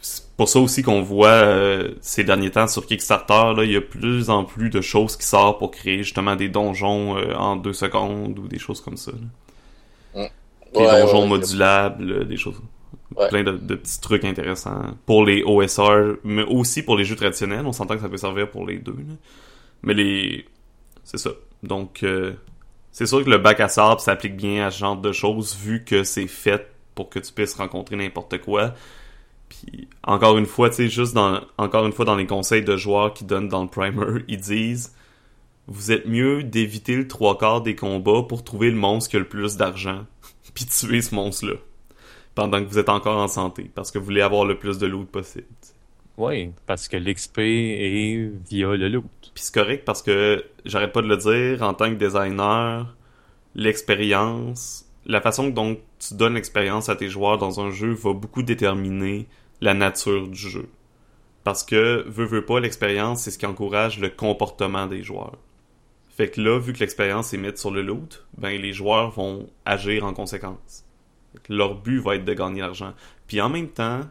c'est 0.00 0.24
pour 0.36 0.48
ça 0.48 0.58
aussi 0.60 0.82
qu'on 0.82 1.00
voit 1.00 1.28
euh, 1.28 1.92
ces 2.00 2.24
derniers 2.24 2.50
temps 2.50 2.66
sur 2.66 2.84
Kickstarter, 2.86 3.54
là, 3.56 3.64
il 3.64 3.70
y 3.70 3.76
a 3.76 3.80
plus 3.80 4.28
en 4.28 4.44
plus 4.44 4.68
de 4.70 4.80
choses 4.80 5.16
qui 5.16 5.24
sortent 5.26 5.58
pour 5.60 5.70
créer 5.70 5.98
justement 6.02 6.36
des 6.36 6.48
donjons 6.48 7.16
euh, 7.16 7.34
en 7.36 7.56
deux 7.56 7.72
secondes 7.72 8.38
ou 8.38 8.48
des 8.48 8.58
choses 8.58 8.80
comme 8.82 8.96
ça. 8.96 9.12
là. 9.12 10.24
Mm. 10.24 10.28
Des 10.74 10.80
Ouais, 10.80 11.00
donjons 11.02 11.22
ouais, 11.22 11.28
modulables, 11.28 12.26
des 12.26 12.36
choses. 12.36 12.60
Plein 13.30 13.44
de, 13.44 13.52
de 13.52 13.76
petits 13.76 14.00
trucs 14.00 14.24
intéressants 14.24 14.96
pour 15.06 15.24
les 15.24 15.44
OSR, 15.44 16.16
mais 16.24 16.42
aussi 16.42 16.82
pour 16.82 16.96
les 16.96 17.04
jeux 17.04 17.14
traditionnels. 17.14 17.64
On 17.64 17.70
s'entend 17.72 17.94
que 17.94 18.00
ça 18.00 18.08
peut 18.08 18.16
servir 18.16 18.50
pour 18.50 18.66
les 18.66 18.78
deux. 18.78 18.90
là. 18.92 19.14
Mais 19.84 19.94
les. 19.94 20.44
C'est 21.04 21.18
ça. 21.18 21.30
Donc, 21.62 22.02
euh, 22.02 22.32
c'est 22.94 23.06
sûr 23.06 23.24
que 23.24 23.28
le 23.28 23.38
bac 23.38 23.58
à 23.58 23.66
sable 23.66 24.00
s'applique 24.00 24.36
bien 24.36 24.68
à 24.68 24.70
ce 24.70 24.78
genre 24.78 24.96
de 24.96 25.10
choses 25.10 25.56
vu 25.56 25.82
que 25.82 26.04
c'est 26.04 26.28
fait 26.28 26.70
pour 26.94 27.10
que 27.10 27.18
tu 27.18 27.32
puisses 27.32 27.54
rencontrer 27.54 27.96
n'importe 27.96 28.38
quoi. 28.40 28.72
Puis, 29.48 29.88
encore 30.04 30.38
une 30.38 30.46
fois, 30.46 30.70
tu 30.70 30.76
sais, 30.76 30.88
juste 30.88 31.12
dans, 31.12 31.40
encore 31.58 31.86
une 31.86 31.92
fois, 31.92 32.04
dans 32.04 32.14
les 32.14 32.28
conseils 32.28 32.62
de 32.62 32.76
joueurs 32.76 33.12
qui 33.12 33.24
donnent 33.24 33.48
dans 33.48 33.64
le 33.64 33.68
primer, 33.68 34.22
ils 34.28 34.38
disent 34.38 34.94
vous 35.66 35.90
êtes 35.90 36.06
mieux 36.06 36.44
d'éviter 36.44 36.94
le 36.94 37.08
trois 37.08 37.36
quarts 37.36 37.62
des 37.62 37.74
combats 37.74 38.22
pour 38.28 38.44
trouver 38.44 38.70
le 38.70 38.76
monstre 38.76 39.10
qui 39.10 39.16
a 39.16 39.18
le 39.18 39.28
plus 39.28 39.56
d'argent, 39.56 40.06
puis 40.54 40.64
tuer 40.64 41.02
ce 41.02 41.16
monstre-là 41.16 41.54
pendant 42.36 42.62
que 42.62 42.68
vous 42.68 42.78
êtes 42.78 42.90
encore 42.90 43.18
en 43.18 43.28
santé, 43.28 43.72
parce 43.74 43.90
que 43.90 43.98
vous 43.98 44.04
voulez 44.04 44.20
avoir 44.20 44.44
le 44.44 44.56
plus 44.56 44.78
de 44.78 44.86
loot 44.86 45.08
possible. 45.08 45.46
Oui, 46.16 46.52
parce 46.66 46.86
que 46.88 46.96
l'XP 46.96 47.38
est 47.38 48.30
via 48.48 48.76
le 48.76 48.88
loot. 48.88 49.04
Puis 49.34 49.44
c'est 49.44 49.54
correct 49.54 49.84
parce 49.84 50.02
que 50.02 50.44
j'arrête 50.64 50.92
pas 50.92 51.02
de 51.02 51.08
le 51.08 51.16
dire, 51.16 51.62
en 51.62 51.74
tant 51.74 51.90
que 51.90 51.96
designer, 51.96 52.94
l'expérience, 53.54 54.86
la 55.06 55.20
façon 55.20 55.48
dont 55.48 55.76
tu 55.98 56.14
donnes 56.14 56.34
l'expérience 56.34 56.88
à 56.88 56.96
tes 56.96 57.08
joueurs 57.08 57.38
dans 57.38 57.60
un 57.60 57.70
jeu 57.70 57.92
va 57.92 58.12
beaucoup 58.12 58.42
déterminer 58.42 59.26
la 59.60 59.74
nature 59.74 60.28
du 60.28 60.38
jeu. 60.38 60.68
Parce 61.42 61.64
que, 61.64 62.04
veux, 62.08 62.24
veux 62.24 62.44
pas, 62.44 62.60
l'expérience, 62.60 63.22
c'est 63.22 63.30
ce 63.30 63.38
qui 63.38 63.46
encourage 63.46 63.98
le 63.98 64.08
comportement 64.08 64.86
des 64.86 65.02
joueurs. 65.02 65.36
Fait 66.08 66.30
que 66.30 66.40
là, 66.40 66.58
vu 66.60 66.72
que 66.72 66.78
l'expérience 66.78 67.34
est 67.34 67.38
mise 67.38 67.56
sur 67.56 67.72
le 67.72 67.82
loot, 67.82 68.24
ben 68.38 68.60
les 68.60 68.72
joueurs 68.72 69.10
vont 69.10 69.48
agir 69.64 70.04
en 70.04 70.14
conséquence. 70.14 70.84
Leur 71.48 71.74
but 71.74 71.98
va 71.98 72.14
être 72.14 72.24
de 72.24 72.34
gagner 72.34 72.60
l'argent. 72.60 72.94
Puis 73.26 73.40
en 73.40 73.48
même 73.48 73.68
temps, 73.68 74.02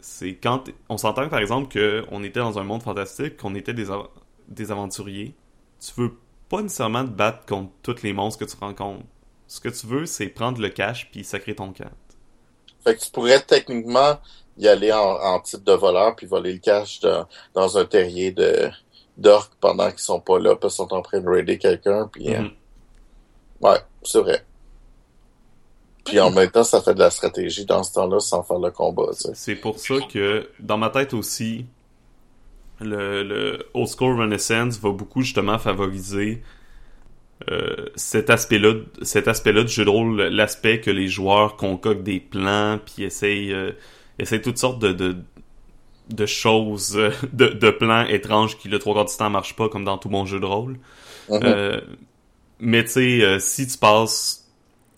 c'est 0.00 0.34
quand 0.36 0.64
on 0.88 0.96
s'entend 0.98 1.28
par 1.28 1.40
exemple 1.40 1.68
que 1.68 2.04
on 2.10 2.22
était 2.24 2.40
dans 2.40 2.58
un 2.58 2.64
monde 2.64 2.82
fantastique, 2.82 3.36
qu'on 3.36 3.54
était 3.54 3.74
des, 3.74 3.90
av- 3.90 4.08
des 4.48 4.70
aventuriers. 4.70 5.34
Tu 5.80 5.92
veux 6.00 6.12
pas 6.48 6.62
nécessairement 6.62 7.04
te 7.04 7.10
battre 7.10 7.44
contre 7.46 7.70
tous 7.82 8.02
les 8.02 8.12
monstres 8.12 8.44
que 8.44 8.50
tu 8.50 8.56
rencontres. 8.58 9.04
Ce 9.48 9.60
que 9.60 9.68
tu 9.68 9.86
veux, 9.86 10.06
c'est 10.06 10.28
prendre 10.28 10.60
le 10.60 10.68
cash 10.68 11.10
puis 11.10 11.24
sacrer 11.24 11.54
ton 11.54 11.72
camp. 11.72 11.90
Fait 12.84 12.94
que 12.96 13.00
tu 13.04 13.10
pourrais 13.10 13.40
techniquement 13.40 14.18
y 14.58 14.68
aller 14.68 14.92
en, 14.92 14.98
en 14.98 15.40
type 15.40 15.64
de 15.64 15.72
voleur 15.72 16.14
puis 16.16 16.26
voler 16.26 16.52
le 16.52 16.58
cash 16.60 17.00
dans, 17.00 17.26
dans 17.54 17.78
un 17.78 17.84
terrier 17.84 18.32
de 18.32 18.70
d'orques 19.18 19.54
pendant 19.60 19.90
qu'ils 19.90 20.00
sont 20.00 20.20
pas 20.20 20.38
là, 20.38 20.56
parce 20.56 20.76
qu'ils 20.76 20.84
sont 20.86 20.92
en 20.94 21.00
train 21.02 21.20
de 21.20 21.28
raider 21.28 21.58
quelqu'un, 21.58 22.06
puis 22.12 22.34
euh, 22.34 22.42
Mhm. 22.42 22.50
ouais, 23.62 23.78
c'est 24.02 24.20
vrai. 24.20 24.44
Puis 26.06 26.20
en 26.20 26.30
même 26.30 26.50
temps, 26.50 26.64
ça 26.64 26.80
fait 26.80 26.94
de 26.94 27.00
la 27.00 27.10
stratégie 27.10 27.64
dans 27.64 27.82
ce 27.82 27.92
temps-là 27.94 28.20
sans 28.20 28.42
faire 28.42 28.58
le 28.58 28.70
combat, 28.70 29.08
tu 29.12 29.22
sais. 29.22 29.32
C'est 29.34 29.56
pour 29.56 29.78
ça 29.78 29.96
que 30.12 30.48
dans 30.60 30.78
ma 30.78 30.90
tête 30.90 31.12
aussi, 31.12 31.66
le, 32.80 33.22
le 33.22 33.66
Old 33.74 33.88
School 33.88 34.20
Renaissance 34.20 34.78
va 34.78 34.90
beaucoup 34.90 35.22
justement 35.22 35.58
favoriser 35.58 36.42
euh, 37.50 37.86
cet 37.96 38.30
aspect-là, 38.30 38.74
cet 39.02 39.28
aspect-là 39.28 39.62
du 39.62 39.72
jeu 39.72 39.84
de 39.84 39.90
rôle, 39.90 40.22
l'aspect 40.22 40.80
que 40.80 40.90
les 40.90 41.08
joueurs 41.08 41.56
concoctent 41.56 42.02
des 42.02 42.20
plans 42.20 42.78
puis 42.84 43.04
essayent, 43.04 43.52
euh, 43.52 43.72
essayent 44.18 44.40
toutes 44.40 44.58
sortes 44.58 44.78
de, 44.78 44.92
de, 44.92 45.16
de 46.08 46.26
choses, 46.26 46.96
euh, 46.96 47.10
de, 47.32 47.48
de 47.48 47.70
plans 47.70 48.06
étranges 48.06 48.56
qui 48.56 48.68
le 48.68 48.78
trois 48.78 48.94
quarts 48.94 49.04
du 49.06 49.16
temps 49.16 49.30
marchent 49.30 49.56
pas 49.56 49.68
comme 49.68 49.84
dans 49.84 49.98
tout 49.98 50.08
bon 50.08 50.24
jeu 50.24 50.40
de 50.40 50.46
rôle. 50.46 50.78
Mhm. 51.28 51.40
Euh, 51.42 51.80
mais 52.58 52.84
tu 52.84 52.90
sais, 52.90 53.22
euh, 53.22 53.38
si 53.38 53.66
tu 53.66 53.76
passes 53.76 54.45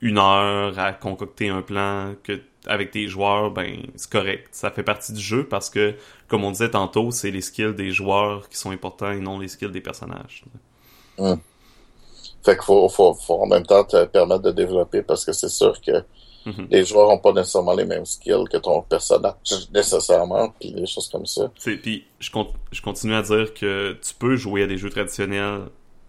une 0.00 0.18
heure 0.18 0.78
à 0.78 0.92
concocter 0.92 1.48
un 1.48 1.62
plan 1.62 2.14
que 2.22 2.40
avec 2.66 2.90
tes 2.90 3.08
joueurs, 3.08 3.50
ben 3.50 3.82
c'est 3.96 4.10
correct. 4.10 4.48
Ça 4.52 4.70
fait 4.70 4.82
partie 4.82 5.12
du 5.12 5.20
jeu 5.20 5.46
parce 5.48 5.70
que, 5.70 5.94
comme 6.28 6.44
on 6.44 6.50
disait 6.50 6.70
tantôt, 6.70 7.10
c'est 7.10 7.30
les 7.30 7.40
skills 7.40 7.74
des 7.74 7.92
joueurs 7.92 8.48
qui 8.48 8.56
sont 8.58 8.70
importants 8.70 9.10
et 9.12 9.20
non 9.20 9.38
les 9.38 9.48
skills 9.48 9.70
des 9.70 9.80
personnages. 9.80 10.44
Fait 12.44 12.54
qu'il 12.54 12.64
faut, 12.64 12.88
faut, 12.88 13.14
faut 13.14 13.34
en 13.42 13.46
même 13.46 13.66
temps 13.66 13.84
te 13.84 14.04
permettre 14.06 14.42
de 14.42 14.50
développer 14.52 15.02
parce 15.02 15.24
que 15.24 15.32
c'est 15.32 15.48
sûr 15.48 15.80
que 15.80 16.04
Mhm. 16.46 16.68
les 16.70 16.84
joueurs 16.84 17.10
ont 17.10 17.18
pas 17.18 17.32
nécessairement 17.32 17.74
les 17.74 17.84
mêmes 17.84 18.06
skills 18.06 18.44
que 18.50 18.56
ton 18.58 18.80
personnage, 18.82 19.34
nécessairement, 19.74 20.50
puis 20.58 20.72
des 20.72 20.86
choses 20.86 21.08
comme 21.08 21.26
ça. 21.26 21.50
Puis 21.62 22.06
je, 22.20 22.30
con- 22.30 22.52
je 22.72 22.80
continue 22.80 23.14
à 23.14 23.22
dire 23.22 23.52
que 23.54 23.96
tu 24.00 24.14
peux 24.14 24.36
jouer 24.36 24.62
à 24.62 24.66
des 24.66 24.78
jeux 24.78 24.88
traditionnels 24.88 25.64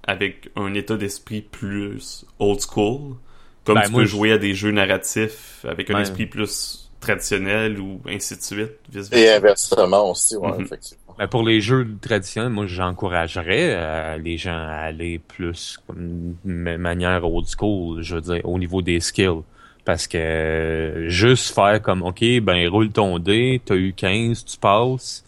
avec 0.08 0.50
un 0.56 0.74
état 0.76 0.96
d'esprit 0.98 1.42
plus 1.42 2.26
old 2.40 2.62
school, 2.62 3.16
comme 3.74 3.80
Ben, 3.82 3.86
tu 3.86 3.91
moi, 3.91 4.01
peux 4.01 4.05
je- 4.07 4.11
jouer 4.11 4.32
à 4.34 4.38
des 4.38 4.53
jeux 4.53 4.72
narratifs 4.72 5.65
avec 5.67 5.89
un 5.89 5.93
Ben. 5.93 5.99
esprit 6.01 6.26
plus 6.26 6.89
traditionnel 6.99 7.80
ou 7.80 8.01
ainsi 8.07 8.36
de 8.36 8.41
suite, 8.41 8.72
vice 8.91 9.09
Et 9.11 9.24
versa. 9.26 9.38
inversement 9.38 10.11
aussi, 10.11 10.36
ouais, 10.36 10.51
Mhm. 10.51 10.61
effectivement. 10.65 11.15
Ben, 11.17 11.28
pour 11.28 11.43
les 11.43 11.61
jeux 11.61 11.88
traditionnels, 12.01 12.51
moi, 12.51 12.65
j'encouragerais 12.67 13.70
euh, 13.74 14.17
les 14.17 14.38
gens 14.38 14.51
à 14.57 14.86
aller 14.88 15.20
plus 15.20 15.78
comme 15.88 16.36
de 16.45 16.76
manière 16.78 17.24
old 17.26 17.45
school, 17.47 18.01
je 18.01 18.15
veux 18.15 18.22
dire, 18.22 18.41
au 18.43 18.57
niveau 18.59 18.82
des 18.82 18.99
skills. 18.99 19.41
Parce 19.86 20.07
que 20.07 20.17
euh, 20.17 21.09
juste 21.09 21.53
faire 21.55 21.82
comme, 21.82 22.03
OK, 22.03 22.24
ben, 22.41 22.67
roule 22.70 22.89
ton 22.91 23.17
dé, 23.17 23.61
t'as 23.65 23.76
eu 23.76 23.93
15, 23.93 24.43
tu 24.45 24.57
passes. 24.57 25.24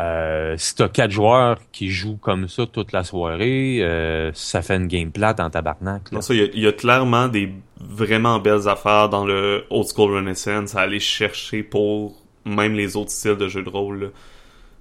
Euh, 0.00 0.54
si 0.56 0.74
t'as 0.74 0.88
quatre 0.88 1.10
joueurs 1.10 1.58
qui 1.72 1.88
jouent 1.88 2.16
comme 2.16 2.48
ça 2.48 2.66
toute 2.66 2.92
la 2.92 3.04
soirée, 3.04 3.78
euh, 3.82 4.30
ça 4.34 4.62
fait 4.62 4.76
une 4.76 4.86
game 4.86 5.10
plate 5.10 5.38
dans 5.38 5.50
tabarnak. 5.50 6.08
Il 6.30 6.60
y, 6.60 6.66
a, 6.66 6.72
clairement 6.72 7.28
des 7.28 7.52
vraiment 7.78 8.38
belles 8.38 8.68
affaires 8.68 9.08
dans 9.08 9.26
le 9.26 9.64
Old 9.68 9.86
School 9.94 10.14
Renaissance 10.14 10.74
à 10.74 10.80
aller 10.82 11.00
chercher 11.00 11.62
pour 11.62 12.14
même 12.46 12.74
les 12.74 12.96
autres 12.96 13.10
styles 13.10 13.36
de 13.36 13.48
jeux 13.48 13.62
de 13.62 13.68
rôle. 13.68 14.12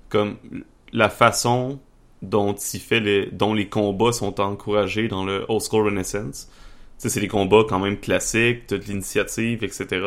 Comme 0.09 0.37
la 0.93 1.09
façon 1.09 1.79
dont 2.21 2.55
les, 2.91 3.29
dont 3.31 3.53
les 3.53 3.67
combats 3.67 4.11
sont 4.11 4.39
encouragés 4.39 5.07
dans 5.07 5.25
le 5.25 5.45
Old 5.49 5.61
School 5.61 5.85
Renaissance. 5.85 6.49
C'est 6.97 7.19
des 7.19 7.29
combats 7.29 7.63
quand 7.67 7.79
même 7.79 7.97
classiques, 7.97 8.67
de 8.69 8.75
l'initiative, 8.75 9.63
etc. 9.63 10.01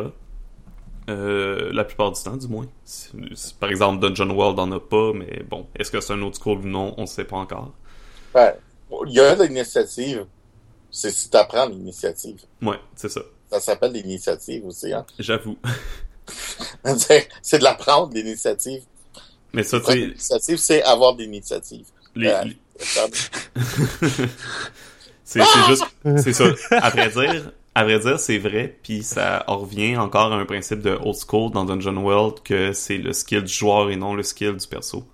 Euh, 1.10 1.70
la 1.72 1.84
plupart 1.84 2.12
du 2.12 2.22
temps, 2.22 2.36
du 2.36 2.46
moins. 2.48 2.66
Par 3.58 3.70
exemple, 3.70 4.00
Dungeon 4.00 4.30
World 4.30 4.58
en 4.58 4.70
a 4.72 4.80
pas, 4.80 5.12
mais 5.12 5.42
bon, 5.48 5.66
est-ce 5.78 5.90
que 5.90 6.00
c'est 6.00 6.12
un 6.12 6.22
autre 6.22 6.38
school? 6.40 6.58
Ou 6.58 6.68
non, 6.68 6.94
on 6.96 7.06
sait 7.06 7.24
pas 7.24 7.36
encore. 7.36 7.72
Ouais. 8.34 8.54
Il 9.06 9.12
y 9.14 9.20
a 9.20 9.34
de 9.34 9.44
l'initiative. 9.44 10.26
C'est 10.90 11.10
si 11.10 11.30
t'apprends 11.30 11.66
l'initiative. 11.68 12.40
Ouais, 12.60 12.78
c'est 12.94 13.08
ça. 13.08 13.22
Ça 13.50 13.60
s'appelle 13.60 13.92
l'initiative 13.92 14.66
aussi, 14.66 14.92
hein. 14.92 15.04
J'avoue. 15.18 15.56
c'est 17.42 17.58
de 17.58 17.64
l'apprendre, 17.64 18.12
l'initiative. 18.14 18.82
Mais 19.52 19.62
ça, 19.62 19.80
tu 19.80 19.92
L'initiative, 19.96 20.56
c'est 20.58 20.82
avoir 20.82 21.14
de 21.16 21.22
l'initiative. 21.22 21.86
les- 22.14 22.28
Euh, 22.28 22.44
les- 22.44 22.56
c'est 25.24 25.40
juste, 25.68 25.84
c'est 26.18 26.32
ça. 26.32 26.44
Vrai 26.90 27.10
dire, 27.10 27.52
à 27.74 27.84
vrai 27.84 27.98
dire, 28.00 28.18
c'est 28.20 28.38
vrai, 28.38 28.76
puis 28.82 29.02
ça 29.02 29.44
en 29.46 29.58
revient 29.58 29.96
encore 29.96 30.32
à 30.32 30.36
un 30.36 30.44
principe 30.44 30.80
de 30.80 30.90
old 31.02 31.16
school 31.16 31.50
dans 31.52 31.64
Dungeon 31.64 31.96
World 31.96 32.40
que 32.42 32.72
c'est 32.72 32.98
le 32.98 33.12
skill 33.12 33.42
du 33.44 33.52
joueur 33.52 33.90
et 33.90 33.96
non 33.96 34.14
le 34.14 34.22
skill 34.22 34.56
du 34.56 34.66
perso. 34.66 35.04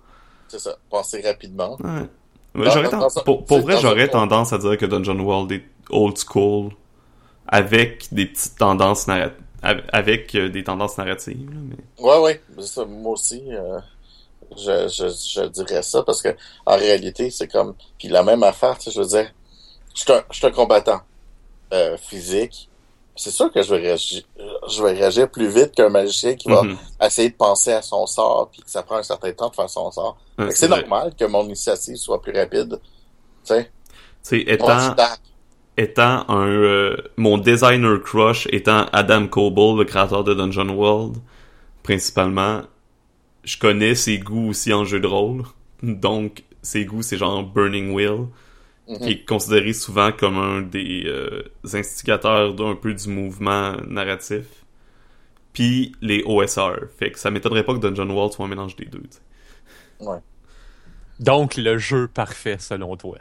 C'est 0.49 0.59
ça. 0.59 0.75
Penser 0.89 1.21
rapidement. 1.21 1.77
Ouais. 1.81 2.65
Dans- 2.65 2.81
dans- 2.89 3.07
dans- 3.07 3.23
pour, 3.45 3.59
vrai, 3.61 3.77
j'aurais 3.79 4.09
tendance 4.09 4.51
à 4.51 4.57
dire 4.57 4.77
que 4.77 4.85
Dungeon 4.85 5.19
World 5.19 5.51
est 5.51 5.63
old 5.91 6.17
school 6.17 6.71
avec 7.47 8.13
des 8.13 8.25
petites 8.25 8.57
tendances 8.57 9.07
narra- 9.07 9.31
avec 9.61 10.35
euh, 10.35 10.49
des 10.49 10.63
tendances 10.63 10.97
narratives. 10.97 11.49
là, 11.49 11.57
mais... 11.69 12.03
Ouais, 12.03 12.19
ouais. 12.19 12.41
Ça, 12.59 12.85
moi 12.85 13.13
aussi, 13.13 13.43
euh, 13.49 13.79
je, 14.57 14.87
je, 14.87 15.07
je 15.41 15.47
dirais 15.47 15.83
ça 15.83 16.03
parce 16.03 16.21
que 16.21 16.29
en 16.65 16.75
réalité, 16.77 17.29
c'est 17.29 17.47
comme. 17.47 17.75
Puis 17.97 18.07
la 18.07 18.23
même 18.23 18.43
affaire, 18.43 18.77
tu 18.77 18.85
sais, 18.85 18.91
je 18.91 18.99
veux 19.01 19.07
dire, 19.07 19.31
je 19.95 20.01
suis 20.01 20.11
un, 20.11 20.23
je 20.31 20.37
suis 20.37 20.47
un 20.47 20.51
combattant 20.51 21.01
euh, 21.73 21.97
physique. 21.97 22.69
C'est 23.15 23.31
sûr 23.31 23.51
que 23.51 23.61
je 23.61 23.73
vais 23.75 23.81
réagir, 23.81 24.23
je 24.69 24.81
vais 24.81 24.93
réagir 24.93 25.29
plus 25.29 25.47
vite 25.49 25.71
qu'un 25.75 25.89
magicien 25.89 26.35
qui 26.35 26.47
va 26.47 26.63
Mhm. 26.63 26.77
essayer 27.05 27.29
de 27.29 27.35
penser 27.35 27.73
à 27.73 27.81
son 27.81 28.05
sort 28.07 28.49
puis 28.51 28.61
que 28.61 28.69
ça 28.69 28.81
prend 28.81 28.95
un 28.97 29.03
certain 29.03 29.31
temps 29.33 29.49
de 29.49 29.55
faire 29.55 29.69
son 29.69 29.91
sort. 29.91 30.17
C'est 30.51 30.69
normal 30.69 31.13
que 31.19 31.25
mon 31.25 31.43
initiative 31.43 31.97
soit 31.97 32.21
plus 32.21 32.31
rapide. 32.31 32.79
Tu 33.45 33.53
sais, 33.53 33.71
Tu 34.23 34.45
sais, 34.45 34.57
Mon 34.59 34.67
étant, 34.67 34.95
étant 35.77 36.29
un 36.29 36.47
euh, 36.47 36.95
mon 37.17 37.37
designer 37.37 38.01
crush 38.01 38.47
étant 38.51 38.85
Adam 38.93 39.27
Coble, 39.27 39.79
le 39.79 39.83
créateur 39.85 40.23
de 40.23 40.33
Dungeon 40.33 40.69
World, 40.69 41.17
principalement, 41.83 42.61
je 43.43 43.57
connais 43.57 43.95
ses 43.95 44.17
goûts 44.19 44.49
aussi 44.49 44.71
en 44.73 44.85
jeu 44.85 44.99
de 44.99 45.07
rôle. 45.07 45.43
Donc 45.83 46.43
ses 46.61 46.85
goûts 46.85 47.01
c'est 47.01 47.17
genre 47.17 47.43
Burning 47.43 47.93
Wheel, 47.93 48.27
Mhm. 48.89 48.97
qui 48.99 49.09
est 49.11 49.25
considéré 49.25 49.71
souvent 49.73 50.11
comme 50.11 50.37
un 50.37 50.61
des 50.61 51.03
euh, 51.05 51.43
instigateurs 51.73 52.55
d'un 52.55 52.75
peu 52.75 52.93
du 52.93 53.07
mouvement 53.09 53.77
narratif. 53.87 54.45
puis 55.53 55.91
les 56.01 56.23
OSR. 56.25 56.87
Fait 56.97 57.11
que 57.11 57.19
ça 57.19 57.29
m'étonnerait 57.31 57.63
pas 57.63 57.73
que 57.73 57.79
Dungeon 57.79 58.09
World 58.09 58.33
soit 58.33 58.45
un 58.45 58.49
mélange 58.49 58.75
des 58.75 58.85
deux. 58.85 59.03
Ouais. 59.99 60.17
Donc, 61.19 61.57
le 61.57 61.77
jeu 61.77 62.07
parfait, 62.07 62.57
selon 62.59 62.95
toi. 62.97 63.17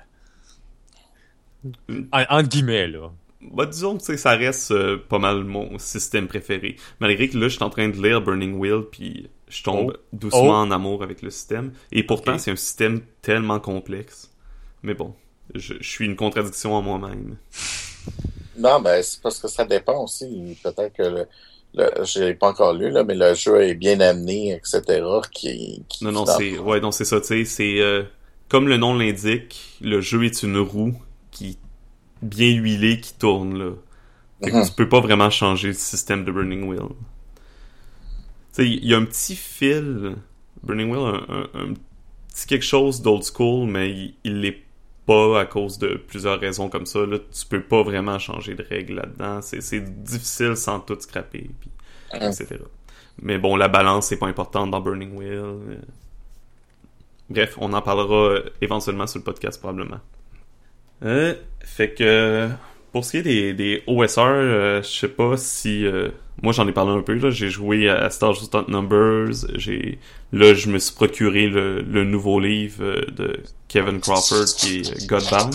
En, 2.12 2.22
entre 2.30 2.48
guillemets, 2.48 2.86
là. 2.86 3.10
Bah, 3.40 3.66
disons 3.66 3.98
que 3.98 4.16
ça 4.16 4.30
reste 4.36 4.70
euh, 4.72 4.96
pas 4.96 5.18
mal 5.18 5.44
mon 5.44 5.78
système 5.78 6.28
préféré. 6.28 6.76
Malgré 7.00 7.28
que 7.28 7.36
là, 7.38 7.48
je 7.48 7.54
suis 7.54 7.62
en 7.64 7.70
train 7.70 7.88
de 7.88 7.96
lire 8.00 8.20
Burning 8.20 8.54
Wheel, 8.54 8.82
puis 8.90 9.28
je 9.48 9.62
tombe 9.62 9.92
Oh. 9.96 10.00
doucement 10.12 10.42
Oh. 10.50 10.52
en 10.52 10.70
amour 10.70 11.02
avec 11.02 11.22
le 11.22 11.30
système. 11.30 11.72
Et 11.92 12.02
pourtant, 12.04 12.38
c'est 12.38 12.50
un 12.52 12.56
système 12.56 13.00
tellement 13.22 13.58
complexe. 13.60 14.32
Mais 14.82 14.94
bon, 14.94 15.14
je, 15.54 15.74
je 15.80 15.88
suis 15.88 16.04
une 16.06 16.16
contradiction 16.16 16.74
en 16.74 16.82
moi-même. 16.82 17.36
Non, 18.56 18.80
ben, 18.80 19.02
c'est 19.02 19.20
parce 19.22 19.38
que 19.38 19.48
ça 19.48 19.64
dépend 19.64 20.02
aussi. 20.04 20.58
Peut-être 20.62 20.92
que 20.94 21.02
le, 21.02 21.26
le 21.74 22.04
j'ai 22.04 22.34
pas 22.34 22.48
encore 22.50 22.74
lu, 22.74 22.90
là, 22.90 23.04
mais 23.04 23.14
le 23.14 23.34
jeu 23.34 23.62
est 23.62 23.74
bien 23.74 24.00
amené, 24.00 24.52
etc. 24.54 25.22
Qui, 25.32 25.84
qui 25.88 26.04
Non, 26.04 26.12
non, 26.12 26.26
c'est 26.26 26.58
ouais, 26.58 26.80
non, 26.80 26.90
c'est 26.90 27.04
ça, 27.04 27.20
tu 27.20 27.26
sais, 27.28 27.44
c'est 27.44 27.80
euh, 27.80 28.04
comme 28.48 28.68
le 28.68 28.76
nom 28.76 28.94
l'indique, 28.96 29.76
le 29.80 30.00
jeu 30.00 30.24
est 30.24 30.42
une 30.42 30.58
roue 30.58 30.94
qui 31.30 31.58
bien 32.22 32.52
huilée 32.54 33.00
qui 33.00 33.14
tourne 33.14 33.58
là. 33.58 33.72
Fait 34.44 34.52
que 34.52 34.56
Mhm. 34.56 34.64
tu 34.64 34.72
peux 34.72 34.88
pas 34.88 35.00
vraiment 35.00 35.30
changer 35.30 35.68
le 35.68 35.74
système 35.74 36.24
de 36.24 36.32
Burning 36.32 36.64
Wheel. 36.68 36.80
Tu 36.80 36.94
sais, 38.52 38.68
il 38.68 38.84
y 38.86 38.94
a 38.94 38.98
un 38.98 39.04
petit 39.04 39.36
fil 39.36 40.16
Burning 40.62 40.90
Wheel 40.90 41.00
un, 41.28 41.34
un, 41.34 41.70
un 41.70 41.74
petit 42.32 42.46
quelque 42.46 42.64
chose 42.64 43.02
d'old 43.02 43.22
school, 43.24 43.68
mais 43.68 43.90
il, 43.90 44.14
il 44.24 44.40
l'est 44.40 44.64
pas 45.08 45.40
à 45.40 45.46
cause 45.46 45.78
de 45.78 45.94
plusieurs 46.06 46.38
raisons 46.38 46.68
comme 46.68 46.84
ça. 46.84 47.06
Là, 47.06 47.16
tu 47.18 47.46
peux 47.46 47.62
pas 47.62 47.82
vraiment 47.82 48.18
changer 48.18 48.54
de 48.54 48.62
règles 48.62 48.96
là-dedans. 48.96 49.40
C'est, 49.40 49.80
difficile 49.80 50.54
sans 50.54 50.80
tout 50.80 51.00
scraper, 51.00 51.50
puis, 51.58 51.70
etc. 52.12 52.58
Mais 53.22 53.38
bon, 53.38 53.56
la 53.56 53.68
balance 53.68 54.08
c'est 54.08 54.18
pas 54.18 54.26
importante 54.26 54.70
dans 54.70 54.80
Burning 54.80 55.16
Wheel. 55.16 55.78
Bref, 57.30 57.56
on 57.58 57.72
en 57.72 57.80
parlera 57.80 58.14
euh, 58.14 58.50
éventuellement 58.60 59.06
sur 59.06 59.18
le 59.20 59.24
podcast 59.24 59.58
probablement. 59.58 60.00
Euh, 61.04 61.34
fait 61.60 61.94
que 61.94 62.48
pour 62.92 63.04
ce 63.04 63.12
qui 63.12 63.16
est 63.18 63.22
des, 63.22 63.54
des 63.54 63.82
OSR, 63.86 64.20
euh, 64.20 64.82
je 64.82 64.88
sais 64.88 65.08
pas 65.08 65.38
si 65.38 65.86
euh, 65.86 66.10
moi 66.42 66.52
j'en 66.52 66.66
ai 66.68 66.72
parlé 66.72 66.92
un 66.92 67.02
peu 67.02 67.14
là. 67.14 67.30
J'ai 67.30 67.48
joué 67.48 67.88
à 67.88 68.10
Star 68.10 68.36
Stunt 68.36 68.66
Numbers. 68.68 69.46
J'ai 69.54 69.98
là 70.32 70.54
je 70.54 70.68
me 70.68 70.78
suis 70.78 70.94
procuré 70.94 71.48
le, 71.48 71.82
le 71.82 72.04
nouveau 72.04 72.40
livre 72.40 72.82
euh, 72.82 73.00
de 73.10 73.40
Kevin 73.68 74.00
Crawford 74.00 74.46
qui 74.56 74.80
est 74.80 75.06
Godbound. 75.06 75.54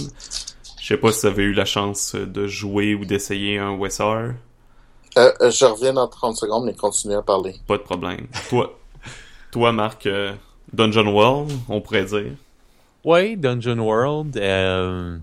Je 0.81 0.87
sais 0.87 0.97
pas 0.97 1.11
si 1.11 1.21
vous 1.21 1.27
avez 1.27 1.43
eu 1.43 1.53
la 1.53 1.65
chance 1.65 2.15
de 2.15 2.47
jouer 2.47 2.93
ou 2.95 3.05
d'essayer 3.05 3.57
un 3.57 3.71
OSR. 3.71 4.03
Euh, 4.03 5.31
euh, 5.41 5.51
je 5.51 5.65
reviens 5.65 5.93
dans 5.93 6.07
30 6.07 6.35
secondes, 6.35 6.65
mais 6.65 6.73
continue 6.73 7.15
à 7.15 7.21
parler. 7.21 7.55
Pas 7.67 7.77
de 7.77 7.83
problème. 7.83 8.27
Toi, 8.49 8.77
toi 9.51 9.71
Marc, 9.71 10.07
euh, 10.07 10.33
Dungeon 10.73 11.07
World, 11.07 11.51
on 11.69 11.79
pourrait 11.81 12.05
dire. 12.05 12.31
Ouais, 13.05 13.35
Dungeon 13.35 13.79
World, 13.79 14.37
euh, 14.37 15.17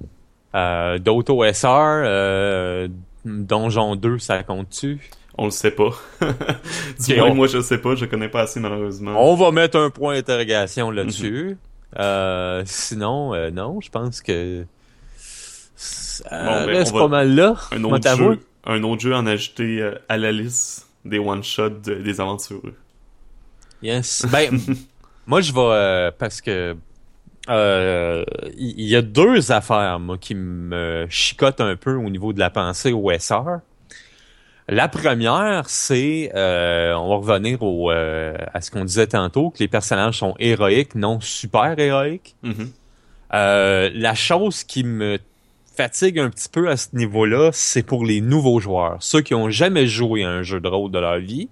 euh, 0.54 0.98
d'autres 0.98 1.32
OSR, 1.32 2.02
euh, 2.04 2.88
Donjon 3.24 3.96
2, 3.96 4.18
ça 4.18 4.42
compte-tu? 4.42 5.00
On 5.38 5.46
le 5.46 5.50
sait 5.50 5.70
pas. 5.70 5.90
du 6.20 7.12
Ok, 7.12 7.16
moins, 7.18 7.30
on- 7.30 7.34
moi 7.34 7.46
je 7.46 7.60
sais 7.60 7.78
pas, 7.78 7.94
je 7.94 8.04
connais 8.04 8.28
pas 8.28 8.42
assez 8.42 8.60
malheureusement. 8.60 9.14
On 9.16 9.34
va 9.36 9.50
mettre 9.52 9.78
un 9.78 9.90
point 9.90 10.14
d'interrogation 10.14 10.90
Mhm. 10.90 10.96
là-dessus. 10.96 11.56
Euh, 11.98 12.62
sinon, 12.66 13.34
euh, 13.34 13.50
non, 13.50 13.80
je 13.80 13.90
pense 13.90 14.20
que 14.20 14.64
ça 15.76 16.24
Bon, 16.30 16.66
ben, 16.66 16.76
reste 16.76 16.92
on 16.92 16.96
va- 16.96 17.00
pas 17.04 17.08
mal 17.08 17.34
là. 17.34 17.56
un 17.72 17.82
autre 17.84 18.16
jeu, 18.16 18.38
un 18.66 18.82
autre 18.82 19.00
jeu 19.02 19.14
en 19.14 19.26
ajouter 19.26 19.80
euh, 19.80 19.94
à 20.08 20.16
la 20.18 20.30
liste 20.32 20.86
des 21.04 21.18
one 21.18 21.42
shots 21.42 21.70
des 21.80 22.20
aventureux. 22.20 22.74
Yes. 23.82 24.26
Ben, 24.30 24.58
moi, 25.26 25.40
je 25.40 25.52
vais 25.52 26.12
parce 26.18 26.40
que 26.40 26.76
il 27.48 28.86
y, 28.86 28.94
a 28.94 29.02
deux 29.02 29.50
affaires 29.50 29.98
moi 29.98 30.18
qui 30.18 30.34
me 30.34 31.06
chicotent 31.08 31.60
un 31.60 31.74
peu 31.74 31.94
au 31.94 32.08
niveau 32.10 32.32
de 32.32 32.38
la 32.38 32.50
pensée 32.50 32.92
OSR. 32.92 33.60
La 34.70 34.86
première, 34.86 35.68
c'est 35.68 36.30
euh, 36.36 36.94
on 36.94 37.08
va 37.08 37.16
revenir 37.16 37.60
au 37.60 37.90
euh, 37.90 38.36
à 38.54 38.60
ce 38.60 38.70
qu'on 38.70 38.84
disait 38.84 39.08
tantôt 39.08 39.50
que 39.50 39.58
les 39.58 39.66
personnages 39.66 40.18
sont 40.18 40.36
héroïques, 40.38 40.94
non 40.94 41.18
super 41.20 41.76
héroïques. 41.76 42.36
Mhm. 42.44 42.70
Euh, 43.34 43.90
la 43.92 44.14
chose 44.14 44.62
qui 44.62 44.84
me 44.84 45.18
fatigue 45.76 46.20
un 46.20 46.30
petit 46.30 46.48
peu 46.48 46.70
à 46.70 46.76
ce 46.76 46.88
niveau-là, 46.92 47.50
c'est 47.52 47.82
pour 47.82 48.04
les 48.04 48.20
nouveaux 48.20 48.60
joueurs, 48.60 48.98
ceux 49.00 49.22
qui 49.22 49.34
ont 49.34 49.50
jamais 49.50 49.88
joué 49.88 50.22
à 50.22 50.30
un 50.30 50.44
jeu 50.44 50.60
de 50.60 50.68
rôle 50.68 50.92
de 50.92 51.00
leur 51.00 51.18
vie, 51.18 51.48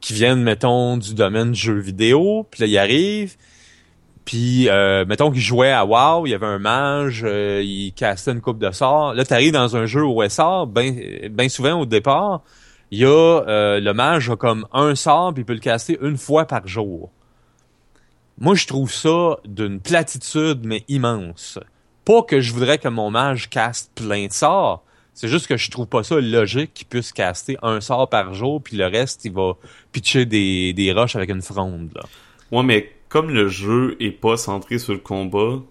qui 0.00 0.14
viennent, 0.14 0.42
mettons, 0.42 0.96
du 0.96 1.12
domaine 1.12 1.52
du 1.52 1.60
jeu 1.60 1.78
vidéo, 1.78 2.46
puis 2.50 2.62
là, 2.62 2.66
ils 2.68 2.78
arrivent, 2.78 3.34
puis, 4.26 4.68
euh, 4.68 5.04
mettons 5.06 5.30
qu'ils 5.30 5.40
jouaient 5.40 5.70
à 5.70 5.86
WoW, 5.86 6.26
il 6.26 6.30
y 6.30 6.34
avait 6.34 6.46
un 6.46 6.58
mage, 6.58 7.22
euh, 7.24 7.62
il 7.62 7.92
castait 7.92 8.32
une 8.32 8.40
coupe 8.40 8.58
de 8.58 8.72
sorts. 8.72 9.14
Là, 9.14 9.24
t'arrives 9.24 9.52
dans 9.52 9.76
un 9.76 9.86
jeu 9.86 10.02
OSR, 10.02 10.66
ben, 10.66 10.98
ben 11.30 11.48
souvent 11.48 11.80
au 11.80 11.86
départ, 11.86 12.42
il 12.90 12.98
y 12.98 13.04
a 13.04 13.08
euh, 13.08 13.78
le 13.78 13.94
mage 13.94 14.28
a 14.28 14.34
comme 14.34 14.66
un 14.72 14.96
sort, 14.96 15.32
puis 15.32 15.42
il 15.42 15.44
peut 15.46 15.54
le 15.54 15.60
caster 15.60 15.96
une 16.02 16.16
fois 16.16 16.44
par 16.44 16.66
jour. 16.66 17.12
Moi, 18.38 18.56
je 18.56 18.66
trouve 18.66 18.92
ça 18.92 19.36
d'une 19.44 19.80
platitude, 19.80 20.62
mais 20.64 20.84
immense. 20.88 21.60
Pas 22.04 22.22
que 22.22 22.40
je 22.40 22.52
voudrais 22.52 22.78
que 22.78 22.88
mon 22.88 23.12
mage 23.12 23.48
caste 23.48 23.92
plein 23.94 24.26
de 24.26 24.32
sorts. 24.32 24.82
C'est 25.14 25.28
juste 25.28 25.46
que 25.46 25.56
je 25.56 25.70
trouve 25.70 25.86
pas 25.86 26.02
ça 26.02 26.20
logique 26.20 26.74
qu'il 26.74 26.88
puisse 26.88 27.12
caster 27.12 27.58
un 27.62 27.80
sort 27.80 28.10
par 28.10 28.34
jour, 28.34 28.60
puis 28.60 28.76
le 28.76 28.86
reste, 28.86 29.24
il 29.24 29.32
va 29.32 29.52
pitcher 29.92 30.26
des, 30.26 30.72
des 30.72 30.92
roches 30.92 31.14
avec 31.14 31.30
une 31.30 31.42
fronde. 31.42 31.90
Là. 31.94 32.02
Ouais, 32.50 32.64
mais 32.64 32.95
comme 33.16 33.30
le 33.30 33.48
jeu 33.48 33.96
est 33.98 34.10
pas 34.10 34.36
centré 34.36 34.78
sur 34.78 34.92
le 34.92 34.98
combat, 34.98 35.62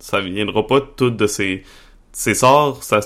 ça 0.00 0.20
viendra 0.20 0.66
pas 0.66 0.80
tout 0.80 1.10
de 1.10 1.26
ses, 1.28 1.62
sorts, 2.12 2.82
ça, 2.82 2.98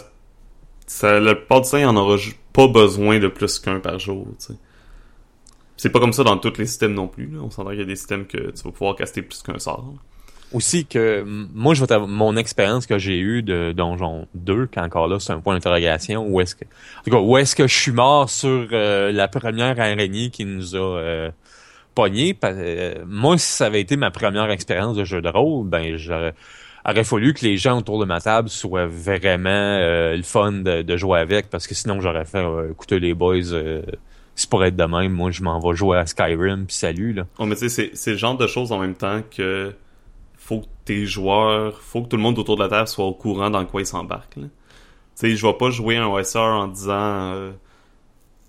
ça, 0.87 1.21
le 1.21 1.35
plupart 1.35 1.61
du 1.61 1.85
en 1.85 1.95
aura 1.97 2.17
pas 2.55 2.67
besoin 2.67 3.19
de 3.19 3.29
plus 3.29 3.59
qu'un 3.59 3.79
par 3.79 3.99
jour. 3.99 4.27
C'est 5.77 5.91
pas 5.91 6.01
comme 6.01 6.15
ça 6.15 6.25
dans 6.25 6.39
tous 6.39 6.57
les 6.57 6.65
systèmes 6.65 6.95
non 6.95 7.09
plus. 7.09 7.39
On 7.39 7.51
s'entend 7.51 7.73
qu'il 7.73 7.81
y 7.81 7.83
a 7.83 7.85
des 7.85 7.97
systèmes 7.97 8.27
que 8.27 8.53
tu 8.53 8.63
vas 8.63 8.71
pouvoir 8.71 8.97
caster 8.97 9.21
plus 9.21 9.43
qu'un 9.43 9.59
sort. 9.59 9.93
Aussi 10.55 10.87
que 10.87 11.23
moi, 11.27 11.75
je 11.75 11.85
vais 11.85 11.99
mon 12.07 12.39
expérience 12.39 12.87
que 12.87 12.97
j'ai 12.97 13.19
eue 13.19 13.43
de 13.43 13.75
Donjon 13.77 14.29
2, 14.33 14.69
qu'encore 14.69 15.09
là, 15.09 15.21
c'est 15.21 15.35
un 15.35 15.41
point 15.41 15.53
d'interrogation, 15.53 16.27
où 16.27 16.41
est-ce 16.41 16.55
que. 16.55 16.65
Où 17.11 17.37
est-ce 17.37 17.55
que 17.55 17.67
je 17.67 17.75
suis 17.75 17.93
mort 17.93 18.31
sur 18.31 18.69
euh, 18.73 19.13
la 19.13 19.29
première 19.29 19.79
araignée 19.79 20.31
qui 20.31 20.47
nous 20.47 20.75
a 20.75 20.79
euh, 20.79 21.31
pogné. 21.97 22.39
Euh, 22.45 23.05
moi, 23.09 23.37
si 23.39 23.51
ça 23.51 23.67
avait 23.67 23.81
été 23.81 23.97
ma 23.97 24.13
première 24.13 24.51
expérience 24.51 24.97
de 24.97 25.05
jeu 25.05 25.21
de 25.21 25.29
rôle, 25.29 25.67
ben 25.67 25.97
j'aurais 25.97 26.35
fallu 27.03 27.35
que 27.35 27.45
les 27.45 27.57
gens 27.57 27.79
autour 27.79 27.99
de 27.99 28.05
ma 28.05 28.21
table 28.21 28.49
soient 28.49 28.87
vraiment 28.87 29.49
euh, 29.51 30.15
le 30.15 30.23
fun 30.23 30.53
de, 30.53 30.97
jouer 30.97 31.19
avec, 31.19 31.51
parce 31.51 31.67
que 31.67 31.75
sinon 31.75 32.01
j'aurais 32.01 32.27
fait 32.27 32.45
euh, 32.45 32.73
les 32.91 33.15
boys, 33.15 33.53
euh, 33.53 33.83
c'est 34.37 34.49
pour 34.49 34.65
être 34.65 34.77
de 34.77 34.85
même, 34.85 35.13
moi 35.13 35.31
je 35.31 35.43
m'en 35.43 35.59
vais 35.59 35.75
jouer 35.75 35.97
à 35.97 36.07
Skyrim, 36.07 36.67
puis 36.67 36.77
salut 36.77 37.15
là. 37.15 37.27
Oh, 37.39 37.47
mais 37.47 37.57
tu 37.57 37.69
sais, 37.69 37.91
c'est, 37.95 38.11
le 38.13 38.17
genre 38.19 38.37
de 38.37 38.47
choses 38.47 38.71
en 38.71 38.79
même 38.79 38.95
temps 38.95 39.23
que 39.35 39.73
faut 40.37 40.61
que 40.61 40.67
tes 40.85 41.07
joueurs, 41.07 41.81
faut 41.81 42.03
que 42.03 42.09
tout 42.09 42.17
le 42.17 42.23
monde 42.23 42.39
autour 42.39 42.57
de 42.57 42.63
la 42.63 42.69
table 42.69 42.89
soit 42.89 43.07
au 43.07 43.15
courant 43.15 43.51
dans 43.51 43.65
quoi 43.65 43.81
ils 43.81 43.87
s'embarquent. 43.87 44.35
Tu 44.35 44.43
sais, 45.15 45.35
je 45.35 45.45
vais 45.45 45.55
pas 45.55 45.71
jouer 45.71 45.97
un 45.97 46.07
OSR 46.07 46.39
en 46.39 46.69
disant... 46.69 47.51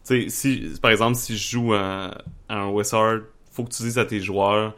tu 0.05 0.29
sais, 0.29 0.29
si, 0.29 0.79
par 0.81 0.91
exemple, 0.91 1.15
si 1.15 1.35
je 1.37 1.51
joue 1.51 1.73
un 1.73 2.11
OSR, 2.49 3.21
faut 3.57 3.65
que 3.65 3.73
tu 3.75 3.83
dises 3.83 3.99
à 3.99 4.05
tes 4.05 4.21
joueurs, 4.21 4.75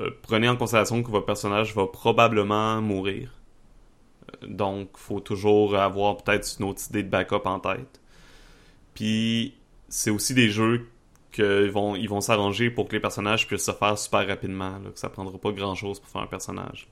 euh, 0.00 0.10
prenez 0.22 0.48
en 0.48 0.56
considération 0.56 1.02
que 1.02 1.10
votre 1.10 1.26
personnage 1.26 1.74
va 1.74 1.86
probablement 1.86 2.80
mourir. 2.82 3.32
Euh, 4.42 4.46
Donc, 4.48 4.90
faut 4.96 5.20
toujours 5.20 5.76
avoir 5.76 6.18
peut-être 6.18 6.48
une 6.58 6.66
autre 6.66 6.82
idée 6.90 7.02
de 7.02 7.08
backup 7.10 7.42
en 7.46 7.60
tête. 7.60 8.00
Puis, 8.94 9.54
c'est 9.88 10.10
aussi 10.10 10.34
des 10.34 10.50
jeux 10.50 10.88
qu'ils 11.32 11.70
vont, 11.70 11.96
ils 11.96 12.08
vont 12.08 12.20
s'arranger 12.20 12.70
pour 12.70 12.88
que 12.88 12.92
les 12.94 13.00
personnages 13.00 13.46
puissent 13.46 13.64
se 13.66 13.72
faire 13.72 13.98
super 13.98 14.26
rapidement, 14.26 14.78
là, 14.78 14.90
que 14.92 14.98
ça 14.98 15.08
prendra 15.10 15.38
pas 15.38 15.52
grand-chose 15.52 16.00
pour 16.00 16.08
faire 16.10 16.22
un 16.22 16.26
personnage. 16.28 16.88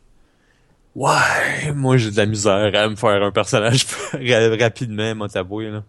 Ouais, 0.95 1.73
moi 1.75 1.97
j'ai 1.97 2.11
de 2.11 2.17
la 2.19 2.27
misère 2.27 2.71
à 2.75 2.89
me 2.89 2.97
faire 2.97 3.23
un 3.23 3.33
personnage 3.33 3.87
ra- 4.13 4.57
rapidement, 4.61 5.15
moi 5.15 5.29
t'avouer, 5.29 5.71
là. 5.71 5.85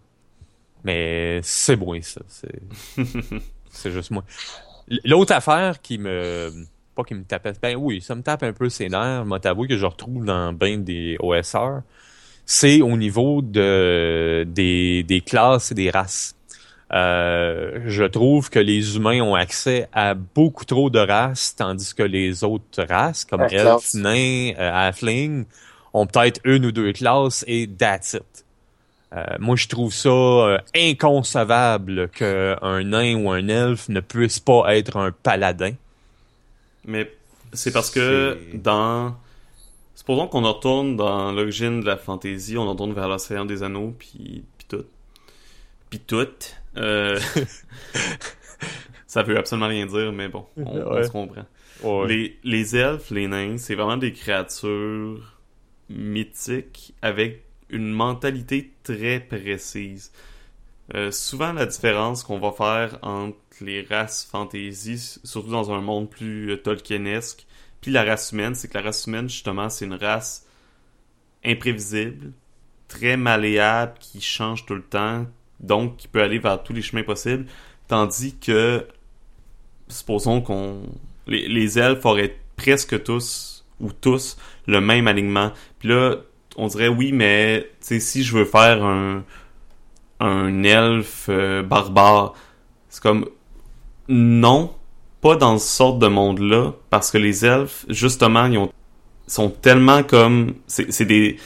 Mais 0.84 1.40
c'est 1.42 1.76
bon 1.76 2.00
ça, 2.02 2.22
c'est 2.28 2.62
c'est 3.70 3.90
juste 3.92 4.10
moi. 4.12 4.24
L'autre 5.04 5.32
affaire 5.32 5.80
qui 5.80 5.98
me 5.98 6.52
pas 6.94 7.02
qui 7.02 7.14
me 7.14 7.24
tapait, 7.24 7.52
ben 7.60 7.76
oui, 7.76 8.00
ça 8.00 8.14
me 8.14 8.22
tape 8.22 8.44
un 8.44 8.52
peu 8.52 8.68
ses 8.68 8.88
nerfs, 8.88 9.24
moi 9.24 9.40
t'avouer 9.40 9.66
que 9.66 9.76
je 9.76 9.86
retrouve 9.86 10.24
dans 10.24 10.52
ben 10.52 10.84
des 10.84 11.16
OSR, 11.20 11.80
c'est 12.46 12.82
au 12.82 12.96
niveau 12.96 13.42
de 13.42 14.46
des 14.46 15.02
des 15.02 15.20
classes 15.20 15.72
et 15.72 15.74
des 15.74 15.90
races. 15.90 16.36
Euh, 16.92 17.80
je 17.86 18.04
trouve 18.04 18.50
que 18.50 18.58
les 18.58 18.96
humains 18.96 19.20
ont 19.20 19.34
accès 19.34 19.88
à 19.92 20.14
beaucoup 20.14 20.64
trop 20.64 20.90
de 20.90 21.00
races, 21.00 21.56
tandis 21.56 21.94
que 21.94 22.02
les 22.02 22.44
autres 22.44 22.84
races, 22.84 23.24
comme 23.24 23.42
elfes, 23.50 23.94
nains, 23.94 24.52
euh, 24.58 24.70
halflings, 24.72 25.46
ont 25.92 26.06
peut-être 26.06 26.40
une 26.44 26.66
ou 26.66 26.72
deux 26.72 26.92
classes 26.92 27.44
et 27.48 27.68
that's 27.68 28.14
it. 28.14 28.43
Euh, 29.14 29.24
moi, 29.38 29.54
je 29.56 29.68
trouve 29.68 29.92
ça 29.92 30.08
euh, 30.08 30.58
inconcevable 30.74 32.08
qu'un 32.08 32.82
nain 32.84 33.14
ou 33.16 33.30
un 33.30 33.46
elfe 33.48 33.88
ne 33.88 34.00
puisse 34.00 34.40
pas 34.40 34.76
être 34.76 34.96
un 34.96 35.12
paladin. 35.12 35.72
Mais 36.84 37.10
c'est 37.52 37.72
parce 37.72 37.90
que 37.90 38.38
dans... 38.54 39.16
Supposons 39.94 40.26
qu'on 40.26 40.42
retourne 40.42 40.96
dans 40.96 41.30
l'origine 41.32 41.80
de 41.80 41.86
la 41.86 41.96
fantasy, 41.96 42.58
on 42.58 42.68
retourne 42.68 42.92
vers 42.92 43.08
l'océan 43.08 43.44
des 43.44 43.62
anneaux, 43.62 43.94
puis, 43.96 44.44
puis 44.58 44.66
tout. 44.68 44.84
Puis 45.88 46.00
tout. 46.00 46.26
Euh... 46.76 47.18
ça 49.06 49.22
veut 49.22 49.38
absolument 49.38 49.68
rien 49.68 49.86
dire, 49.86 50.12
mais 50.12 50.28
bon, 50.28 50.44
on, 50.56 51.02
se 51.02 51.10
comprend. 51.10 51.44
Ouais. 51.84 52.08
Les, 52.08 52.38
les 52.42 52.76
elfes, 52.76 53.10
les 53.10 53.28
nains, 53.28 53.56
c'est 53.56 53.76
vraiment 53.76 53.96
des 53.96 54.12
créatures 54.12 55.38
mythiques 55.88 56.94
avec 57.00 57.43
une 57.74 57.90
mentalité 57.92 58.72
très 58.82 59.20
précise. 59.20 60.12
Euh, 60.94 61.10
souvent, 61.10 61.52
la 61.52 61.66
différence 61.66 62.22
qu'on 62.22 62.38
va 62.38 62.52
faire 62.52 62.98
entre 63.02 63.36
les 63.60 63.82
races 63.82 64.28
fantasy, 64.30 65.18
surtout 65.24 65.50
dans 65.50 65.72
un 65.72 65.80
monde 65.80 66.08
plus 66.10 66.52
euh, 66.52 66.56
tolkienesque, 66.56 67.46
puis 67.80 67.90
la 67.90 68.04
race 68.04 68.32
humaine, 68.32 68.54
c'est 68.54 68.68
que 68.68 68.78
la 68.78 68.84
race 68.84 69.06
humaine, 69.06 69.28
justement, 69.28 69.68
c'est 69.68 69.86
une 69.86 69.94
race 69.94 70.46
imprévisible, 71.44 72.32
très 72.88 73.16
malléable, 73.16 73.94
qui 73.98 74.20
change 74.20 74.66
tout 74.66 74.74
le 74.74 74.82
temps, 74.82 75.26
donc 75.60 75.96
qui 75.96 76.08
peut 76.08 76.22
aller 76.22 76.38
vers 76.38 76.62
tous 76.62 76.72
les 76.72 76.82
chemins 76.82 77.02
possibles, 77.02 77.46
tandis 77.88 78.36
que, 78.38 78.86
supposons 79.88 80.40
qu'on... 80.40 80.82
Les, 81.26 81.48
les 81.48 81.78
elfes 81.78 82.04
auraient 82.04 82.38
presque 82.56 83.02
tous, 83.02 83.64
ou 83.80 83.92
tous, 83.92 84.36
le 84.66 84.80
même 84.80 85.08
alignement. 85.08 85.52
Puis 85.78 85.88
là, 85.88 86.16
on 86.56 86.66
dirait 86.68 86.88
oui, 86.88 87.12
mais 87.12 87.62
tu 87.80 87.86
sais, 87.86 88.00
si 88.00 88.22
je 88.22 88.36
veux 88.36 88.44
faire 88.44 88.84
un, 88.84 89.22
un 90.20 90.62
elfe 90.64 91.26
euh, 91.28 91.62
barbare, 91.62 92.34
c'est 92.88 93.02
comme 93.02 93.26
non, 94.08 94.72
pas 95.20 95.36
dans 95.36 95.58
ce 95.58 95.66
sorte 95.66 95.98
de 95.98 96.06
monde-là, 96.06 96.72
parce 96.90 97.10
que 97.10 97.18
les 97.18 97.44
elfes, 97.44 97.86
justement, 97.88 98.46
ils 98.46 98.58
ont, 98.58 98.70
sont 99.26 99.48
tellement 99.50 100.02
comme 100.02 100.54
c'est 100.66 101.04
des 101.06 101.38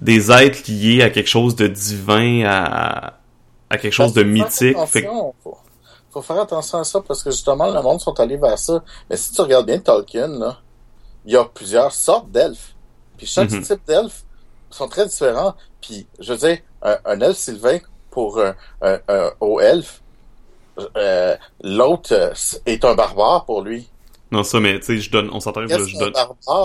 des 0.00 0.30
êtres 0.32 0.68
liés 0.68 1.02
à 1.02 1.10
quelque 1.10 1.28
chose 1.28 1.54
de 1.56 1.66
divin, 1.66 2.42
à 2.44 3.18
à 3.70 3.78
quelque 3.78 3.92
chose 3.92 4.12
de 4.12 4.22
mythique. 4.22 4.76
Fait 4.86 5.08
faut 6.12 6.22
faire 6.22 6.40
attention 6.40 6.78
à 6.78 6.84
ça 6.84 7.00
parce 7.00 7.24
que 7.24 7.30
justement, 7.32 7.72
le 7.72 7.82
monde 7.82 8.00
sont 8.00 8.18
allés 8.20 8.36
vers 8.36 8.56
ça. 8.58 8.84
Mais 9.10 9.16
si 9.16 9.32
tu 9.32 9.40
regardes 9.40 9.66
bien 9.66 9.80
Tolkien, 9.80 10.28
là, 10.28 10.58
il 11.26 11.32
y 11.32 11.36
a 11.36 11.44
plusieurs 11.44 11.90
sortes 11.90 12.30
d'elfes. 12.30 12.74
Puis 13.16 13.26
chaque 13.26 13.50
Mhm. 13.50 13.62
type 13.62 13.80
d'elfe 13.86 14.22
sont 14.74 14.88
très 14.88 15.06
différents. 15.06 15.54
Puis, 15.80 16.06
je 16.18 16.32
veux 16.32 16.38
dire, 16.48 16.58
un, 16.82 16.98
un 17.04 17.20
elfe 17.20 17.36
sylvain 17.38 17.78
pour 18.10 18.40
un, 18.40 18.54
un, 18.82 18.98
un 19.08 19.30
haut 19.40 19.60
elfe, 19.60 20.00
euh, 20.96 21.36
l'autre 21.62 22.12
euh, 22.12 22.32
est 22.66 22.84
un 22.84 22.94
barbare 22.94 23.44
pour 23.44 23.62
lui. 23.62 23.88
non, 24.32 24.42
ça, 24.42 24.58
mais 24.60 24.78
tu 24.80 24.86
sais, 24.86 24.98
je 24.98 25.10
donne, 25.10 25.30
on 25.32 25.38
s'entend 25.40 25.66
que 25.66 25.68
je, 25.68 25.96
donne, 25.98 26.12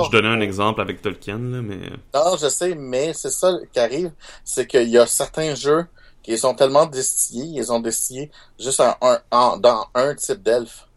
je 0.05 0.09
donnais 0.11 0.27
un 0.27 0.41
exemple 0.41 0.81
avec 0.81 1.01
Tolkien, 1.01 1.37
là, 1.37 1.61
mais 1.61 1.77
Non, 2.13 2.35
je 2.37 2.49
sais, 2.49 2.73
mais 2.75 3.13
c'est 3.13 3.29
ça 3.31 3.53
qui 3.71 3.79
arrive, 3.79 4.11
c'est 4.43 4.65
qu'il 4.65 4.89
y 4.89 4.97
a 4.97 5.05
certains 5.05 5.53
jeux 5.55 5.85
qui 6.23 6.37
sont 6.37 6.53
tellement 6.55 6.85
distillés, 6.87 7.59
ils 7.59 7.71
ont 7.71 7.79
distillé 7.79 8.31
juste 8.59 8.79
en, 8.79 8.95
un- 9.01 9.19
en- 9.31 9.57
dans 9.57 9.85
un 9.93 10.15
type 10.15 10.41
d'elfe. 10.41 10.87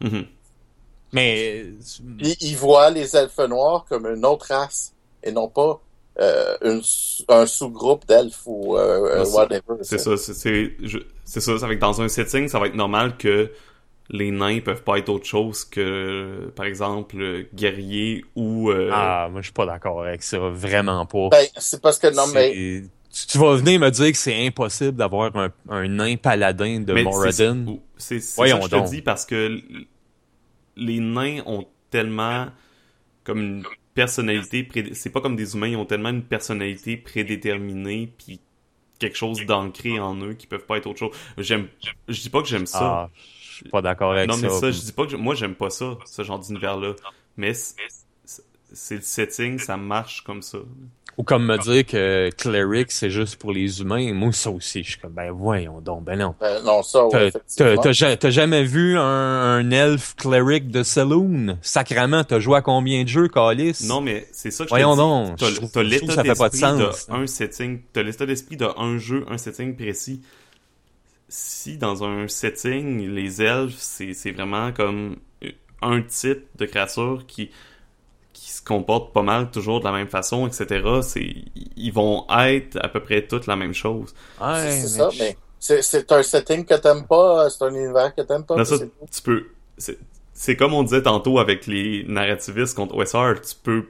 Mhm. 0.00 0.26
Mais 1.12 1.64
Puis 2.18 2.36
ils 2.40 2.56
voient 2.56 2.90
les 2.90 3.16
elfes 3.16 3.38
noirs 3.38 3.84
comme 3.88 4.06
une 4.06 4.24
autre 4.26 4.46
race 4.50 4.92
et 5.22 5.32
non 5.32 5.48
pas 5.48 5.80
euh, 6.20 6.56
une 6.62 6.82
un 7.28 7.46
sous-groupe 7.46 8.06
d'elfes 8.06 8.42
ou 8.46 8.76
euh, 8.76 8.98
Non, 8.98 9.04
euh, 9.20 9.24
c'est- 9.24 9.36
whatever. 9.36 9.62
C'est 9.82 9.98
ça, 9.98 10.16
c'est 10.16 11.40
ça, 11.40 11.58
ça 11.58 11.66
va 11.66 11.72
être 11.72 11.78
dans 11.80 12.00
un 12.00 12.08
setting, 12.08 12.48
ça 12.48 12.58
va 12.58 12.66
être 12.66 12.74
normal 12.74 13.16
que 13.16 13.50
les 14.10 14.30
nains 14.30 14.60
peuvent 14.60 14.82
pas 14.82 14.98
être 14.98 15.10
autre 15.10 15.26
chose 15.26 15.64
que 15.66 16.50
par 16.56 16.64
exemple 16.66 17.46
guerrier 17.54 18.24
ou 18.34 18.70
euh, 18.70 18.88
ah, 18.92 19.28
moi 19.30 19.42
je 19.42 19.46
suis 19.46 19.52
pas 19.52 19.66
d'accord 19.66 20.02
avec 20.02 20.22
ça, 20.22 20.38
vraiment 20.38 21.04
pas. 21.06 21.28
Ben, 21.30 21.46
c'est 21.58 21.80
parce 21.82 21.98
que 21.98 22.12
non, 22.14 22.26
mais 22.32 22.82
tu, 23.12 23.26
tu 23.26 23.38
vas 23.38 23.54
venir 23.56 23.78
me 23.78 23.90
dire 23.90 24.10
que 24.10 24.16
c'est 24.16 24.46
impossible 24.46 24.92
d'avoir 24.96 25.36
un, 25.36 25.50
un 25.68 25.88
nain 25.88 26.16
paladin 26.16 26.80
de 26.80 26.92
mais 26.94 27.00
c'est- 27.00 27.04
Moradin. 27.04 27.64
c'est 27.98 28.14
c'est 28.14 28.20
ça 28.20 28.34
Voyons 28.36 28.58
que 28.60 28.64
je 28.64 28.70
donc. 28.70 28.84
te 28.86 28.90
dis 28.90 29.02
parce 29.02 29.26
que 29.26 29.60
les 30.76 31.00
nains 31.00 31.42
ont 31.46 31.66
tellement 31.90 32.46
comme 33.24 33.38
une 33.40 33.62
personnalité 33.98 34.68
c'est 34.94 35.10
pas 35.10 35.20
comme 35.20 35.36
des 35.36 35.54
humains, 35.54 35.68
ils 35.68 35.76
ont 35.76 35.86
tellement 35.86 36.10
une 36.10 36.24
personnalité 36.24 36.96
prédéterminée 36.96 38.12
puis 38.18 38.40
quelque 38.98 39.16
chose 39.16 39.44
d'ancré 39.46 39.98
en 40.00 40.16
eux 40.22 40.34
qui 40.34 40.46
peuvent 40.46 40.66
pas 40.66 40.78
être 40.78 40.86
autre 40.86 40.98
chose. 41.00 41.16
J'aime 41.38 41.68
je 42.08 42.20
dis 42.20 42.30
pas 42.30 42.42
que 42.42 42.48
j'aime 42.48 42.66
ça. 42.66 42.84
Ah, 42.84 43.10
je 43.14 43.56
suis 43.56 43.64
pas 43.70 43.82
d'accord 43.82 44.12
avec 44.12 44.28
non, 44.28 44.34
ça. 44.34 44.42
mais 44.42 44.50
ça, 44.50 44.70
je 44.70 44.80
dis 44.80 44.92
pas 44.92 45.06
que 45.06 45.16
moi 45.16 45.34
j'aime 45.34 45.54
pas 45.54 45.70
ça, 45.70 45.98
ce 46.04 46.22
genre 46.22 46.38
d'univers-là. 46.38 46.94
Mais 47.36 47.54
c- 47.54 47.74
c- 47.88 48.04
c'est 48.72 48.96
le 48.96 49.02
setting, 49.02 49.58
ça 49.58 49.76
marche 49.76 50.22
comme 50.24 50.42
ça. 50.42 50.58
Ou 51.16 51.24
comme 51.24 51.46
me 51.46 51.58
dire 51.58 51.84
que 51.84 52.30
Cleric 52.36 52.92
c'est 52.92 53.10
juste 53.10 53.36
pour 53.36 53.52
les 53.52 53.80
humains. 53.80 54.12
Moi 54.14 54.30
ça 54.32 54.50
aussi, 54.50 54.84
je 54.84 54.90
suis 54.92 55.00
comme 55.00 55.14
ben 55.14 55.32
voyons 55.32 55.80
donc, 55.80 56.04
ben 56.04 56.16
non. 56.16 56.34
ben, 56.40 56.62
non, 56.62 56.82
ça, 56.84 57.06
ouais, 57.08 57.32
T'as- 57.56 58.30
jamais 58.30 58.62
vu 58.62 58.96
un, 58.96 59.02
un 59.02 59.70
elfe 59.72 60.14
cleric 60.14 60.68
de 60.70 60.84
Saloon? 60.84 61.58
Sacrament, 61.60 62.22
t'as 62.22 62.38
joué 62.38 62.58
à 62.58 62.62
combien 62.62 63.02
de 63.02 63.08
jeux, 63.08 63.26
Calis? 63.26 63.84
Non, 63.88 64.00
mais 64.00 64.28
c'est 64.30 64.52
ça 64.52 64.62
que 64.64 64.68
je 64.68 64.74
Voyons 64.74 64.90
te 64.94 65.00
dis. 65.00 65.48
donc, 65.50 65.72
T'as- 65.72 65.82
l'état 65.82 66.22
d'esprit 66.22 66.60
de, 66.60 67.12
un 67.12 67.26
setting, 67.26 67.80
t'as 67.92 68.02
l'état 68.04 68.26
d'esprit 68.26 68.56
de 68.56 68.66
un 68.78 68.98
jeu, 68.98 69.24
un 69.28 69.38
setting 69.38 69.74
précis. 69.74 70.20
Si 71.28 71.76
dans 71.76 72.04
un 72.04 72.28
setting, 72.28 73.08
les 73.10 73.42
elfes, 73.42 73.74
c'est 73.76 74.14
c'est 74.14 74.30
vraiment 74.30 74.72
comme 74.72 75.16
un 75.82 76.00
type 76.02 76.44
de 76.56 76.64
créature 76.66 77.24
qui 77.26 77.50
qui 78.68 78.74
se 78.74 78.78
comporte 78.78 79.12
pas 79.12 79.22
mal 79.22 79.50
toujours 79.50 79.80
de 79.80 79.84
la 79.84 79.92
même 79.92 80.08
façon, 80.08 80.46
etc. 80.46 80.66
C'est 81.02 81.34
ils 81.76 81.92
vont 81.92 82.26
être 82.30 82.78
à 82.82 82.88
peu 82.88 83.00
près 83.00 83.26
toutes 83.26 83.46
la 83.46 83.56
même 83.56 83.74
chose. 83.74 84.14
Ouais, 84.40 84.70
c'est 84.70 84.82
mais 84.82 84.86
ça, 84.86 85.10
mais 85.18 85.36
c'est 85.58 85.82
c'est 85.82 86.12
un 86.12 86.22
setting 86.22 86.64
que 86.64 86.74
t'aimes 86.74 87.06
pas, 87.06 87.48
c'est 87.50 87.64
un 87.64 87.74
univers 87.74 88.14
que 88.14 88.22
t'aimes 88.22 88.44
pas. 88.44 88.64
Ça, 88.64 88.76
tu 88.78 89.22
peux. 89.22 89.46
C'est 89.76 89.98
c'est 90.34 90.54
comme 90.54 90.72
on 90.72 90.84
disait 90.84 91.02
tantôt 91.02 91.40
avec 91.40 91.66
les 91.66 92.04
narrativistes 92.06 92.76
contre 92.76 92.94
OSR, 92.96 93.40
tu 93.40 93.54
peux. 93.62 93.86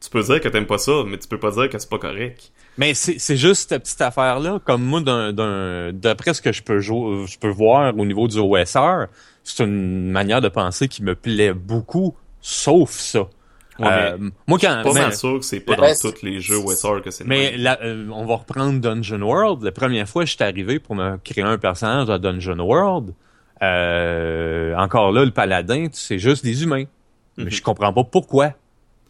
Tu 0.00 0.10
peux 0.10 0.22
dire 0.22 0.40
que 0.40 0.48
t'aimes 0.48 0.66
pas 0.66 0.78
ça, 0.78 1.02
mais 1.06 1.18
tu 1.18 1.28
peux 1.28 1.40
pas 1.40 1.50
dire 1.50 1.68
que 1.68 1.78
c'est 1.78 1.90
pas 1.90 1.98
correct. 1.98 2.52
Mais 2.78 2.94
c'est 2.94 3.18
c'est 3.18 3.36
juste 3.36 3.68
cette 3.68 3.82
petite 3.82 4.00
affaire-là, 4.00 4.60
comme 4.64 4.84
moi, 4.84 5.00
d'un, 5.00 5.32
d'un, 5.32 5.92
d'après 5.92 6.32
ce 6.32 6.40
que 6.40 6.52
je 6.52 6.62
peux 6.62 6.78
jouer, 6.78 7.26
je 7.26 7.36
peux 7.38 7.50
voir 7.50 7.92
au 7.98 8.06
niveau 8.06 8.28
du 8.28 8.38
OSR, 8.38 9.06
c'est 9.42 9.64
une 9.64 10.10
manière 10.10 10.40
de 10.40 10.48
penser 10.48 10.86
qui 10.86 11.02
me 11.02 11.16
plaît 11.16 11.52
beaucoup, 11.52 12.14
sauf 12.40 12.92
ça. 12.92 13.28
Ouais, 13.78 13.86
Euh, 13.88 14.18
moi, 14.46 14.58
quand, 14.60 14.80
Pas 14.82 14.92
mais- 14.92 15.00
mal 15.02 15.14
sûr 15.14 15.38
que 15.38 15.44
c'est 15.44 15.60
pas 15.60 15.76
dans 15.76 15.94
tous 16.00 16.22
les 16.22 16.40
jeux 16.40 16.56
OSR 16.58 17.00
que 17.02 17.10
c'est 17.12 17.24
Mais 17.26 17.56
la- 17.56 17.80
euh, 17.82 18.08
on 18.12 18.26
va 18.26 18.36
reprendre 18.36 18.80
Dungeon 18.80 19.22
World. 19.22 19.62
La 19.62 19.70
première 19.72 20.08
fois, 20.08 20.24
je 20.24 20.34
suis 20.34 20.42
arrivé 20.42 20.78
pour 20.80 20.96
me 20.96 21.16
créer 21.18 21.44
un 21.44 21.58
personnage 21.58 22.10
à 22.10 22.18
Dungeon 22.18 22.58
World. 22.58 23.14
Euh, 23.62 24.74
encore 24.76 25.12
là, 25.12 25.24
le 25.24 25.30
paladin, 25.30 25.86
c'est 25.92 26.18
juste 26.18 26.44
des 26.44 26.62
humains. 26.62 26.84
Mhm. 27.36 27.44
Mais 27.44 27.50
je 27.50 27.62
comprends 27.62 27.92
pas 27.92 28.04
pourquoi. 28.04 28.52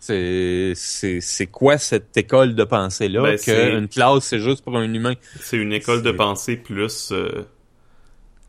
C'est 0.00 0.74
c'est 0.76 1.20
c'est 1.20 1.46
quoi 1.48 1.76
cette 1.76 2.16
école 2.16 2.54
de 2.54 2.62
pensée 2.62 3.08
là 3.08 3.22
Ben, 3.22 3.36
c'est- 3.36 3.70
qu'une 3.72 3.88
classe 3.88 4.24
c'est 4.24 4.38
juste 4.38 4.62
pour 4.62 4.76
un 4.76 4.92
humain? 4.94 5.14
C'est 5.40 5.56
une 5.56 5.72
école 5.72 6.02
de 6.02 6.12
pensée 6.12 6.56
plus. 6.56 7.10
euh, 7.12 7.46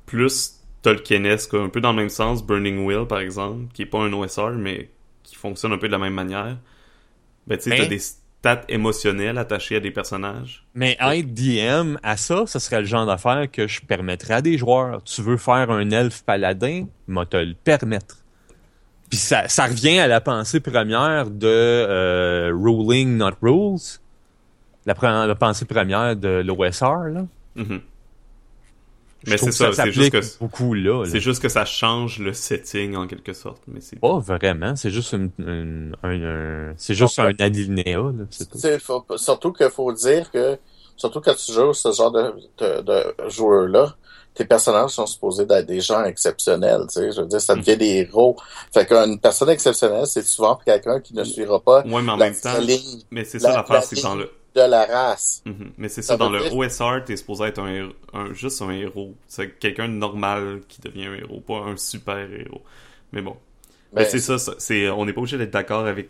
plus 0.05 0.55
Tolkienesque, 0.81 1.53
un 1.55 1.69
peu 1.69 1.81
dans 1.81 1.91
le 1.91 1.97
même 1.97 2.09
sens. 2.09 2.45
Burning 2.45 2.85
Wheel, 2.85 3.05
par 3.05 3.19
exemple, 3.19 3.65
qui 3.73 3.81
est 3.81 3.85
pas 3.85 3.99
un 3.99 4.13
OSR, 4.13 4.51
mais 4.57 4.89
qui 5.29 5.35
fonctionne 5.35 5.71
un 5.73 5.77
peu 5.77 5.87
de 5.87 5.91
la 5.93 5.97
même 5.99 6.13
manière. 6.13 6.57
Ben, 7.47 7.57
tu 7.57 7.63
sais, 7.63 7.69
Mais- 7.71 7.77
t'as 7.77 7.85
des 7.87 7.99
stats 7.99 8.61
émotionnelles 8.69 9.37
attachées 9.37 9.75
à 9.77 9.79
des 9.79 9.91
personnages. 9.91 10.65
Mais 10.73 10.97
être 10.99 11.33
DM 11.33 11.97
à 12.03 12.15
ça, 12.17 12.43
ce 12.45 12.59
serait 12.59 12.79
le 12.81 12.85
genre 12.85 13.05
d'affaire 13.05 13.49
que 13.51 13.67
je 13.67 13.81
permettrais 13.81 14.35
à 14.35 14.41
des 14.41 14.57
joueurs. 14.57 15.03
Tu 15.03 15.21
veux 15.21 15.37
faire 15.37 15.69
un 15.71 15.89
elfe 15.91 16.23
paladin, 16.23 16.85
moi 17.07 17.25
te 17.25 17.37
le 17.37 17.53
permettre. 17.53 18.17
Puis 19.09 19.17
ça, 19.17 19.47
ça 19.47 19.65
revient 19.65 19.97
à 19.99 20.07
la 20.07 20.21
pensée 20.21 20.59
première 20.59 21.29
de 21.31 21.47
euh, 21.47 22.51
Ruling 22.53 23.17
Not 23.17 23.31
Rules. 23.41 23.99
La, 24.85 24.93
pre- 24.93 25.27
la 25.27 25.35
pensée 25.35 25.65
première 25.65 26.15
de 26.15 26.41
l'OSR, 26.45 27.09
là. 27.11 27.25
Mhm. 27.55 27.81
Je 29.23 29.31
Mais 29.31 29.37
c'est 29.37 29.51
ça, 29.51 29.71
c'est 29.73 29.91
juste 29.91 30.11
que 30.11 30.39
beaucoup 30.39 30.73
là. 30.73 31.03
là. 31.03 31.09
c'est 31.11 31.19
juste 31.19 31.41
que 31.41 31.49
ça 31.49 31.65
change 31.65 32.19
le 32.19 32.31
setting 32.33 32.95
en 32.95 33.05
quelque 33.07 33.33
sorte. 33.33 33.61
Mais 33.67 33.81
c'est 33.81 33.99
Pas 33.99 34.17
vraiment, 34.19 34.75
c'est 34.77 34.91
juste 34.91 35.11
une, 35.13 35.29
une- 35.39 35.95
un, 36.03 36.21
un- 36.23 36.73
c'est 36.77 36.93
juste 36.93 37.19
un 37.19 37.33
alinéa, 37.37 37.97
là, 37.97 38.11
c'est 38.29 38.47
surtout 39.17 39.51
qu'il 39.51 39.69
faut 39.69 39.91
dire 39.93 40.31
que, 40.31 40.57
surtout 40.95 41.19
quand 41.21 41.35
tu 41.35 41.51
joues 41.51 41.73
ce 41.73 41.91
genre 41.91 42.11
de, 42.11 42.33
de, 42.59 42.81
de 42.81 43.29
joueurs-là, 43.29 43.95
tes 44.35 44.45
personnages 44.45 44.91
sont 44.91 45.05
supposés 45.05 45.45
d'être 45.45 45.65
des 45.65 45.81
gens 45.81 46.03
exceptionnels, 46.05 46.83
tu 46.87 46.99
sais. 47.01 47.11
Je 47.11 47.19
veux 47.21 47.27
dire, 47.27 47.41
ça 47.41 47.55
devient 47.55 47.75
des 47.75 48.07
héros. 48.07 48.37
Fait 48.73 48.85
qu'une 48.85 49.19
personne 49.19 49.49
exceptionnelle, 49.49 50.05
c'est 50.07 50.23
souvent 50.23 50.55
quelqu'un 50.63 51.01
qui 51.01 51.13
ne 51.13 51.23
suivra 51.25 51.59
pas 51.59 51.81
Ouais, 51.85 52.01
mais 52.01 52.11
en 52.11 52.15
la, 52.15 52.25
même 52.29 52.35
temps, 52.39 52.53
la 52.53 52.59
ligne. 52.61 53.01
mais 53.11 53.25
c'est 53.25 53.39
ça 53.39 53.49
l'affaire, 53.49 53.75
la 53.75 53.81
c'est 53.81 54.01
dans 54.01 54.15
le 54.15 54.29
de 54.55 54.61
la 54.61 54.85
race. 54.85 55.41
Mhm. 55.45 55.71
Mais 55.77 55.89
c'est 55.89 56.01
ça, 56.01 56.13
Ça 56.13 56.17
dans 56.17 56.29
le 56.29 56.39
dire- 56.39 56.55
OSR, 56.55 57.03
t'es 57.05 57.15
supposé 57.17 57.45
être 57.45 57.59
un, 57.59 57.69
héros- 57.71 57.93
un- 58.13 58.33
juste 58.33 58.61
un 58.61 58.71
héros. 58.71 59.15
C'est 59.27 59.57
quelqu'un 59.59 59.87
de 59.87 59.93
normal 59.93 60.61
qui 60.67 60.81
devient 60.81 61.05
un 61.05 61.13
héros, 61.15 61.39
pas 61.41 61.59
un 61.59 61.77
super 61.77 62.17
héros. 62.17 62.63
Mais 63.11 63.21
bon. 63.21 63.37
Mais 63.93 64.03
Ben, 64.03 64.09
c'est 64.09 64.19
ça, 64.19 64.37
ça, 64.37 64.53
c'est, 64.57 64.89
on 64.89 65.05
n'est 65.05 65.13
pas 65.13 65.21
obligé 65.21 65.37
d'être 65.37 65.51
d'accord 65.53 65.85
avec. 65.85 66.09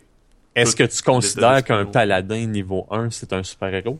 Est-ce 0.54 0.74
que 0.76 0.82
tu 0.84 1.02
considères 1.02 1.62
qu'un 1.64 1.82
héros. 1.82 1.90
paladin 1.92 2.46
niveau 2.46 2.86
1, 2.90 3.10
c'est 3.10 3.32
un 3.32 3.42
super-héros? 3.42 3.98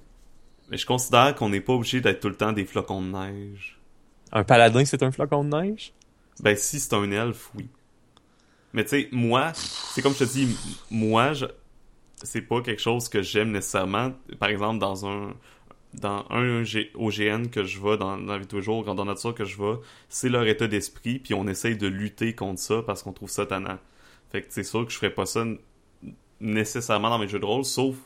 Mais 0.70 0.76
je 0.76 0.86
considère 0.86 1.34
qu'on 1.34 1.48
n'est 1.48 1.60
pas 1.60 1.72
obligé 1.74 2.00
d'être 2.00 2.20
tout 2.20 2.28
le 2.28 2.36
temps 2.36 2.52
des 2.52 2.64
flocons 2.64 3.02
de 3.02 3.08
neige. 3.10 3.78
Un 4.32 4.44
paladin, 4.44 4.84
c'est 4.84 5.02
un 5.02 5.10
flocon 5.10 5.44
de 5.44 5.56
neige? 5.56 5.92
Ben, 6.40 6.56
si 6.56 6.78
c'est 6.80 6.94
un 6.94 7.10
elfe, 7.10 7.50
oui. 7.56 7.68
Mais 8.72 8.84
tu 8.84 8.90
sais, 8.90 9.08
moi, 9.12 9.52
c'est 9.54 10.00
comme 10.02 10.12
je 10.14 10.20
te 10.20 10.24
dis, 10.24 10.56
moi, 10.90 11.32
je, 11.32 11.46
c'est 12.22 12.42
pas 12.42 12.60
quelque 12.62 12.82
chose 12.82 13.08
que 13.08 13.22
j'aime 13.22 13.52
nécessairement. 13.52 14.12
Par 14.38 14.48
exemple, 14.50 14.78
dans 14.78 15.06
un, 15.06 15.34
dans 15.94 16.24
un 16.30 16.62
OGN 16.94 17.48
que 17.50 17.64
je 17.64 17.80
vais, 17.80 17.96
dans, 17.96 18.16
dans 18.18 18.32
la 18.32 18.38
vie 18.38 18.44
de 18.44 18.50
tous 18.50 18.56
les 18.56 18.62
jours, 18.62 18.84
dans 18.84 18.94
la 18.94 19.04
nature 19.04 19.34
que 19.34 19.44
je 19.44 19.56
vais, 19.56 19.78
c'est 20.08 20.28
leur 20.28 20.46
état 20.46 20.66
d'esprit, 20.66 21.18
puis 21.18 21.34
on 21.34 21.46
essaye 21.48 21.76
de 21.76 21.86
lutter 21.86 22.34
contre 22.34 22.60
ça 22.60 22.82
parce 22.86 23.02
qu'on 23.02 23.12
trouve 23.12 23.30
ça 23.30 23.46
tannant. 23.46 23.78
Fait 24.30 24.42
que 24.42 24.48
c'est 24.50 24.62
sûr 24.64 24.86
que 24.86 24.92
je 24.92 24.96
ferais 24.96 25.14
pas 25.14 25.26
ça 25.26 25.44
nécessairement 26.40 27.10
dans 27.10 27.18
mes 27.18 27.28
jeux 27.28 27.38
de 27.38 27.44
rôle, 27.44 27.64
sauf 27.64 27.96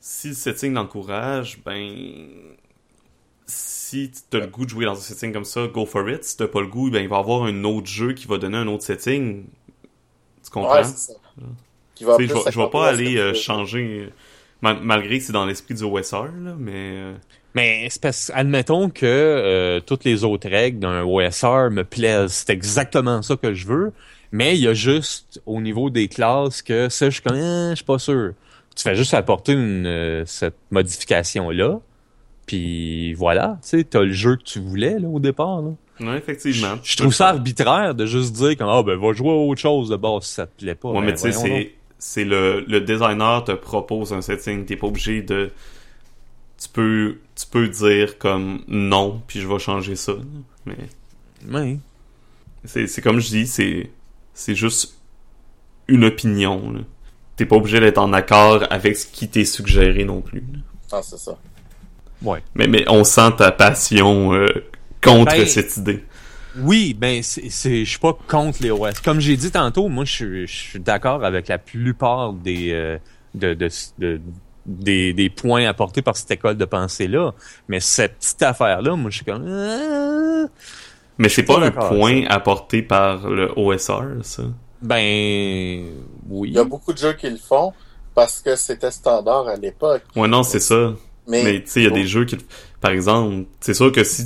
si 0.00 0.28
le 0.28 0.34
setting 0.34 0.74
l'encourage, 0.74 1.62
ben 1.64 2.56
si 3.46 4.10
t'as 4.30 4.40
le 4.40 4.46
goût 4.46 4.64
de 4.64 4.70
jouer 4.70 4.84
dans 4.86 4.92
un 4.92 5.00
setting 5.00 5.32
comme 5.32 5.44
ça, 5.44 5.66
go 5.68 5.86
for 5.86 6.08
it. 6.10 6.24
Si 6.24 6.36
t'as 6.36 6.48
pas 6.48 6.60
le 6.60 6.66
goût, 6.68 6.90
ben 6.90 7.02
il 7.02 7.08
va 7.08 7.16
y 7.16 7.18
avoir 7.18 7.44
un 7.44 7.64
autre 7.64 7.86
jeu 7.86 8.12
qui 8.14 8.26
va 8.26 8.38
donner 8.38 8.56
un 8.56 8.66
autre 8.68 8.84
setting. 8.84 9.44
Tu 10.44 10.50
comprends? 10.50 10.74
ouais, 10.74 10.84
c'est 10.84 11.12
ça. 11.12 11.12
Qui 12.02 12.06
va 12.06 12.16
je 12.18 12.26
vais, 12.44 12.50
je 12.52 12.58
vais 12.58 12.68
pas 12.70 12.88
aller 12.88 13.16
euh, 13.18 13.34
changer, 13.34 14.08
mal- 14.60 14.78
malgré 14.82 15.18
que 15.18 15.24
c'est 15.24 15.32
dans 15.32 15.46
l'esprit 15.46 15.74
du 15.74 15.84
OSR, 15.84 16.24
là, 16.42 16.54
mais... 16.58 16.72
euh, 16.74 17.14
Mais 17.54 17.86
c'est 17.90 18.00
parce 18.02 18.30
admettons 18.34 18.88
que 18.90 19.04
euh, 19.06 19.80
toutes 19.80 20.04
les 20.04 20.24
autres 20.24 20.48
règles 20.48 20.78
d'un 20.80 21.02
OSR 21.04 21.70
me 21.70 21.82
plaisent. 21.84 22.32
C'est 22.32 22.50
exactement 22.50 23.22
ça 23.22 23.36
que 23.36 23.54
je 23.54 23.66
veux. 23.66 23.92
Mais 24.34 24.56
il 24.56 24.62
y 24.62 24.68
a 24.68 24.72
juste 24.74 25.42
au 25.44 25.60
niveau 25.60 25.90
des 25.90 26.08
classes 26.08 26.62
que 26.62 26.88
ça, 26.88 27.06
je 27.10 27.14
suis 27.14 27.22
comme, 27.22 27.36
Ah, 27.36 27.70
je 27.70 27.76
suis 27.76 27.84
pas 27.84 27.98
sûr. 27.98 28.32
Tu 28.74 28.82
fais 28.82 28.94
juste 28.96 29.12
apporter 29.12 29.52
une, 29.52 29.86
euh, 29.86 30.22
cette 30.24 30.56
modification-là. 30.70 31.78
Puis 32.46 33.14
voilà, 33.14 33.58
tu 33.62 33.68
sais, 33.68 33.84
t'as 33.84 34.00
le 34.02 34.12
jeu 34.12 34.36
que 34.36 34.42
tu 34.42 34.58
voulais 34.60 34.98
là, 34.98 35.08
au 35.08 35.20
départ. 35.20 35.62
Là. 35.62 35.70
Ouais, 36.00 36.18
effectivement. 36.18 36.74
Je 36.82 36.96
trouve 36.96 37.14
ça 37.14 37.28
arbitraire 37.28 37.94
de 37.94 38.06
juste 38.06 38.32
dire 38.34 38.56
comme, 38.56 38.68
ah 38.68 38.82
ben 38.82 38.98
va 38.98 39.12
jouer 39.12 39.30
à 39.30 39.34
autre 39.34 39.60
chose 39.60 39.88
de 39.90 39.96
base 39.96 40.24
si 40.24 40.32
ça 40.34 40.46
te 40.46 40.58
plaît 40.64 40.74
pas. 40.74 40.88
Ouais, 40.88 41.00
Ben, 41.00 41.06
mais 41.06 41.12
tu 41.12 41.18
sais, 41.20 41.32
c'est, 41.32 41.74
c'est 42.04 42.24
le, 42.24 42.64
le 42.66 42.80
designer 42.80 43.44
te 43.44 43.52
propose 43.52 44.12
un 44.12 44.20
setting, 44.22 44.64
t'es 44.66 44.74
pas 44.74 44.88
obligé 44.88 45.22
de... 45.22 45.52
Tu 46.60 46.68
peux, 46.68 47.18
tu 47.36 47.46
peux 47.46 47.68
dire 47.68 48.18
comme 48.18 48.64
non, 48.66 49.22
puis 49.28 49.40
je 49.40 49.46
vais 49.46 49.60
changer 49.60 49.94
ça. 49.94 50.14
Mais 50.66 50.74
c'est, 52.64 52.88
c'est 52.88 53.02
comme 53.02 53.20
je 53.20 53.28
dis, 53.28 53.46
c'est, 53.46 53.90
c'est 54.34 54.56
juste 54.56 54.96
une 55.86 56.04
opinion. 56.04 56.72
là. 56.72 56.80
T'es 57.36 57.46
pas 57.46 57.54
obligé 57.54 57.78
d'être 57.78 57.98
en 57.98 58.12
accord 58.12 58.64
avec 58.70 58.96
ce 58.96 59.06
qui 59.06 59.28
t'est 59.28 59.44
suggéré 59.44 60.04
non 60.04 60.22
plus. 60.22 60.40
là. 60.52 60.58
Ah, 60.90 61.02
c'est 61.02 61.18
ça. 61.18 61.38
Ouais. 62.20 62.42
Mais, 62.56 62.66
mais 62.66 62.84
on 62.88 63.04
sent 63.04 63.30
ta 63.38 63.52
passion 63.52 64.32
euh, 64.34 64.48
contre 65.00 65.36
Ben, 65.36 65.46
cette 65.46 65.76
idée. 65.76 66.04
Oui, 66.58 66.94
ben 66.94 67.22
c'est, 67.22 67.48
c'est, 67.50 67.84
je 67.84 67.90
suis 67.90 67.98
pas 67.98 68.16
contre 68.28 68.62
les 68.62 68.70
OS. 68.70 69.00
Comme 69.00 69.20
j'ai 69.20 69.36
dit 69.36 69.50
tantôt, 69.50 69.88
moi 69.88 70.04
je 70.04 70.12
suis, 70.12 70.46
je 70.46 70.54
suis 70.54 70.80
d'accord 70.80 71.24
avec 71.24 71.48
la 71.48 71.58
plupart 71.58 72.32
des, 72.34 72.72
euh, 72.72 72.98
de, 73.34 73.54
de, 73.54 73.68
de- 73.98 74.20
des, 74.66 75.12
des 75.12 75.30
points 75.30 75.66
apportés 75.66 76.02
par 76.02 76.16
cette 76.16 76.30
école 76.30 76.56
de 76.56 76.64
pensée 76.64 77.08
là. 77.08 77.32
Mais 77.68 77.80
cette 77.80 78.18
petite 78.18 78.42
affaire 78.42 78.82
là, 78.82 78.94
moi 78.96 79.10
je 79.10 79.16
suis 79.16 79.24
comme. 79.24 79.46
Ah! 79.48 80.46
Mais 81.18 81.28
c'est 81.28 81.42
pas 81.42 81.58
pas 81.58 81.66
un 81.66 81.70
point 81.70 82.24
apporté 82.28 82.82
par 82.82 83.28
le 83.28 83.50
OSR, 83.56 84.22
ça? 84.22 84.44
Ben 84.80 85.84
oui. 86.28 86.48
Il 86.48 86.54
y 86.54 86.58
a 86.58 86.64
beaucoup 86.64 86.92
de 86.92 86.98
jeux 86.98 87.12
qui 87.12 87.30
le 87.30 87.36
font 87.36 87.72
parce 88.14 88.40
que 88.40 88.56
c'était 88.56 88.90
standard 88.90 89.48
à 89.48 89.56
l'époque. 89.56 90.02
Ouais, 90.16 90.28
non, 90.28 90.42
c'est 90.42 90.60
ça. 90.60 90.92
Mais, 91.26 91.42
Mais 91.44 91.62
tu 91.62 91.70
sais, 91.70 91.80
il 91.80 91.84
y 91.84 91.86
a 91.86 91.90
des 91.90 92.06
jeux 92.06 92.24
qui... 92.24 92.36
Par 92.80 92.90
exemple, 92.90 93.44
c'est 93.60 93.74
sûr 93.74 93.92
que 93.92 94.02
si... 94.04 94.24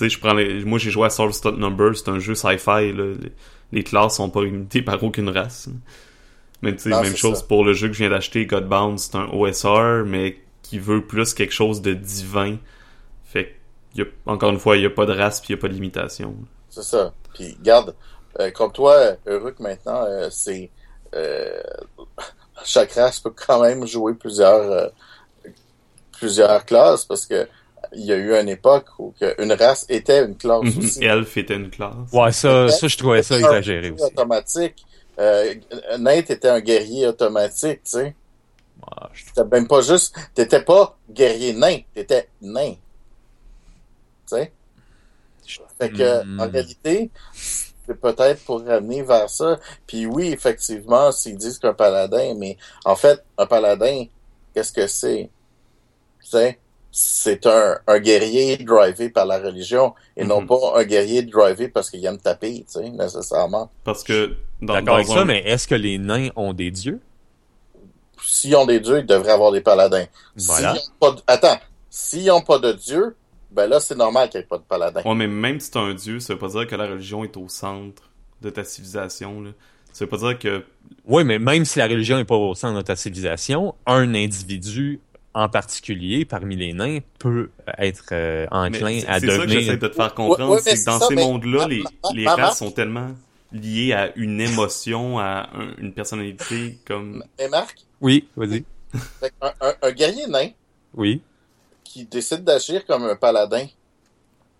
Sais, 0.00 0.08
je 0.08 0.18
prends 0.18 0.32
les... 0.32 0.64
Moi, 0.64 0.78
j'ai 0.78 0.90
joué 0.90 1.04
à 1.04 1.10
Soul 1.10 1.34
Stud 1.34 1.58
Number, 1.58 1.94
c'est 1.94 2.08
un 2.08 2.18
jeu 2.18 2.34
sci-fi. 2.34 2.90
Les, 2.90 3.16
les 3.70 3.84
classes 3.84 4.16
sont 4.16 4.30
pas 4.30 4.42
limitées 4.42 4.80
par 4.80 5.02
aucune 5.04 5.28
race. 5.28 5.68
Mais 6.62 6.74
tu 6.74 6.84
sais, 6.84 6.88
même 6.88 7.14
chose 7.14 7.40
ça. 7.40 7.44
pour 7.46 7.66
le 7.66 7.74
jeu 7.74 7.88
que 7.88 7.92
je 7.92 7.98
viens 7.98 8.08
d'acheter, 8.08 8.46
Godbound, 8.46 8.98
c'est 8.98 9.16
un 9.16 9.28
OSR, 9.30 10.06
mais 10.06 10.38
qui 10.62 10.78
veut 10.78 11.06
plus 11.06 11.34
quelque 11.34 11.52
chose 11.52 11.82
de 11.82 11.92
divin. 11.92 12.56
Fait 13.24 13.56
que, 13.94 14.02
encore 14.24 14.48
une 14.48 14.58
fois, 14.58 14.78
il 14.78 14.84
y 14.84 14.86
a 14.86 14.90
pas 14.90 15.04
de 15.04 15.12
race 15.12 15.38
puis 15.38 15.48
il 15.50 15.56
y 15.56 15.58
a 15.58 15.60
pas 15.60 15.68
de 15.68 15.74
limitation. 15.74 16.34
C'est 16.70 16.82
ça. 16.82 17.12
Puis, 17.34 17.58
garde, 17.62 17.94
euh, 18.38 18.50
comme 18.52 18.72
toi, 18.72 19.16
heureux 19.26 19.50
que 19.50 19.62
maintenant, 19.62 20.02
euh, 20.06 20.28
c'est... 20.30 20.70
euh, 21.14 21.60
chaque 22.64 22.92
race 22.92 23.20
peut 23.20 23.34
quand 23.36 23.60
même 23.60 23.86
jouer 23.86 24.14
plusieurs 24.14 24.92
plusieurs 26.12 26.64
classes 26.64 27.04
parce 27.04 27.26
que 27.26 27.46
il 27.94 28.04
y 28.04 28.12
a 28.12 28.16
eu 28.16 28.34
une 28.34 28.48
époque 28.48 28.86
où 28.98 29.14
une 29.38 29.52
race 29.52 29.86
était 29.88 30.24
une 30.24 30.36
classe 30.36 30.76
aussi. 30.76 31.04
Elf 31.04 31.36
était 31.36 31.54
une 31.56 31.70
classe. 31.70 31.94
Ouais, 32.12 32.32
ça, 32.32 32.68
ça 32.68 32.86
je 32.88 32.96
trouvais 32.96 33.22
ça 33.22 33.36
exagéré 33.38 33.80
guerrier 33.90 33.94
aussi. 33.94 34.04
automatique. 34.04 34.86
Euh, 35.18 35.54
Nate 35.98 36.30
était 36.30 36.48
un 36.48 36.60
guerrier 36.60 37.06
automatique, 37.06 37.82
tu 37.84 37.90
sais. 37.90 38.04
Ouais, 38.80 39.08
je- 39.12 39.24
C'était 39.26 39.44
même 39.44 39.66
pas 39.68 39.82
juste... 39.82 40.16
T'étais 40.34 40.62
pas 40.62 40.96
guerrier 41.10 41.52
nain, 41.52 41.78
t'étais 41.94 42.28
nain. 42.40 42.72
Tu 44.26 44.36
sais? 44.36 44.52
Fait 45.78 45.90
que, 45.90 46.24
Mm. 46.24 46.40
en 46.40 46.48
réalité, 46.50 47.10
c'est 47.34 48.00
peut-être 48.00 48.44
pour 48.44 48.64
ramener 48.64 49.02
vers 49.02 49.28
ça. 49.28 49.58
Puis 49.86 50.06
oui, 50.06 50.28
effectivement, 50.32 51.10
s'ils 51.10 51.36
disent 51.36 51.58
qu'un 51.58 51.74
paladin, 51.74 52.34
mais 52.38 52.56
en 52.84 52.94
fait, 52.94 53.22
un 53.36 53.46
paladin, 53.46 54.04
qu'est-ce 54.54 54.72
que 54.72 54.86
c'est? 54.86 55.28
Tu 56.22 56.28
sais? 56.28 56.58
C'est 56.92 57.46
un, 57.46 57.78
un 57.86 57.98
guerrier 58.00 58.56
drivé 58.56 59.10
par 59.10 59.24
la 59.26 59.38
religion 59.38 59.94
et 60.16 60.24
non 60.24 60.40
Mhm. 60.40 60.46
pas 60.48 60.58
un 60.80 60.84
guerrier 60.84 61.22
drivé 61.22 61.68
parce 61.68 61.88
qu'il 61.90 62.04
aime 62.04 62.18
taper, 62.18 62.64
tu 62.66 62.72
sais, 62.80 62.90
nécessairement. 62.90 63.70
Parce 63.84 64.02
que 64.02 64.34
dans, 64.60 64.74
D'accord 64.74 64.96
avec 64.96 65.06
ça, 65.06 65.24
mais 65.24 65.38
est-ce 65.46 65.68
que 65.68 65.76
les 65.76 65.98
nains 65.98 66.30
ont 66.36 66.52
des 66.52 66.70
dieux? 66.72 67.00
S'ils 68.22 68.54
ont 68.56 68.66
des 68.66 68.80
dieux, 68.80 68.98
ils 69.00 69.06
devraient 69.06 69.32
avoir 69.32 69.52
des 69.52 69.60
paladins. 69.60 70.04
Voilà. 70.36 70.74
Pas 70.98 71.12
de- 71.12 71.20
Attends, 71.26 71.58
s'ils 71.88 72.26
n'ont 72.26 72.42
pas 72.42 72.58
de 72.58 72.72
dieu, 72.72 73.16
ben 73.50 73.66
là, 73.66 73.80
c'est 73.80 73.96
normal 73.96 74.28
qu'il 74.28 74.38
n'y 74.40 74.44
ait 74.44 74.48
pas 74.48 74.58
de 74.58 74.62
paladin. 74.64 75.02
Ouais, 75.04 75.14
mais 75.14 75.26
même 75.26 75.58
si 75.60 75.70
t'es 75.70 75.78
un 75.78 75.94
dieu, 75.94 76.20
ça 76.20 76.34
veut 76.34 76.38
pas 76.38 76.48
dire 76.48 76.66
que 76.66 76.76
la 76.76 76.86
religion 76.86 77.24
est 77.24 77.36
au 77.36 77.48
centre 77.48 78.02
de 78.42 78.50
ta 78.50 78.64
civilisation, 78.64 79.40
là. 79.40 79.50
Ça 79.92 80.04
veut 80.04 80.08
pas 80.08 80.18
dire 80.18 80.38
que... 80.38 80.64
Oui, 81.06 81.24
mais 81.24 81.38
même 81.40 81.64
si 81.64 81.78
la 81.80 81.86
religion 81.86 82.16
n'est 82.16 82.24
pas 82.24 82.36
au 82.36 82.54
centre 82.54 82.76
de 82.76 82.82
ta 82.82 82.94
civilisation, 82.94 83.74
un 83.86 84.14
individu 84.14 85.00
en 85.34 85.48
particulier 85.48 86.24
parmi 86.24 86.56
les 86.56 86.72
nains 86.72 86.98
peut 87.18 87.50
être 87.78 88.06
euh, 88.12 88.46
enclin 88.50 89.00
à 89.06 89.20
c'est 89.20 89.30
ça 89.30 89.46
que 89.46 89.48
j'essaie 89.48 89.76
devenir. 89.76 89.78
de 89.78 89.86
te 89.88 89.94
faire 89.94 90.14
comprendre, 90.14 90.50
Ouais, 90.50 90.56
ouais, 90.56 90.62
mais 90.64 90.70
c'est 90.70 90.80
que 90.80 90.84
dans 90.86 90.98
ça, 90.98 91.08
ces 91.08 91.14
mais 91.14 91.22
mondes-là, 91.22 91.68
les, 91.68 91.84
les 92.14 92.26
races 92.26 92.58
sont 92.58 92.70
tellement 92.72 93.14
liées 93.52 93.92
à 93.92 94.12
une 94.16 94.40
émotion, 94.40 95.18
à 95.18 95.48
un- 95.54 95.74
une 95.78 95.92
personnalité 95.92 96.78
comme... 96.86 97.24
Mais 97.38 97.48
Marc, 97.48 97.78
Oui, 98.00 98.26
vas-y. 98.36 98.64
un, 99.40 99.52
un- 99.60 99.74
un 99.82 99.92
guerrier 99.92 100.26
nain 100.26 100.48
Oui. 100.94 101.22
qui 101.84 102.04
décide 102.04 102.44
d'agir 102.44 102.84
comme 102.86 103.04
un 103.04 103.16
paladin, 103.16 103.66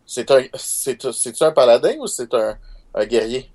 c'est 0.06 0.30
un, 0.30 0.42
c'est, 0.54 1.10
c'est 1.12 1.42
un 1.42 1.52
paladin 1.52 1.94
ou 2.00 2.06
c'est 2.06 2.32
un, 2.34 2.56
un 2.94 3.06
guerrier? 3.06 3.48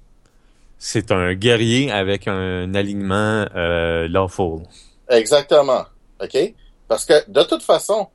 C'est 0.77 1.11
un 1.11 1.33
guerrier 1.33 1.91
avec 1.91 2.27
un 2.27 2.73
alignement 2.75 3.45
euh, 3.55 4.07
lawful. 4.07 4.61
Exactement. 5.09 5.85
OK? 6.21 6.53
Parce 6.87 7.05
que, 7.05 7.13
de 7.29 7.43
toute 7.43 7.63
façon, 7.63 8.07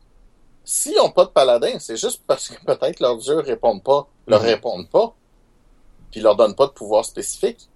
s'ils 0.65 0.97
n'ont 0.97 1.11
pas 1.11 1.25
de 1.25 1.31
paladin, 1.31 1.79
c'est 1.79 1.97
juste 1.97 2.23
parce 2.27 2.49
que 2.49 2.55
peut-être 2.65 3.01
leurs 3.01 3.17
dieux 3.19 3.39
répondent 3.41 3.83
pas, 3.83 4.07
leur 4.27 4.41
Mhm. 4.43 4.47
répondent 4.47 4.89
pas, 4.89 5.15
puis 6.11 6.21
leur 6.21 6.37
donnent 6.37 6.55
pas 6.55 6.67
de 6.67 6.73
pouvoir 6.73 7.05
spécifique. 7.05 7.69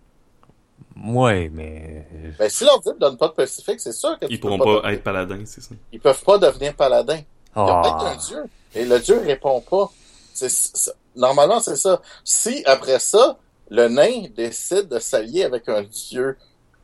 Ouais, 1.04 1.50
mais 1.52 2.06
Ben, 2.38 2.48
si 2.48 2.64
leur 2.64 2.80
dieu 2.80 2.92
ne 2.92 2.98
donne 2.98 3.16
pas 3.16 3.28
de 3.28 3.32
spécifique, 3.32 3.80
c'est 3.80 3.92
sûr 3.92 4.18
que 4.18 4.26
Ils 4.28 4.38
pourront 4.40 4.58
pas 4.58 4.82
pas 4.82 4.92
être 4.92 5.02
paladins, 5.02 5.42
c'est 5.44 5.60
ça. 5.60 5.74
ils 5.92 6.00
peuvent 6.00 6.22
pas 6.22 6.38
devenir 6.38 6.74
paladins. 6.74 7.20
Il 7.56 7.58
y 7.58 7.60
a 7.60 7.80
Ah. 7.80 7.82
peut-être 7.82 8.04
un 8.12 8.16
dieu, 8.16 8.44
et 8.74 8.84
le 8.84 8.98
dieu 9.00 9.18
répond 9.20 9.60
pas. 9.60 9.90
C'est, 10.32 10.48
c'est- 10.50 10.92
normalement, 11.16 11.60
c'est 11.60 11.76
ça. 11.76 12.00
Si, 12.24 12.62
après 12.66 12.98
ça, 12.98 13.38
le 13.70 13.88
nain 13.88 14.28
décide 14.36 14.88
de 14.88 14.98
s'allier 14.98 15.44
avec 15.44 15.68
un 15.68 15.82
dieu 15.82 16.36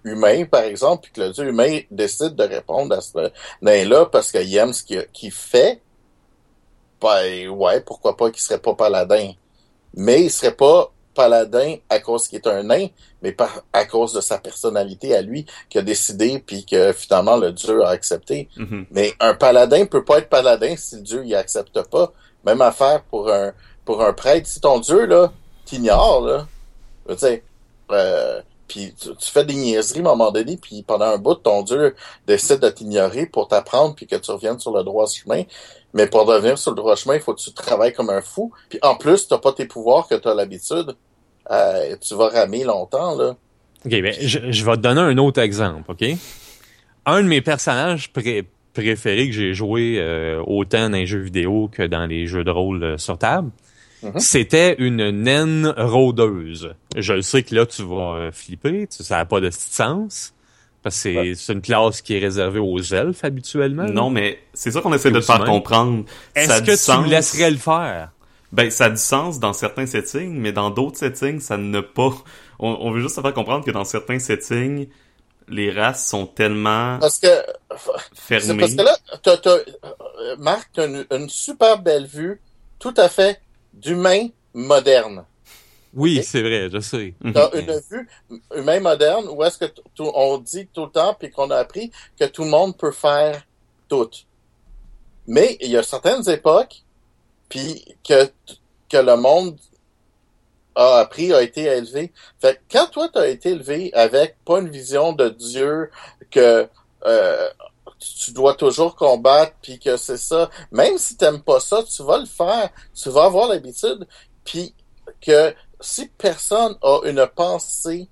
humain, 0.04 0.44
par 0.44 0.62
exemple, 0.62 1.04
puis 1.04 1.12
que 1.12 1.20
le 1.20 1.30
dieu 1.30 1.48
humain 1.48 1.80
décide 1.90 2.34
de 2.34 2.44
répondre 2.44 2.94
à 2.94 3.00
ce 3.00 3.30
nain-là 3.62 4.06
parce 4.06 4.30
qu'il 4.30 4.56
aime 4.56 4.72
ce 4.72 4.82
qu'il, 4.82 5.32
fait, 5.32 5.80
ben, 7.00 7.48
ouais, 7.48 7.80
pourquoi 7.80 8.16
pas 8.16 8.30
qu'il 8.30 8.42
serait 8.42 8.58
pas 8.58 8.74
paladin. 8.74 9.32
Mais 9.94 10.22
il 10.22 10.30
serait 10.30 10.54
pas 10.54 10.92
paladin 11.14 11.76
à 11.88 11.98
cause 11.98 12.28
qu'il 12.28 12.38
est 12.38 12.46
un 12.46 12.62
nain, 12.62 12.86
mais 13.22 13.32
pas 13.32 13.50
à 13.72 13.84
cause 13.84 14.12
de 14.12 14.20
sa 14.20 14.38
personnalité 14.38 15.14
à 15.14 15.22
lui, 15.22 15.44
qui 15.68 15.78
a 15.78 15.82
décidé, 15.82 16.42
puis 16.44 16.64
que 16.64 16.92
finalement 16.92 17.36
le 17.36 17.52
dieu 17.52 17.82
a 17.84 17.90
accepté. 17.90 18.48
Mhm. 18.56 18.86
Mais 18.90 19.12
un 19.20 19.34
paladin 19.34 19.86
peut 19.86 20.04
pas 20.04 20.18
être 20.18 20.28
paladin 20.28 20.74
si 20.76 20.96
le 20.96 21.02
dieu 21.02 21.24
y 21.24 21.34
accepte 21.34 21.82
pas. 21.88 22.12
Même 22.44 22.62
affaire 22.62 23.02
pour 23.02 23.30
un 23.30 23.52
pour 23.84 24.02
un 24.02 24.12
prêtre. 24.12 24.46
Si 24.46 24.60
ton 24.60 24.78
dieu 24.78 25.04
là 25.06 25.32
t'ignore 25.64 26.26
là, 26.26 26.46
tu 27.08 27.18
sais, 27.18 27.42
euh, 27.90 28.40
puis 28.70 28.94
tu, 28.94 29.08
tu 29.16 29.30
fais 29.32 29.44
des 29.44 29.54
niaiseries 29.54 29.98
à 29.98 30.02
un 30.02 30.04
moment 30.04 30.30
donné, 30.30 30.56
puis 30.56 30.84
pendant 30.86 31.06
un 31.06 31.18
bout, 31.18 31.34
ton 31.34 31.62
dieu 31.62 31.96
décide 32.28 32.60
de 32.60 32.68
t'ignorer 32.68 33.26
pour 33.26 33.48
t'apprendre, 33.48 33.96
puis 33.96 34.06
que 34.06 34.14
tu 34.14 34.30
reviennes 34.30 34.60
sur 34.60 34.72
le 34.72 34.84
droit 34.84 35.06
chemin. 35.08 35.42
Mais 35.92 36.06
pour 36.06 36.24
revenir 36.24 36.56
sur 36.56 36.70
le 36.70 36.76
droit 36.76 36.94
chemin, 36.94 37.16
il 37.16 37.20
faut 37.20 37.34
que 37.34 37.40
tu 37.40 37.52
travailles 37.52 37.92
comme 37.92 38.10
un 38.10 38.20
fou. 38.20 38.52
Puis 38.68 38.78
en 38.82 38.94
plus, 38.94 39.26
t'as 39.26 39.38
pas 39.38 39.52
tes 39.52 39.66
pouvoirs 39.66 40.06
que 40.06 40.14
t'as 40.14 40.34
l'habitude. 40.34 40.94
Euh, 41.50 41.96
tu 42.00 42.14
vas 42.14 42.28
ramer 42.28 42.62
longtemps, 42.62 43.16
là. 43.16 43.34
OK, 43.84 43.90
ben, 43.90 44.14
je, 44.20 44.64
vais 44.64 44.76
te 44.76 44.82
donner 44.82 45.00
un 45.00 45.18
autre 45.18 45.40
exemple, 45.40 45.90
OK? 45.90 46.04
Un 47.06 47.22
de 47.22 47.26
mes 47.26 47.40
personnages 47.40 48.12
pré- 48.12 48.46
préférés 48.72 49.26
que 49.26 49.34
j'ai 49.34 49.52
joué 49.52 49.96
euh, 49.98 50.40
autant 50.46 50.90
dans 50.90 50.96
les 50.96 51.06
jeux 51.06 51.18
vidéo 51.18 51.68
que 51.72 51.82
dans 51.82 52.06
les 52.06 52.26
jeux 52.26 52.44
de 52.44 52.52
rôle 52.52 52.84
euh, 52.84 52.98
sur 52.98 53.18
table, 53.18 53.50
Mhm. 54.02 54.18
c'était 54.18 54.76
une 54.78 55.10
naine 55.10 55.72
rôdeuse. 55.76 56.74
Je 56.96 57.12
le 57.12 57.22
sais 57.22 57.42
que 57.42 57.54
là, 57.54 57.66
tu 57.66 57.82
vas 57.82 58.14
euh, 58.16 58.32
flipper, 58.32 58.86
tu, 58.86 59.02
ça 59.02 59.16
n'a 59.16 59.24
pas 59.26 59.40
de 59.40 59.50
sens, 59.50 60.32
parce 60.82 60.96
que 60.96 61.00
c'est 61.02 61.16
Ouais. 61.16 61.32
c'est 61.36 61.52
une 61.52 61.60
classe 61.62 62.00
qui 62.02 62.16
est 62.16 62.18
réservée 62.20 62.58
aux 62.60 62.80
elfes 62.80 63.24
habituellement. 63.24 63.82
là. 63.84 63.90
Non, 63.92 64.10
mais 64.10 64.38
c'est 64.54 64.70
ça 64.70 64.80
qu'on 64.80 64.92
essaie 64.94 65.10
de 65.10 65.20
te 65.20 65.24
faire 65.24 65.44
comprendre. 65.44 66.04
Est-ce 66.34 66.50
a 66.50 66.60
que 66.60 66.70
tu 66.70 66.76
sens. 66.76 67.04
me 67.04 67.10
laisserais 67.10 67.50
le 67.50 67.58
faire? 67.58 68.10
Ben, 68.52 68.68
ça 68.70 68.86
a 68.86 68.90
du 68.90 68.96
sens 68.96 69.38
dans 69.38 69.52
certains 69.52 69.86
settings, 69.86 70.34
mais 70.36 70.50
dans 70.52 70.70
d'autres 70.70 70.98
settings, 70.98 71.38
ça 71.40 71.56
ne 71.56 71.80
pas. 71.80 72.12
On, 72.62 72.76
on 72.80 72.90
veut 72.90 73.00
juste 73.00 73.16
te 73.16 73.20
faire 73.22 73.32
comprendre 73.32 73.64
que 73.64 73.70
dans 73.70 73.84
certains 73.84 74.18
settings, 74.18 74.86
les 75.48 75.70
races 75.70 76.06
sont 76.06 76.26
tellement 76.26 76.98
Parce 77.00 77.18
que 77.18 77.28
c'est 78.18 78.40
fermées. 78.40 78.60
parce 78.60 78.74
que 78.74 78.82
là, 78.82 78.96
t'as, 79.22 79.50
euh, 79.56 80.36
Marc, 80.38 80.68
t'as 80.74 80.86
une, 80.86 81.06
une 81.10 81.28
super 81.30 81.78
belle 81.78 82.06
vue, 82.06 82.38
tout 82.78 82.92
à 82.98 83.08
fait 83.08 83.40
d'humain 83.72 84.28
moderne. 84.54 85.24
Oui, 85.92 86.22
c'est 86.22 86.42
vrai, 86.42 86.68
je 86.70 86.78
sais. 86.78 87.14
Mhm. 87.20 87.32
T'as 87.32 87.50
une 87.58 87.80
vue 87.90 88.08
humain 88.54 88.80
moderne 88.80 89.26
où 89.30 89.42
est-ce 89.42 89.58
que 89.58 89.66
on 89.98 90.38
dit 90.38 90.68
tout 90.72 90.84
le 90.84 90.90
temps 90.90 91.14
puis 91.18 91.30
qu'on 91.30 91.50
a 91.50 91.56
appris 91.56 91.90
que 92.18 92.26
tout 92.26 92.44
le 92.44 92.50
monde 92.50 92.76
peut 92.76 92.92
faire 92.92 93.42
tout. 93.88 94.10
Mais 95.26 95.56
il 95.60 95.70
y 95.70 95.76
a 95.76 95.82
certaines 95.82 96.28
époques 96.28 96.82
puis 97.48 97.84
que 98.06 98.30
que 98.88 98.96
le 98.96 99.16
monde 99.16 99.56
a 100.74 100.98
appris, 100.98 101.32
a 101.32 101.42
été 101.42 101.62
élevé. 101.62 102.12
Fait 102.40 102.54
que 102.54 102.60
quand 102.70 102.86
toi 102.86 103.08
t'as 103.12 103.28
été 103.28 103.50
élevé 103.50 103.92
avec 103.94 104.36
pas 104.44 104.60
une 104.60 104.68
vision 104.68 105.12
de 105.12 105.28
Dieu 105.28 105.90
que 106.30 106.68
euh, 107.04 107.48
tu 108.00 108.32
dois 108.32 108.54
toujours 108.54 108.96
combattre 108.96 109.52
puis 109.62 109.78
que 109.78 109.96
c'est 109.96 110.16
ça, 110.16 110.50
même 110.72 110.98
si 110.98 111.16
t'aimes 111.16 111.42
pas 111.42 111.60
ça, 111.60 111.82
tu 111.82 112.02
vas 112.02 112.18
le 112.18 112.26
faire, 112.26 112.70
tu 112.94 113.10
vas 113.10 113.24
avoir 113.24 113.48
l'habitude. 113.48 114.06
Puis 114.44 114.74
que 115.20 115.54
si 115.80 116.08
personne 116.08 116.76
a 116.82 117.00
une 117.04 117.26
pensée 117.26 118.08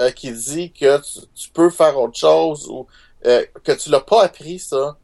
euh, 0.00 0.10
qui 0.10 0.32
dit 0.32 0.72
que 0.72 0.98
tu, 0.98 1.26
tu 1.34 1.50
peux 1.50 1.70
faire 1.70 1.98
autre 1.98 2.18
chose 2.18 2.68
ou 2.68 2.86
euh, 3.26 3.44
que 3.64 3.72
tu 3.72 3.90
l'as 3.90 4.00
pas 4.00 4.24
appris 4.24 4.58
ça, 4.58 4.96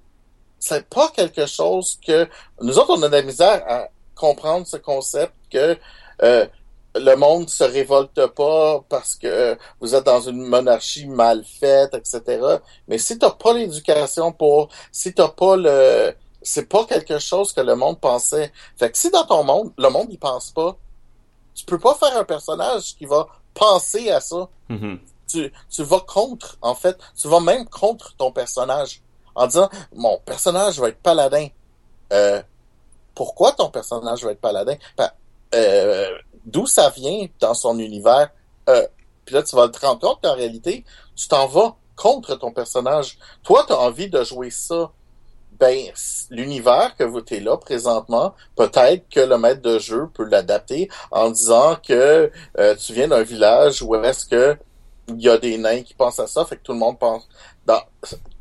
c'est 0.59 0.89
pas 0.89 1.09
quelque 1.11 1.47
chose 1.47 1.99
que 2.05 2.28
nous 2.61 2.78
autres 2.78 2.97
on 2.97 3.03
a 3.03 3.09
de 3.09 3.16
la 3.16 3.22
misère 3.22 3.62
à 3.68 3.89
comprendre 4.14 4.66
ce 4.66 4.76
concept 4.76 5.32
que 5.51 5.76
euh, 6.22 6.47
le 6.95 7.14
monde 7.16 7.51
se 7.51 7.64
révolte 7.64 8.26
pas 8.28 8.80
parce 8.88 9.16
que 9.16 9.57
vous 9.80 9.95
êtes 9.95 10.05
dans 10.05 10.20
une 10.20 10.42
monarchie 10.42 11.07
mal 11.07 11.45
faite, 11.45 11.95
etc. 11.95 12.40
Mais 12.88 12.99
si 12.99 13.18
t'as 13.18 13.30
pas 13.30 13.53
l'éducation 13.53 14.32
pour, 14.32 14.68
si 14.92 15.12
t'as 15.12 15.28
pas 15.28 15.57
le, 15.57 16.14
c'est 16.42 16.68
pas 16.68 16.84
quelque 16.84 17.18
chose 17.18 17.53
que 17.53 17.61
le 17.61 17.74
monde 17.74 17.99
pensait. 17.99 18.53
Fait 18.76 18.90
que 18.90 18.99
si 18.99 19.11
dans 19.11 19.24
ton 19.24 19.42
monde, 19.42 19.72
le 19.76 19.88
monde 19.88 20.12
y 20.12 20.18
pense 20.18 20.51
pas, 20.51 20.76
tu 21.55 21.64
peux 21.64 21.78
pas 21.78 21.95
faire 21.95 22.16
un 22.16 22.24
personnage 22.24 22.95
qui 22.97 23.07
va 23.07 23.26
penser 23.55 24.11
à 24.11 24.20
ça. 24.20 24.49
Mhm. 24.68 25.01
Tu, 25.26 25.53
tu 25.70 25.82
vas 25.82 26.01
contre, 26.01 26.59
en 26.61 26.74
fait. 26.74 26.99
Tu 27.20 27.28
vas 27.28 27.40
même 27.40 27.66
contre 27.68 28.14
ton 28.16 28.30
personnage. 28.30 29.01
En 29.34 29.47
disant, 29.47 29.68
mon 29.95 30.18
personnage 30.18 30.78
va 30.78 30.90
être 30.90 31.01
paladin. 31.01 31.49
Euh, 32.12 32.42
pourquoi 33.14 33.53
ton 33.53 33.70
personnage 33.70 34.22
va 34.24 34.32
être 34.32 34.40
paladin? 34.40 34.76
Ben, 34.97 35.11
euh, 35.55 36.18
D'où 36.45 36.66
ça 36.66 36.90
vient 36.90 37.26
dans 37.40 37.55
son 37.55 37.78
univers? 37.78 38.30
Euh, 38.68 38.86
Puis 39.24 39.34
là, 39.34 39.42
tu 39.42 39.57
vas 39.57 39.68
te 39.68 39.78
rendre 39.84 40.01
compte 40.01 40.18
qu'en 40.22 40.34
réalité, 40.34 40.84
tu 41.16 41.28
t'en 41.28 41.47
vas 41.47 41.76
contre 41.97 42.34
ton 42.36 42.53
personnage. 42.53 43.18
Toi, 43.42 43.64
tu 43.66 43.72
as 43.72 43.78
envie 43.78 44.09
de 44.11 44.22
jouer 44.24 44.51
ça. 44.51 44.90
Ben, 45.59 45.86
l'univers 46.30 46.97
que 46.97 47.05
vous 47.05 47.18
êtes 47.20 47.30
là 47.40 47.57
présentement, 47.57 48.34
peut-être 48.57 49.09
que 49.09 49.20
le 49.20 49.38
maître 49.38 49.62
de 49.62 49.78
jeu 49.78 50.09
peut 50.12 50.24
l'adapter 50.24 50.88
en 51.12 51.30
disant 51.30 51.76
que 51.76 52.30
euh, 52.59 52.74
tu 52.74 52.92
viens 52.92 53.07
d'un 53.09 53.22
village 53.22 53.80
où 53.80 53.95
est-ce 53.95 54.26
que 54.26 54.59
il 55.09 55.22
y 55.22 55.28
a 55.28 55.38
des 55.38 55.57
nains 55.57 55.82
qui 55.82 55.95
pensent 55.95 56.18
à 56.18 56.26
ça, 56.26 56.45
fait 56.45 56.57
que 56.57 56.62
tout 56.62 56.72
le 56.72 56.78
monde 56.78 56.99
pense. 56.99 57.28
Dans, 57.66 57.80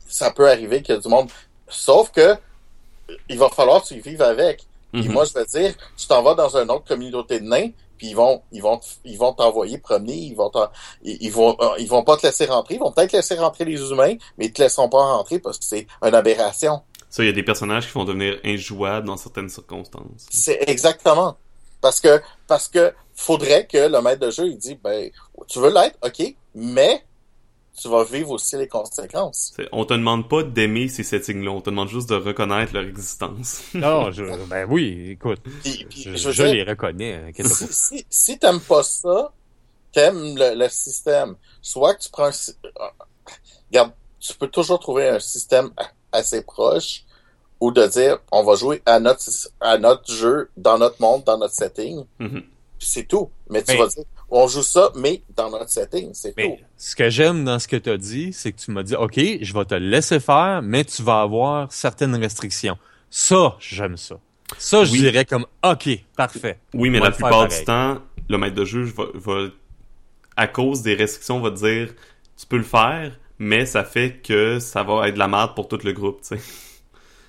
ça 0.07 0.31
peut 0.31 0.49
arriver 0.49 0.81
qu'il 0.81 0.95
y 0.95 0.97
a 0.97 1.01
du 1.01 1.07
monde. 1.07 1.29
Sauf 1.67 2.09
que 2.11 2.35
il 3.29 3.37
va 3.37 3.49
falloir 3.49 3.83
que 3.83 3.89
tu 3.89 3.95
y 3.95 3.99
vives 4.01 4.21
avec. 4.21 4.65
Puis 4.91 5.03
Mhm. 5.07 5.11
moi, 5.11 5.25
je 5.25 5.33
vais 5.33 5.45
dire, 5.45 5.75
tu 5.97 6.07
t'en 6.07 6.21
vas 6.23 6.33
dans 6.35 6.55
une 6.57 6.69
autre 6.71 6.85
communauté 6.87 7.39
de 7.39 7.45
nains, 7.45 7.69
puis 8.03 8.09
ils 8.09 8.15
vont, 8.15 8.41
ils 8.51 8.61
vont, 8.61 8.81
ils 9.05 9.17
vont 9.17 9.31
t'envoyer 9.31 9.77
promener, 9.77 10.13
ils 10.13 10.35
vont, 10.35 10.51
ils 11.05 11.31
vont, 11.31 11.55
euh, 11.61 11.69
ils 11.79 11.87
vont 11.87 12.03
pas 12.03 12.17
te 12.17 12.27
laisser 12.27 12.43
rentrer, 12.43 12.75
ils 12.75 12.79
vont 12.79 12.91
peut-être 12.91 13.13
laisser 13.13 13.35
rentrer 13.35 13.63
les 13.63 13.79
humains, 13.79 14.15
mais 14.37 14.47
ils 14.47 14.51
te 14.51 14.61
laisseront 14.61 14.89
pas 14.89 14.97
rentrer 14.97 15.39
parce 15.39 15.57
que 15.57 15.63
c'est 15.63 15.87
une 16.05 16.13
aberration. 16.13 16.81
Ça, 17.09 17.23
il 17.23 17.27
y 17.27 17.29
a 17.29 17.33
des 17.33 17.43
personnages 17.43 17.87
qui 17.87 17.93
vont 17.93 18.03
devenir 18.03 18.41
injouables 18.43 19.07
dans 19.07 19.15
certaines 19.15 19.47
circonstances. 19.47 20.27
C'est 20.29 20.67
exactement. 20.67 21.37
Parce 21.79 22.01
que, 22.01 22.21
parce 22.45 22.67
que 22.67 22.93
faudrait 23.13 23.67
que 23.67 23.77
le 23.77 24.01
maître 24.01 24.19
de 24.19 24.31
jeu, 24.31 24.47
il 24.47 24.57
dit, 24.57 24.77
ben, 24.83 25.09
tu 25.47 25.59
veux 25.59 25.73
l'être, 25.73 25.97
ok, 26.03 26.35
mais 26.55 27.05
tu 27.79 27.87
vas 27.89 28.03
vivre 28.03 28.29
aussi 28.31 28.55
les 28.57 28.67
conséquences. 28.67 29.53
C'est- 29.55 29.67
On 29.71 29.83
te 29.85 29.93
demande 29.93 30.29
pas 30.29 30.43
d'aimer 30.43 30.87
ces 30.87 31.03
settings-là, 31.03 31.51
on 31.51 31.61
te 31.61 31.69
demande 31.69 31.89
juste 31.89 32.09
de 32.09 32.15
reconnaître 32.15 32.73
leur 32.73 32.83
existence. 32.83 33.61
Non, 33.73 34.11
je, 34.11 34.23
ben 34.45 34.67
oui, 34.69 35.09
écoute, 35.11 35.39
Puis, 35.63 35.85
puis, 35.89 36.01
je, 36.03 36.15
je 36.15 36.25
veux 36.27 36.31
je 36.33 36.43
dire, 36.43 36.53
les 36.53 36.63
reconnais. 36.63 37.31
pas. 37.35 37.43
si, 37.49 37.67
si, 37.73 38.05
si 38.09 38.37
t'aimes 38.39 38.61
pas 38.61 38.83
ça, 38.83 39.31
t'aimes 39.91 40.35
le, 40.37 40.55
le 40.55 40.69
système. 40.69 41.35
Soit 41.61 41.95
que 41.95 42.03
tu 42.03 42.09
prends 42.09 42.25
un, 42.27 42.29
euh, 42.65 42.69
regarde, 43.71 43.91
tu 44.19 44.33
peux 44.35 44.47
toujours 44.47 44.79
trouver 44.79 45.07
un 45.09 45.19
système 45.19 45.71
a- 45.77 45.91
assez 46.17 46.41
proche 46.43 47.03
ou 47.59 47.71
de 47.71 47.85
dire, 47.87 48.19
on 48.31 48.43
va 48.43 48.55
jouer 48.55 48.81
à 48.85 48.99
notre, 48.99 49.23
à 49.61 49.77
notre 49.77 50.11
jeu, 50.13 50.49
dans 50.57 50.77
notre 50.77 51.01
monde, 51.01 51.23
dans 51.23 51.37
notre 51.37 51.53
setting, 51.53 52.03
Mhm. 52.19 52.41
puis 52.77 52.87
c'est 52.87 53.05
tout. 53.07 53.29
Mais 53.49 53.63
tu 53.63 53.71
Mais- 53.71 53.77
vas 53.79 53.87
dire, 53.87 54.03
on 54.35 54.47
joue 54.47 54.63
ça, 54.63 54.91
mais 54.95 55.21
dans 55.35 55.49
notre 55.51 55.69
setting, 55.69 56.09
c'est 56.13 56.33
Mais 56.37 56.57
tout. 56.57 56.63
ce 56.75 56.95
que 56.95 57.09
j'aime 57.09 57.45
dans 57.45 57.59
ce 57.59 57.67
que 57.67 57.75
tu 57.75 57.89
as 57.89 57.97
dit, 57.97 58.33
c'est 58.33 58.51
que 58.51 58.59
tu 58.59 58.71
m'as 58.71 58.81
dit, 58.83 58.95
OK, 58.95 59.13
je 59.15 59.53
vais 59.53 59.65
te 59.65 59.75
laisser 59.75 60.19
faire, 60.19 60.61
mais 60.63 60.83
tu 60.83 61.03
vas 61.03 61.21
avoir 61.21 61.71
certaines 61.71 62.15
restrictions. 62.15 62.77
Ça, 63.09 63.55
j'aime 63.59 63.95
ça. 63.95 64.15
Ça, 64.57 64.83
je 64.85 64.91
Oui. 64.91 64.99
dirais 64.99 65.25
comme, 65.25 65.45
OK, 65.63 65.87
parfait. 66.17 66.59
Oui, 66.73 66.89
mais 66.89 66.99
la 66.99 67.11
plupart 67.11 67.29
pareil. 67.47 67.59
du 67.59 67.65
temps, 67.65 67.99
le 68.27 68.37
maître 68.37 68.55
de 68.55 68.65
jeu 68.65 68.83
va, 68.83 69.03
va, 69.13 69.47
à 70.35 70.47
cause 70.47 70.81
des 70.81 70.95
restrictions, 70.95 71.39
va 71.39 71.51
te 71.51 71.57
dire, 71.57 71.93
tu 72.35 72.45
peux 72.47 72.57
le 72.57 72.63
faire, 72.63 73.11
mais 73.37 73.65
ça 73.67 73.83
fait 73.83 74.17
que 74.23 74.57
ça 74.59 74.81
va 74.83 75.07
être 75.07 75.13
de 75.13 75.19
la 75.19 75.27
merde 75.27 75.53
pour 75.55 75.67
tout 75.67 75.79
le 75.83 75.91
groupe, 75.93 76.21
tu 76.21 76.35
sais. 76.37 76.41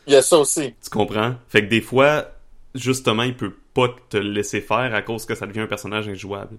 Il 0.06 0.12
y 0.12 0.16
a 0.16 0.22
ça 0.22 0.39
aussi. 0.39 0.74
Tu 0.82 0.90
comprends? 0.90 1.35
Fait 1.48 1.62
que 1.62 1.68
des 1.68 1.81
fois, 1.81 2.26
justement, 2.74 3.22
il 3.24 3.36
peut 3.36 3.55
pas 3.74 3.89
te 4.09 4.16
le 4.16 4.31
laisser 4.31 4.60
faire 4.60 4.94
à 4.94 5.02
cause 5.02 5.24
que 5.26 5.35
ça 5.35 5.47
devient 5.47 5.60
un 5.60 5.66
personnage 5.66 6.09
injouable. 6.09 6.56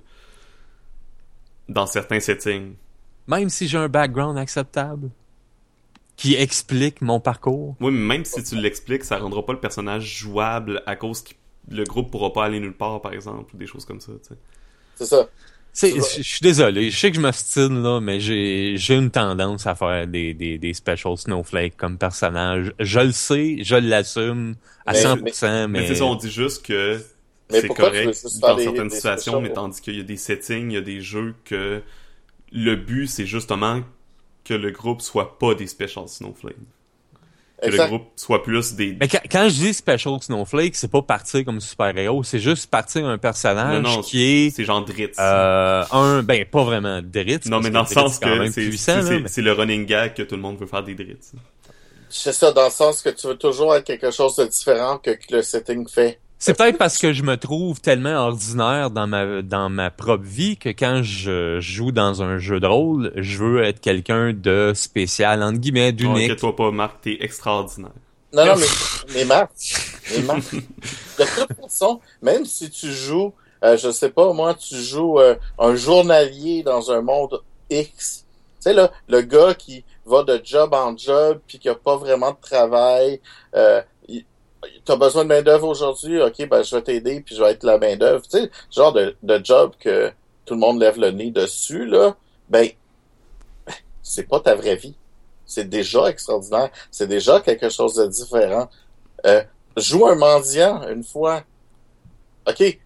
Dans 1.70 1.88
certains 1.88 2.20
settings. 2.20 2.74
Même 3.28 3.50
si 3.50 3.68
j'ai 3.68 3.78
un 3.78 3.88
background 3.90 4.38
acceptable 4.38 5.10
qui 6.16 6.36
explique 6.36 7.02
mon 7.02 7.20
parcours. 7.20 7.76
Oui, 7.82 7.92
mais 7.92 8.16
même 8.16 8.26
si 8.26 8.44
tu 8.44 8.56
l'expliques, 8.56 9.04
ça 9.04 9.18
rendra 9.18 9.46
pas 9.46 9.54
le 9.54 9.60
personnage 9.60 10.06
jouable 10.06 10.82
à 10.86 10.96
cause 10.96 11.22
que 11.24 11.34
le 11.70 11.84
groupe 11.84 12.12
pourra 12.12 12.32
pas 12.32 12.46
aller 12.46 12.60
nulle 12.60 12.74
part, 12.78 13.02
par 13.02 13.14
exemple, 13.14 13.54
ou 13.56 13.58
des 13.58 13.66
choses 13.68 13.84
comme 13.86 14.00
ça, 14.00 14.12
tu 14.22 14.30
sais. 14.30 14.36
C'est 14.96 15.06
ça. 15.06 15.28
C'est-. 15.74 15.96
Je 15.96 16.22
suis 16.24 16.40
désolé, 16.42 16.90
je 16.90 16.98
sais 16.98 17.10
que 17.10 17.18
je 17.18 17.22
m'ostine 17.22 17.84
là, 17.84 18.00
mais 18.00 18.22
j'ai 18.22 18.76
j'ai 18.78 18.96
une 18.96 19.12
tendance 19.12 19.68
à 19.68 19.76
faire 19.76 20.08
des, 20.08 20.34
des, 20.34 20.58
des 20.58 20.74
special 20.74 21.18
snowflakes 21.18 21.76
comme 21.76 21.98
personnage. 21.98 22.72
Je 22.80 23.00
le 23.02 23.12
sais, 23.12 23.58
je 23.62 23.76
l'assume 23.76 24.56
à 24.86 24.94
Mais- 24.94 25.04
100%, 25.04 25.68
mais, 25.68 25.68
Mais, 25.82 25.88
c'est 25.88 25.96
ça, 25.96 26.06
on 26.06 26.16
dit 26.16 26.32
juste 26.32 26.66
que 26.66 26.98
Mais 26.98 27.04
c'est 27.50 27.68
correct 27.70 28.06
dans 28.42 28.56
des- 28.56 28.64
certaines 28.64 28.88
des 28.88 28.96
situations, 28.96 29.42
mais 29.42 29.54
tandis 29.54 29.82
qu'il 29.82 29.98
y 29.98 30.00
a 30.00 30.04
des 30.04 30.18
settings, 30.18 30.72
il 30.72 30.74
y 30.76 30.78
a 30.78 30.82
des 30.82 31.02
jeux 31.02 31.36
que 31.46 31.82
le 32.52 32.76
but, 32.76 33.08
c'est 33.08 33.26
justement 33.26 33.82
que 34.44 34.54
le 34.54 34.72
groupe 34.72 35.02
soit 35.02 35.38
pas 35.40 35.56
des 35.56 35.68
special 35.68 36.08
snowflakes. 36.08 36.56
que 37.62 37.68
Exact. 37.68 37.84
le 37.90 37.98
groupe 37.98 38.08
soit 38.18 38.44
plus 38.44 38.74
des... 38.76 38.98
Mais 39.00 39.08
quand, 39.08 39.22
quand 39.32 39.48
je 39.48 39.56
dis 39.56 39.74
Special 39.74 40.22
Snowflake, 40.22 40.76
c'est 40.76 40.90
pas 40.92 41.02
partir 41.02 41.46
comme 41.46 41.62
super-héros, 41.62 42.22
c'est 42.24 42.40
juste 42.40 42.70
partir 42.70 43.06
un 43.08 43.18
personnage 43.18 43.82
Non, 43.82 43.96
non, 43.98 44.02
qui 44.02 44.22
est 44.24 44.50
C'est 44.50 44.66
genre 44.66 44.84
Dritz. 44.84 45.16
euh, 45.20 45.84
un 45.92 46.22
ben 46.22 46.44
pas 46.46 46.64
vraiment 46.66 47.02
Dritz. 47.02 47.46
non, 47.48 47.62
mais 47.62 47.70
dans 47.70 47.82
le 47.84 47.88
sens 47.88 48.20
que 48.20 48.50
c'est 48.52 48.68
puissant, 48.68 49.02
c'est- 49.02 49.10
là, 49.14 49.20
mais- 49.22 49.28
c'est 49.30 49.42
le 49.42 49.54
running 49.54 49.86
gag 49.86 50.14
que 50.14 50.24
tout 50.24 50.36
le 50.36 50.42
monde 50.42 50.58
veut 50.60 50.68
faire 50.68 50.84
des 50.84 50.96
Dritz. 50.96 51.32
C'est 52.10 52.34
ça, 52.34 52.52
dans 52.52 52.66
le 52.66 52.72
sens 52.72 53.02
que 53.02 53.10
tu 53.10 53.26
veux 53.28 53.38
toujours 53.38 53.74
être 53.74 53.86
quelque 53.86 54.12
chose 54.12 54.36
de 54.36 54.46
différent 54.46 54.98
que, 54.98 55.12
que 55.12 55.36
le 55.36 55.42
setting 55.42 55.88
fait. 55.88 56.20
C'est 56.38 56.58
peut-être 56.58 56.78
parce 56.78 56.98
que 56.98 57.14
je 57.14 57.24
me 57.24 57.38
trouve 57.38 57.80
tellement 57.82 58.16
ordinaire 58.28 58.92
dans 58.92 59.08
ma 59.08 59.42
dans 59.42 59.70
ma 59.70 59.90
propre 59.90 60.26
vie 60.26 60.58
que 60.58 60.70
quand 60.70 61.02
je 61.02 61.60
joue 61.62 61.92
dans 61.92 62.22
un 62.22 62.38
jeu 62.40 62.60
de 62.60 62.68
rôle, 62.68 63.12
je 63.16 63.38
veux 63.38 63.64
être 63.64 63.80
quelqu'un 63.80 64.34
de 64.34 64.74
spécial 64.76 65.42
entre 65.42 65.60
guillemets, 65.60 65.92
Non, 65.92 65.98
d'unique. 65.98 66.24
inquiète-toi 66.26 66.56
pas, 66.56 66.72
Marc, 66.72 67.02
t'es 67.02 67.18
extraordinaire. 67.22 67.92
Non, 68.34 68.46
non, 68.46 68.56
mais, 68.58 68.66
mais 69.14 69.26
Marc, 69.26 69.52
mais 70.12 70.24
Marc, 70.24 70.54
de 70.54 71.24
toute 71.24 71.58
façon, 71.62 72.02
même 72.22 72.46
si 72.46 72.70
tu 72.70 72.92
joues, 72.92 73.34
euh, 73.64 73.78
je 73.78 73.90
sais 73.92 74.10
pas, 74.10 74.34
moi, 74.34 74.54
tu 74.54 74.76
joues 74.76 75.20
euh, 75.20 75.36
un 75.58 75.76
journalier 75.76 76.62
dans 76.64 76.92
un 76.92 77.02
monde 77.02 77.42
X, 77.70 78.26
tu 78.58 78.64
sais, 78.70 78.74
là, 78.74 78.92
le 79.08 79.22
gars 79.22 79.54
qui 79.54 79.86
va 80.06 80.24
de 80.24 80.40
job 80.44 80.74
en 80.74 80.96
job 80.98 81.40
puis 81.48 81.58
qui 81.60 81.70
a 81.70 81.76
pas 81.76 81.96
vraiment 81.96 82.32
de 82.32 82.38
travail, 82.42 83.22
euh, 83.56 83.82
t'as 84.84 84.96
besoin 84.96 85.24
de 85.24 85.30
main-d'œuvre 85.30 85.68
aujourd'hui, 85.68 86.22
ok, 86.22 86.48
ben, 86.50 86.64
je 86.64 86.76
vais 86.76 86.82
t'aider 86.82 87.22
puis 87.22 87.36
je 87.36 87.44
vais 87.44 87.52
être 87.52 87.64
la 87.64 87.78
main-d'œuvre, 87.78 88.24
tu 88.24 88.38
sais, 88.38 88.52
genre 88.72 88.94
de, 88.94 89.16
de 89.24 89.42
job 89.44 89.74
que 89.80 90.12
tout 90.46 90.54
le 90.54 90.60
monde 90.60 90.80
lève 90.80 91.00
le 91.00 91.12
nez 91.12 91.32
dessus, 91.32 91.86
là, 91.86 92.16
ben, 92.50 92.68
c'est 94.02 94.28
pas 94.28 94.40
ta 94.40 94.56
vraie 94.56 94.76
vie. 94.76 94.96
C'est 95.46 95.70
déjà 95.70 96.08
extraordinaire. 96.08 96.70
C'est 96.90 97.08
déjà 97.08 97.40
quelque 97.40 97.70
chose 97.70 97.96
de 97.96 98.08
différent. 98.08 98.68
Euh, 99.26 99.44
joue 99.78 100.08
un 100.08 100.16
mendiant 100.16 100.88
une 100.88 101.04
fois. 101.04 101.44
OK. 102.48 102.80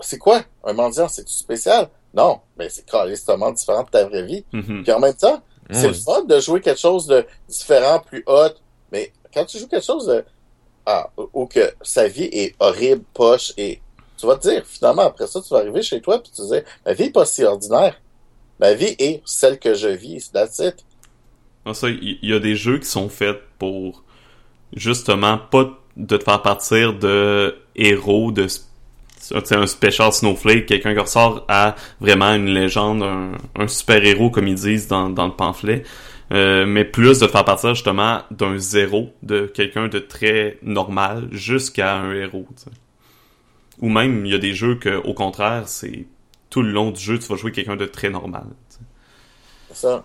C'est 0.00 0.18
quoi? 0.18 0.42
Un 0.64 0.72
mendiant, 0.72 1.08
c'est 1.08 1.26
spécial? 1.28 1.88
Non. 2.12 2.40
Mais 2.58 2.68
c'est 2.68 2.84
carrément 2.84 3.50
différent 3.52 3.84
de 3.84 3.88
ta 3.88 4.06
vraie 4.06 4.24
vie. 4.24 4.44
Mhm. 4.52 4.82
Puis 4.82 4.92
en 4.92 5.00
même 5.00 5.14
temps, 5.14 5.42
c'est 5.70 5.88
le 5.88 5.94
fun 5.94 6.24
de 6.24 6.38
jouer 6.38 6.60
quelque 6.60 6.80
chose 6.80 7.06
de 7.06 7.24
différent, 7.48 8.00
plus 8.00 8.22
hot. 8.26 8.50
Mais 8.90 9.12
quand 9.32 9.46
tu 9.46 9.58
joues 9.58 9.68
quelque 9.68 9.86
chose 9.86 10.06
de, 10.06 10.24
ah, 10.86 11.08
où 11.32 11.46
que 11.46 11.72
sa 11.82 12.08
vie 12.08 12.28
est 12.32 12.54
horrible, 12.58 13.02
poche, 13.14 13.52
et 13.56 13.80
tu 14.16 14.26
vas 14.26 14.36
te 14.36 14.48
dire, 14.48 14.62
finalement, 14.66 15.02
après 15.02 15.26
ça, 15.26 15.40
tu 15.40 15.48
vas 15.50 15.60
arriver 15.60 15.82
chez 15.82 16.00
toi, 16.00 16.22
puis 16.22 16.32
tu 16.34 16.42
dis, 16.42 16.60
ma 16.84 16.92
vie 16.92 17.04
est 17.04 17.10
pas 17.10 17.24
si 17.24 17.44
ordinaire. 17.44 18.00
Ma 18.60 18.74
vie 18.74 18.94
est 18.98 19.20
celle 19.24 19.58
que 19.58 19.74
je 19.74 19.88
vis. 19.88 20.30
That's 20.30 20.60
it. 20.60 20.76
Non, 21.66 21.74
ça, 21.74 21.88
il 21.88 22.18
y, 22.22 22.32
a 22.32 22.38
des 22.38 22.54
jeux 22.54 22.78
qui 22.78 22.86
sont 22.86 23.08
faits 23.08 23.40
pour 23.58 24.04
justement 24.74 25.38
pas 25.38 25.70
de 25.96 26.16
te 26.16 26.22
faire 26.22 26.42
partir 26.42 26.94
de 26.94 27.56
héros, 27.74 28.32
de 28.32 28.46
un 29.52 29.66
special 29.66 30.12
snowflake, 30.12 30.66
quelqu'un 30.66 30.94
qui 30.94 31.00
ressort 31.00 31.44
à 31.48 31.76
vraiment 32.00 32.34
une 32.34 32.48
légende, 32.48 33.02
un, 33.02 33.32
un 33.56 33.68
super 33.68 34.04
héros 34.04 34.30
comme 34.30 34.48
ils 34.48 34.56
disent 34.56 34.88
dans 34.88 35.08
le 35.08 35.36
pamphlet, 35.36 35.84
Euh, 36.32 36.64
mais 36.66 36.84
plus 36.84 37.20
de 37.20 37.26
te 37.26 37.30
faire 37.30 37.44
partir 37.44 37.74
justement 37.74 38.22
d'un 38.30 38.56
zéro, 38.56 39.12
de 39.22 39.46
quelqu'un 39.46 39.88
de 39.88 39.98
très 39.98 40.58
normal 40.62 41.28
jusqu'à 41.30 41.96
un 41.96 42.12
héros. 42.14 42.46
Ou 43.80 43.88
même 43.88 44.24
il 44.24 44.32
y 44.32 44.34
a 44.34 44.38
des 44.38 44.54
jeux 44.54 44.76
que 44.76 44.96
au 44.96 45.12
contraire 45.14 45.68
c'est 45.68 46.06
tout 46.50 46.62
le 46.62 46.70
long 46.70 46.90
du 46.90 47.00
jeu 47.00 47.18
tu 47.18 47.26
vas 47.28 47.36
jouer 47.36 47.52
quelqu'un 47.52 47.76
de 47.76 47.86
très 47.86 48.08
normal. 48.10 48.44
tu 48.70 48.76
sais. 48.76 48.80
C'est 49.68 49.76
ça. 49.76 50.04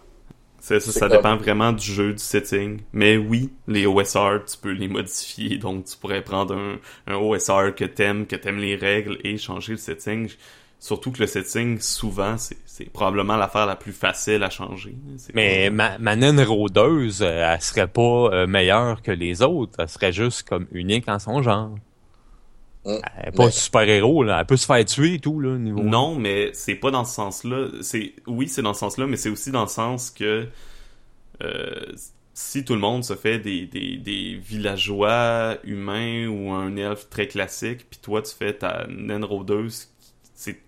Ça, 0.60 0.80
ça, 0.82 0.92
C'est 0.92 1.00
ça 1.00 1.08
comme- 1.08 1.18
dépend 1.18 1.38
vraiment 1.38 1.72
du 1.72 1.86
jeu, 1.86 2.12
du 2.14 2.18
setting. 2.20 2.82
Mais 2.92 3.16
oui, 3.16 3.52
les 3.68 3.86
OSR, 3.86 4.44
tu 4.52 4.58
peux 4.62 4.72
les 4.72 4.88
modifier. 4.90 5.58
Donc, 5.58 5.86
tu 5.86 5.96
pourrais 5.96 6.22
prendre 6.22 6.56
un, 6.56 6.78
un 7.06 7.16
OSR 7.16 7.74
que 7.74 7.86
t'aimes, 7.86 8.26
que 8.26 8.36
t'aimes 8.36 8.58
les 8.58 8.76
règles 8.76 9.18
et 9.24 9.38
changer 9.38 9.74
le 9.74 9.78
setting. 9.78 10.30
Surtout 10.80 11.12
que 11.12 11.20
le 11.20 11.28
setting, 11.28 11.80
souvent, 11.80 12.36
c'est 12.38 12.90
probablement 12.92 13.36
l'affaire 13.36 13.66
la 13.66 13.76
plus 13.76 13.94
facile 13.94 14.44
à 14.44 14.50
changer. 14.52 14.96
C'est 15.18 15.34
Mais 15.34 15.70
ma, 15.72 15.98
ma 15.98 16.16
naine 16.16 16.40
rôdeuse, 16.42 17.24
euh, 17.24 17.52
elle 17.54 17.62
serait 17.62 17.88
pas 17.88 18.30
euh, 18.32 18.46
meilleure 18.48 19.02
que 19.02 19.12
les 19.12 19.42
autres. 19.42 19.74
Elle 19.80 19.90
serait 19.90 20.14
juste 20.14 20.48
comme 20.48 20.68
unique 20.72 21.10
en 21.10 21.18
son 21.18 21.42
genre. 21.42 21.72
Elle 22.86 23.02
est 23.26 23.32
pas 23.36 23.46
Mais- 23.46 23.52
super-héros, 23.52 24.24
là. 24.24 24.40
Elle 24.40 24.46
peut 24.46 24.56
se 24.56 24.66
faire 24.68 24.86
tuer 24.86 25.16
et 25.16 25.20
tout, 25.20 25.40
là, 25.40 25.50
au 25.50 25.58
niveau. 25.58 25.82
Non, 25.82 26.16
mais 26.16 26.52
c'est 26.54 26.76
pas 26.76 26.92
dans 26.92 27.04
ce 27.06 27.16
sens-là. 27.16 27.70
C'est 27.82 28.14
oui, 28.28 28.48
c'est 28.48 28.62
dans 28.62 28.74
ce 28.76 28.80
sens-là, 28.82 29.08
mais 29.08 29.18
c'est 29.18 29.30
aussi 29.30 29.52
dans 29.52 29.64
le 29.64 29.68
sens 29.70 30.12
que 30.12 30.48
euh, 31.44 31.80
si 32.34 32.64
tout 32.64 32.74
le 32.76 32.80
monde 32.80 33.04
se 33.04 33.16
fait 33.16 33.40
des, 33.40 33.66
des, 33.66 33.98
des 33.98 34.36
villageois 34.36 35.58
humains 35.64 36.28
ou 36.28 36.52
un 36.52 36.76
elfe 36.78 37.10
très 37.10 37.28
classique, 37.28 37.88
puis 37.90 38.00
toi 38.02 38.22
tu 38.22 38.34
fais 38.34 38.54
ta 38.54 38.86
naine 38.88 39.24
rôdeuse 39.24 39.90
c'est 40.34 40.60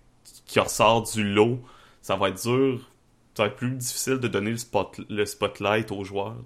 qui 0.50 0.58
ressort 0.60 1.04
du 1.12 1.22
lot, 1.22 1.60
ça 2.02 2.16
va 2.16 2.28
être 2.28 2.42
dur, 2.42 2.90
ça 3.34 3.44
va 3.44 3.48
être 3.50 3.56
plus 3.56 3.70
difficile 3.70 4.18
de 4.18 4.28
donner 4.28 4.50
le 4.50 4.56
spot 4.56 5.00
le 5.08 5.24
spotlight 5.24 5.92
aux 5.92 6.02
joueurs. 6.04 6.36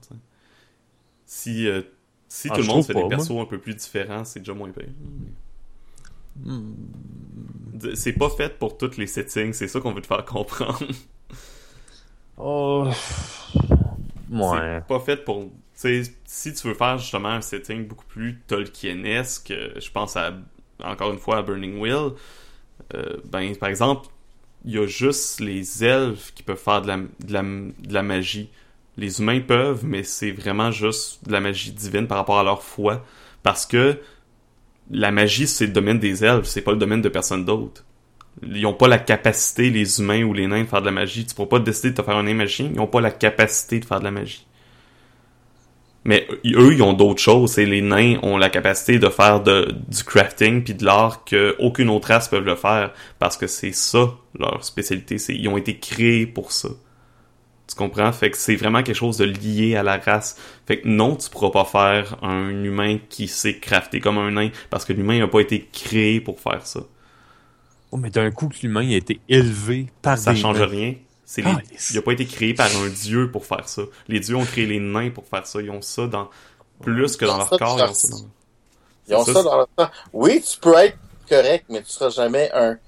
Si 1.26 1.66
euh, 1.66 1.82
si 2.28 2.50
Ah, 2.50 2.54
tout 2.54 2.60
le 2.60 2.66
monde 2.66 2.84
fait 2.84 2.92
pas, 2.92 2.98
des 2.98 3.04
moi. 3.04 3.08
persos 3.08 3.30
un 3.40 3.46
peu 3.46 3.58
plus 3.58 3.74
différents, 3.74 4.24
c'est 4.24 4.40
déjà 4.40 4.52
moins 4.54 4.70
pire. 4.70 4.88
Hmm. 6.36 6.74
C'est 7.94 8.12
pas 8.12 8.28
fait 8.30 8.58
pour 8.58 8.76
tous 8.76 8.96
les 8.98 9.06
settings, 9.06 9.52
c'est 9.54 9.68
ça 9.68 9.80
qu'on 9.80 9.92
veut 9.92 10.02
te 10.02 10.06
faire 10.06 10.24
comprendre. 10.26 10.86
Oh. 12.36 12.88
Ouais. 14.30 14.80
C'est 14.80 14.86
pas 14.86 15.00
fait 15.00 15.24
pour. 15.24 15.50
Si 15.74 16.52
tu 16.54 16.68
veux 16.68 16.74
faire 16.74 16.98
justement 16.98 17.30
un 17.30 17.40
setting 17.40 17.86
beaucoup 17.86 18.06
plus 18.06 18.40
Tolkienesque, 18.46 19.50
euh, 19.50 19.72
je 19.80 19.90
pense 19.90 20.16
à 20.16 20.34
encore 20.82 21.12
une 21.12 21.18
fois 21.18 21.38
à 21.38 21.42
Burning 21.42 21.78
Wheel, 21.78 22.12
euh, 22.94 23.16
ben 23.24 23.54
par 23.56 23.68
exemple, 23.68 24.08
il 24.64 24.72
y 24.72 24.78
a 24.78 24.86
juste 24.86 25.40
les 25.40 25.84
elfes 25.84 26.32
qui 26.34 26.42
peuvent 26.42 26.56
faire 26.56 26.82
de 26.82 26.88
la, 27.28 28.02
magie. 28.02 28.50
Les 28.96 29.20
humains 29.20 29.40
peuvent, 29.40 29.84
mais 29.84 30.02
c'est 30.02 30.30
vraiment 30.30 30.70
juste 30.70 31.26
de 31.26 31.32
la 31.32 31.40
magie 31.40 31.72
divine 31.72 32.06
par 32.06 32.18
rapport 32.18 32.38
à 32.38 32.44
leur 32.44 32.62
foi. 32.62 33.04
Parce 33.42 33.66
que 33.66 33.98
la 34.90 35.10
magie, 35.10 35.46
c'est 35.46 35.66
le 35.66 35.72
domaine 35.72 35.98
des 35.98 36.24
elfes, 36.24 36.46
c'est 36.46 36.62
pas 36.62 36.72
le 36.72 36.78
domaine 36.78 37.02
de 37.02 37.08
personne 37.08 37.44
d'autre. 37.44 37.84
Ils 38.42 38.66
ont 38.66 38.74
pas 38.74 38.88
la 38.88 38.98
capacité, 38.98 39.70
les 39.70 40.00
humains 40.00 40.24
ou 40.24 40.32
les 40.32 40.46
nains, 40.46 40.62
de 40.62 40.68
faire 40.68 40.80
de 40.80 40.86
la 40.86 40.92
magie. 40.92 41.26
Tu 41.26 41.34
pourras 41.34 41.48
pas 41.48 41.58
décider 41.58 41.90
de 41.90 41.96
te 41.96 42.02
faire 42.02 42.16
un 42.16 42.22
nain 42.22 42.34
magicien, 42.34 42.70
ils 42.72 42.80
ont 42.80 42.86
pas 42.86 43.00
la 43.00 43.10
capacité 43.10 43.80
de 43.80 43.84
faire 43.84 44.00
de 44.00 44.04
la 44.04 44.10
magie. 44.10 44.46
Mais 46.04 46.26
eux, 46.46 46.74
ils 46.74 46.82
ont 46.82 46.92
d'autres 46.92 47.22
choses. 47.22 47.58
Et 47.58 47.66
les 47.66 47.80
nains 47.80 48.18
ont 48.22 48.36
la 48.36 48.50
capacité 48.50 48.98
de 48.98 49.08
faire 49.08 49.42
de, 49.42 49.74
du 49.88 50.04
crafting 50.04 50.62
puis 50.62 50.74
de 50.74 50.84
l'art 50.84 51.24
que 51.24 51.56
aucune 51.58 51.88
autre 51.88 52.08
race 52.08 52.28
peut 52.28 52.40
le 52.40 52.56
faire 52.56 52.92
parce 53.18 53.36
que 53.36 53.46
c'est 53.46 53.72
ça 53.72 54.12
leur 54.38 54.62
spécialité. 54.64 55.16
Ils 55.30 55.48
ont 55.48 55.56
été 55.56 55.78
créés 55.78 56.26
pour 56.26 56.52
ça. 56.52 56.68
Tu 57.66 57.74
comprends? 57.76 58.12
Fait 58.12 58.30
que 58.30 58.36
c'est 58.36 58.56
vraiment 58.56 58.82
quelque 58.82 58.96
chose 58.96 59.16
de 59.16 59.24
lié 59.24 59.76
à 59.76 59.82
la 59.82 59.96
race. 59.96 60.36
Fait 60.66 60.80
que 60.80 60.86
non, 60.88 61.16
tu 61.16 61.30
pourras 61.30 61.50
pas 61.50 61.64
faire 61.64 62.22
un 62.22 62.50
humain 62.62 62.98
qui 63.08 63.26
sait 63.26 63.58
crafter 63.58 64.00
comme 64.00 64.18
un 64.18 64.32
nain 64.32 64.50
parce 64.68 64.84
que 64.84 64.92
l'humain 64.92 65.18
n'a 65.18 65.28
pas 65.28 65.40
été 65.40 65.66
créé 65.72 66.20
pour 66.20 66.38
faire 66.40 66.66
ça. 66.66 66.80
Oh, 67.90 67.96
mais 67.96 68.10
d'un 68.10 68.30
coup 68.30 68.48
que 68.48 68.56
l'humain 68.62 68.86
a 68.90 68.96
été 68.96 69.20
élevé 69.28 69.86
par 70.02 70.18
Ça 70.18 70.34
des 70.34 70.36
change 70.36 70.58
nains. 70.58 70.66
rien. 70.66 70.94
C'est 71.24 71.42
les-. 71.42 71.64
Il 71.90 71.98
a 71.98 72.02
pas 72.02 72.12
été 72.12 72.26
créé 72.26 72.54
par 72.54 72.76
un 72.76 72.88
dieu 72.88 73.30
pour 73.30 73.46
faire 73.46 73.68
ça. 73.68 73.82
Les 74.08 74.20
dieux 74.20 74.36
ont 74.36 74.46
créé 74.46 74.66
les 74.66 74.80
nains 74.80 75.10
pour 75.10 75.26
faire 75.26 75.46
ça. 75.46 75.60
Ils 75.62 75.70
ont 75.70 75.82
ça 75.82 76.06
dans 76.06 76.30
plus 76.82 77.16
que 77.16 77.24
dans 77.24 77.36
leur 77.38 77.54
corps. 77.56 77.80
Ils 77.82 77.88
ont 77.88 77.94
ça 77.94 78.08
dans... 78.08 78.28
Ils 79.08 79.14
ont 79.14 79.24
C'est 79.24 79.34
ça, 79.34 79.34
ça, 79.34 79.42
dans 79.42 79.56
leur 79.56 79.68
temps. 79.76 79.90
Oui, 80.12 80.42
tu 80.42 80.58
peux 80.58 80.74
être 80.76 80.98
correct, 81.28 81.66
mais 81.68 81.82
tu 81.82 81.90
seras 81.90 82.10
jamais 82.10 82.50
un 82.52 82.78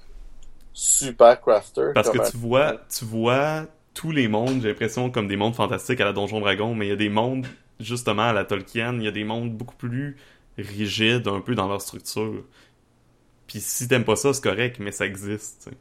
super 0.73 1.41
crafter. 1.41 1.93
Parce 1.93 2.09
que 2.09 2.17
un- 2.19 2.31
tu 2.31 2.37
vois, 2.37 2.85
tu 2.95 3.05
vois 3.05 3.67
tous 3.93 4.11
les 4.11 4.27
mondes, 4.27 4.61
j'ai 4.61 4.69
l'impression 4.69 5.09
comme 5.09 5.27
des 5.27 5.37
mondes 5.37 5.55
fantastiques 5.55 5.99
à 6.01 6.05
la 6.05 6.13
Donjon 6.13 6.39
Dragon, 6.39 6.75
mais 6.75 6.87
il 6.87 6.89
y 6.89 6.91
a 6.91 6.95
des 6.95 7.09
mondes 7.09 7.47
justement 7.79 8.23
à 8.29 8.33
la 8.33 8.45
Tolkien, 8.45 8.95
il 8.97 9.03
y 9.03 9.07
a 9.07 9.11
des 9.11 9.23
mondes 9.23 9.51
beaucoup 9.55 9.75
plus 9.75 10.17
rigides 10.57 11.27
un 11.27 11.41
peu 11.41 11.55
dans 11.55 11.67
leur 11.67 11.81
structure. 11.81 12.43
Puis 13.47 13.59
si 13.61 13.87
t'aimes 13.87 14.05
pas 14.05 14.15
ça, 14.15 14.33
c'est 14.33 14.43
correct, 14.43 14.77
mais 14.79 14.91
ça 14.91 15.05
existe. 15.05 15.63
tu 15.63 15.69
sais. 15.71 15.77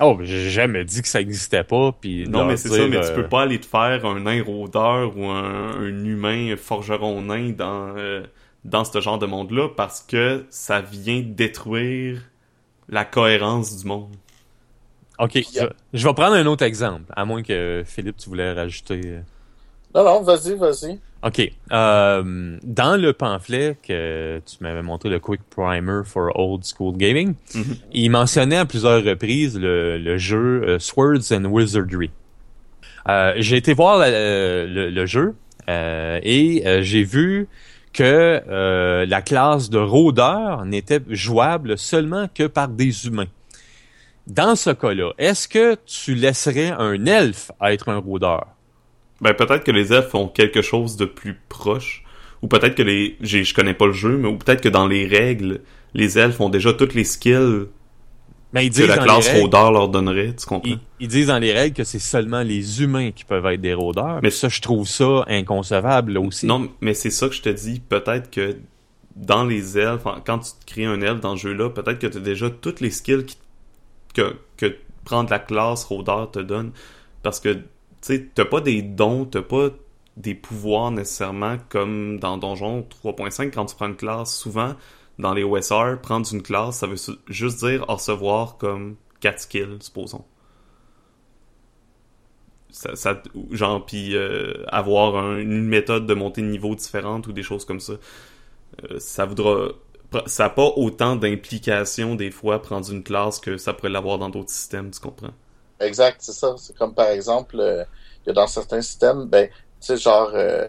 Oh, 0.00 0.18
j'ai 0.22 0.50
jamais 0.50 0.84
dit 0.84 1.00
que 1.02 1.08
ça 1.08 1.20
existait 1.20 1.64
pas. 1.64 1.92
Puis 1.92 2.28
Non, 2.28 2.44
mais 2.44 2.56
c'est 2.56 2.68
ça, 2.68 2.86
mais 2.86 2.98
euh, 2.98 3.08
tu 3.08 3.12
peux 3.14 3.28
pas 3.28 3.42
aller 3.42 3.58
te 3.60 3.66
faire 3.66 4.04
un 4.04 4.20
nain 4.20 4.42
rôdeur 4.42 5.16
ou 5.16 5.24
un, 5.26 5.70
un 5.80 6.04
humain 6.04 6.54
forgeron 6.56 7.22
nain 7.22 7.50
dans, 7.50 7.96
euh, 7.96 8.26
dans 8.64 8.84
ce 8.84 9.00
genre 9.00 9.18
de 9.18 9.26
monde-là 9.26 9.68
parce 9.74 10.02
que 10.02 10.44
ça 10.50 10.80
vient 10.82 11.22
détruire 11.24 12.20
la 12.88 13.04
cohérence 13.04 13.76
du 13.78 13.86
monde. 13.86 14.14
Ok, 15.18 15.32
je, 15.34 15.66
je 15.94 16.06
vais 16.06 16.14
prendre 16.14 16.34
un 16.36 16.44
autre 16.46 16.62
exemple, 16.64 17.10
à 17.16 17.24
moins 17.24 17.42
que 17.42 17.82
Philippe, 17.86 18.18
tu 18.18 18.28
voulais 18.28 18.52
rajouter. 18.52 19.20
Non, 19.96 20.04
non, 20.04 20.22
vas-y, 20.22 20.54
vas-y. 20.54 20.98
Ok. 21.22 21.50
Euh, 21.72 22.58
dans 22.62 23.00
le 23.00 23.12
pamphlet 23.14 23.76
que 23.82 24.38
tu 24.46 24.56
m'avais 24.62 24.82
montré, 24.82 25.08
le 25.08 25.18
Quick 25.18 25.40
Primer 25.50 26.02
for 26.04 26.30
Old 26.38 26.62
School 26.64 26.96
Gaming, 26.96 27.34
Mhm. 27.54 27.76
il 27.92 28.10
mentionnait 28.10 28.58
à 28.58 28.66
plusieurs 28.66 29.02
reprises 29.02 29.58
le, 29.58 29.96
le 29.98 30.18
jeu 30.18 30.62
euh, 30.66 30.78
Swords 30.78 31.32
and 31.32 31.46
Wizardry. 31.46 32.10
Euh, 33.08 33.32
J'ai 33.38 33.56
été 33.56 33.72
voir 33.72 33.98
la- 33.98 34.06
euh, 34.08 34.66
le, 34.66 34.90
le 34.90 35.06
jeu. 35.06 35.34
Euh, 35.68 36.20
et 36.22 36.62
euh, 36.66 36.82
j'ai 36.82 37.02
vu 37.02 37.48
que 37.92 38.02
euh, 38.48 39.06
la 39.06 39.22
classe 39.22 39.70
de 39.70 39.78
rôdeur 39.78 40.64
n'était 40.66 41.00
jouable 41.08 41.78
seulement 41.78 42.28
que 42.32 42.46
par 42.46 42.68
des 42.68 43.06
humains. 43.06 43.26
Dans 44.26 44.54
ce 44.56 44.70
cas-là, 44.70 45.12
est-ce 45.18 45.48
que 45.48 45.76
tu 45.86 46.14
laisserais 46.14 46.70
un 46.70 47.06
elfe 47.06 47.50
être 47.62 47.88
un 47.88 47.96
rôdeur? 47.98 48.46
Ben 49.20 49.32
peut-être 49.34 49.64
que 49.64 49.70
les 49.72 49.92
elfes 49.92 50.14
ont 50.14 50.28
quelque 50.28 50.62
chose 50.62 50.96
de 50.96 51.04
plus 51.06 51.38
proche. 51.48 52.02
Ou 52.42 52.48
peut-être 52.48 52.74
que 52.74 52.82
les. 52.82 53.16
j'ai- 53.20 53.44
Je 53.44 53.54
connais 53.54 53.74
pas 53.74 53.86
le 53.86 53.92
jeu, 53.92 54.18
mais 54.18 54.28
ou 54.28 54.36
peut-être 54.36 54.60
que 54.60 54.68
dans 54.68 54.86
les 54.86 55.06
règles, 55.06 55.60
les 55.94 56.18
elfes 56.18 56.40
ont 56.40 56.50
déjà 56.50 56.72
toutes 56.74 56.92
les 56.94 57.04
skills 57.04 57.66
Ben, 58.52 58.60
ils 58.60 58.68
que 58.70 58.74
disent 58.74 58.88
la 58.88 58.96
dans 58.96 59.02
classe 59.04 59.24
les 59.26 59.30
règles, 59.32 59.42
rôdeur 59.44 59.72
leur 59.72 59.88
donnerait, 59.88 60.34
tu 60.34 60.46
comprends? 60.46 60.68
ils, 60.70 60.78
ils 61.00 61.08
disent 61.08 61.28
dans 61.28 61.38
les 61.38 61.52
règles 61.52 61.74
que 61.76 61.84
c'est 61.84 61.98
seulement 61.98 62.42
les 62.42 62.82
humains 62.82 63.10
qui 63.10 63.24
peuvent 63.24 63.46
être 63.46 63.60
des 63.60 63.72
rôdeurs. 63.74 64.20
Mais- 64.22 64.30
ça, 64.30 64.48
je 64.50 64.60
trouve 64.60 64.86
ça 64.86 65.24
inconcevable 65.28 66.12
là 66.12 66.20
aussi. 66.20 66.46
Non, 66.46 66.68
mais 66.82 66.92
c'est 66.94 67.10
ça 67.10 67.28
que 67.28 67.34
je 67.34 67.42
te 67.42 67.48
dis. 67.48 67.80
Peut-être 67.80 68.30
que 68.30 68.56
dans 69.16 69.44
les 69.44 69.78
elfes, 69.78 70.02
quand 70.26 70.38
tu 70.40 70.50
te 70.60 70.66
crées 70.70 70.84
un 70.84 71.00
elfe 71.00 71.20
dans 71.20 71.36
ce 71.36 71.42
jeu-là, 71.48 71.70
peut-être 71.70 71.98
que 71.98 72.06
tu 72.06 72.18
as 72.18 72.20
déjà 72.20 72.50
toutes 72.50 72.80
les 72.80 72.90
skills 72.90 73.24
qui- 73.24 73.38
que, 74.14 74.36
que 74.58 74.76
prendre 75.06 75.30
la 75.30 75.38
classe 75.38 75.84
rôdeur 75.84 76.30
te 76.30 76.38
donne. 76.38 76.72
Parce 77.22 77.40
que, 77.40 77.56
sais, 78.06 78.26
t'as 78.34 78.44
pas 78.44 78.60
des 78.60 78.82
dons, 78.82 79.24
t'as 79.26 79.42
pas 79.42 79.70
des 80.16 80.34
pouvoirs 80.34 80.90
nécessairement 80.90 81.58
comme 81.68 82.18
dans 82.20 82.38
Donjon 82.38 82.82
3.5 82.82 83.50
quand 83.52 83.66
tu 83.66 83.76
prends 83.76 83.88
une 83.88 83.96
classe. 83.96 84.36
Souvent, 84.36 84.74
dans 85.18 85.34
les 85.34 85.44
OSR, 85.44 86.00
prendre 86.02 86.26
une 86.32 86.42
classe, 86.42 86.78
ça 86.78 86.86
veut 86.86 86.96
juste 87.28 87.64
dire 87.64 87.84
recevoir 87.86 88.56
comme 88.58 88.96
4 89.20 89.40
skills, 89.40 89.78
supposons. 89.80 90.24
Ça, 92.70 93.22
genre, 93.52 93.86
puis 93.86 94.14
euh, 94.16 94.62
avoir 94.68 95.16
un- 95.16 95.38
une 95.38 95.64
méthode 95.64 96.06
de 96.06 96.12
montée 96.14 96.42
de 96.42 96.48
niveau 96.48 96.74
différente 96.74 97.26
ou 97.26 97.32
des 97.32 97.42
choses 97.42 97.64
comme 97.64 97.80
ça. 97.80 97.94
Euh, 98.90 98.98
ça 99.00 99.26
voudra. 99.26 99.68
Ça 100.26 100.44
n'a 100.44 100.50
pas 100.50 100.72
autant 100.76 101.16
d'implications 101.16 102.14
des 102.16 102.30
fois 102.30 102.62
prendre 102.62 102.90
une 102.92 103.02
classe 103.04 103.40
que 103.40 103.58
ça 103.58 103.74
pourrait 103.74 103.90
l'avoir 103.90 104.18
dans 104.18 104.30
d'autres 104.30 104.50
systèmes, 104.50 104.90
tu 104.90 105.00
comprends? 105.00 105.32
Exact, 105.80 106.18
c'est 106.20 106.32
ça. 106.32 106.54
C'est 106.58 106.76
comme 106.76 106.94
par 106.94 107.08
exemple, 107.08 107.58
euh, 107.60 107.84
il 108.24 108.28
y 108.28 108.30
a 108.30 108.34
dans 108.34 108.46
certains 108.46 108.82
systèmes, 108.82 109.26
ben, 109.26 109.48
tu 109.48 109.54
sais, 109.80 109.96
genre, 109.96 110.30
euh, 110.34 110.66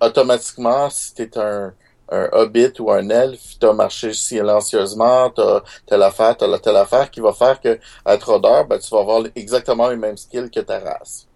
automatiquement, 0.00 0.88
si 0.90 1.14
t'es 1.14 1.36
un, 1.38 1.74
un 2.10 2.28
hobbit 2.32 2.72
ou 2.80 2.90
un 2.92 3.08
elfe, 3.10 3.58
t'as 3.58 3.72
marché 3.72 4.12
silencieusement, 4.12 5.30
t'as 5.30 5.62
telle 5.86 6.02
affaire, 6.02 6.36
t'as 6.36 6.46
la 6.46 6.58
telle 6.58 6.76
affaire 6.76 7.10
qui 7.10 7.20
va 7.20 7.32
faire 7.32 7.60
que, 7.60 7.78
à 8.04 8.14
être 8.14 8.30
rôdeur, 8.32 8.66
ben, 8.66 8.78
tu 8.78 8.88
vas 8.94 9.00
avoir 9.00 9.22
exactement 9.34 9.88
les 9.88 9.96
mêmes 9.96 10.16
skills 10.16 10.50
que 10.50 10.60
ta 10.60 10.78
race. 10.78 11.26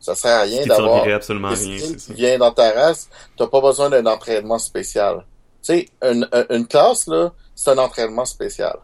Ça 0.00 0.14
sert 0.14 0.38
à 0.38 0.42
rien 0.42 0.66
d'avoir 0.66 1.04
absolument 1.14 1.48
des 1.48 1.64
rien, 1.64 1.78
skills 1.78 1.96
qui 1.96 2.12
viennent 2.12 2.40
dans 2.40 2.52
ta 2.52 2.72
race, 2.72 3.08
t'as 3.36 3.46
pas 3.46 3.60
besoin 3.60 3.88
d'un 3.88 4.04
entraînement 4.06 4.58
spécial. 4.58 5.24
Tu 5.62 5.72
sais, 5.72 5.88
une- 6.02 6.28
une 6.50 6.66
classe, 6.66 7.06
là, 7.06 7.32
c'est 7.54 7.70
un 7.70 7.78
entraînement 7.78 8.26
spécial. 8.26 8.76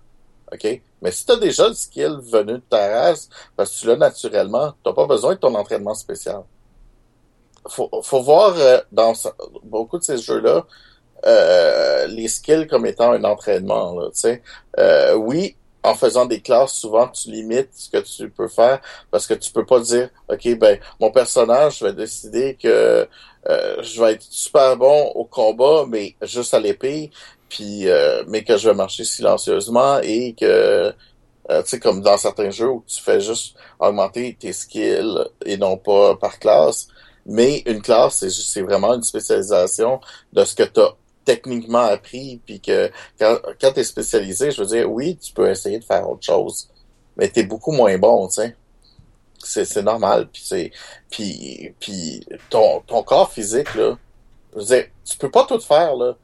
OK? 0.52 0.80
Mais 1.02 1.12
si 1.12 1.24
t'as 1.24 1.36
déjà 1.36 1.68
le 1.68 1.74
skill 1.74 2.18
venu 2.22 2.54
de 2.54 2.62
ta 2.68 2.88
race, 2.88 3.28
parce 3.56 3.72
que 3.72 3.80
tu 3.80 3.86
l'as 3.86 3.96
naturellement, 3.96 4.72
t'as 4.84 4.92
pas 4.92 5.06
besoin 5.06 5.34
de 5.34 5.38
ton 5.38 5.54
entraînement 5.54 5.94
spécial. 5.94 6.42
Faut, 7.68 7.90
faut 8.02 8.22
voir 8.22 8.54
euh, 8.56 8.80
dans 8.90 9.12
beaucoup 9.64 9.98
de 9.98 10.04
ces 10.04 10.18
jeux-là 10.18 10.64
euh, 11.26 12.06
les 12.06 12.28
skills 12.28 12.66
comme 12.66 12.86
étant 12.86 13.12
un 13.12 13.24
entraînement. 13.24 13.98
Là, 13.98 14.10
tu. 14.10 14.42
Euh, 14.78 15.14
oui, 15.14 15.56
en 15.82 15.94
faisant 15.94 16.26
des 16.26 16.40
classes, 16.40 16.74
souvent 16.74 17.08
tu 17.08 17.30
limites 17.30 17.70
ce 17.72 17.90
que 17.90 17.98
tu 17.98 18.30
peux 18.30 18.48
faire 18.48 18.80
parce 19.10 19.26
que 19.26 19.34
tu 19.34 19.50
peux 19.52 19.64
pas 19.64 19.80
dire 19.80 20.10
OK, 20.28 20.58
ben 20.58 20.78
mon 21.00 21.10
personnage, 21.10 21.82
vais 21.82 21.92
décider 21.92 22.56
que 22.62 23.08
euh, 23.48 23.82
je 23.82 24.00
vais 24.00 24.12
être 24.12 24.22
super 24.22 24.76
bon 24.76 25.06
au 25.14 25.24
combat, 25.24 25.84
mais 25.88 26.14
juste 26.22 26.52
à 26.52 26.60
l'épée, 26.60 27.10
puis 27.50 27.88
euh, 27.88 28.24
mais 28.28 28.44
que 28.44 28.56
je 28.56 28.70
vais 28.70 28.74
marcher 28.74 29.04
silencieusement 29.04 29.98
et 30.02 30.34
que 30.38 30.94
euh, 31.50 31.62
tu 31.62 31.68
sais 31.68 31.80
comme 31.80 32.00
dans 32.00 32.16
certains 32.16 32.50
jeux 32.50 32.70
où 32.70 32.84
tu 32.86 33.02
fais 33.02 33.20
juste 33.20 33.56
augmenter 33.78 34.36
tes 34.38 34.52
skills 34.52 35.18
et 35.44 35.56
non 35.58 35.76
pas 35.76 36.16
par 36.16 36.38
classe. 36.38 36.88
Mais 37.26 37.62
une 37.66 37.82
classe, 37.82 38.18
c'est 38.18 38.30
c'est 38.30 38.62
vraiment 38.62 38.94
une 38.94 39.02
spécialisation 39.02 40.00
de 40.32 40.44
ce 40.44 40.54
que 40.54 40.62
tu 40.62 40.80
as 40.80 40.94
techniquement 41.24 41.80
appris, 41.80 42.40
puis 42.46 42.60
que 42.60 42.90
quand, 43.18 43.38
quand 43.60 43.72
tu 43.72 43.80
es 43.80 43.84
spécialisé, 43.84 44.50
je 44.50 44.60
veux 44.62 44.66
dire, 44.66 44.90
oui, 44.90 45.16
tu 45.16 45.32
peux 45.32 45.50
essayer 45.50 45.78
de 45.78 45.84
faire 45.84 46.08
autre 46.08 46.24
chose, 46.24 46.70
mais 47.16 47.28
tu 47.30 47.40
es 47.40 47.42
beaucoup 47.44 47.72
moins 47.72 47.98
bon, 47.98 48.28
tu 48.28 48.34
sais. 48.34 48.56
C'est, 49.42 49.64
c'est 49.64 49.82
normal, 49.82 50.28
puis 50.32 50.42
c'est 50.44 50.70
puis 51.10 51.74
puis 51.80 52.26
ton, 52.50 52.80
ton 52.86 53.02
corps 53.02 53.32
physique 53.32 53.74
là, 53.74 53.96
je 54.52 54.58
veux 54.58 54.64
dire, 54.64 54.84
tu 55.04 55.16
peux 55.16 55.30
pas 55.30 55.44
tout 55.44 55.60
faire 55.60 55.96
là. 55.96 56.16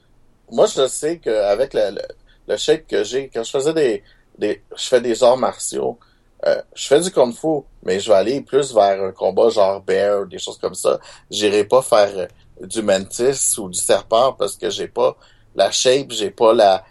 Moi, 0.51 0.67
je 0.67 0.87
sais 0.89 1.19
qu'avec 1.19 1.75
le, 1.75 1.91
le, 1.91 2.03
le 2.49 2.57
shape 2.57 2.87
que 2.87 3.05
j'ai, 3.05 3.29
quand 3.29 3.43
je 3.45 3.51
faisais 3.51 3.75
des, 3.75 4.03
des 4.39 4.63
je 4.77 4.85
fais 4.89 5.01
des 5.01 5.23
arts 5.23 5.37
martiaux, 5.37 5.99
euh, 6.47 6.63
je 6.75 6.87
fais 6.87 7.01
du 7.01 7.11
kung 7.11 7.35
fu, 7.35 7.63
mais 7.83 7.99
je 8.01 8.09
vais 8.11 8.17
aller 8.17 8.41
plus 8.43 8.73
vers 8.75 9.03
un 9.03 9.13
combat 9.13 9.49
genre 9.51 9.81
bear, 9.83 10.27
des 10.27 10.39
choses 10.39 10.59
comme 10.59 10.75
ça. 10.75 10.99
J'irai 11.31 11.65
pas 11.65 11.83
faire 11.83 12.11
euh, 12.17 12.27
du 12.67 12.83
mantis 12.83 13.59
ou 13.59 13.69
du 13.69 13.79
serpent 13.79 14.33
parce 14.35 14.57
que 14.57 14.71
j'ai 14.71 14.89
pas 14.89 15.17
la 15.55 15.71
shape, 15.71 16.11
j'ai 16.13 16.31
pas 16.31 16.53
la, 16.55 16.85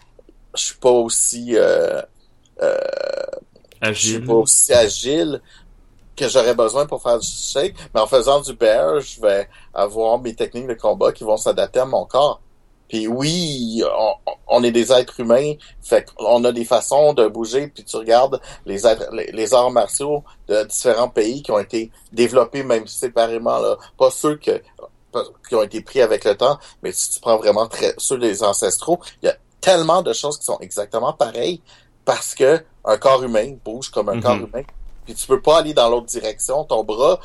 je 0.56 0.64
suis 0.64 0.76
pas 0.78 0.90
aussi, 0.92 1.56
euh, 1.56 2.02
euh, 2.62 2.78
je 3.94 4.08
suis 4.08 4.18
Agile. 4.18 4.24
pas 4.24 4.34
aussi 4.34 4.74
agile 4.74 5.42
que 6.16 6.28
j'aurais 6.30 6.56
besoin 6.56 6.86
pour 6.86 7.02
faire 7.02 7.20
du 7.20 7.28
shake. 7.28 7.76
Mais 7.94 8.02
en 8.02 8.08
faisant 8.08 8.42
du 8.42 8.54
bear, 8.54 9.00
je 9.02 9.20
vais 9.22 9.50
avoir 9.74 10.20
mes 10.20 10.36
techniques 10.36 10.68
de 10.68 10.74
combat 10.74 11.12
qui 11.12 11.24
vont 11.24 11.38
s'adapter 11.38 11.80
à 11.80 11.86
mon 11.86 12.06
corps. 12.06 12.42
Puis 12.88 13.08
oui, 13.08 13.84
on, 13.98 14.14
on 14.48 14.64
est 14.64 14.72
des 14.72 14.92
êtres 14.92 15.20
humains, 15.20 15.54
fait 15.82 16.06
qu'on 16.16 16.44
a 16.44 16.52
des 16.52 16.66
façons 16.66 17.14
de 17.14 17.28
bouger. 17.28 17.68
Puis 17.68 17.84
tu 17.84 17.96
regardes 17.98 18.40
les, 18.66 18.86
êtres- 18.86 19.10
les, 19.12 19.32
les 19.32 19.54
arts 19.54 19.72
martiaux 19.72 20.24
de 20.48 20.64
différents 20.66 21.10
pays 21.10 21.42
qui 21.42 21.52
ont 21.52 21.60
été 21.60 21.92
développés 22.12 22.64
même 22.64 22.86
séparément, 22.88 23.58
là. 23.60 23.78
pas 23.98 24.12
ceux 24.12 24.36
que 24.38 24.62
qui 25.48 25.56
ont 25.56 25.62
été 25.64 25.80
pris 25.82 26.02
avec 26.02 26.26
le 26.26 26.36
temps, 26.36 26.60
mais 26.84 26.92
si 26.92 27.10
tu 27.12 27.20
prends 27.22 27.38
vraiment 27.38 27.68
très, 27.68 27.94
ceux 27.98 28.18
des 28.18 28.44
ancestraux, 28.44 29.00
il 29.24 29.28
y 29.28 29.30
a 29.30 29.38
tellement 29.62 30.02
de 30.02 30.12
choses 30.12 30.38
qui 30.38 30.44
sont 30.46 30.60
exactement 30.60 31.14
pareilles 31.14 31.62
parce 32.04 32.36
que 32.36 32.62
un 32.84 32.98
corps 32.98 33.24
humain 33.24 33.56
bouge 33.64 33.90
comme 33.90 34.10
un 34.10 34.16
Mhm. 34.16 34.22
corps 34.22 34.36
humain. 34.36 34.64
Puis 35.06 35.16
tu 35.16 35.26
peux 35.26 35.42
pas 35.42 35.60
aller 35.60 35.74
dans 35.74 35.90
l'autre 35.90 36.08
direction. 36.08 36.66
Ton 36.66 36.84
bras, 36.84 37.20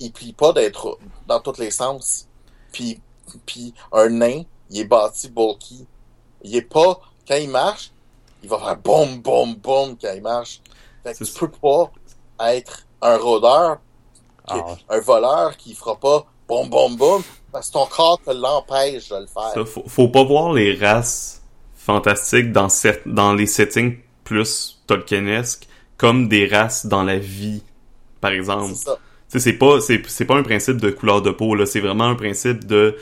il 0.00 0.12
plie 0.12 0.32
pas 0.32 0.52
d'être 0.52 0.98
dans 1.28 1.38
tous 1.40 1.58
les 1.60 1.70
sens. 1.70 2.26
Puis, 2.72 3.00
puis 3.46 3.72
un 3.92 4.08
nain, 4.08 4.42
il 4.70 4.80
est 4.80 4.84
bâti 4.84 5.28
bulky. 5.28 5.86
Il 6.42 6.54
est 6.54 6.62
pas, 6.62 7.00
quand 7.26 7.36
il 7.36 7.50
marche, 7.50 7.90
il 8.42 8.48
va 8.48 8.58
faire 8.58 8.76
boum, 8.76 9.20
boum, 9.20 9.54
boum 9.54 9.96
quand 10.00 10.12
il 10.14 10.22
marche. 10.22 10.60
Fait 11.02 11.14
que 11.14 11.24
tu 11.24 11.32
peux 11.32 11.48
pas 11.48 11.90
être 12.52 12.86
un 13.02 13.16
rôdeur, 13.16 13.78
Ah, 14.46 14.76
un 14.88 15.00
voleur 15.00 15.56
qui 15.56 15.74
fera 15.74 15.96
pas 15.96 16.26
boum, 16.46 16.68
boum, 16.68 16.96
boum, 16.96 17.22
parce 17.52 17.68
que 17.68 17.72
ton 17.74 17.86
corps 17.86 18.20
te 18.24 18.30
l'empêche 18.30 19.08
de 19.08 19.16
le 19.16 19.26
faire. 19.26 19.52
Ça, 19.54 19.64
faut, 19.64 19.84
faut 19.86 20.08
pas 20.08 20.24
voir 20.24 20.52
les 20.52 20.74
races 20.74 21.42
fantastiques 21.74 22.52
dans, 22.52 23.34
les 23.34 23.46
settings 23.46 23.98
plus 24.24 24.82
Tolkienesques 24.86 25.66
comme 25.96 26.28
des 26.28 26.46
races 26.46 26.86
dans 26.86 27.02
la 27.02 27.18
vie, 27.18 27.62
par 28.20 28.32
exemple. 28.32 28.74
C'est 28.74 28.84
ça. 28.84 28.98
Tu 29.30 29.38
sais, 29.38 29.50
c'est 29.50 29.58
pas, 29.58 29.80
c'est 29.80 30.24
pas 30.24 30.36
un 30.36 30.42
principe 30.42 30.76
de 30.76 30.90
couleur 30.90 31.20
de 31.20 31.30
peau, 31.30 31.54
là. 31.54 31.66
C'est 31.66 31.80
vraiment 31.80 32.04
un 32.04 32.14
principe 32.14 32.66
de 32.66 32.96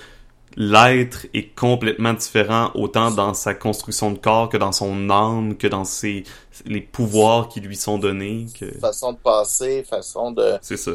l'être 0.57 1.27
est 1.35 1.55
complètement 1.55 2.15
différent 2.15 2.71
autant 2.75 3.11
dans 3.11 3.35
sa 3.35 3.55
construction 3.55 4.11
de 4.11 4.19
corps 4.19 4.49
que 4.49 4.57
dans 4.57 4.73
son 4.73 5.11
âme, 5.11 5.57
que 5.57 5.67
dans 5.67 5.85
ses, 5.85 6.25
les 6.65 6.81
pouvoirs 6.81 7.49
qui 7.49 7.61
lui 7.61 7.77
sont 7.77 7.99
donnés, 7.99 8.47
que, 8.59 8.67
Façon 8.79 9.13
de 9.13 9.19
passer, 9.19 9.85
façon 9.85 10.31
de, 10.33 10.55
c'est 10.63 10.77
ça. 10.79 10.93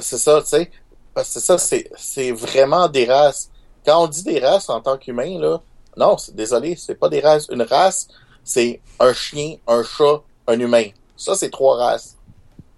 c'est 0.00 0.18
ça, 0.18 0.40
tu 0.42 0.48
sais. 0.48 0.70
Parce 1.14 1.34
que 1.34 1.40
ça, 1.40 1.58
c'est, 1.58 1.90
c'est 1.96 2.30
vraiment 2.32 2.88
des 2.88 3.04
races. 3.04 3.50
Quand 3.84 4.04
on 4.04 4.06
dit 4.06 4.22
des 4.22 4.38
races 4.38 4.70
en 4.70 4.80
tant 4.80 4.96
qu'humain, 4.96 5.38
là, 5.38 5.60
non, 5.96 6.16
c'est, 6.16 6.34
désolé, 6.34 6.76
c'est 6.76 6.94
pas 6.94 7.08
des 7.08 7.20
races. 7.20 7.48
Une 7.52 7.62
race, 7.62 8.08
c'est 8.44 8.80
un 9.00 9.12
chien, 9.12 9.56
un 9.66 9.82
chat, 9.82 10.22
un 10.46 10.58
humain. 10.58 10.84
Ça, 11.16 11.34
c'est 11.34 11.50
trois 11.50 11.76
races. 11.76 12.16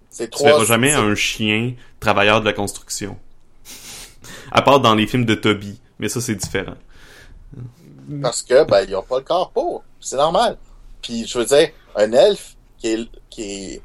C'est 0.09 0.25
Tu 0.25 0.31
trois. 0.31 0.47
verras 0.51 0.65
jamais 0.65 0.89
c'est- 0.89 0.95
un 0.97 1.15
chien 1.15 1.73
travailleur 1.99 2.41
de 2.41 2.45
la 2.45 2.53
construction. 2.53 3.17
à 4.51 4.61
part 4.63 4.79
dans 4.79 4.95
les 4.95 5.07
films 5.07 5.25
de 5.25 5.35
Toby. 5.35 5.79
Mais 5.99 6.09
ça, 6.09 6.21
c'est 6.21 6.35
différent. 6.35 6.75
Parce 8.21 8.41
que, 8.41 8.63
ben, 8.65 8.85
ils 8.87 8.95
ont 8.95 9.03
pas 9.03 9.17
le 9.17 9.23
corps 9.23 9.51
pour. 9.51 9.83
C'est 9.99 10.17
normal. 10.17 10.57
Puis, 11.01 11.25
je 11.25 11.37
veux 11.39 11.45
dire, 11.45 11.69
un 11.95 12.11
elfe 12.11 12.55
qui 12.77 12.87
est, 12.89 13.09
qui 13.29 13.41
est, 13.43 13.81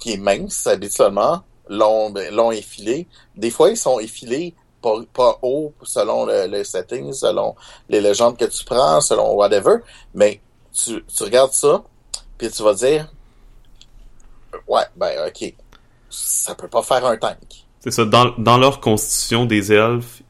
qui 0.00 0.12
est 0.12 0.16
mince, 0.18 0.66
habituellement, 0.66 1.42
long, 1.68 2.10
ben, 2.10 2.32
long 2.34 2.52
effilé, 2.52 3.06
des 3.36 3.50
fois, 3.50 3.70
ils 3.70 3.76
sont 3.76 3.98
effilés 3.98 4.54
pas, 4.82 5.00
pas 5.12 5.38
haut 5.42 5.72
selon 5.82 6.26
le, 6.26 6.46
le 6.46 6.62
setting, 6.64 7.12
selon 7.12 7.56
les 7.88 8.00
légendes 8.00 8.36
que 8.36 8.44
tu 8.44 8.64
prends, 8.64 9.00
selon 9.00 9.34
whatever. 9.34 9.76
Mais 10.14 10.40
tu, 10.72 11.04
tu 11.04 11.22
regardes 11.24 11.52
ça, 11.52 11.82
puis 12.38 12.50
tu 12.50 12.62
vas 12.62 12.74
dire, 12.74 13.10
ouais, 14.68 14.84
ben, 14.96 15.28
ok, 15.28 15.54
ça 16.10 16.54
peut 16.54 16.68
pas 16.68 16.82
faire 16.82 17.04
un 17.04 17.16
tank. 17.16 17.66
C'est 17.80 17.90
ça, 17.90 18.04
dans, 18.04 18.32
dans 18.38 18.58
leur 18.58 18.80
constitution 18.80 19.44
des 19.44 19.72
elfes, 19.72 20.22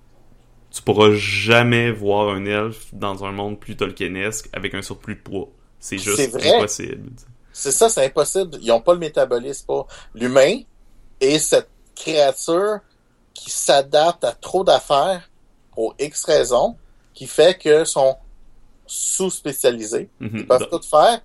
tu 0.76 0.82
pourras 0.82 1.10
jamais 1.14 1.90
voir 1.90 2.28
un 2.28 2.44
elfe 2.44 2.88
dans 2.92 3.24
un 3.24 3.32
monde 3.32 3.58
plus 3.58 3.76
tolkienesque 3.76 4.50
avec 4.52 4.74
un 4.74 4.82
surplus 4.82 5.14
de 5.14 5.20
poids. 5.20 5.48
C'est 5.80 5.96
juste 5.96 6.30
vrai. 6.30 6.54
impossible. 6.54 7.12
C'est 7.50 7.72
ça, 7.72 7.88
c'est 7.88 8.04
impossible. 8.04 8.58
Ils 8.60 8.70
ont 8.72 8.82
pas 8.82 8.92
le 8.92 8.98
métabolisme 8.98 9.64
pour 9.64 9.88
l'humain 10.14 10.58
et 11.22 11.38
cette 11.38 11.70
créature 11.94 12.80
qui 13.32 13.50
s'adapte 13.50 14.22
à 14.24 14.32
trop 14.32 14.64
d'affaires 14.64 15.30
pour 15.72 15.94
X 15.98 16.24
raisons, 16.24 16.76
qui 17.14 17.26
fait 17.26 17.58
que 17.58 17.86
sont 17.86 18.16
sous-spécialisés. 18.86 20.10
Mhm. 20.20 20.30
Ils 20.34 20.46
peuvent 20.46 20.68
tout 20.70 20.82
faire, 20.82 21.22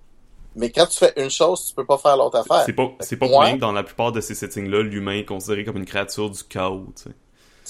mais 0.55 0.71
quand 0.71 0.85
tu 0.85 0.97
fais 0.97 1.13
une 1.17 1.29
chose, 1.29 1.67
tu 1.67 1.75
peux 1.75 1.85
pas 1.85 1.97
faire 1.97 2.15
l'autre 2.15 2.37
affaire. 2.37 2.63
C'est 2.65 2.73
pas, 2.73 2.89
c'est 3.01 3.17
pas 3.17 3.27
pour 3.27 3.41
rien 3.41 3.55
que 3.55 3.59
dans 3.59 3.73
la 3.73 3.83
plupart 3.83 4.13
de 4.13 4.21
ces 4.21 4.35
settings-là, 4.35 4.81
l'humain 4.81 5.17
est 5.17 5.25
considéré 5.25 5.65
comme 5.65 5.77
une 5.77 5.85
créature 5.85 6.29
du 6.29 6.41
chaos, 6.45 6.87
tu 6.95 7.03
sais. 7.03 7.15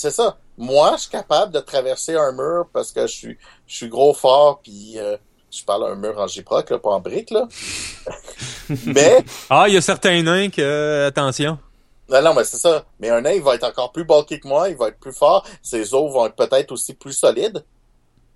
C'est 0.02 0.10
ça. 0.10 0.36
Moi, 0.58 0.94
je 0.96 1.02
suis 1.02 1.12
capable 1.12 1.52
de 1.52 1.60
traverser 1.60 2.16
un 2.16 2.32
mur 2.32 2.66
parce 2.74 2.92
que 2.92 3.02
je 3.06 3.14
suis, 3.16 3.38
je 3.68 3.76
suis 3.76 3.88
gros 3.88 4.16
fort, 4.16 4.60
puis 4.64 4.98
euh, 4.98 5.16
je 5.52 5.64
parle 5.64 5.92
un 5.92 5.94
mur 5.94 6.18
en 6.18 6.26
gyproc, 6.26 6.72
là, 6.72 6.80
pas 6.80 6.90
en 6.90 7.00
brique, 7.00 7.30
là. 7.30 7.48
mais, 8.88 9.24
Ah, 9.52 9.66
il 9.68 9.76
y 9.76 9.78
a 9.78 9.82
certains 9.82 10.24
nains 10.24 10.50
que, 10.50 10.60
euh, 10.60 11.06
attention. 11.06 11.60
non, 12.10 12.20
non, 12.24 12.34
mais 12.34 12.44
c'est 12.46 12.58
ça. 12.58 12.84
Mais 13.00 13.12
un 13.12 13.22
nain, 13.22 13.34
il 13.34 13.44
va 13.44 13.54
être 13.54 13.64
encore 13.64 13.92
plus 13.92 14.04
bulky 14.04 14.40
que 14.40 14.48
moi, 14.48 14.70
il 14.70 14.76
va 14.76 14.88
être 14.88 15.00
plus 15.00 15.14
fort, 15.14 15.46
ses 15.62 15.94
os 15.94 16.12
vont 16.12 16.26
être 16.26 16.36
peut-être 16.36 16.72
aussi 16.72 16.96
plus 16.96 17.14
solides. 17.14 17.64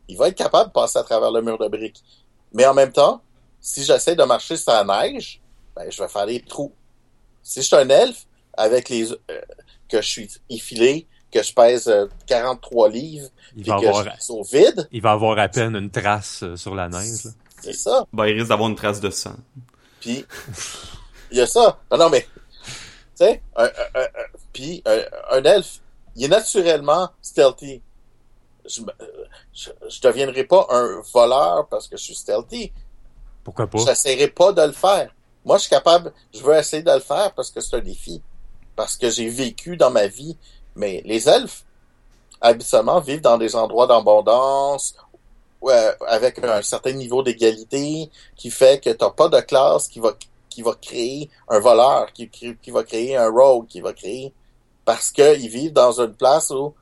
Il 0.08 0.20
va 0.20 0.28
être 0.28 0.38
capable 0.38 0.70
de 0.70 0.74
passer 0.74 1.00
à 1.00 1.04
travers 1.04 1.32
le 1.32 1.42
mur 1.42 1.58
de 1.58 1.68
briques. 1.68 2.04
Mais 2.54 2.68
en 2.68 2.76
même 2.76 2.92
temps, 2.92 3.24
si 3.60 3.84
j'essaie 3.84 4.16
de 4.16 4.24
marcher 4.24 4.56
sur 4.56 4.72
la 4.72 4.84
neige, 4.84 5.42
ben, 5.76 5.90
je 5.90 6.00
vais 6.00 6.10
faire 6.10 6.28
des 6.28 6.42
trous. 6.42 6.76
Si 7.42 7.64
je 7.64 7.66
suis 7.66 7.76
un 7.76 7.90
elfe, 7.90 8.28
avec 8.54 8.88
les, 8.90 9.12
euh, 9.12 9.18
que 9.90 10.00
je 10.00 10.08
suis 10.08 10.30
effilé, 10.50 11.08
que 11.40 11.44
je 11.44 11.53
pèse 11.53 11.88
euh, 11.88 12.07
43 12.28 12.90
livres, 12.90 13.28
Il 13.57 13.64
puis 13.64 13.72
va 13.72 13.80
que 13.80 13.86
avoir, 13.88 14.03
je 14.18 14.24
suis 14.24 14.34
au 14.34 14.44
vide, 14.44 14.88
il 14.91 15.02
va 15.02 15.12
avoir 15.12 15.38
à 15.38 15.48
peine 15.49 15.76
une 15.76 15.90
trace 15.91 16.44
euh, 16.44 16.56
sur 16.56 16.74
la 16.76 16.88
neige. 16.88 17.28
c'est 17.62 17.74
ça. 17.74 18.06
Ben, 18.14 18.26
il 18.28 18.36
risque 18.38 18.49
d'avoir 18.49 18.70
une 18.70 18.76
trace 18.76 19.02
de 19.02 19.10
sang. 19.10 19.36
Puis, 19.99 20.26
il 21.32 21.38
y 21.38 21.41
a 21.41 21.48
ça. 21.48 21.78
Non, 21.91 21.98
non, 21.98 22.10
mais, 22.10 22.22
tu 22.22 22.26
sais, 23.16 23.41
un, 23.56 23.64
un- 23.66 23.68
un- 23.95 24.02
un- 24.02 24.38
puis 24.53 24.82
un, 24.86 24.99
un 25.32 25.44
elfe, 25.44 25.80
il 26.16 26.24
est 26.24 26.28
naturellement 26.30 27.10
stealthy. 27.22 27.82
Je, 28.66 28.82
je 29.53 30.02
deviendrai 30.02 30.44
pas 30.45 30.66
un 30.70 31.02
voleur 31.14 31.68
parce 31.68 31.88
que 31.88 31.98
je 31.98 32.03
suis 32.03 32.16
stealthy. 32.16 32.72
Pourquoi 33.44 33.68
pas? 33.68 33.80
J'essaierai 33.86 34.28
pas 34.30 34.52
de 34.53 34.62
le 34.62 34.72
faire. 34.72 35.14
Moi, 35.44 35.57
je 35.57 35.62
suis 35.64 35.70
capable, 35.70 36.12
je 36.34 36.40
veux 36.41 36.56
essayer 36.56 36.82
de 36.82 36.91
le 36.91 36.99
faire 36.99 37.32
parce 37.34 37.52
que 37.52 37.62
c'est 37.62 37.76
un 37.76 37.80
défi. 37.82 38.22
Parce 38.76 38.98
que 38.98 39.10
j'ai 39.10 39.30
vécu 39.30 39.78
dans 39.78 39.91
ma 39.91 40.07
vie. 40.07 40.36
Mais 40.76 41.02
les 41.06 41.28
elfes, 41.30 41.64
habituellement, 42.42 43.00
vivent 43.00 43.22
dans 43.22 43.38
des 43.38 43.56
endroits 43.56 43.88
d'abondance, 43.88 44.96
ouais, 45.62 45.96
avec 46.08 46.44
un 46.44 46.62
certain 46.62 46.92
niveau 46.92 47.24
d'égalité, 47.24 48.10
qui 48.36 48.52
fait 48.52 48.84
que 48.84 48.90
t'as 48.90 49.10
pas 49.10 49.30
de 49.30 49.40
classe 49.42 49.88
qui 49.88 50.00
va, 50.00 50.14
qui 50.50 50.62
va 50.62 50.74
créer 50.76 51.30
un 51.50 51.60
voleur, 51.60 52.12
qui, 52.14 52.30
qui, 52.30 52.72
va 52.72 52.84
créer 52.84 53.16
un 53.16 53.30
rogue, 53.30 53.68
qui 53.68 53.82
va 53.82 53.94
créer, 53.94 54.34
parce 54.84 55.12
qu'ils 55.12 55.50
vivent 55.50 55.74
dans 55.74 56.00
une 56.00 56.14
place 56.14 56.52
où, 56.52 56.74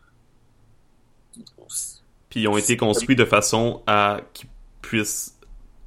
Puis 2.30 2.42
ils 2.42 2.48
ont 2.48 2.58
été 2.58 2.78
construits 2.78 3.16
de 3.16 3.26
façon 3.26 3.82
à 3.88 4.20
qu'ils 4.34 4.50
puissent 4.82 5.34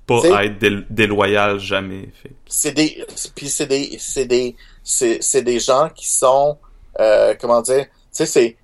pas 0.07 0.45
être 0.45 0.59
dél- 0.59 0.87
déloyaux 0.89 1.59
jamais. 1.59 2.09
C'est 2.47 2.73
des 2.73 3.05
puis 3.35 3.49
c'est 3.49 3.67
des 3.67 3.99
c'est 3.99 4.27
des 4.27 4.55
c'est 4.85 5.43
des 5.43 5.59
gens 5.59 5.91
qui 5.95 6.09
sont 6.09 6.59
euh, 7.01 7.35
comment 7.41 7.61
dire 7.61 7.87
sais 8.17 8.27
c'est 8.27 8.57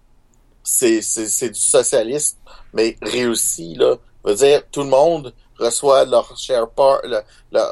c'est 0.63 1.03
c'est 1.03 1.27
c'est 1.27 1.51
du 1.51 1.61
socialisme 1.61 2.39
mais 2.73 2.97
réussi 3.03 3.75
là. 3.75 3.97
Je 4.25 4.31
veux 4.31 4.37
dire 4.37 4.63
tout 4.71 4.83
le 4.83 4.89
monde 4.89 5.35
reçoit 5.59 6.05
leur 6.05 6.37
share 6.37 6.69
part 6.71 7.01
leur 7.05 7.25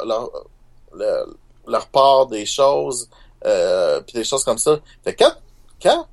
leur 0.04 0.30
leur, 1.66 1.86
part 1.88 2.26
des 2.26 2.46
choses 2.46 3.08
euh, 3.44 4.00
puis 4.00 4.14
des 4.14 4.24
choses 4.24 4.44
comme 4.44 4.58
ça. 4.58 4.78
Fait 5.04 5.14
quand 5.14 5.32
quand 5.80 6.06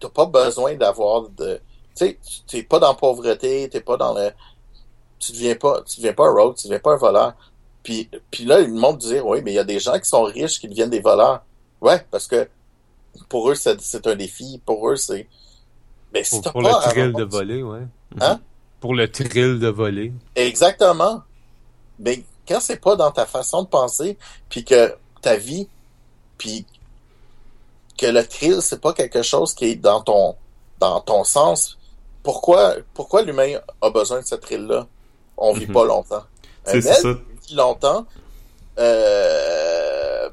t'as 0.00 0.08
pas 0.08 0.26
besoin 0.26 0.74
d'avoir 0.74 1.28
de 1.28 1.60
tu 1.94 2.06
sais 2.06 2.18
t'es 2.48 2.62
pas 2.62 2.78
dans 2.78 2.88
la 2.88 2.94
pauvreté 2.94 3.68
t'es 3.70 3.80
pas 3.80 3.96
dans 3.96 4.14
le 4.14 4.32
tu 5.18 5.32
deviens 5.32 5.54
pas 5.54 5.82
tu 5.82 6.00
deviens 6.00 6.12
pas 6.12 6.26
un 6.26 6.32
rogue 6.32 6.56
tu 6.56 6.66
deviens 6.66 6.80
pas 6.80 6.94
un 6.94 6.96
voleur. 6.96 7.34
Puis, 7.84 8.08
puis 8.30 8.44
là, 8.46 8.60
le 8.60 8.68
monde 8.68 8.96
disait, 8.98 9.20
oui, 9.20 9.42
mais 9.44 9.52
il 9.52 9.54
y 9.54 9.58
a 9.58 9.64
des 9.64 9.78
gens 9.78 9.98
qui 10.00 10.08
sont 10.08 10.22
riches 10.22 10.58
qui 10.58 10.68
deviennent 10.68 10.90
des 10.90 11.00
voleurs. 11.00 11.44
Ouais, 11.82 12.04
parce 12.10 12.26
que 12.26 12.48
pour 13.28 13.50
eux, 13.50 13.54
c'est 13.54 14.06
un 14.06 14.16
défi. 14.16 14.60
Pour 14.64 14.88
eux, 14.90 14.96
c'est... 14.96 15.28
Mais 16.12 16.24
si 16.24 16.40
Pour, 16.40 16.52
pour 16.52 16.62
pas 16.62 16.80
le 16.86 16.90
thrill 16.90 17.12
de 17.12 17.24
voler, 17.24 17.62
ouais. 17.62 17.82
Hein? 18.20 18.40
Pour 18.80 18.94
le 18.94 19.10
thrill 19.10 19.58
de 19.58 19.68
voler. 19.68 20.12
Exactement. 20.36 21.22
Mais 21.98 22.24
quand 22.46 22.60
c'est 22.60 22.80
pas 22.80 22.94
dans 22.96 23.10
ta 23.10 23.26
façon 23.26 23.62
de 23.62 23.68
penser, 23.68 24.16
puis 24.48 24.64
que 24.64 24.94
ta 25.22 25.36
vie, 25.36 25.68
puis 26.38 26.66
que 27.98 28.06
le 28.06 28.26
thrill, 28.26 28.58
c'est 28.60 28.80
pas 28.80 28.92
quelque 28.92 29.22
chose 29.22 29.54
qui 29.54 29.66
est 29.66 29.76
dans 29.76 30.00
ton 30.02 30.36
dans 30.80 31.00
ton 31.00 31.24
sens, 31.24 31.78
pourquoi 32.22 32.74
pourquoi 32.92 33.22
l'humain 33.22 33.58
a 33.80 33.90
besoin 33.90 34.20
de 34.20 34.26
ce 34.26 34.34
thrill-là? 34.34 34.86
On 35.36 35.52
vit 35.52 35.66
Mhm. 35.66 35.72
pas 35.72 35.84
longtemps. 35.84 36.24
Un 36.66 36.80
ça. 36.80 37.02
depuis 37.02 37.54
longtemps 37.54 38.06
euh, 38.78 40.28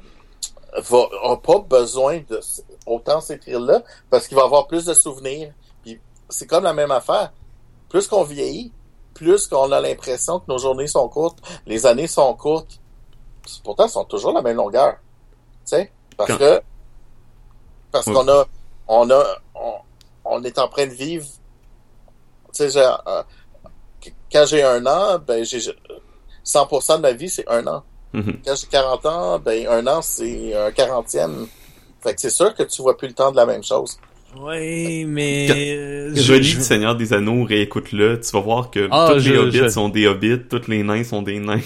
va, 0.76 0.98
a 1.24 1.36
pas 1.36 1.58
besoin 1.60 2.20
de 2.28 2.40
autant 2.86 3.20
ces 3.20 3.38
thrills-là 3.38 3.82
parce 4.10 4.26
qu'il 4.28 4.36
va 4.36 4.44
avoir 4.44 4.66
plus 4.66 4.84
de 4.84 4.94
souvenirs. 4.94 5.52
Puis 5.82 6.00
c'est 6.28 6.46
comme 6.46 6.64
la 6.64 6.72
même 6.72 6.90
affaire. 6.90 7.32
Plus 7.88 8.06
qu'on 8.08 8.24
vieillit, 8.24 8.72
plus 9.14 9.46
qu'on 9.46 9.70
a 9.72 9.80
l'impression 9.80 10.40
que 10.40 10.44
nos 10.48 10.58
journées 10.58 10.86
sont 10.86 11.08
courtes, 11.08 11.38
les 11.66 11.84
années 11.86 12.06
sont 12.06 12.34
courtes. 12.34 12.80
Pourtant, 13.64 13.84
elles 13.84 13.90
sont 13.90 14.04
toujours 14.04 14.32
la 14.32 14.40
même 14.42 14.56
longueur. 14.56 14.94
Tu 14.94 15.76
sais? 15.76 15.92
Parce 16.16 16.30
Quand- 16.30 16.38
que 16.38 16.62
parce 17.90 18.06
qu'on 18.06 18.26
a 18.28 18.46
on 18.88 19.10
a 19.10 19.24
on, 19.54 19.74
on 20.24 20.42
est 20.44 20.58
en 20.58 20.68
train 20.68 20.86
de 20.86 20.92
vivre 20.92 21.26
tu 22.54 22.68
sais 22.68 22.70
genre, 22.70 23.02
euh, 23.06 23.22
quand 24.30 24.44
j'ai 24.46 24.62
un 24.62 24.84
an, 24.86 25.18
ben 25.18 25.42
j'ai 25.44 25.58
100% 26.44 26.96
de 26.96 27.02
ma 27.02 27.12
vie, 27.12 27.28
c'est 27.30 27.48
un 27.48 27.66
an. 27.66 27.82
Mhm. 28.12 28.40
Quand 28.44 28.54
j'ai 28.56 28.66
40 28.66 29.06
ans, 29.06 29.38
ben 29.38 29.66
un 29.68 29.86
an, 29.86 30.02
c'est 30.02 30.54
un 30.54 30.70
quarantième. 30.72 31.46
Fait 32.02 32.14
que 32.14 32.20
c'est 32.20 32.30
sûr 32.30 32.54
que 32.54 32.62
tu 32.64 32.82
vois 32.82 32.96
plus 32.96 33.08
le 33.08 33.14
temps 33.14 33.30
de 33.30 33.36
la 33.36 33.46
même 33.46 33.62
chose. 33.62 33.98
Oui, 34.40 35.04
mais... 35.04 35.46
Quand- 35.48 35.54
euh, 35.56 36.12
Je 36.14 36.32
lis 36.34 36.54
le 36.54 36.62
Seigneur 36.62 36.96
des 36.96 37.12
Anneaux, 37.12 37.44
réécoute-le, 37.44 38.18
tu 38.20 38.30
vas 38.32 38.40
voir 38.40 38.70
que 38.70 38.88
Ah, 38.90 39.10
tous 39.14 39.24
les 39.28 39.36
hobbits 39.36 39.58
je- 39.58 39.68
sont 39.68 39.88
des 39.90 40.06
hobbits, 40.06 40.38
tous 40.48 40.68
les 40.68 40.82
nains 40.82 41.04
sont 41.04 41.20
des 41.22 41.38
nains. 41.38 41.60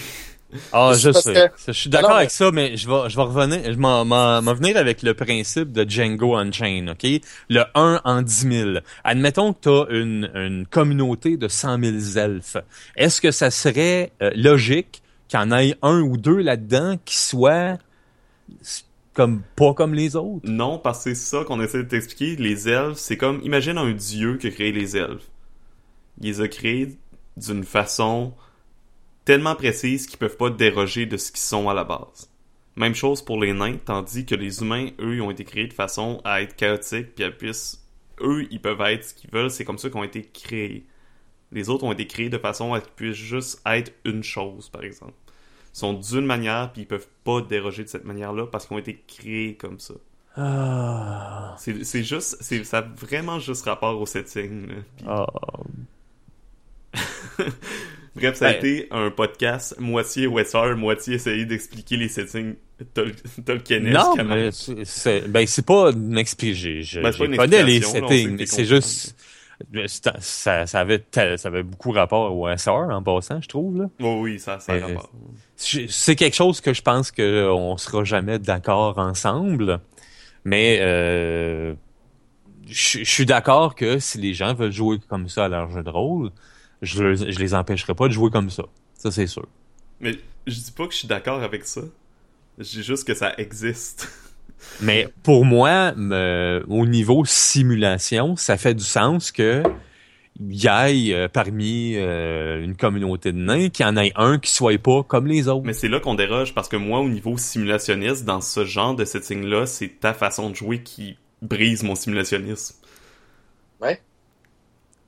Ah, 0.71 0.91
je 0.97 1.11
sais. 1.11 1.33
que- 1.33 1.49
Je 1.67 1.71
suis 1.71 1.89
d'accord 1.89 2.11
mais- 2.11 2.15
avec 2.17 2.31
ça, 2.31 2.51
mais 2.51 2.75
je 2.77 2.87
vais, 2.89 3.09
je 3.09 3.15
vais 3.15 3.21
revenir, 3.21 3.59
je 3.65 3.77
m'en, 3.77 4.03
m'en, 4.05 4.41
m'en 4.41 4.53
venir 4.53 4.75
avec 4.77 5.01
le 5.01 5.13
principe 5.13 5.71
de 5.71 5.89
Django 5.89 6.35
Unchained, 6.35 6.89
ok? 6.89 7.21
Le 7.49 7.63
1 7.75 8.01
en 8.03 8.21
10 8.21 8.47
000. 8.49 8.69
Admettons 9.03 9.53
que 9.53 9.59
tu 9.63 9.69
as 9.69 9.85
une, 9.97 10.29
une 10.35 10.65
communauté 10.65 11.35
de 11.37 11.47
100 11.47 11.79
000 11.81 12.17
elfes. 12.17 12.57
Est-ce 12.95 13.19
que 13.21 13.31
ça 13.31 13.49
serait 13.51 14.11
euh, 14.21 14.31
logique 14.35 15.01
qu'il 15.29 15.37
y 15.39 15.43
en 15.43 15.51
ait 15.51 15.75
un 15.81 16.01
ou 16.01 16.15
deux 16.17 16.37
là-dedans 16.37 16.95
qui 17.05 17.17
soient 17.17 17.77
comme 19.17 19.41
pas 19.55 19.73
comme 19.73 19.95
les 19.95 20.15
autres? 20.15 20.47
Non, 20.47 20.77
parce 20.77 21.03
que 21.03 21.15
c'est 21.15 21.37
ça 21.37 21.43
qu'on 21.43 21.59
essaie 21.59 21.79
de 21.79 21.89
t'expliquer. 21.89 22.35
Les 22.35 22.69
elfes, 22.69 22.99
c'est 22.99 23.17
comme, 23.17 23.41
imagine 23.41 23.79
un 23.79 23.91
dieu 23.91 24.37
qui 24.37 24.45
a 24.45 24.51
créé 24.51 24.71
les 24.71 24.95
elfes. 24.95 25.27
Il 26.21 26.27
les 26.27 26.39
a 26.39 26.47
créés 26.47 26.95
d'une 27.35 27.63
façon 27.63 28.35
tellement 29.25 29.55
précise 29.55 30.05
qu'ils 30.05 30.19
peuvent 30.19 30.37
pas 30.37 30.51
déroger 30.51 31.07
de 31.07 31.17
ce 31.17 31.31
qu'ils 31.31 31.41
sont 31.41 31.67
à 31.67 31.73
la 31.73 31.83
base. 31.83 32.29
Même 32.75 32.93
chose 32.93 33.23
pour 33.23 33.41
les 33.41 33.53
nains, 33.53 33.77
tandis 33.83 34.23
que 34.23 34.35
les 34.35 34.61
humains, 34.61 34.89
eux, 34.99 35.19
ont 35.23 35.31
été 35.31 35.43
créés 35.45 35.67
de 35.67 35.73
façon 35.73 36.21
à 36.23 36.43
être 36.43 36.55
chaotiques, 36.55 37.15
puis 37.15 37.23
à 37.23 37.31
puissent, 37.31 37.83
eux, 38.21 38.45
ils 38.51 38.61
peuvent 38.61 38.81
être 38.81 39.03
ce 39.03 39.13
qu'ils 39.15 39.31
veulent, 39.31 39.49
c'est 39.49 39.65
comme 39.65 39.79
ça 39.79 39.89
qu'ils 39.89 39.97
ont 39.97 40.03
été 40.03 40.21
créés. 40.21 40.85
Les 41.51 41.69
autres 41.69 41.85
ont 41.85 41.91
été 41.91 42.05
créés 42.05 42.29
de 42.29 42.37
façon 42.37 42.75
à 42.75 42.81
qu'ils 42.81 42.93
puissent 42.93 43.15
juste 43.15 43.63
être 43.65 43.91
une 44.05 44.21
chose, 44.21 44.69
par 44.69 44.83
exemple. 44.83 45.15
Sont 45.77 45.93
d'une 45.93 46.25
manière, 46.25 46.71
puis 46.73 46.81
ils 46.81 46.87
peuvent 46.87 47.05
pas 47.23 47.39
déroger 47.39 47.83
de 47.83 47.87
cette 47.87 48.03
manière-là 48.03 48.47
parce 48.47 48.65
qu'ils 48.65 48.75
ont 48.75 48.79
été 48.79 48.99
créés 49.07 49.53
comme 49.53 49.79
ça. 49.79 49.93
Ah. 50.35 51.55
C'est 51.59 52.03
juste, 52.03 52.37
c'est, 52.41 52.63
ça 52.63 52.79
a 52.79 52.81
vraiment 52.81 53.37
juste 53.37 53.63
rapport 53.65 54.01
au 54.01 54.07
setting. 54.07 54.69
là. 54.69 54.75
Ah. 55.05 55.27
Bref, 58.15 58.37
ça 58.37 58.47
a 58.47 58.53
Ben- 58.53 58.57
été 58.57 58.87
un 58.89 59.11
podcast 59.11 59.75
moitié 59.79 60.25
Western, 60.25 60.73
moitié 60.79 61.13
essayer 61.13 61.45
d'expliquer 61.45 61.97
les 61.97 62.09
settings 62.09 62.55
tol 62.95 63.11
Tolkienesques. 63.45 63.93
Non, 63.93 64.15
mais 64.23 64.49
c'est, 64.51 65.27
ben 65.27 65.45
c'est 65.45 65.63
pas 65.63 65.91
une 65.91 66.17
explication. 66.17 66.81
Je, 66.81 67.01
Ben, 67.01 67.11
je 67.11 67.35
connais 67.35 67.63
les 67.63 67.81
settings, 67.81 68.47
c'est 68.47 68.65
juste 68.65 69.15
ça, 69.87 70.13
ça, 70.19 70.67
ça 70.67 70.79
avait 70.79 70.99
tel- 70.99 71.37
ça 71.39 71.49
avait 71.49 71.63
beaucoup 71.63 71.91
rapport 71.91 72.35
au 72.35 72.47
SR 72.47 72.89
en 72.91 73.01
passant, 73.01 73.41
je 73.41 73.47
trouve 73.47 73.77
là. 73.79 73.89
Oh 74.01 74.19
oui, 74.21 74.39
ça, 74.39 74.59
ça 74.59 74.73
a 74.73 74.77
rapport. 74.79 75.11
C'est 75.55 76.15
quelque 76.15 76.35
chose 76.35 76.61
que 76.61 76.73
je 76.73 76.81
pense 76.81 77.11
que 77.11 77.49
on 77.49 77.77
sera 77.77 78.03
jamais 78.03 78.39
d'accord 78.39 78.97
ensemble, 78.99 79.79
mais 80.45 80.79
euh, 80.81 81.75
je 82.67 82.99
je 82.99 83.11
suis 83.11 83.25
d'accord 83.25 83.75
que 83.75 83.99
si 83.99 84.17
les 84.19 84.33
gens 84.33 84.53
veulent 84.53 84.71
jouer 84.71 84.99
comme 85.09 85.29
ça 85.29 85.45
à 85.45 85.49
leur 85.49 85.71
jeu 85.71 85.83
de 85.83 85.89
rôle, 85.89 86.31
je, 86.81 87.15
je 87.15 87.39
les 87.39 87.53
empêcherai 87.53 87.95
pas 87.95 88.07
de 88.07 88.13
jouer 88.13 88.31
comme 88.31 88.49
ça. 88.49 88.63
Ça, 88.95 89.11
c'est 89.11 89.27
sûr. 89.27 89.47
Mais 89.99 90.17
je 90.45 90.53
dis 90.59 90.71
pas 90.71 90.87
que 90.87 90.93
je 90.93 90.99
suis 90.99 91.07
d'accord 91.07 91.41
avec 91.43 91.65
ça. 91.65 91.81
Je 92.59 92.63
dis 92.63 92.83
juste 92.83 93.05
que 93.07 93.13
ça 93.15 93.33
existe. 93.37 94.09
Mais 94.81 95.07
pour 95.23 95.45
moi, 95.45 95.93
me- 95.95 96.63
au 96.67 96.85
niveau 96.85 97.25
simulation, 97.25 98.35
ça 98.35 98.57
fait 98.57 98.73
du 98.73 98.83
sens 98.83 99.31
que 99.31 99.63
y 100.39 100.67
ait 100.67 101.13
euh, 101.13 101.27
parmi 101.27 101.95
euh, 101.95 102.63
une 102.63 102.75
communauté 102.75 103.31
de 103.31 103.37
nains 103.39 103.69
qu'il 103.69 103.85
y 103.85 103.89
en 103.89 103.97
ait 103.97 104.11
un 104.15 104.37
qui 104.37 104.51
soit 104.51 104.77
pas 104.77 105.03
comme 105.03 105.27
les 105.27 105.47
autres. 105.47 105.65
Mais 105.65 105.73
c'est 105.73 105.87
là 105.87 105.99
qu'on 105.99 106.15
déroge 106.15 106.53
parce 106.53 106.69
que 106.69 106.75
moi, 106.75 106.99
au 106.99 107.09
niveau 107.09 107.37
simulationniste, 107.37 108.25
dans 108.25 108.41
ce 108.41 108.65
genre 108.65 108.95
de 108.95 109.05
setting-là, 109.05 109.65
c'est 109.65 109.99
ta 109.99 110.13
façon 110.13 110.49
de 110.51 110.55
jouer 110.55 110.83
qui 110.83 111.17
brise 111.41 111.83
mon 111.83 111.95
simulationnisme. 111.95 112.75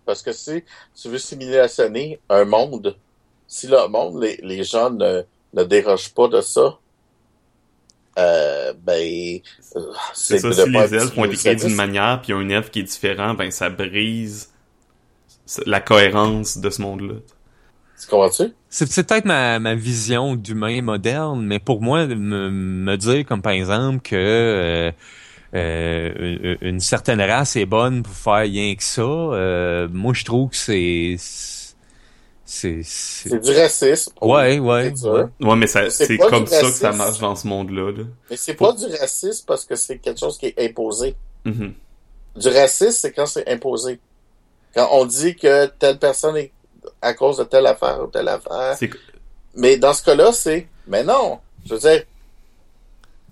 Parce 0.05 0.21
que 0.23 0.31
si 0.31 0.63
tu 0.95 1.09
veux 1.09 1.17
simulationner 1.19 2.19
un 2.29 2.45
monde, 2.45 2.97
si 3.47 3.67
le 3.67 3.87
monde, 3.87 4.21
les, 4.21 4.37
les 4.43 4.63
gens 4.63 4.89
ne, 4.89 5.23
ne 5.53 5.63
dérogent 5.63 6.13
pas 6.13 6.27
de 6.27 6.41
ça, 6.41 6.79
euh, 8.19 8.73
ben, 8.83 9.39
euh, 9.75 9.79
C'est 10.13 10.39
ça, 10.39 10.49
de 10.49 10.53
si 10.53 10.71
pas 10.71 10.87
les 10.87 10.95
elfes 10.95 11.17
ont 11.17 11.25
été 11.25 11.37
créés 11.37 11.55
d'une 11.55 11.75
manière, 11.75 12.21
puis 12.21 12.31
il 12.31 12.35
y 12.35 12.37
a 12.37 12.41
un 12.41 12.49
elfe 12.49 12.69
qui 12.71 12.79
est 12.79 12.83
différent, 12.83 13.33
ben 13.33 13.51
ça 13.51 13.69
brise 13.69 14.49
la 15.65 15.79
cohérence 15.79 16.57
de 16.57 16.69
ce 16.69 16.81
monde-là. 16.81 17.15
Tu 18.01 18.07
comprends-tu? 18.07 18.53
C'est 18.69 18.87
c'est 18.89 19.07
peut-être 19.07 19.25
ma, 19.25 19.59
ma 19.59 19.75
vision 19.75 20.35
d'humain 20.35 20.81
moderne, 20.81 21.43
mais 21.45 21.59
pour 21.59 21.81
moi, 21.81 22.05
me, 22.05 22.49
me 22.49 22.97
dire 22.97 23.25
comme 23.25 23.41
par 23.41 23.51
exemple 23.51 23.99
que 24.01 24.15
euh, 24.15 24.91
euh, 25.55 26.57
une, 26.61 26.69
une 26.69 26.79
certaine 26.79 27.19
race 27.21 27.55
est 27.55 27.65
bonne 27.65 28.03
pour 28.03 28.13
faire 28.13 28.43
rien 28.43 28.75
que 28.75 28.83
ça, 28.83 29.01
euh, 29.01 29.87
moi 29.91 30.13
je 30.13 30.23
trouve 30.23 30.51
que 30.51 30.55
c'est 30.55 31.15
c'est 32.51 32.81
c'est 32.83 33.39
du 33.39 33.51
racisme. 33.51 34.11
ouais 34.23 34.57
ouais, 34.57 34.91
ouais. 34.91 35.25
Ouais, 35.39 35.55
mais 35.55 35.67
C'est 35.67 36.17
comme 36.17 36.47
ça 36.47 36.61
que 36.61 36.71
ça 36.71 36.91
marche 36.91 37.19
dans 37.19 37.35
ce 37.35 37.45
monde-là. 37.47 37.91
Là. 37.91 38.03
Mais 38.31 38.37
c'est 38.37 38.55
pas 38.55 38.73
du 38.73 38.85
racisme 38.87 39.43
parce 39.45 39.65
que 39.65 39.75
c'est 39.75 39.99
quelque 39.99 40.19
chose 40.19 40.35
qui 40.37 40.47
est 40.47 40.59
imposé. 40.69 41.15
Mhm. 41.45 41.73
Du 42.35 42.47
racisme, 42.49 42.91
c'est 42.99 43.11
quand 43.11 43.27
c'est 43.27 43.47
imposé. 43.47 43.99
Quand 44.73 44.89
on 44.93 45.05
dit 45.05 45.35
que 45.35 45.67
telle 45.67 45.99
personne 45.99 46.37
est 46.37 46.51
à 47.03 47.13
cause 47.13 47.37
de 47.37 47.43
telle 47.43 47.67
affaire 47.67 47.99
ou 48.03 48.07
telle 48.07 48.27
affaire. 48.27 48.75
Mais 49.55 49.77
dans 49.77 49.93
ce 49.93 50.03
cas-là, 50.03 50.31
c'est, 50.31 50.67
mais 50.87 51.03
non. 51.03 51.37
Je 51.67 51.73
veux 51.75 51.79
dire, 51.79 52.03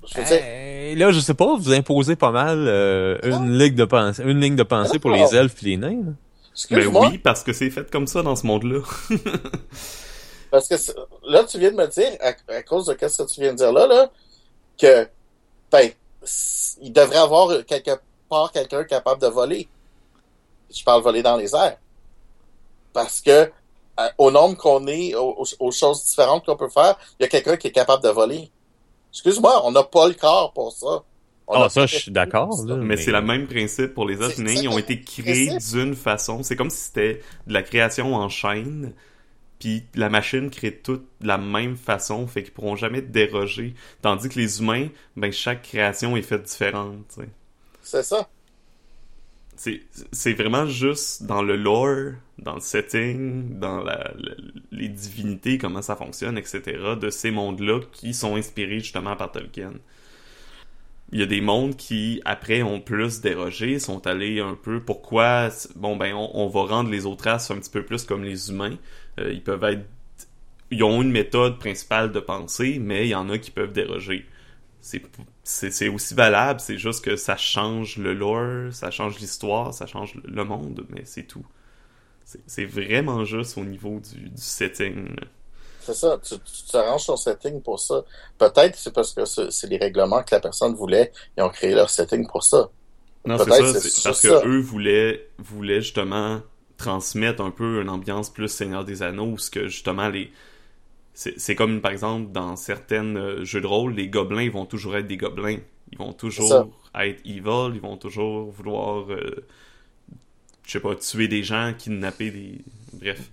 je 0.07 0.17
veux 0.19 0.25
dire, 0.25 0.39
Euh, 0.43 0.95
là, 0.95 1.11
je 1.11 1.19
sais 1.19 1.33
pas, 1.33 1.55
vous 1.57 1.73
imposez 1.73 2.15
pas 2.15 2.31
mal 2.31 2.65
euh, 2.67 3.17
une 3.23 3.57
ligne 3.57 3.75
de 3.75 3.85
pensée, 3.85 4.21
une 4.23 4.39
ligne 4.39 4.55
de 4.55 4.63
pensée 4.63 4.99
pour 4.99 5.09
les 5.09 5.35
elfes 5.35 5.55
et 5.63 5.65
les 5.65 5.77
nains. 5.77 6.01
là. 6.05 6.11
Excuse-moi, 6.57 7.09
oui, 7.11 7.17
parce 7.19 7.43
que 7.43 7.53
c'est 7.53 7.69
fait 7.69 7.89
comme 7.91 8.07
ça 8.07 8.23
dans 8.23 8.35
ce 8.35 8.47
monde-là. 8.47 8.81
parce 10.51 10.67
que 10.67 10.75
là, 11.27 11.43
tu 11.43 11.59
viens 11.59 11.71
de 11.71 11.75
me 11.75 11.87
dire, 11.87 12.17
à, 12.19 12.33
à 12.51 12.63
cause 12.63 12.87
de 12.87 12.97
ce 13.07 13.23
que 13.23 13.27
tu 13.29 13.41
viens 13.41 13.51
de 13.51 13.57
dire 13.57 13.71
là, 13.71 13.85
là, 13.85 14.11
que, 14.77 15.07
ben, 15.71 15.91
il 16.81 16.91
devrait 16.91 17.17
avoir 17.17 17.63
quelque 17.65 17.91
part 18.27 18.51
quelqu'un 18.51 18.83
capable 18.85 19.21
de 19.21 19.27
voler. 19.27 19.67
Je 20.73 20.83
parle 20.83 21.03
voler 21.03 21.21
dans 21.21 21.37
les 21.37 21.55
airs. 21.55 21.77
Parce 22.91 23.21
que, 23.21 23.51
à- 23.95 24.11
au 24.17 24.31
nombre 24.31 24.57
qu'on 24.57 24.87
est, 24.87 25.13
aux 25.15 25.71
choses 25.71 26.03
différentes 26.05 26.45
qu'on 26.45 26.57
peut 26.57 26.69
faire, 26.69 26.97
il 27.19 27.23
y 27.23 27.25
a 27.25 27.29
quelqu'un 27.29 27.55
qui 27.55 27.67
est 27.67 27.71
capable 27.71 28.03
de 28.03 28.09
voler. 28.09 28.51
Excuse-moi, 29.13 29.61
on 29.65 29.71
n'a 29.71 29.83
pas 29.83 30.07
le 30.07 30.15
corps 30.15 30.51
pour 30.53 30.71
ça. 30.71 31.03
Ah, 31.51 31.65
a 31.65 31.69
ça, 31.69 31.85
je 31.85 31.93
suis 31.93 32.11
d'accord. 32.11 32.65
Mais 32.81 32.97
c'est 32.97 33.11
le 33.11 33.21
même 33.21 33.47
principe 33.47 33.93
pour 33.93 34.05
les 34.07 34.17
nains. 34.37 34.53
Ils 34.55 34.67
ont 34.67 34.77
été 34.77 35.01
créés 35.01 35.51
d'une 35.55 35.95
façon. 35.95 36.43
C'est 36.43 36.55
comme 36.55 36.69
si 36.69 36.85
c'était 36.85 37.21
de 37.47 37.53
la 37.53 37.63
création 37.63 38.13
en 38.15 38.29
chaîne. 38.29 38.93
Puis 39.59 39.85
la 39.95 40.09
machine 40.09 40.49
crée 40.51 40.75
tout 40.77 40.97
de 41.21 41.27
la 41.27 41.37
même 41.39 41.77
façon. 41.77 42.27
Fait 42.27 42.43
qu'ils 42.43 42.53
pourront 42.53 42.75
jamais 42.77 43.01
déroger. 43.01 43.75
Tandis 44.01 44.29
que 44.29 44.39
les 44.39 44.61
humains, 44.61 44.89
ben 45.17 45.31
chaque 45.33 45.63
création 45.63 46.17
est 46.17 46.23
faite 46.23 46.43
différente. 46.43 47.19
C'est 47.81 48.03
ça. 48.03 48.29
C'est 49.55 49.81
c'est 50.11 50.33
vraiment 50.33 50.67
juste 50.67 51.23
dans 51.23 51.41
le 51.41 51.55
lore, 51.55 52.13
dans 52.37 52.55
le 52.55 52.61
setting, 52.61 53.57
dans 53.59 53.79
la, 53.83 54.11
la- 54.15 54.35
les 54.71 54.87
divinités, 54.87 55.57
comment 55.57 55.81
ça 55.81 55.95
fonctionne, 55.95 56.37
etc. 56.37 56.95
de 56.95 57.09
ces 57.09 57.31
mondes-là 57.31 57.79
qui 57.91 58.13
sont 58.13 58.35
inspirés 58.35 58.79
justement 58.79 59.15
par 59.15 59.31
Tolkien. 59.31 59.73
Il 61.11 61.19
y 61.19 61.23
a 61.23 61.25
des 61.25 61.41
mondes 61.41 61.75
qui, 61.77 62.21
après, 62.25 62.61
ont 62.63 62.81
plus 62.81 63.21
dérogé, 63.21 63.79
sont 63.79 64.05
allés 64.07 64.39
un 64.41 64.55
peu... 64.55 64.81
Pourquoi? 64.81 65.49
Bon, 65.75 65.95
ben, 65.95 66.13
on, 66.13 66.47
va 66.49 66.63
rendre 66.65 66.89
les 66.89 67.05
autres 67.05 67.25
races 67.25 67.49
un 67.51 67.57
petit 67.57 67.69
peu 67.69 67.83
plus 67.83 68.03
comme 68.03 68.23
les 68.23 68.49
humains. 68.49 68.77
Euh, 69.19 69.31
ils 69.31 69.43
peuvent 69.43 69.63
être... 69.63 69.85
Ils 70.71 70.83
ont 70.83 71.01
une 71.01 71.11
méthode 71.11 71.59
principale 71.59 72.11
de 72.11 72.19
pensée, 72.19 72.77
mais 72.79 73.05
il 73.07 73.09
y 73.11 73.15
en 73.15 73.29
a 73.29 73.37
qui 73.37 73.51
peuvent 73.51 73.71
déroger. 73.71 74.25
C'est 75.43 75.89
aussi 75.89 76.13
valable, 76.13 76.59
c'est 76.59 76.77
juste 76.77 77.03
que 77.03 77.15
ça 77.15 77.37
change 77.37 77.97
le 77.97 78.13
lore, 78.13 78.73
ça 78.73 78.91
change 78.91 79.19
l'histoire, 79.19 79.73
ça 79.73 79.85
change 79.85 80.15
le- 80.23 80.43
monde, 80.43 80.85
mais 80.89 81.01
c'est 81.05 81.23
tout. 81.23 81.45
C'est 82.45 82.65
vraiment 82.65 83.23
juste 83.25 83.57
au 83.57 83.63
niveau 83.63 83.99
du, 84.01 84.29
du 84.29 84.41
setting. 84.41 85.15
C'est 85.87 85.93
ça, 85.93 86.19
tu, 86.21 86.35
tu 86.35 86.63
tu 86.69 86.75
arranges 86.75 87.05
ton 87.05 87.15
setting 87.15 87.61
pour 87.61 87.79
ça. 87.79 88.03
Peut-être 88.37 88.75
c'est 88.75 88.93
parce 88.93 89.13
que 89.13 89.23
c'est 89.23 89.49
c'est 89.51 89.67
les 89.67 89.77
règlements 89.77 90.21
que 90.21 90.35
la 90.35 90.41
personne 90.41 90.75
voulait, 90.75 91.13
ils 91.37 91.43
ont 91.43 91.49
créé 91.49 91.73
leur 91.73 91.89
setting 91.89 92.27
pour 92.27 92.43
ça. 92.43 92.69
Non, 93.25 93.37
c'est 93.37 93.49
ça, 93.49 93.79
c'est 93.79 94.03
parce 94.03 94.21
ça. 94.21 94.41
que 94.41 94.47
eux 94.47 94.59
voulaient, 94.59 95.29
voulaient 95.37 95.79
justement 95.79 96.41
transmettre 96.75 97.41
un 97.41 97.51
peu 97.51 97.81
une 97.81 97.89
ambiance 97.89 98.29
plus 98.29 98.49
Seigneur 98.49 98.83
des 98.83 99.01
Anneaux, 99.01 99.27
où 99.27 99.37
ce 99.37 99.49
que 99.49 99.69
justement 99.69 100.09
les... 100.09 100.29
C'est 101.13 101.39
c'est 101.39 101.55
comme, 101.55 101.79
par 101.79 101.91
exemple, 101.91 102.33
dans 102.33 102.57
certains 102.57 103.15
euh, 103.15 103.45
jeux 103.45 103.61
de 103.61 103.67
rôle, 103.67 103.93
les 103.93 104.09
gobelins 104.09 104.43
ils 104.43 104.51
vont 104.51 104.65
toujours 104.65 104.97
être 104.97 105.07
des 105.07 105.17
gobelins. 105.17 105.59
Ils 105.93 105.97
vont 105.97 106.11
toujours 106.11 106.69
être 106.99 107.21
evil, 107.25 107.73
ils 107.73 107.81
vont 107.81 107.95
toujours 107.95 108.51
vouloir, 108.51 109.09
euh, 109.09 109.45
je 110.65 110.71
sais 110.73 110.81
pas, 110.81 110.95
tuer 110.95 111.29
des 111.29 111.43
gens, 111.43 111.73
kidnapper 111.77 112.29
des... 112.29 112.59
Bref. 112.91 113.29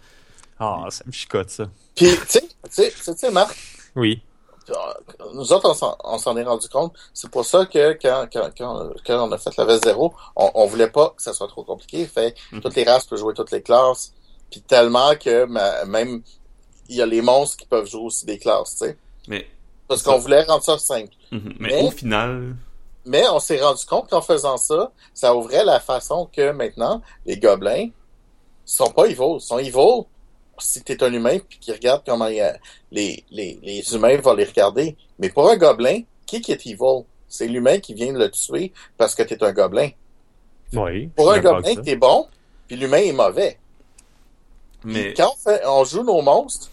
Ah, 0.58 0.86
ça 0.90 1.02
me 1.06 1.12
chicote, 1.12 1.50
ça. 1.50 1.64
Puis, 1.94 2.06
tu 2.10 2.26
sais, 2.28 2.40
tu 2.42 2.48
sais, 2.70 2.92
tu 2.92 3.12
sais, 3.16 3.30
Marc, 3.30 3.56
Oui. 3.96 4.22
euh, 4.70 4.74
nous 5.34 5.52
autres, 5.52 5.68
on 6.04 6.18
s'en- 6.18 6.36
est 6.36 6.42
rendu 6.44 6.68
compte. 6.68 6.94
C'est 7.12 7.30
pour 7.30 7.44
ça 7.44 7.66
que 7.66 7.92
quand, 8.00 8.26
quand, 8.32 8.50
quand, 8.56 8.88
quand 9.06 9.28
on 9.28 9.32
a 9.32 9.38
fait 9.38 9.56
la 9.56 9.64
vs 9.64 9.80
0 9.84 10.14
on, 10.36 10.50
on 10.54 10.66
voulait 10.66 10.90
pas 10.90 11.10
que 11.16 11.22
ça 11.22 11.32
soit 11.34 11.48
trop 11.48 11.64
compliqué. 11.64 12.06
Fait 12.06 12.34
Mhm. 12.52 12.60
toutes 12.60 12.74
les 12.76 12.84
races 12.84 13.06
peuvent 13.06 13.18
jouer 13.18 13.34
toutes 13.34 13.50
les 13.50 13.62
classes. 13.62 14.12
Puis 14.50 14.60
tellement 14.62 15.14
que 15.16 15.44
ma- 15.46 15.84
même 15.84 16.22
il 16.88 16.96
y 16.96 17.02
a 17.02 17.06
les 17.06 17.20
monstres 17.22 17.56
qui 17.56 17.66
peuvent 17.66 17.86
jouer 17.88 18.02
aussi 18.04 18.24
des 18.26 18.38
classes, 18.38 18.72
tu 18.72 18.86
sais. 18.86 18.98
Mais, 19.28 19.46
Parce 19.88 20.02
qu'on 20.02 20.18
voulait 20.18 20.44
rendre 20.44 20.62
ça 20.62 20.78
simple. 20.78 21.12
mhm, 21.32 21.54
mais 21.58 21.68
Mais- 21.68 21.82
au 21.82 21.90
final, 21.90 22.56
Mais 23.06 23.28
on 23.28 23.38
s'est 23.38 23.60
rendu 23.60 23.84
compte 23.84 24.08
qu'en 24.08 24.22
faisant 24.22 24.56
ça, 24.56 24.90
ça 25.12 25.36
ouvrait 25.36 25.62
la 25.64 25.78
façon 25.78 26.26
que 26.34 26.52
maintenant, 26.52 27.02
les 27.26 27.36
gobelins 27.36 27.88
sont 28.64 28.90
pas 28.92 29.04
evil. 29.04 29.34
Ils 29.36 29.40
sont 29.42 29.58
evil 29.58 30.04
si 30.58 30.82
t'es 30.82 31.02
un 31.02 31.12
humain 31.12 31.38
puis 31.48 31.58
qu'ils 31.58 31.74
regardent 31.74 32.02
comment 32.06 32.26
il 32.26 32.36
y 32.36 32.40
a- 32.40 32.56
les, 32.92 33.24
les, 33.30 33.58
les 33.62 33.94
humains 33.94 34.16
vont 34.18 34.34
les 34.34 34.44
regarder. 34.44 34.96
Mais 35.18 35.28
pour 35.30 35.48
un 35.50 35.56
gobelin, 35.56 36.00
qui 36.26 36.40
qui 36.40 36.52
est 36.52 36.66
evil? 36.66 37.04
C'est 37.28 37.46
l'humain 37.48 37.78
qui 37.80 37.94
vient 37.94 38.12
de 38.12 38.18
le 38.18 38.30
tuer 38.30 38.72
parce 38.96 39.14
que 39.14 39.22
t'es 39.22 39.42
un 39.42 39.52
gobelin. 39.52 39.90
Oui. 40.72 41.08
Pour 41.16 41.30
un 41.32 41.36
gobelin, 41.40 41.74
t'es 41.82 41.96
bon, 41.96 42.26
puis 42.68 42.76
l'humain 42.76 42.98
est 42.98 43.12
mauvais. 43.12 43.58
Mais 44.84 45.14
quand 45.14 45.32
on, 45.32 45.36
fait- 45.36 45.62
on 45.66 45.84
joue 45.84 46.02
nos 46.04 46.20
monstres, 46.22 46.70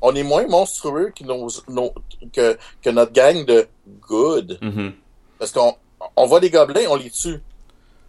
on 0.00 0.14
est 0.14 0.22
moins 0.22 0.46
monstrueux 0.46 1.12
que, 1.16 1.24
nos, 1.24 1.48
nos- 1.68 1.92
que, 2.32 2.58
que 2.82 2.90
notre 2.90 3.12
gang 3.12 3.44
de 3.44 3.66
good. 4.08 4.58
mhm. 4.60 4.92
Parce 5.38 5.52
qu'on 5.52 5.74
on 6.16 6.26
voit 6.26 6.40
des 6.40 6.50
gobelins, 6.50 6.86
on 6.88 6.96
les 6.96 7.10
tue. 7.10 7.40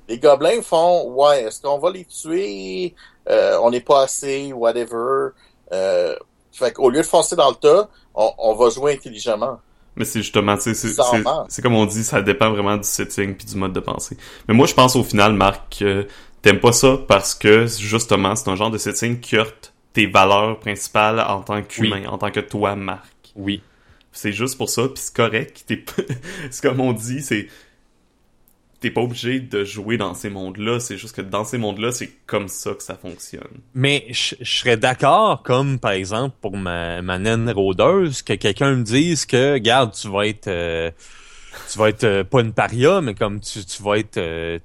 Les 0.09 0.17
gobelins 0.17 0.61
font 0.61 1.13
ouais, 1.13 1.43
est-ce 1.43 1.61
qu'on 1.61 1.77
va 1.77 1.91
les 1.91 2.03
tuer? 2.03 2.93
Euh, 3.29 3.57
on 3.61 3.69
n'est 3.69 3.79
pas 3.79 4.03
assez, 4.03 4.51
whatever. 4.51 5.29
Euh, 5.71 6.15
fait 6.51 6.73
qu'au 6.73 6.89
lieu 6.89 7.01
de 7.01 7.05
foncer 7.05 7.35
dans 7.35 7.49
le 7.49 7.55
tas, 7.55 7.87
on, 8.15 8.31
on 8.39 8.55
va 8.55 8.69
jouer 8.69 8.93
intelligemment. 8.93 9.61
Mais 9.95 10.05
c'est 10.05 10.21
justement, 10.21 10.57
tu 10.57 10.73
sais, 10.73 10.93
c'est 11.47 11.61
comme 11.61 11.75
on 11.75 11.85
dit, 11.85 12.03
ça 12.03 12.21
dépend 12.21 12.49
vraiment 12.51 12.75
du 12.77 12.83
setting 12.83 13.35
puis 13.35 13.45
du 13.45 13.55
mode 13.55 13.73
de 13.73 13.79
pensée. 13.79 14.17
Mais 14.47 14.53
moi, 14.53 14.65
je 14.65 14.73
pense 14.73 14.95
au 14.95 15.03
final, 15.03 15.33
Marc, 15.33 15.83
t'aimes 16.41 16.59
pas 16.59 16.71
ça 16.71 16.97
parce 17.07 17.35
que 17.35 17.67
justement, 17.67 18.35
c'est 18.35 18.49
un 18.49 18.55
genre 18.55 18.71
de 18.71 18.77
setting 18.77 19.19
qui 19.19 19.35
heurte 19.37 19.73
tes 19.93 20.07
valeurs 20.07 20.59
principales 20.59 21.19
en 21.19 21.41
tant 21.41 21.61
qu'humain, 21.61 22.05
en 22.07 22.17
tant 22.17 22.31
que 22.31 22.39
toi, 22.39 22.75
Marc. 22.75 23.13
Oui. 23.35 23.61
C'est 24.11 24.31
juste 24.31 24.57
pour 24.57 24.69
ça, 24.69 24.83
puis 24.83 25.03
c'est 25.03 25.15
correct. 25.15 25.65
C'est 26.51 26.61
comme 26.61 26.79
on 26.81 26.93
dit, 26.93 27.21
c'est 27.21 27.47
t'es 28.81 28.91
pas 28.91 29.01
obligé 29.01 29.39
de 29.39 29.63
jouer 29.65 29.97
dans 29.97 30.13
ces 30.13 30.29
mondes-là. 30.29 30.79
C'est 30.79 30.97
juste 30.97 31.15
que 31.15 31.21
dans 31.21 31.43
ces 31.43 31.57
mondes-là, 31.57 31.91
c'est 31.91 32.09
comme 32.25 32.47
ça 32.47 32.71
que 32.73 32.81
ça 32.83 32.95
fonctionne. 32.95 33.43
Mais 33.73 34.05
je 34.09 34.35
je 34.39 34.57
serais 34.59 34.77
d'accord, 34.77 35.43
comme 35.43 35.79
par 35.79 35.91
exemple 35.91 36.35
pour 36.41 36.55
ma, 36.57 37.01
ma 37.01 37.19
naine 37.19 37.49
rôdeuse, 37.51 38.21
que 38.21 38.33
quelqu'un 38.33 38.75
me 38.75 38.83
dise 38.83 39.25
que, 39.25 39.57
garde, 39.57 39.93
tu 39.93 40.07
vas 40.09 40.27
être, 40.27 40.47
euh, 40.47 40.91
tu 41.71 41.77
vas 41.77 41.89
être 41.89 42.03
euh, 42.05 42.23
pas 42.23 42.41
une 42.41 42.53
paria, 42.53 43.01
mais 43.01 43.15
comme 43.15 43.39
tu, 43.41 43.65
tu 43.65 43.83
vas 43.83 43.97
être, 43.97 44.17
euh, 44.17 44.59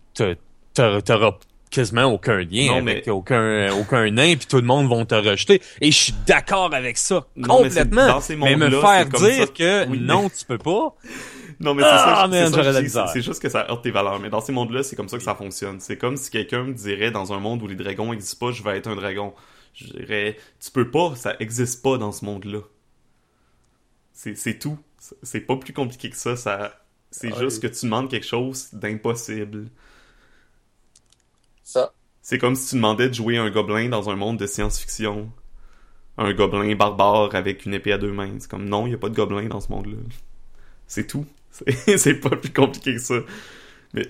t'auras 0.74 1.32
quasiment 1.70 2.04
aucun 2.04 2.38
lien 2.38 2.68
Non, 2.68 2.76
avec 2.86 3.06
mais- 3.06 3.12
aucun 3.12 3.72
aucun 3.72 4.08
nain 4.12 4.36
puis 4.36 4.46
tout 4.46 4.58
le 4.58 4.62
monde 4.62 4.86
vont 4.88 5.04
te 5.04 5.16
rejeter 5.16 5.60
et 5.80 5.90
je 5.90 5.96
suis 5.96 6.14
d'accord 6.24 6.72
avec 6.72 6.96
ça 6.96 7.26
Non, 7.34 7.62
mais 7.62 7.68
complètement 7.68 8.20
ces 8.20 8.36
mais 8.36 8.54
me 8.54 8.70
faire 8.70 9.08
comme 9.08 9.28
dire 9.28 9.46
ça. 9.48 9.52
que 9.52 9.88
Oui. 9.88 9.98
non 10.00 10.28
tu 10.28 10.44
peux 10.46 10.58
pas 10.58 10.94
Non, 11.60 11.74
mais 11.74 11.82
c'est 11.82 11.88
Ah, 11.90 11.98
ça, 12.22 12.28
man, 12.28 13.08
c'est 13.12 13.22
juste 13.22 13.40
que 13.40 13.48
ça 13.48 13.66
heurte 13.70 13.82
tes 13.82 13.90
valeurs. 13.90 14.18
Mais 14.20 14.30
dans 14.30 14.40
ces 14.40 14.52
mondes-là, 14.52 14.82
c'est 14.82 14.96
comme 14.96 15.08
ça 15.08 15.16
que 15.18 15.22
ça 15.22 15.34
fonctionne. 15.34 15.80
C'est 15.80 15.96
comme 15.98 16.16
si 16.16 16.30
quelqu'un 16.30 16.64
me 16.64 16.72
dirait 16.74 17.10
dans 17.10 17.32
un 17.32 17.40
monde 17.40 17.62
où 17.62 17.66
les 17.66 17.76
dragons 17.76 18.10
n'existent 18.12 18.46
pas, 18.46 18.52
je 18.52 18.62
vais 18.62 18.76
être 18.78 18.86
un 18.88 18.96
dragon. 18.96 19.34
Je 19.74 19.86
dirais, 19.86 20.36
tu 20.60 20.70
peux 20.70 20.90
pas, 20.90 21.14
ça 21.16 21.34
existe 21.40 21.82
pas 21.82 21.98
dans 21.98 22.12
ce 22.12 22.24
monde-là. 22.24 22.60
C'est, 24.12 24.34
c'est 24.36 24.58
tout. 24.58 24.78
C'est- 25.22 25.40
pas 25.40 25.56
plus 25.56 25.72
compliqué 25.72 26.08
que 26.10 26.16
ça. 26.16 26.36
ça 26.36 26.80
c'est 27.10 27.32
Ouais. 27.32 27.38
juste 27.38 27.60
que 27.62 27.66
tu 27.68 27.86
demandes 27.86 28.08
quelque 28.10 28.26
chose 28.26 28.68
d'impossible. 28.72 29.68
Ça. 31.62 31.92
C'est 32.22 32.38
comme 32.38 32.54
si 32.56 32.70
tu 32.70 32.74
demandais 32.76 33.08
de 33.08 33.14
jouer 33.14 33.36
un 33.36 33.50
gobelin 33.50 33.88
dans 33.88 34.08
un 34.10 34.16
monde 34.16 34.38
de 34.38 34.46
science-fiction. 34.46 35.30
Un 36.16 36.32
gobelin 36.32 36.74
barbare 36.76 37.34
avec 37.34 37.66
une 37.66 37.74
épée 37.74 37.92
à 37.92 37.98
deux 37.98 38.12
mains. 38.12 38.34
C'est 38.38 38.50
comme 38.50 38.68
non, 38.68 38.86
il 38.86 38.92
y 38.92 38.94
a 38.94 38.98
pas 38.98 39.08
de 39.08 39.14
gobelin 39.14 39.48
dans 39.48 39.60
ce 39.60 39.70
monde-là. 39.70 39.96
C'est 40.86 41.06
tout. 41.06 41.26
C'est 41.96 42.14
pas 42.14 42.30
plus 42.36 42.52
compliqué 42.52 42.94
que 42.94 43.00
ça. 43.00 43.14
Mais, 43.92 44.06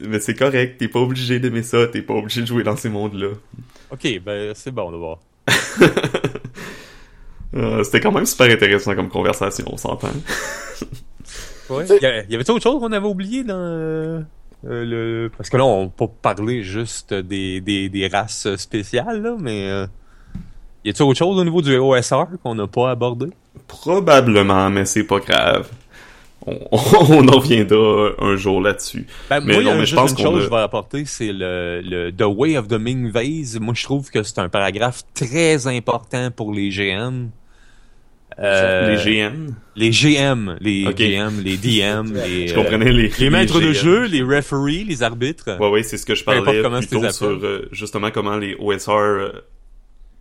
mais 0.00 0.20
c'est 0.20 0.34
correct, 0.34 0.78
t'es 0.78 0.88
pas 0.88 1.00
obligé 1.00 1.40
d'aimer 1.40 1.62
ça, 1.62 1.86
t'es 1.88 2.02
pas 2.02 2.14
obligé 2.14 2.40
de 2.42 2.46
jouer 2.46 2.62
dans 2.62 2.76
ces 2.76 2.88
mondes-là. 2.88 3.30
ok 3.90 4.20
ben 4.24 4.52
c'est 4.54 4.70
bon 4.70 4.90
de 4.92 4.96
voir 4.96 5.18
Euh, 7.54 7.82
C'était 7.82 8.00
quand 8.00 8.12
même 8.12 8.26
super 8.26 8.50
intéressant 8.50 8.94
comme 8.94 9.08
conversation, 9.08 9.64
on 9.72 9.76
s'entend. 9.78 10.08
ouais. 11.70 11.86
Sais- 11.86 11.98
y, 11.98 12.04
a- 12.06 12.24
y 12.24 12.34
avait 12.34 12.50
autre 12.50 12.62
chose 12.62 12.78
qu'on 12.78 12.92
avait 12.92 13.06
oublié 13.06 13.42
dans 13.42 13.54
euh, 13.56 14.20
euh, 14.66 14.84
le 14.84 15.30
parce 15.36 15.48
que 15.48 15.56
là 15.56 15.64
on 15.64 15.88
peut 15.88 16.06
parler 16.20 16.62
juste 16.62 17.14
des, 17.14 17.60
des, 17.62 17.88
des 17.88 18.06
races 18.08 18.54
spéciales 18.56 19.22
là 19.22 19.34
mais 19.40 19.66
euh, 19.70 19.86
y 20.84 20.90
a-t-il 20.90 21.02
autre 21.08 21.18
chose 21.18 21.38
au 21.38 21.44
niveau 21.44 21.62
du 21.62 21.74
OSR 21.76 22.26
qu'on 22.42 22.54
n'a 22.54 22.66
pas 22.66 22.90
abordé? 22.90 23.28
Probablement, 23.66 24.68
mais 24.70 24.84
c'est 24.84 25.04
pas 25.04 25.18
grave. 25.20 25.68
On, 26.70 26.78
on 27.10 27.28
en 27.28 27.38
reviendra 27.38 28.10
un 28.18 28.36
jour 28.36 28.60
là-dessus. 28.60 29.06
Ben, 29.30 29.40
Mais 29.40 29.54
moi, 29.54 29.62
il 29.62 29.66
y 29.66 29.68
non, 29.70 29.72
a 29.72 29.78
mais 29.78 29.86
je 29.86 29.94
pense 29.94 30.12
une 30.12 30.18
chose 30.18 30.34
a- 30.34 30.38
que 30.38 30.44
je 30.44 30.50
vais 30.50 30.56
apporter, 30.56 31.04
c'est 31.06 31.32
le, 31.32 31.80
le 31.84 32.10
The 32.12 32.24
Way 32.26 32.56
of 32.58 32.68
the 32.68 32.74
Ming 32.78 33.10
Vase. 33.10 33.58
Moi, 33.60 33.74
je 33.76 33.82
trouve 33.84 34.10
que 34.10 34.22
c'est 34.22 34.38
un 34.38 34.48
paragraphe 34.48 35.02
très 35.14 35.66
important 35.66 36.30
pour 36.30 36.52
les 36.52 36.70
GM. 36.70 37.30
Euh, 38.40 38.94
les 38.94 39.02
GN, 39.02 39.54
Les 39.74 39.90
GM, 39.90 40.56
les. 40.60 40.84
GM, 40.94 41.40
les 41.42 41.56
DM, 41.56 42.12
les, 42.14 42.46
je 42.48 42.52
euh, 42.52 42.54
comprenais 42.54 42.92
les... 42.92 43.10
les 43.18 43.30
maîtres 43.30 43.60
de 43.60 43.72
jeu, 43.72 44.04
les 44.06 44.22
referees, 44.22 44.84
les 44.84 45.02
arbitres. 45.02 45.58
Ouais, 45.58 45.68
ouais, 45.70 45.82
c'est 45.82 45.96
ce 45.96 46.06
que 46.06 46.14
je 46.14 46.22
parlais 46.22 46.62
comment 46.62 46.78
plus 46.78 46.86
tu 46.86 46.94
les 46.96 47.00
tôt 47.00 47.10
sur 47.10 47.26
euh, 47.30 47.68
justement 47.72 48.10
comment 48.12 48.36
les 48.36 48.54
OSR 48.60 48.90
euh, 48.92 49.32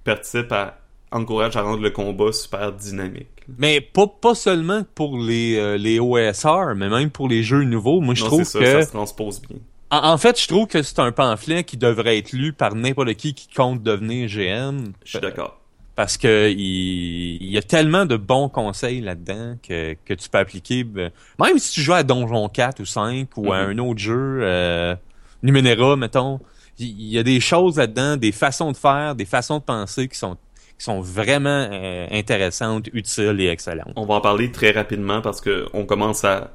participent 0.03 0.51
à 0.51 0.79
encouragent 1.11 1.55
à 1.57 1.61
rendre 1.61 1.83
le 1.83 1.91
combat 1.91 2.31
super 2.31 2.71
dynamique. 2.73 3.27
Mais 3.57 3.81
pas, 3.81 4.07
pas 4.07 4.35
seulement 4.35 4.83
pour 4.95 5.17
les, 5.19 5.55
euh, 5.57 5.77
les 5.77 5.99
OSR, 5.99 6.75
mais 6.75 6.89
même 6.89 7.09
pour 7.11 7.27
les 7.29 7.43
jeux 7.43 7.63
nouveaux. 7.63 8.01
Moi, 8.01 8.13
je 8.15 8.23
non, 8.23 8.27
trouve 8.27 8.43
ça, 8.43 8.59
que... 8.59 8.65
ça 8.65 8.81
se 8.83 8.91
transpose 8.91 9.41
bien. 9.41 9.57
En, 9.89 10.13
en 10.13 10.17
fait, 10.17 10.39
je 10.41 10.47
trouve 10.47 10.67
que 10.67 10.83
c'est 10.83 10.99
un 10.99 11.11
pamphlet 11.11 11.63
qui 11.63 11.77
devrait 11.77 12.17
être 12.17 12.33
lu 12.33 12.53
par 12.53 12.75
n'importe 12.75 13.13
qui 13.15 13.33
qui 13.33 13.47
compte 13.49 13.81
devenir 13.83 14.27
GM. 14.27 14.91
Je 15.05 15.09
suis 15.11 15.19
d'accord. 15.19 15.61
parce 15.95 16.17
que 16.17 16.49
il, 16.51 17.37
il 17.41 17.49
y 17.49 17.57
a 17.57 17.61
tellement 17.63 18.05
de 18.05 18.17
bons 18.17 18.49
conseils 18.49 19.01
là-dedans 19.01 19.55
que, 19.63 19.95
que 20.05 20.13
tu 20.13 20.29
peux 20.29 20.37
appliquer. 20.39 20.83
ben, 20.83 21.11
Même 21.39 21.57
si 21.59 21.71
tu 21.73 21.81
joues 21.81 21.93
à 21.93 22.03
Donjon 22.03 22.49
4 22.49 22.81
ou 22.81 22.85
5 22.85 23.29
ou 23.37 23.53
à 23.53 23.67
Mhm. 23.67 23.69
un 23.69 23.77
autre 23.79 23.99
jeu, 23.99 24.39
euh, 24.43 24.95
Numenera, 25.43 25.95
mettons, 25.95 26.39
il 26.79 26.87
il 26.87 27.07
y 27.09 27.17
a 27.17 27.23
des 27.23 27.39
choses 27.39 27.77
là-dedans, 27.77 28.17
des 28.17 28.31
façons 28.31 28.71
de 28.71 28.77
faire, 28.77 29.15
des 29.15 29.25
façons 29.25 29.59
de 29.59 29.63
penser 29.63 30.07
qui 30.07 30.17
sont 30.17 30.37
qui 30.77 30.83
sont 30.85 31.01
vraiment 31.01 31.67
euh, 31.71 32.07
intéressantes, 32.11 32.87
utiles 32.93 33.39
et 33.39 33.47
excellentes. 33.47 33.93
On 33.95 34.05
va 34.05 34.15
en 34.15 34.21
parler 34.21 34.51
très 34.51 34.71
rapidement 34.71 35.21
parce 35.21 35.41
que 35.41 35.67
on 35.73 35.85
commence 35.85 36.23
à, 36.23 36.51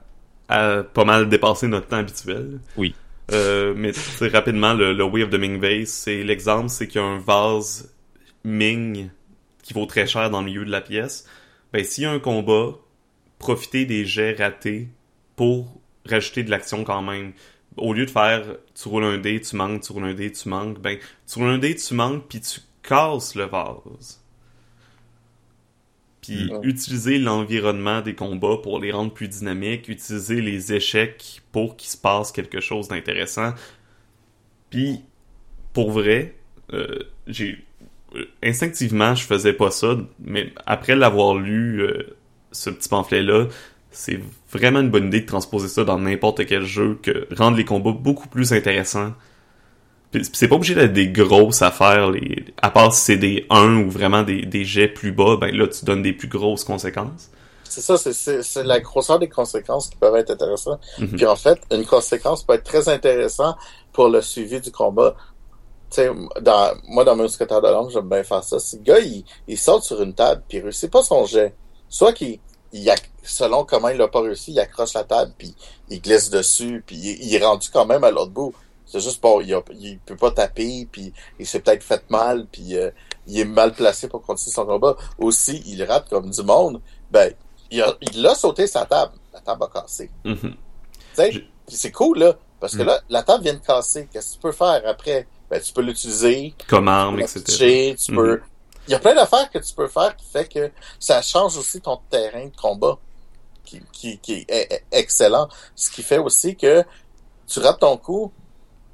à 0.49 0.83
pas 0.83 1.05
mal 1.05 1.29
dépasser 1.29 1.67
notre 1.67 1.89
temps 1.89 1.97
habituel. 1.99 2.61
Oui. 2.77 2.95
Euh, 3.33 3.73
mais 3.77 3.93
rapidement, 4.29 4.75
le, 4.75 4.93
le 4.93 5.05
Way 5.05 5.25
of 5.25 5.31
the 5.31 5.39
Ming 5.39 5.61
Vase, 5.61 5.89
c'est 5.89 6.23
l'exemple, 6.23 6.69
c'est 6.69 6.87
qu'il 6.87 7.01
y 7.01 7.05
a 7.05 7.07
un 7.07 7.19
vase 7.19 7.93
Ming 8.45 9.09
qui 9.63 9.75
vaut 9.75 9.87
très 9.87 10.07
cher 10.07 10.29
dans 10.31 10.41
le 10.41 10.47
milieu 10.47 10.65
de 10.65 10.71
la 10.71 10.81
pièce. 10.81 11.27
Ben, 11.73 11.85
s'il 11.85 12.05
y 12.05 12.07
a 12.07 12.11
un 12.11 12.19
combat, 12.19 12.77
profitez 13.39 13.87
des 13.87 14.05
jets 14.05 14.35
ratés 14.35 14.89
pour 15.37 15.81
rajouter 16.05 16.43
de 16.43 16.51
l'action 16.51 16.85
quand 16.85 17.03
même. 17.03 17.33
Au 17.77 17.95
lieu 17.95 18.05
de 18.05 18.11
faire 18.11 18.43
tu 18.75 18.89
roules 18.89 19.05
un 19.05 19.19
dé, 19.19 19.41
tu 19.41 19.57
manques, 19.57 19.83
tu 19.83 19.93
roules 19.93 20.05
un 20.05 20.15
dé, 20.15 20.31
tu 20.31 20.49
manques, 20.49 20.79
ben 20.81 20.99
tu 21.27 21.39
roules 21.39 21.49
un 21.49 21.59
dé, 21.59 21.75
tu 21.75 21.95
manques, 21.95 22.25
puis 22.29 22.41
tu 22.41 22.61
casses 22.83 23.35
le 23.35 23.45
vase. 23.45 24.21
Puis 26.21 26.51
Mm. 26.53 26.61
utiliser 26.63 27.19
l'environnement 27.19 28.01
des 28.01 28.15
combats 28.15 28.57
pour 28.63 28.79
les 28.79 28.93
rendre 28.93 29.13
plus 29.13 29.29
dynamiques, 29.29 29.89
utiliser 29.89 30.41
les 30.41 30.73
échecs 30.73 31.43
pour 31.51 31.77
qu'il 31.77 31.91
se 31.91 31.97
passe 31.97 32.31
quelque 32.33 32.61
chose 32.61 32.89
d'intéressant. 32.89 33.55
Puis 34.71 35.01
pour 35.73 35.91
vrai, 35.91 36.35
euh, 36.73 37.01
j'ai 37.27 37.59
euh, 38.15 38.25
instinctivement 38.43 39.15
je 39.15 39.25
faisais 39.25 39.53
pas 39.53 39.71
ça, 39.71 39.97
mais 40.21 40.53
après 40.67 40.95
l'avoir 40.97 41.35
lu 41.35 41.83
euh, 41.83 42.17
ce 42.53 42.71
petit 42.71 42.89
pamphlet 42.89 43.23
là, 43.23 43.47
c'est 43.91 44.21
vraiment 44.51 44.81
une 44.81 44.91
bonne 44.91 45.07
idée 45.09 45.21
de 45.23 45.27
transposer 45.27 45.69
ça 45.69 45.85
dans 45.85 45.99
n'importe 45.99 46.47
quel 46.47 46.65
jeu, 46.65 46.99
que 47.03 47.27
rendre 47.35 47.57
les 47.57 47.65
combats 47.65 47.93
beaucoup 47.93 48.29
plus 48.29 48.53
intéressants. 48.53 49.13
C'est 50.33 50.49
pas 50.49 50.57
obligé 50.57 50.75
d'être 50.75 50.93
des 50.93 51.09
grosses 51.09 51.63
affaires, 51.63 52.11
les... 52.11 52.45
à 52.61 52.71
part 52.71 52.93
si 52.95 53.01
c'est 53.01 53.17
des 53.17 53.47
1 53.51 53.77
ou 53.85 53.91
vraiment 53.91 54.23
des, 54.23 54.45
des 54.45 54.65
jets 54.65 54.89
plus 54.89 55.13
bas, 55.13 55.37
ben 55.41 55.55
là 55.57 55.67
tu 55.69 55.85
donnes 55.85 56.03
des 56.03 56.13
plus 56.13 56.29
grosses 56.29 56.65
conséquences. 56.65 57.31
C'est 57.65 57.81
ça, 57.81 57.97
c'est- 57.97 58.63
la 58.65 58.81
grosseur 58.81 59.19
des 59.19 59.31
conséquences 59.31 59.89
qui 59.89 59.97
peuvent 59.97 60.15
être 60.17 60.31
intéressantes. 60.31 60.81
Mhm. 60.99 61.09
Puis 61.17 61.25
en 61.27 61.37
fait, 61.37 61.59
une 61.73 61.87
conséquence 61.87 62.43
peut 62.45 62.53
être 62.53 62.65
très 62.65 62.91
intéressant 62.91 63.57
pour 63.95 64.09
le 64.09 64.21
suivi 64.21 64.61
du 64.61 64.71
combat. 64.71 65.17
Tu 65.91 65.97
sais, 66.03 66.11
dans, 66.43 66.75
moi, 66.89 67.05
dans 67.05 67.17
mon 67.17 67.29
secrétaire 67.29 67.63
de 67.63 67.69
langue, 67.69 67.91
j'aime 67.91 68.09
bien 68.11 68.23
faire 68.25 68.45
ça. 68.45 68.59
Si 68.59 68.77
le 68.77 68.83
gars, 68.83 68.99
il, 69.01 69.25
il 69.49 69.57
saute 69.59 69.85
sur 69.85 70.03
une 70.03 70.13
table, 70.15 70.43
puis 70.47 70.59
il 70.59 70.63
réussit 70.65 70.91
pas 70.91 71.03
son 71.03 71.25
jet, 71.25 71.55
soit 71.89 72.13
qu'il, 72.13 72.39
selon 73.23 73.65
comment 73.65 73.89
il 73.89 73.97
l'a 73.97 74.09
pas 74.09 74.21
réussi, 74.21 74.53
il 74.53 74.61
accroche 74.61 74.93
la 74.95 75.05
table, 75.05 75.33
puis 75.39 75.55
il 75.89 76.01
glisse 76.03 76.29
dessus, 76.31 76.83
puis 76.87 76.97
il, 76.97 77.23
il 77.27 77.35
est 77.35 77.45
rendu 77.45 77.69
quand 77.73 77.87
même 77.87 78.05
à 78.05 78.11
l'autre 78.11 78.33
bout. 78.33 78.55
C'est 78.93 79.01
juste 79.01 79.23
pas, 79.23 79.37
il, 79.43 79.55
a- 79.55 79.63
il 79.73 79.99
peut 80.01 80.17
pas 80.17 80.31
taper, 80.33 80.87
puis 80.93 81.15
il 81.39 81.47
s'est 81.47 81.61
peut-être 81.61 81.83
fait 81.83 82.05
mal, 82.11 82.47
puis 82.53 82.77
euh, 82.77 82.91
il 83.27 83.41
est 83.41 83.45
mal 83.47 83.73
placé 83.73 84.07
pour 84.07 84.21
continuer 84.21 84.53
son 84.53 84.67
combat. 84.67 84.97
Aussi, 85.19 85.63
il 85.67 85.83
rate 85.85 86.11
comme 86.11 86.31
du 86.31 86.43
monde. 86.43 86.81
Ben, 87.11 87.33
il 87.71 87.81
a, 87.81 87.95
il 88.13 88.27
a 88.27 88.35
sauté 88.35 88.67
sa 88.67 88.85
table. 88.85 89.15
La 89.33 89.41
table 89.41 89.65
a 89.65 89.81
cassé. 89.81 90.11
Mhm. 90.25 90.37
Tu 90.43 90.57
sais, 91.15 91.45
c'est 91.69 91.91
cool, 91.91 92.19
là. 92.19 92.35
Parce 92.61 92.77
que 92.77 92.83
Mm. 92.83 92.87
là, 92.87 93.01
la 93.09 93.23
table 93.23 93.45
vient 93.45 93.55
de 93.55 93.59
casser. 93.61 94.09
Qu'est-ce 94.13 94.31
que 94.31 94.35
tu 94.35 94.41
peux 94.41 94.53
faire 94.53 94.83
après? 94.87 95.27
Ben, 95.51 95.59
tu 95.61 95.73
peux 95.73 95.81
l'utiliser. 95.83 96.55
Comme 96.69 96.85
Tu 96.85 96.91
arme, 96.91 97.15
peux 97.15 97.21
la 97.21 97.25
etc. 97.27 97.45
pitcher, 97.45 97.97
tu 97.99 98.13
Mhm. 98.13 98.17
peux... 98.19 98.41
Il 98.89 98.91
y 98.91 98.95
a 98.95 98.99
plein 98.99 99.15
d'affaires 99.15 99.49
que 99.51 99.59
tu 99.59 99.75
peux 99.75 99.89
faire 99.89 100.15
qui 100.17 100.27
fait 100.27 100.47
que 100.53 100.71
ça 101.01 101.23
change 101.23 101.57
aussi 101.57 101.81
ton 101.81 101.99
terrain 102.11 102.45
de 102.47 102.57
combat. 102.57 102.99
Qui, 103.65 103.81
qui, 103.93 104.19
qui 104.19 104.45
est 104.49 104.85
excellent. 104.93 105.49
Ce 105.75 105.91
qui 105.91 106.03
fait 106.03 106.19
aussi 106.19 106.57
que 106.57 106.85
tu 107.47 107.61
rates 107.61 107.79
ton 107.81 107.97
coup, 107.97 108.33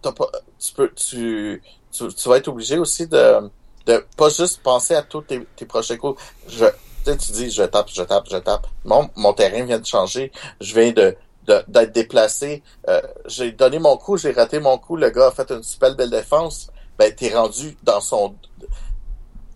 pas, 0.03 0.31
tu 0.59 0.73
peux, 0.73 0.91
tu, 0.95 1.63
tu, 1.91 2.09
tu 2.09 2.29
vas 2.29 2.37
être 2.37 2.49
obligé 2.49 2.79
aussi 2.79 3.07
de, 3.07 3.51
de 3.87 4.05
pas 4.17 4.29
juste 4.29 4.63
penser 4.63 4.95
à 4.95 5.03
tous 5.03 5.23
tes, 5.23 5.47
tes 5.57 5.67
prochains 5.67 5.97
coups. 5.97 6.21
Je, 6.49 6.67
tu 7.05 7.33
dis, 7.33 7.51
je 7.51 7.63
tape, 7.63 7.89
je 7.93 8.03
tape, 8.03 8.27
je 8.31 8.37
tape. 8.37 8.67
Mon, 8.85 9.09
mon 9.17 9.33
terrain 9.33 9.65
vient 9.65 9.79
de 9.79 9.87
changer. 9.87 10.31
Je 10.61 10.75
viens 10.75 10.93
de, 10.93 11.17
d'être 11.69 11.93
déplacé. 11.93 12.63
Euh, 12.89 13.01
j'ai 13.27 13.53
donné 13.53 13.79
mon 13.79 13.97
coup, 13.97 14.17
j'ai 14.17 14.33
raté 14.33 14.61
mon 14.61 14.79
coup. 14.79 14.97
Le 14.97 15.11
gars 15.11 15.29
a 15.29 15.31
fait 15.31 15.51
une 15.51 15.63
super 15.63 15.95
belle 15.95 16.11
défense. 16.11 16.71
Ben, 16.99 17.15
t'es 17.15 17.35
rendu 17.35 17.77
dans 17.83 18.01
son, 18.01 18.35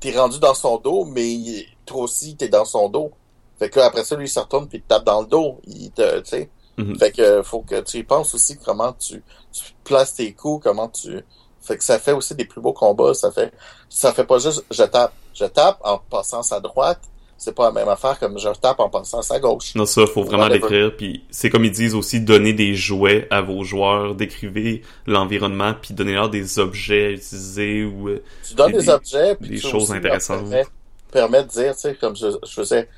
t'es 0.01 0.17
rendu 0.17 0.39
dans 0.39 0.55
son 0.55 0.79
dos, 0.79 1.05
mais 1.05 1.67
toi 1.85 2.03
aussi, 2.03 2.37
t'es 2.37 2.49
dans 2.49 2.65
son 2.65 2.89
dos. 2.89 3.11
Fait 3.59 3.69
que 3.69 3.81
après 3.81 4.05
ça, 4.05 4.17
lui, 4.17 4.27
il 4.27 4.31
se 4.31 4.41
retourne 4.41 4.69
puis 4.69 4.79
il 4.79 4.83
te 4.83 4.89
tape 4.89 5.05
dans 5.05 5.21
le 5.21 5.27
dos. 5.27 5.61
Il 5.67 5.91
te, 5.91 6.21
tu 6.21 6.31
sais. 6.31 6.51
Mhm. 6.83 6.99
Fait 6.99 7.13
que 7.13 7.43
faut 7.43 7.61
que 7.61 7.81
tu 7.81 7.99
y 7.99 8.03
penses 8.03 8.35
aussi 8.35 8.59
comment 8.65 8.93
tu, 8.93 9.23
tu 9.53 9.63
places 9.85 10.15
tes 10.15 10.33
coups, 10.33 10.63
comment 10.65 10.89
tu. 10.89 11.21
Fait 11.61 11.77
que 11.77 11.85
ça 11.85 11.99
fait 11.99 12.13
aussi 12.13 12.35
des 12.35 12.45
plus 12.45 12.61
beaux 12.61 12.73
combats. 12.73 13.15
Ça 13.15 13.31
fait, 13.31 13.53
ça 13.89 14.13
fait 14.13 14.25
pas 14.25 14.39
juste 14.39 14.65
je 14.71 14.83
tape. 14.83 15.13
Je 15.35 15.45
tape 15.45 15.79
en 15.85 15.99
passant 15.99 16.43
sa 16.43 16.61
droite. 16.61 17.01
C'est 17.39 17.55
pas 17.57 17.65
la 17.65 17.73
même 17.73 17.89
affaire 17.89 18.21
comme 18.21 18.39
je 18.39 18.49
tape 18.61 18.79
en 18.79 18.89
passant 18.89 19.21
sa 19.21 19.41
gauche. 19.41 19.75
Non, 19.75 19.85
ça, 19.85 20.07
faut 20.07 20.23
vraiment 20.23 20.47
l'écrire. 20.47 20.97
Puis 20.97 21.25
c'est 21.31 21.51
comme 21.51 21.65
ils 21.65 21.73
disent 21.73 21.95
aussi, 21.97 22.21
donner 22.21 22.53
des 22.53 22.75
jouets 22.77 23.27
à 23.31 23.43
vos 23.43 23.65
joueurs, 23.65 24.15
décrivez 24.15 24.83
l'environnement, 25.09 25.75
puis 25.81 25.93
donnez-leur 25.93 26.31
des 26.31 26.61
objets 26.61 27.07
à 27.07 27.11
utiliser 27.11 27.85
ou 27.85 28.11
euh, 28.11 28.23
Tu 28.47 28.55
donnes 28.55 28.71
Des- 28.73 28.79
des, 28.79 28.89
objets, 28.91 29.35
puis 29.35 29.49
des 29.51 29.57
tu 29.59 29.67
choses 29.69 29.91
intéressantes. 29.93 30.49
Permet, 30.49 30.67
permet 31.11 31.43
de 31.43 31.49
dire, 31.49 31.75
tu 31.75 31.81
sais, 31.81 31.95
comme 31.97 32.15
je, 32.15 32.29
je 32.47 32.53
faisais. 32.53 32.89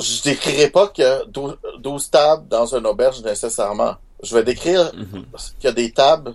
Je 0.00 0.22
décrirais 0.22 0.70
pas 0.70 0.88
que 0.88 1.26
12, 1.26 1.58
12 1.80 2.10
tables 2.10 2.46
dans 2.48 2.66
une 2.74 2.86
auberge 2.86 3.22
nécessairement. 3.22 3.96
je 4.22 4.34
vais 4.34 4.42
décrire 4.42 4.92
Mhm. 4.96 5.24
qu'il 5.60 5.64
y 5.64 5.66
a 5.68 5.72
des 5.72 5.92
tables, 5.92 6.34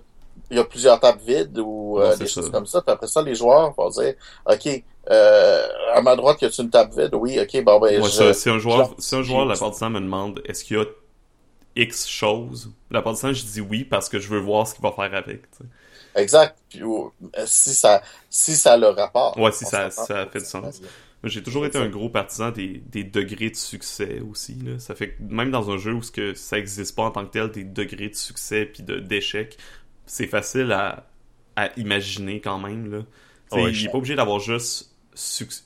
il 0.49 0.55
y 0.55 0.59
a 0.59 0.63
plusieurs 0.63 0.99
tables 1.01 1.19
vides 1.25 1.59
ou 1.59 1.99
euh, 1.99 2.15
des 2.15 2.27
ça. 2.27 2.33
choses 2.41 2.49
comme 2.51 2.65
ça. 2.65 2.81
Puis 2.81 2.91
après 2.93 3.07
ça, 3.07 3.21
les 3.21 3.35
joueurs 3.35 3.73
vont 3.73 3.89
dire, 3.89 4.13
OK, 4.49 4.83
euh, 5.11 5.67
à 5.93 6.01
ma 6.01 6.15
droite, 6.15 6.41
y 6.41 6.45
a 6.45 6.49
une 6.59 6.69
table 6.69 6.93
vide? 7.01 7.13
Oui, 7.15 7.37
OK, 7.41 7.61
bon, 7.63 7.79
ben, 7.81 8.01
Ouais, 8.01 8.09
je... 8.09 8.13
ça, 8.15 8.33
si 8.33 8.49
un 8.49 8.57
joueur, 8.59 8.93
je- 8.97 9.03
si 9.03 9.15
un 9.15 9.21
joueur, 9.23 9.45
la 9.45 9.57
part 9.57 9.71
du 9.71 9.79
temps, 9.79 9.89
me 9.89 9.99
demande 9.99 10.41
est-ce 10.45 10.63
qu'il 10.63 10.77
y 10.77 10.79
a 10.79 10.85
X 11.75 12.07
choses, 12.07 12.69
la 12.91 13.01
part 13.01 13.13
du 13.13 13.19
temps, 13.19 13.33
je 13.33 13.43
dis 13.43 13.59
oui 13.61 13.83
parce 13.83 14.07
que 14.07 14.17
je 14.19 14.29
veux 14.29 14.39
voir 14.39 14.65
ce 14.67 14.75
qu'il 14.75 14.83
va 14.83 14.91
faire 14.93 15.13
avec. 15.13 15.41
Exact. 16.15 16.55
Puis, 16.69 16.81
si 17.45 17.73
ça, 17.73 18.01
si 18.29 18.55
ça 18.55 18.73
a 18.73 18.77
le 18.77 18.87
rapport. 18.89 19.37
Ouais, 19.37 19.51
si 19.51 19.65
ça- 19.65 19.89
ça 19.89 20.25
fait 20.27 20.39
du 20.39 20.45
sens. 20.45 20.79
J'ai 21.23 21.41
toujours 21.41 21.65
été 21.65 21.77
un 21.77 21.87
gros 21.87 22.09
partisan 22.09 22.51
des, 22.51 22.83
des 22.87 23.05
degrés 23.05 23.49
de 23.49 23.55
succès 23.55 24.21
aussi. 24.29 24.55
Là. 24.55 24.77
Ça 24.79 24.93
fait 24.93 25.11
que 25.11 25.23
même 25.23 25.51
dans 25.51 25.71
un 25.71 25.77
jeu 25.77 25.93
où 25.93 26.01
ce 26.01 26.11
que 26.11 26.33
ça 26.33 26.57
existe 26.57 26.95
pas 26.95 27.03
en 27.03 27.11
tant 27.11 27.25
que 27.25 27.31
tel, 27.31 27.49
des 27.49 27.63
degrés 27.63 28.09
de 28.09 28.15
succès 28.15 28.65
puis 28.65 28.83
de 28.83 28.99
d'échec, 28.99 29.57
c'est 30.05 30.27
facile 30.27 30.71
à, 30.73 31.07
à 31.55 31.69
imaginer 31.77 32.41
quand 32.41 32.59
même. 32.59 32.91
Là. 32.91 32.99
Tu 33.51 33.57
sais, 33.57 33.63
Ouais, 33.63 33.71
il 33.71 33.89
pas 33.89 33.97
obligé 33.97 34.15
d'avoir 34.15 34.39
juste 34.39 34.93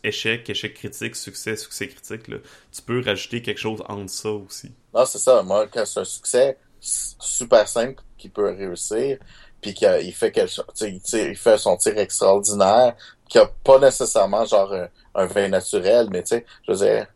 échec, 0.03 0.49
échec 0.49 0.73
critique, 0.75 1.15
succès, 1.15 1.55
succès 1.55 1.87
critique. 1.87 2.27
Là. 2.27 2.37
Tu 2.71 2.81
peux 2.81 3.01
rajouter 3.01 3.41
quelque 3.41 3.59
chose 3.59 3.81
entre 3.87 4.11
ça 4.11 4.29
aussi. 4.29 4.71
Non, 4.93 5.05
c'est 5.05 5.19
ça. 5.19 5.41
Moi, 5.41 5.67
quand 5.67 5.85
c'est 5.85 6.01
un 6.01 6.05
succès 6.05 6.57
super 6.79 7.67
simple 7.67 8.03
qui 8.17 8.29
peut 8.29 8.49
réussir, 8.51 9.17
puis 9.61 9.73
qu'il 9.73 10.13
fait 10.13 10.31
quelque 10.31 10.51
chose, 10.51 10.65
tu 10.75 10.99
sais, 11.03 11.31
il 11.31 11.35
fait 11.35 11.57
son 11.57 11.77
tir 11.77 11.97
extraordinaire, 11.97 12.95
qui 13.27 13.39
a 13.39 13.47
pas 13.63 13.79
nécessairement 13.79 14.45
genre 14.45 14.73
un, 15.17 15.25
vin 15.27 15.49
naturel, 15.49 16.07
mais 16.11 16.23
tu 16.23 16.29
sais, 16.29 16.45
je 16.67 16.71
veux 16.73 16.77
dire, 16.79 17.07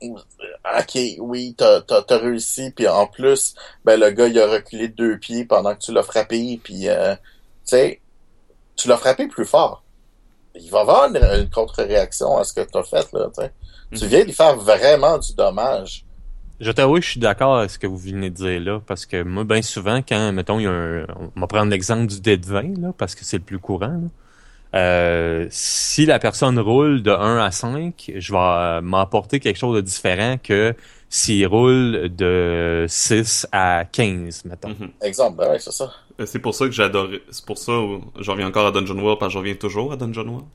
ok, 0.00 0.98
oui, 1.20 1.54
t'as 1.56 1.80
t'as 1.82 2.02
t'as 2.02 2.18
réussi, 2.18 2.70
puis 2.72 2.88
en 2.88 3.06
plus, 3.06 3.54
ben 3.84 3.98
le 3.98 4.10
gars 4.10 4.28
il 4.28 4.38
a 4.40 4.46
reculé 4.48 4.88
de 4.88 4.94
deux 4.94 5.18
pieds 5.18 5.44
pendant 5.44 5.74
que 5.74 5.80
tu 5.80 5.92
l'as 5.92 6.02
frappé, 6.02 6.60
puis 6.62 6.88
euh, 6.88 7.14
tu 7.16 7.20
sais, 7.64 8.02
tu 8.76 8.88
l'as 8.88 8.96
frappé 8.98 9.28
plus 9.28 9.46
fort. 9.46 9.84
Il 10.54 10.70
va 10.70 10.80
avoir 10.80 11.04
une, 11.08 11.16
une 11.18 11.50
contre-réaction 11.50 12.38
à 12.38 12.44
ce 12.44 12.52
que 12.54 12.60
t'as 12.62 12.82
fait 12.84 13.12
là, 13.12 13.28
tu 13.36 13.42
sais. 13.42 13.54
Tu 13.94 14.04
Mhm. 14.04 14.10
viens 14.10 14.24
lui 14.24 14.32
faire 14.34 14.56
vraiment 14.56 15.18
du 15.18 15.34
dommage. 15.34 16.06
Je 16.60 16.70
t'avoue, 16.70 17.00
je 17.00 17.08
suis 17.10 17.20
d'accord 17.20 17.58
avec 17.58 17.70
ce 17.70 17.78
que 17.78 17.86
vous 17.86 17.98
venez 17.98 18.30
de 18.30 18.36
dire 18.36 18.60
là, 18.60 18.80
parce 18.86 19.04
que 19.06 19.22
moi, 19.22 19.44
bien 19.44 19.62
souvent, 19.62 20.00
quand, 20.02 20.32
mettons, 20.32 20.60
il 20.60 20.64
y 20.64 20.66
a 20.66 20.70
un... 20.70 21.06
On 21.36 21.40
va 21.40 21.46
prendre 21.48 21.70
l'exemple 21.70 22.06
du 22.06 22.20
dé 22.20 22.36
de 22.36 22.46
20, 22.46 22.78
là, 22.80 22.92
parce 22.96 23.14
que 23.14 23.24
c'est 23.24 23.38
le 23.38 23.44
plus 23.44 23.58
courant. 23.58 23.88
là. 23.88 24.08
Euh, 24.74 25.46
si 25.50 26.06
la 26.06 26.18
personne 26.18 26.58
roule 26.58 27.02
de 27.02 27.10
1 27.10 27.38
à 27.38 27.50
5, 27.50 28.12
je 28.16 28.32
vais 28.32 28.38
euh, 28.38 28.80
m'apporter 28.80 29.38
quelque 29.38 29.58
chose 29.58 29.76
de 29.76 29.80
différent 29.82 30.36
que 30.42 30.74
s'il 31.10 31.46
roule 31.46 32.08
de 32.14 32.86
6 32.88 33.46
à 33.52 33.84
15, 33.84 34.46
mettons. 34.46 34.70
Mhm. 34.70 34.90
Exemple, 35.02 35.36
ben 35.36 35.50
ouais, 35.50 35.58
c'est 35.58 35.72
ça. 35.72 35.92
Euh, 36.20 36.24
C'est 36.26 36.38
pour 36.38 36.54
ça 36.54 36.64
que 36.66 36.72
j'adore. 36.72 37.08
C'est 37.30 37.44
pour 37.44 37.58
ça 37.58 37.72
où 37.78 38.02
j'en 38.18 38.32
reviens 38.32 38.48
encore 38.48 38.66
à 38.66 38.70
Dungeon 38.70 38.98
World 38.98 39.18
parce 39.18 39.28
que 39.28 39.34
je 39.34 39.38
reviens 39.38 39.54
toujours 39.54 39.92
à 39.92 39.96
Dungeon 39.96 40.26
World. 40.26 40.46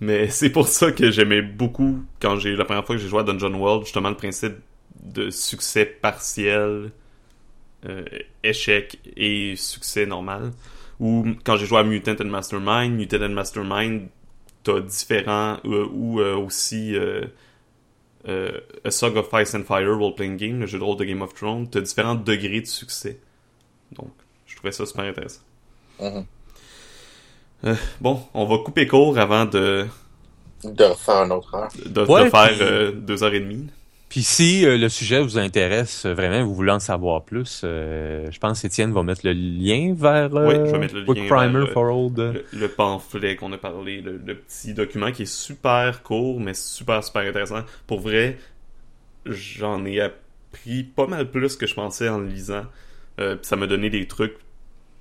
Mais 0.00 0.28
c'est 0.30 0.50
pour 0.50 0.68
ça 0.68 0.92
que 0.92 1.10
j'aimais 1.10 1.42
beaucoup 1.42 2.04
quand 2.20 2.36
j'ai 2.38 2.54
la 2.54 2.64
première 2.64 2.84
fois 2.84 2.94
que 2.96 3.02
j'ai 3.02 3.08
joué 3.08 3.20
à 3.20 3.24
Dungeon 3.24 3.54
World 3.54 3.84
justement 3.84 4.10
le 4.10 4.16
principe 4.16 4.54
de 5.02 5.30
succès 5.30 5.86
partiel, 5.86 6.92
euh, 7.88 8.04
échec 8.44 8.98
et 9.16 9.54
succès 9.56 10.06
normal. 10.06 10.52
Ou 11.00 11.26
quand 11.44 11.56
j'ai 11.56 11.66
joué 11.66 11.78
à 11.78 11.82
Mutant 11.84 12.16
and 12.20 12.26
Mastermind, 12.26 12.94
Mutant 12.94 13.22
and 13.22 13.28
Mastermind, 13.30 14.08
t'as 14.62 14.80
différents 14.80 15.58
euh, 15.64 15.86
ou 15.92 16.20
euh, 16.20 16.36
aussi 16.36 16.94
euh, 16.96 17.24
euh, 18.28 18.60
A 18.84 18.90
Song 18.90 19.14
of 19.16 19.28
Ice 19.34 19.54
and 19.54 19.64
Fire 19.64 19.96
role 19.96 20.14
playing 20.14 20.36
game, 20.36 20.60
le 20.60 20.66
jeu 20.66 20.78
de 20.78 20.84
rôle 20.84 20.96
de 20.96 21.04
Game 21.04 21.22
of 21.22 21.34
Thrones, 21.34 21.68
t'as 21.68 21.80
différents 21.80 22.14
degrés 22.14 22.60
de 22.62 22.66
succès. 22.66 23.18
Donc, 23.92 24.10
je 24.46 24.56
trouvais 24.56 24.72
ça 24.72 24.86
super 24.86 25.04
intéressant. 25.04 25.40
Mhm. 26.00 26.24
Bon, 28.00 28.20
on 28.34 28.44
va 28.46 28.58
couper 28.58 28.86
court 28.86 29.18
avant 29.18 29.44
de, 29.44 29.86
De 30.64 30.84
refaire 30.84 31.16
un 31.16 31.30
autre 31.30 31.54
heure. 31.54 31.68
de, 31.84 31.88
de 31.90 32.00
Ouais, 32.10 32.30
faire 32.30 32.48
puis- 32.52 32.58
euh, 32.62 32.92
deux 32.92 33.22
heures 33.22 33.34
et 33.34 33.40
demie. 33.40 33.66
Puis 34.08 34.22
si 34.22 34.64
euh, 34.64 34.78
le 34.78 34.88
sujet 34.88 35.20
vous 35.20 35.36
intéresse 35.36 36.06
euh, 36.06 36.14
vraiment, 36.14 36.44
vous 36.44 36.54
voulez 36.54 36.70
en 36.70 36.78
savoir 36.78 37.24
plus, 37.24 37.62
euh, 37.64 38.30
je 38.30 38.38
pense 38.38 38.62
qu'Étienne 38.62 38.92
va 38.92 39.02
mettre 39.02 39.22
le 39.24 39.32
lien 39.32 39.94
vers 39.96 40.32
Oui, 40.32 40.54
je 40.54 40.70
vais 40.70 40.78
mettre 40.78 40.94
le 40.94 41.04
Quick 41.04 41.18
lien 41.18 41.28
Primer 41.28 41.64
vers, 41.64 41.72
for 41.72 41.84
Old. 41.84 42.16
Le, 42.18 42.44
le 42.52 42.68
pamphlet 42.68 43.34
qu'on 43.34 43.52
a 43.52 43.58
parlé, 43.58 44.00
le, 44.00 44.16
le 44.24 44.34
petit 44.36 44.74
document 44.74 45.10
qui 45.10 45.22
est 45.22 45.32
super 45.32 46.02
court, 46.02 46.38
mais 46.38 46.54
super, 46.54 47.02
super 47.02 47.22
intéressant. 47.22 47.62
Pour 47.88 48.00
vrai, 48.00 48.38
j'en 49.26 49.84
ai 49.84 50.00
appris 50.00 50.84
pas 50.84 51.08
mal 51.08 51.28
plus 51.30 51.56
que 51.56 51.66
je 51.66 51.74
pensais 51.74 52.08
en 52.08 52.18
le 52.18 52.28
lisant. 52.28 52.64
Puis 53.16 53.26
ça 53.42 53.56
m'a 53.56 53.66
donné 53.66 53.90
des 53.90 54.06
trucs, 54.06 54.36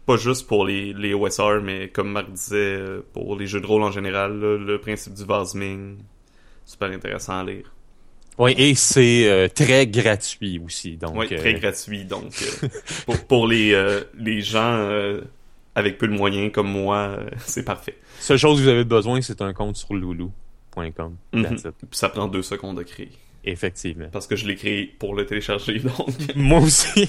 pas 0.06 0.16
juste 0.18 0.48
pour 0.48 0.66
les, 0.66 0.94
les 0.94 1.14
OSR, 1.14 1.62
mais 1.62 1.90
comme 1.90 2.12
Marc 2.12 2.32
disait, 2.32 2.80
pour 3.14 3.36
les 3.38 3.46
jeux 3.46 3.62
de 3.62 3.68
rôle 3.68 3.84
en 3.84 3.92
général, 3.92 4.40
là, 4.40 4.58
le 4.58 4.80
principe 4.80 5.14
du 5.14 5.26
Vasming. 5.26 5.98
Super 6.66 6.90
intéressant 6.90 7.40
à 7.40 7.44
lire. 7.44 7.75
Oui, 8.38 8.54
et 8.58 8.76
c'est 8.76 9.30
euh, 9.30 9.48
très 9.48 9.88
gratuit 9.88 10.60
aussi. 10.64 10.98
Donc, 10.98 11.16
Oui, 11.16 11.28
euh, 11.32 11.38
très 11.38 11.54
gratuit. 11.54 12.04
Donc, 12.06 12.34
euh, 12.42 12.68
pour, 13.06 13.18
pour 13.26 13.48
les, 13.48 13.74
euh, 13.74 14.02
les 14.18 14.42
gens 14.42 14.74
euh, 14.78 15.22
avec 15.74 15.98
peu 15.98 16.08
de 16.08 16.14
moyens 16.14 16.52
comme 16.52 16.70
moi, 16.70 17.18
euh, 17.20 17.30
c'est 17.46 17.64
parfait. 17.64 17.98
seule 18.20 18.38
chose 18.38 18.58
que 18.60 18.64
vous 18.64 18.70
avez 18.70 18.84
besoin, 18.84 19.22
c'est 19.22 19.42
un 19.42 19.54
compte 19.54 19.78
sur 19.78 19.94
loulou.com. 19.94 21.16
Mhm. 21.34 21.58
Ça 21.92 22.10
prend 22.10 22.28
deux 22.28 22.42
secondes 22.44 22.80
à 22.80 22.84
créer. 22.84 23.12
Effectivement. 23.46 24.08
Parce 24.12 24.26
que 24.28 24.36
je 24.36 24.48
l'ai 24.48 24.56
créé 24.56 24.86
pour 24.86 25.14
le 25.16 25.26
télécharger, 25.26 25.80
donc. 25.80 26.10
Moi 26.36 26.60
aussi. 26.62 27.08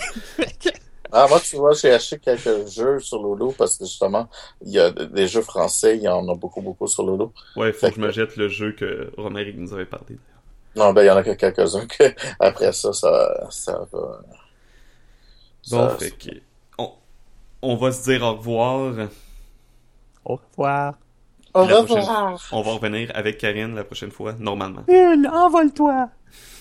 Ah, 1.11 1.27
moi, 1.29 1.41
tu 1.41 1.57
vois, 1.57 1.73
j'ai 1.73 1.93
acheté 1.93 2.19
quelques 2.19 2.67
jeux 2.69 2.99
sur 3.01 3.23
Lolo 3.23 3.55
parce 3.57 3.79
que 3.79 3.85
justement, 3.85 4.29
il 4.61 4.73
y 4.73 4.79
a 4.79 4.91
des 4.91 5.27
jeux 5.29 5.41
français, 5.41 5.97
il 5.97 6.03
y 6.03 6.09
en 6.09 6.29
a 6.29 6.35
beaucoup, 6.35 6.61
beaucoup 6.61 6.87
sur 6.89 7.05
Lolo. 7.05 7.33
Ouais, 7.55 7.73
faut 7.73 7.89
que 7.89 7.95
je 7.95 8.01
me 8.01 8.11
jette 8.13 8.37
le 8.37 8.49
jeu 8.49 8.73
que 8.73 9.11
Romeric 9.17 9.57
nous 9.57 9.73
avait 9.73 9.87
parlé. 9.87 10.17
Non, 10.77 10.93
ben, 10.93 11.03
il 11.03 11.07
y 11.07 11.11
en 11.11 11.17
a 11.17 11.23
que 11.23 11.31
quelques-uns 11.33 11.87
que, 11.87 12.15
après 12.41 12.73
ça, 12.73 12.93
ça, 12.93 13.47
ça 13.51 13.73
va. 13.93 14.21
Bon, 15.71 15.89
ça- 15.89 15.97
fait 15.97 16.11
que. 16.11 16.31
On, 16.79 16.93
on 17.63 17.77
va 17.77 17.93
se 17.93 18.05
dire 18.11 18.23
au 18.23 18.35
revoir. 18.35 19.09
Au 20.25 20.37
revoir. 20.37 20.95
Au 21.55 21.65
revoir. 21.65 22.39
On 22.53 22.61
va 22.61 22.73
revenir 22.73 23.11
avec 23.15 23.39
Karine 23.39 23.75
la 23.75 23.85
prochaine 23.85 24.11
fois, 24.11 24.35
normalement. 24.39 24.85
Hul, 24.89 25.27
envole-toi. 25.33 26.11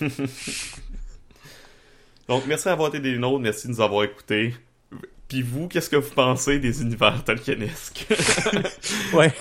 Donc, 2.28 2.44
merci 2.46 2.64
d'avoir 2.64 2.88
été 2.88 2.98
des 3.00 3.18
nôtres, 3.18 3.40
merci 3.40 3.68
de 3.68 3.72
nous 3.72 3.80
avoir 3.80 4.04
écoutés. 4.04 4.54
Puis 5.28 5.42
vous, 5.42 5.68
qu'est-ce 5.68 5.90
que 5.90 5.96
vous 5.96 6.14
pensez 6.14 6.58
des 6.58 6.82
univers 6.82 7.22
tolkienesques? 7.24 8.06
Ouais. 9.12 9.32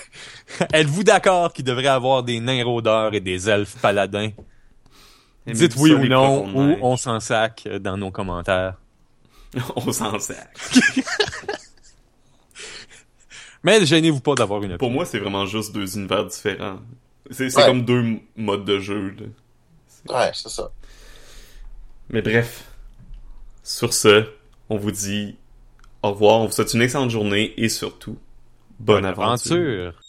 Êtes-vous 0.74 1.04
d'accord 1.04 1.54
qu'il 1.54 1.64
devrait 1.66 1.88
avoir 1.88 2.24
des 2.24 2.40
nains 2.40 2.64
rôdeurs 2.64 3.14
et 3.14 3.20
des 3.22 3.50
elfes 3.50 3.78
paladins? 3.82 4.30
Dites 5.48 5.76
oui 5.78 5.94
ou 5.94 6.06
non, 6.08 6.48
ou 6.48 6.78
on 6.82 6.98
s'en 6.98 7.20
sac 7.20 7.68
dans 7.82 7.98
nos 7.98 8.12
commentaires. 8.12 8.76
on 9.76 9.92
s'en 9.92 10.18
sac. 10.20 10.50
Mais 13.64 13.84
gênez-vous 13.86 14.20
pas 14.20 14.36
d'avoir 14.36 14.62
une 14.64 14.78
Pour 14.78 14.92
moi, 14.92 15.06
c'est 15.06 15.20
vraiment 15.20 15.46
juste 15.46 15.74
deux 15.74 15.98
univers 15.98 16.26
différents. 16.26 16.80
C'est 17.32 17.56
Ouais. 17.56 17.66
comme 17.66 17.84
deux 17.84 18.20
modes 18.36 18.66
de 18.66 18.80
jeu. 18.80 19.16
là. 19.20 19.26
Ouais, 20.20 20.32
c'est 20.34 20.50
ça. 20.50 20.70
Mais 22.10 22.22
bref, 22.22 22.66
sur 23.64 23.94
ce, 23.94 24.28
on 24.70 24.78
vous 24.78 24.92
dit 24.92 25.36
au 26.04 26.10
revoir, 26.12 26.36
on 26.42 26.46
vous 26.46 26.52
souhaite 26.52 26.72
une 26.76 26.84
excellente 26.84 27.10
journée 27.10 27.54
et 27.58 27.68
surtout, 27.70 28.18
bonne, 28.80 29.06
aventure. 29.06 29.56
aventure. 29.56 30.02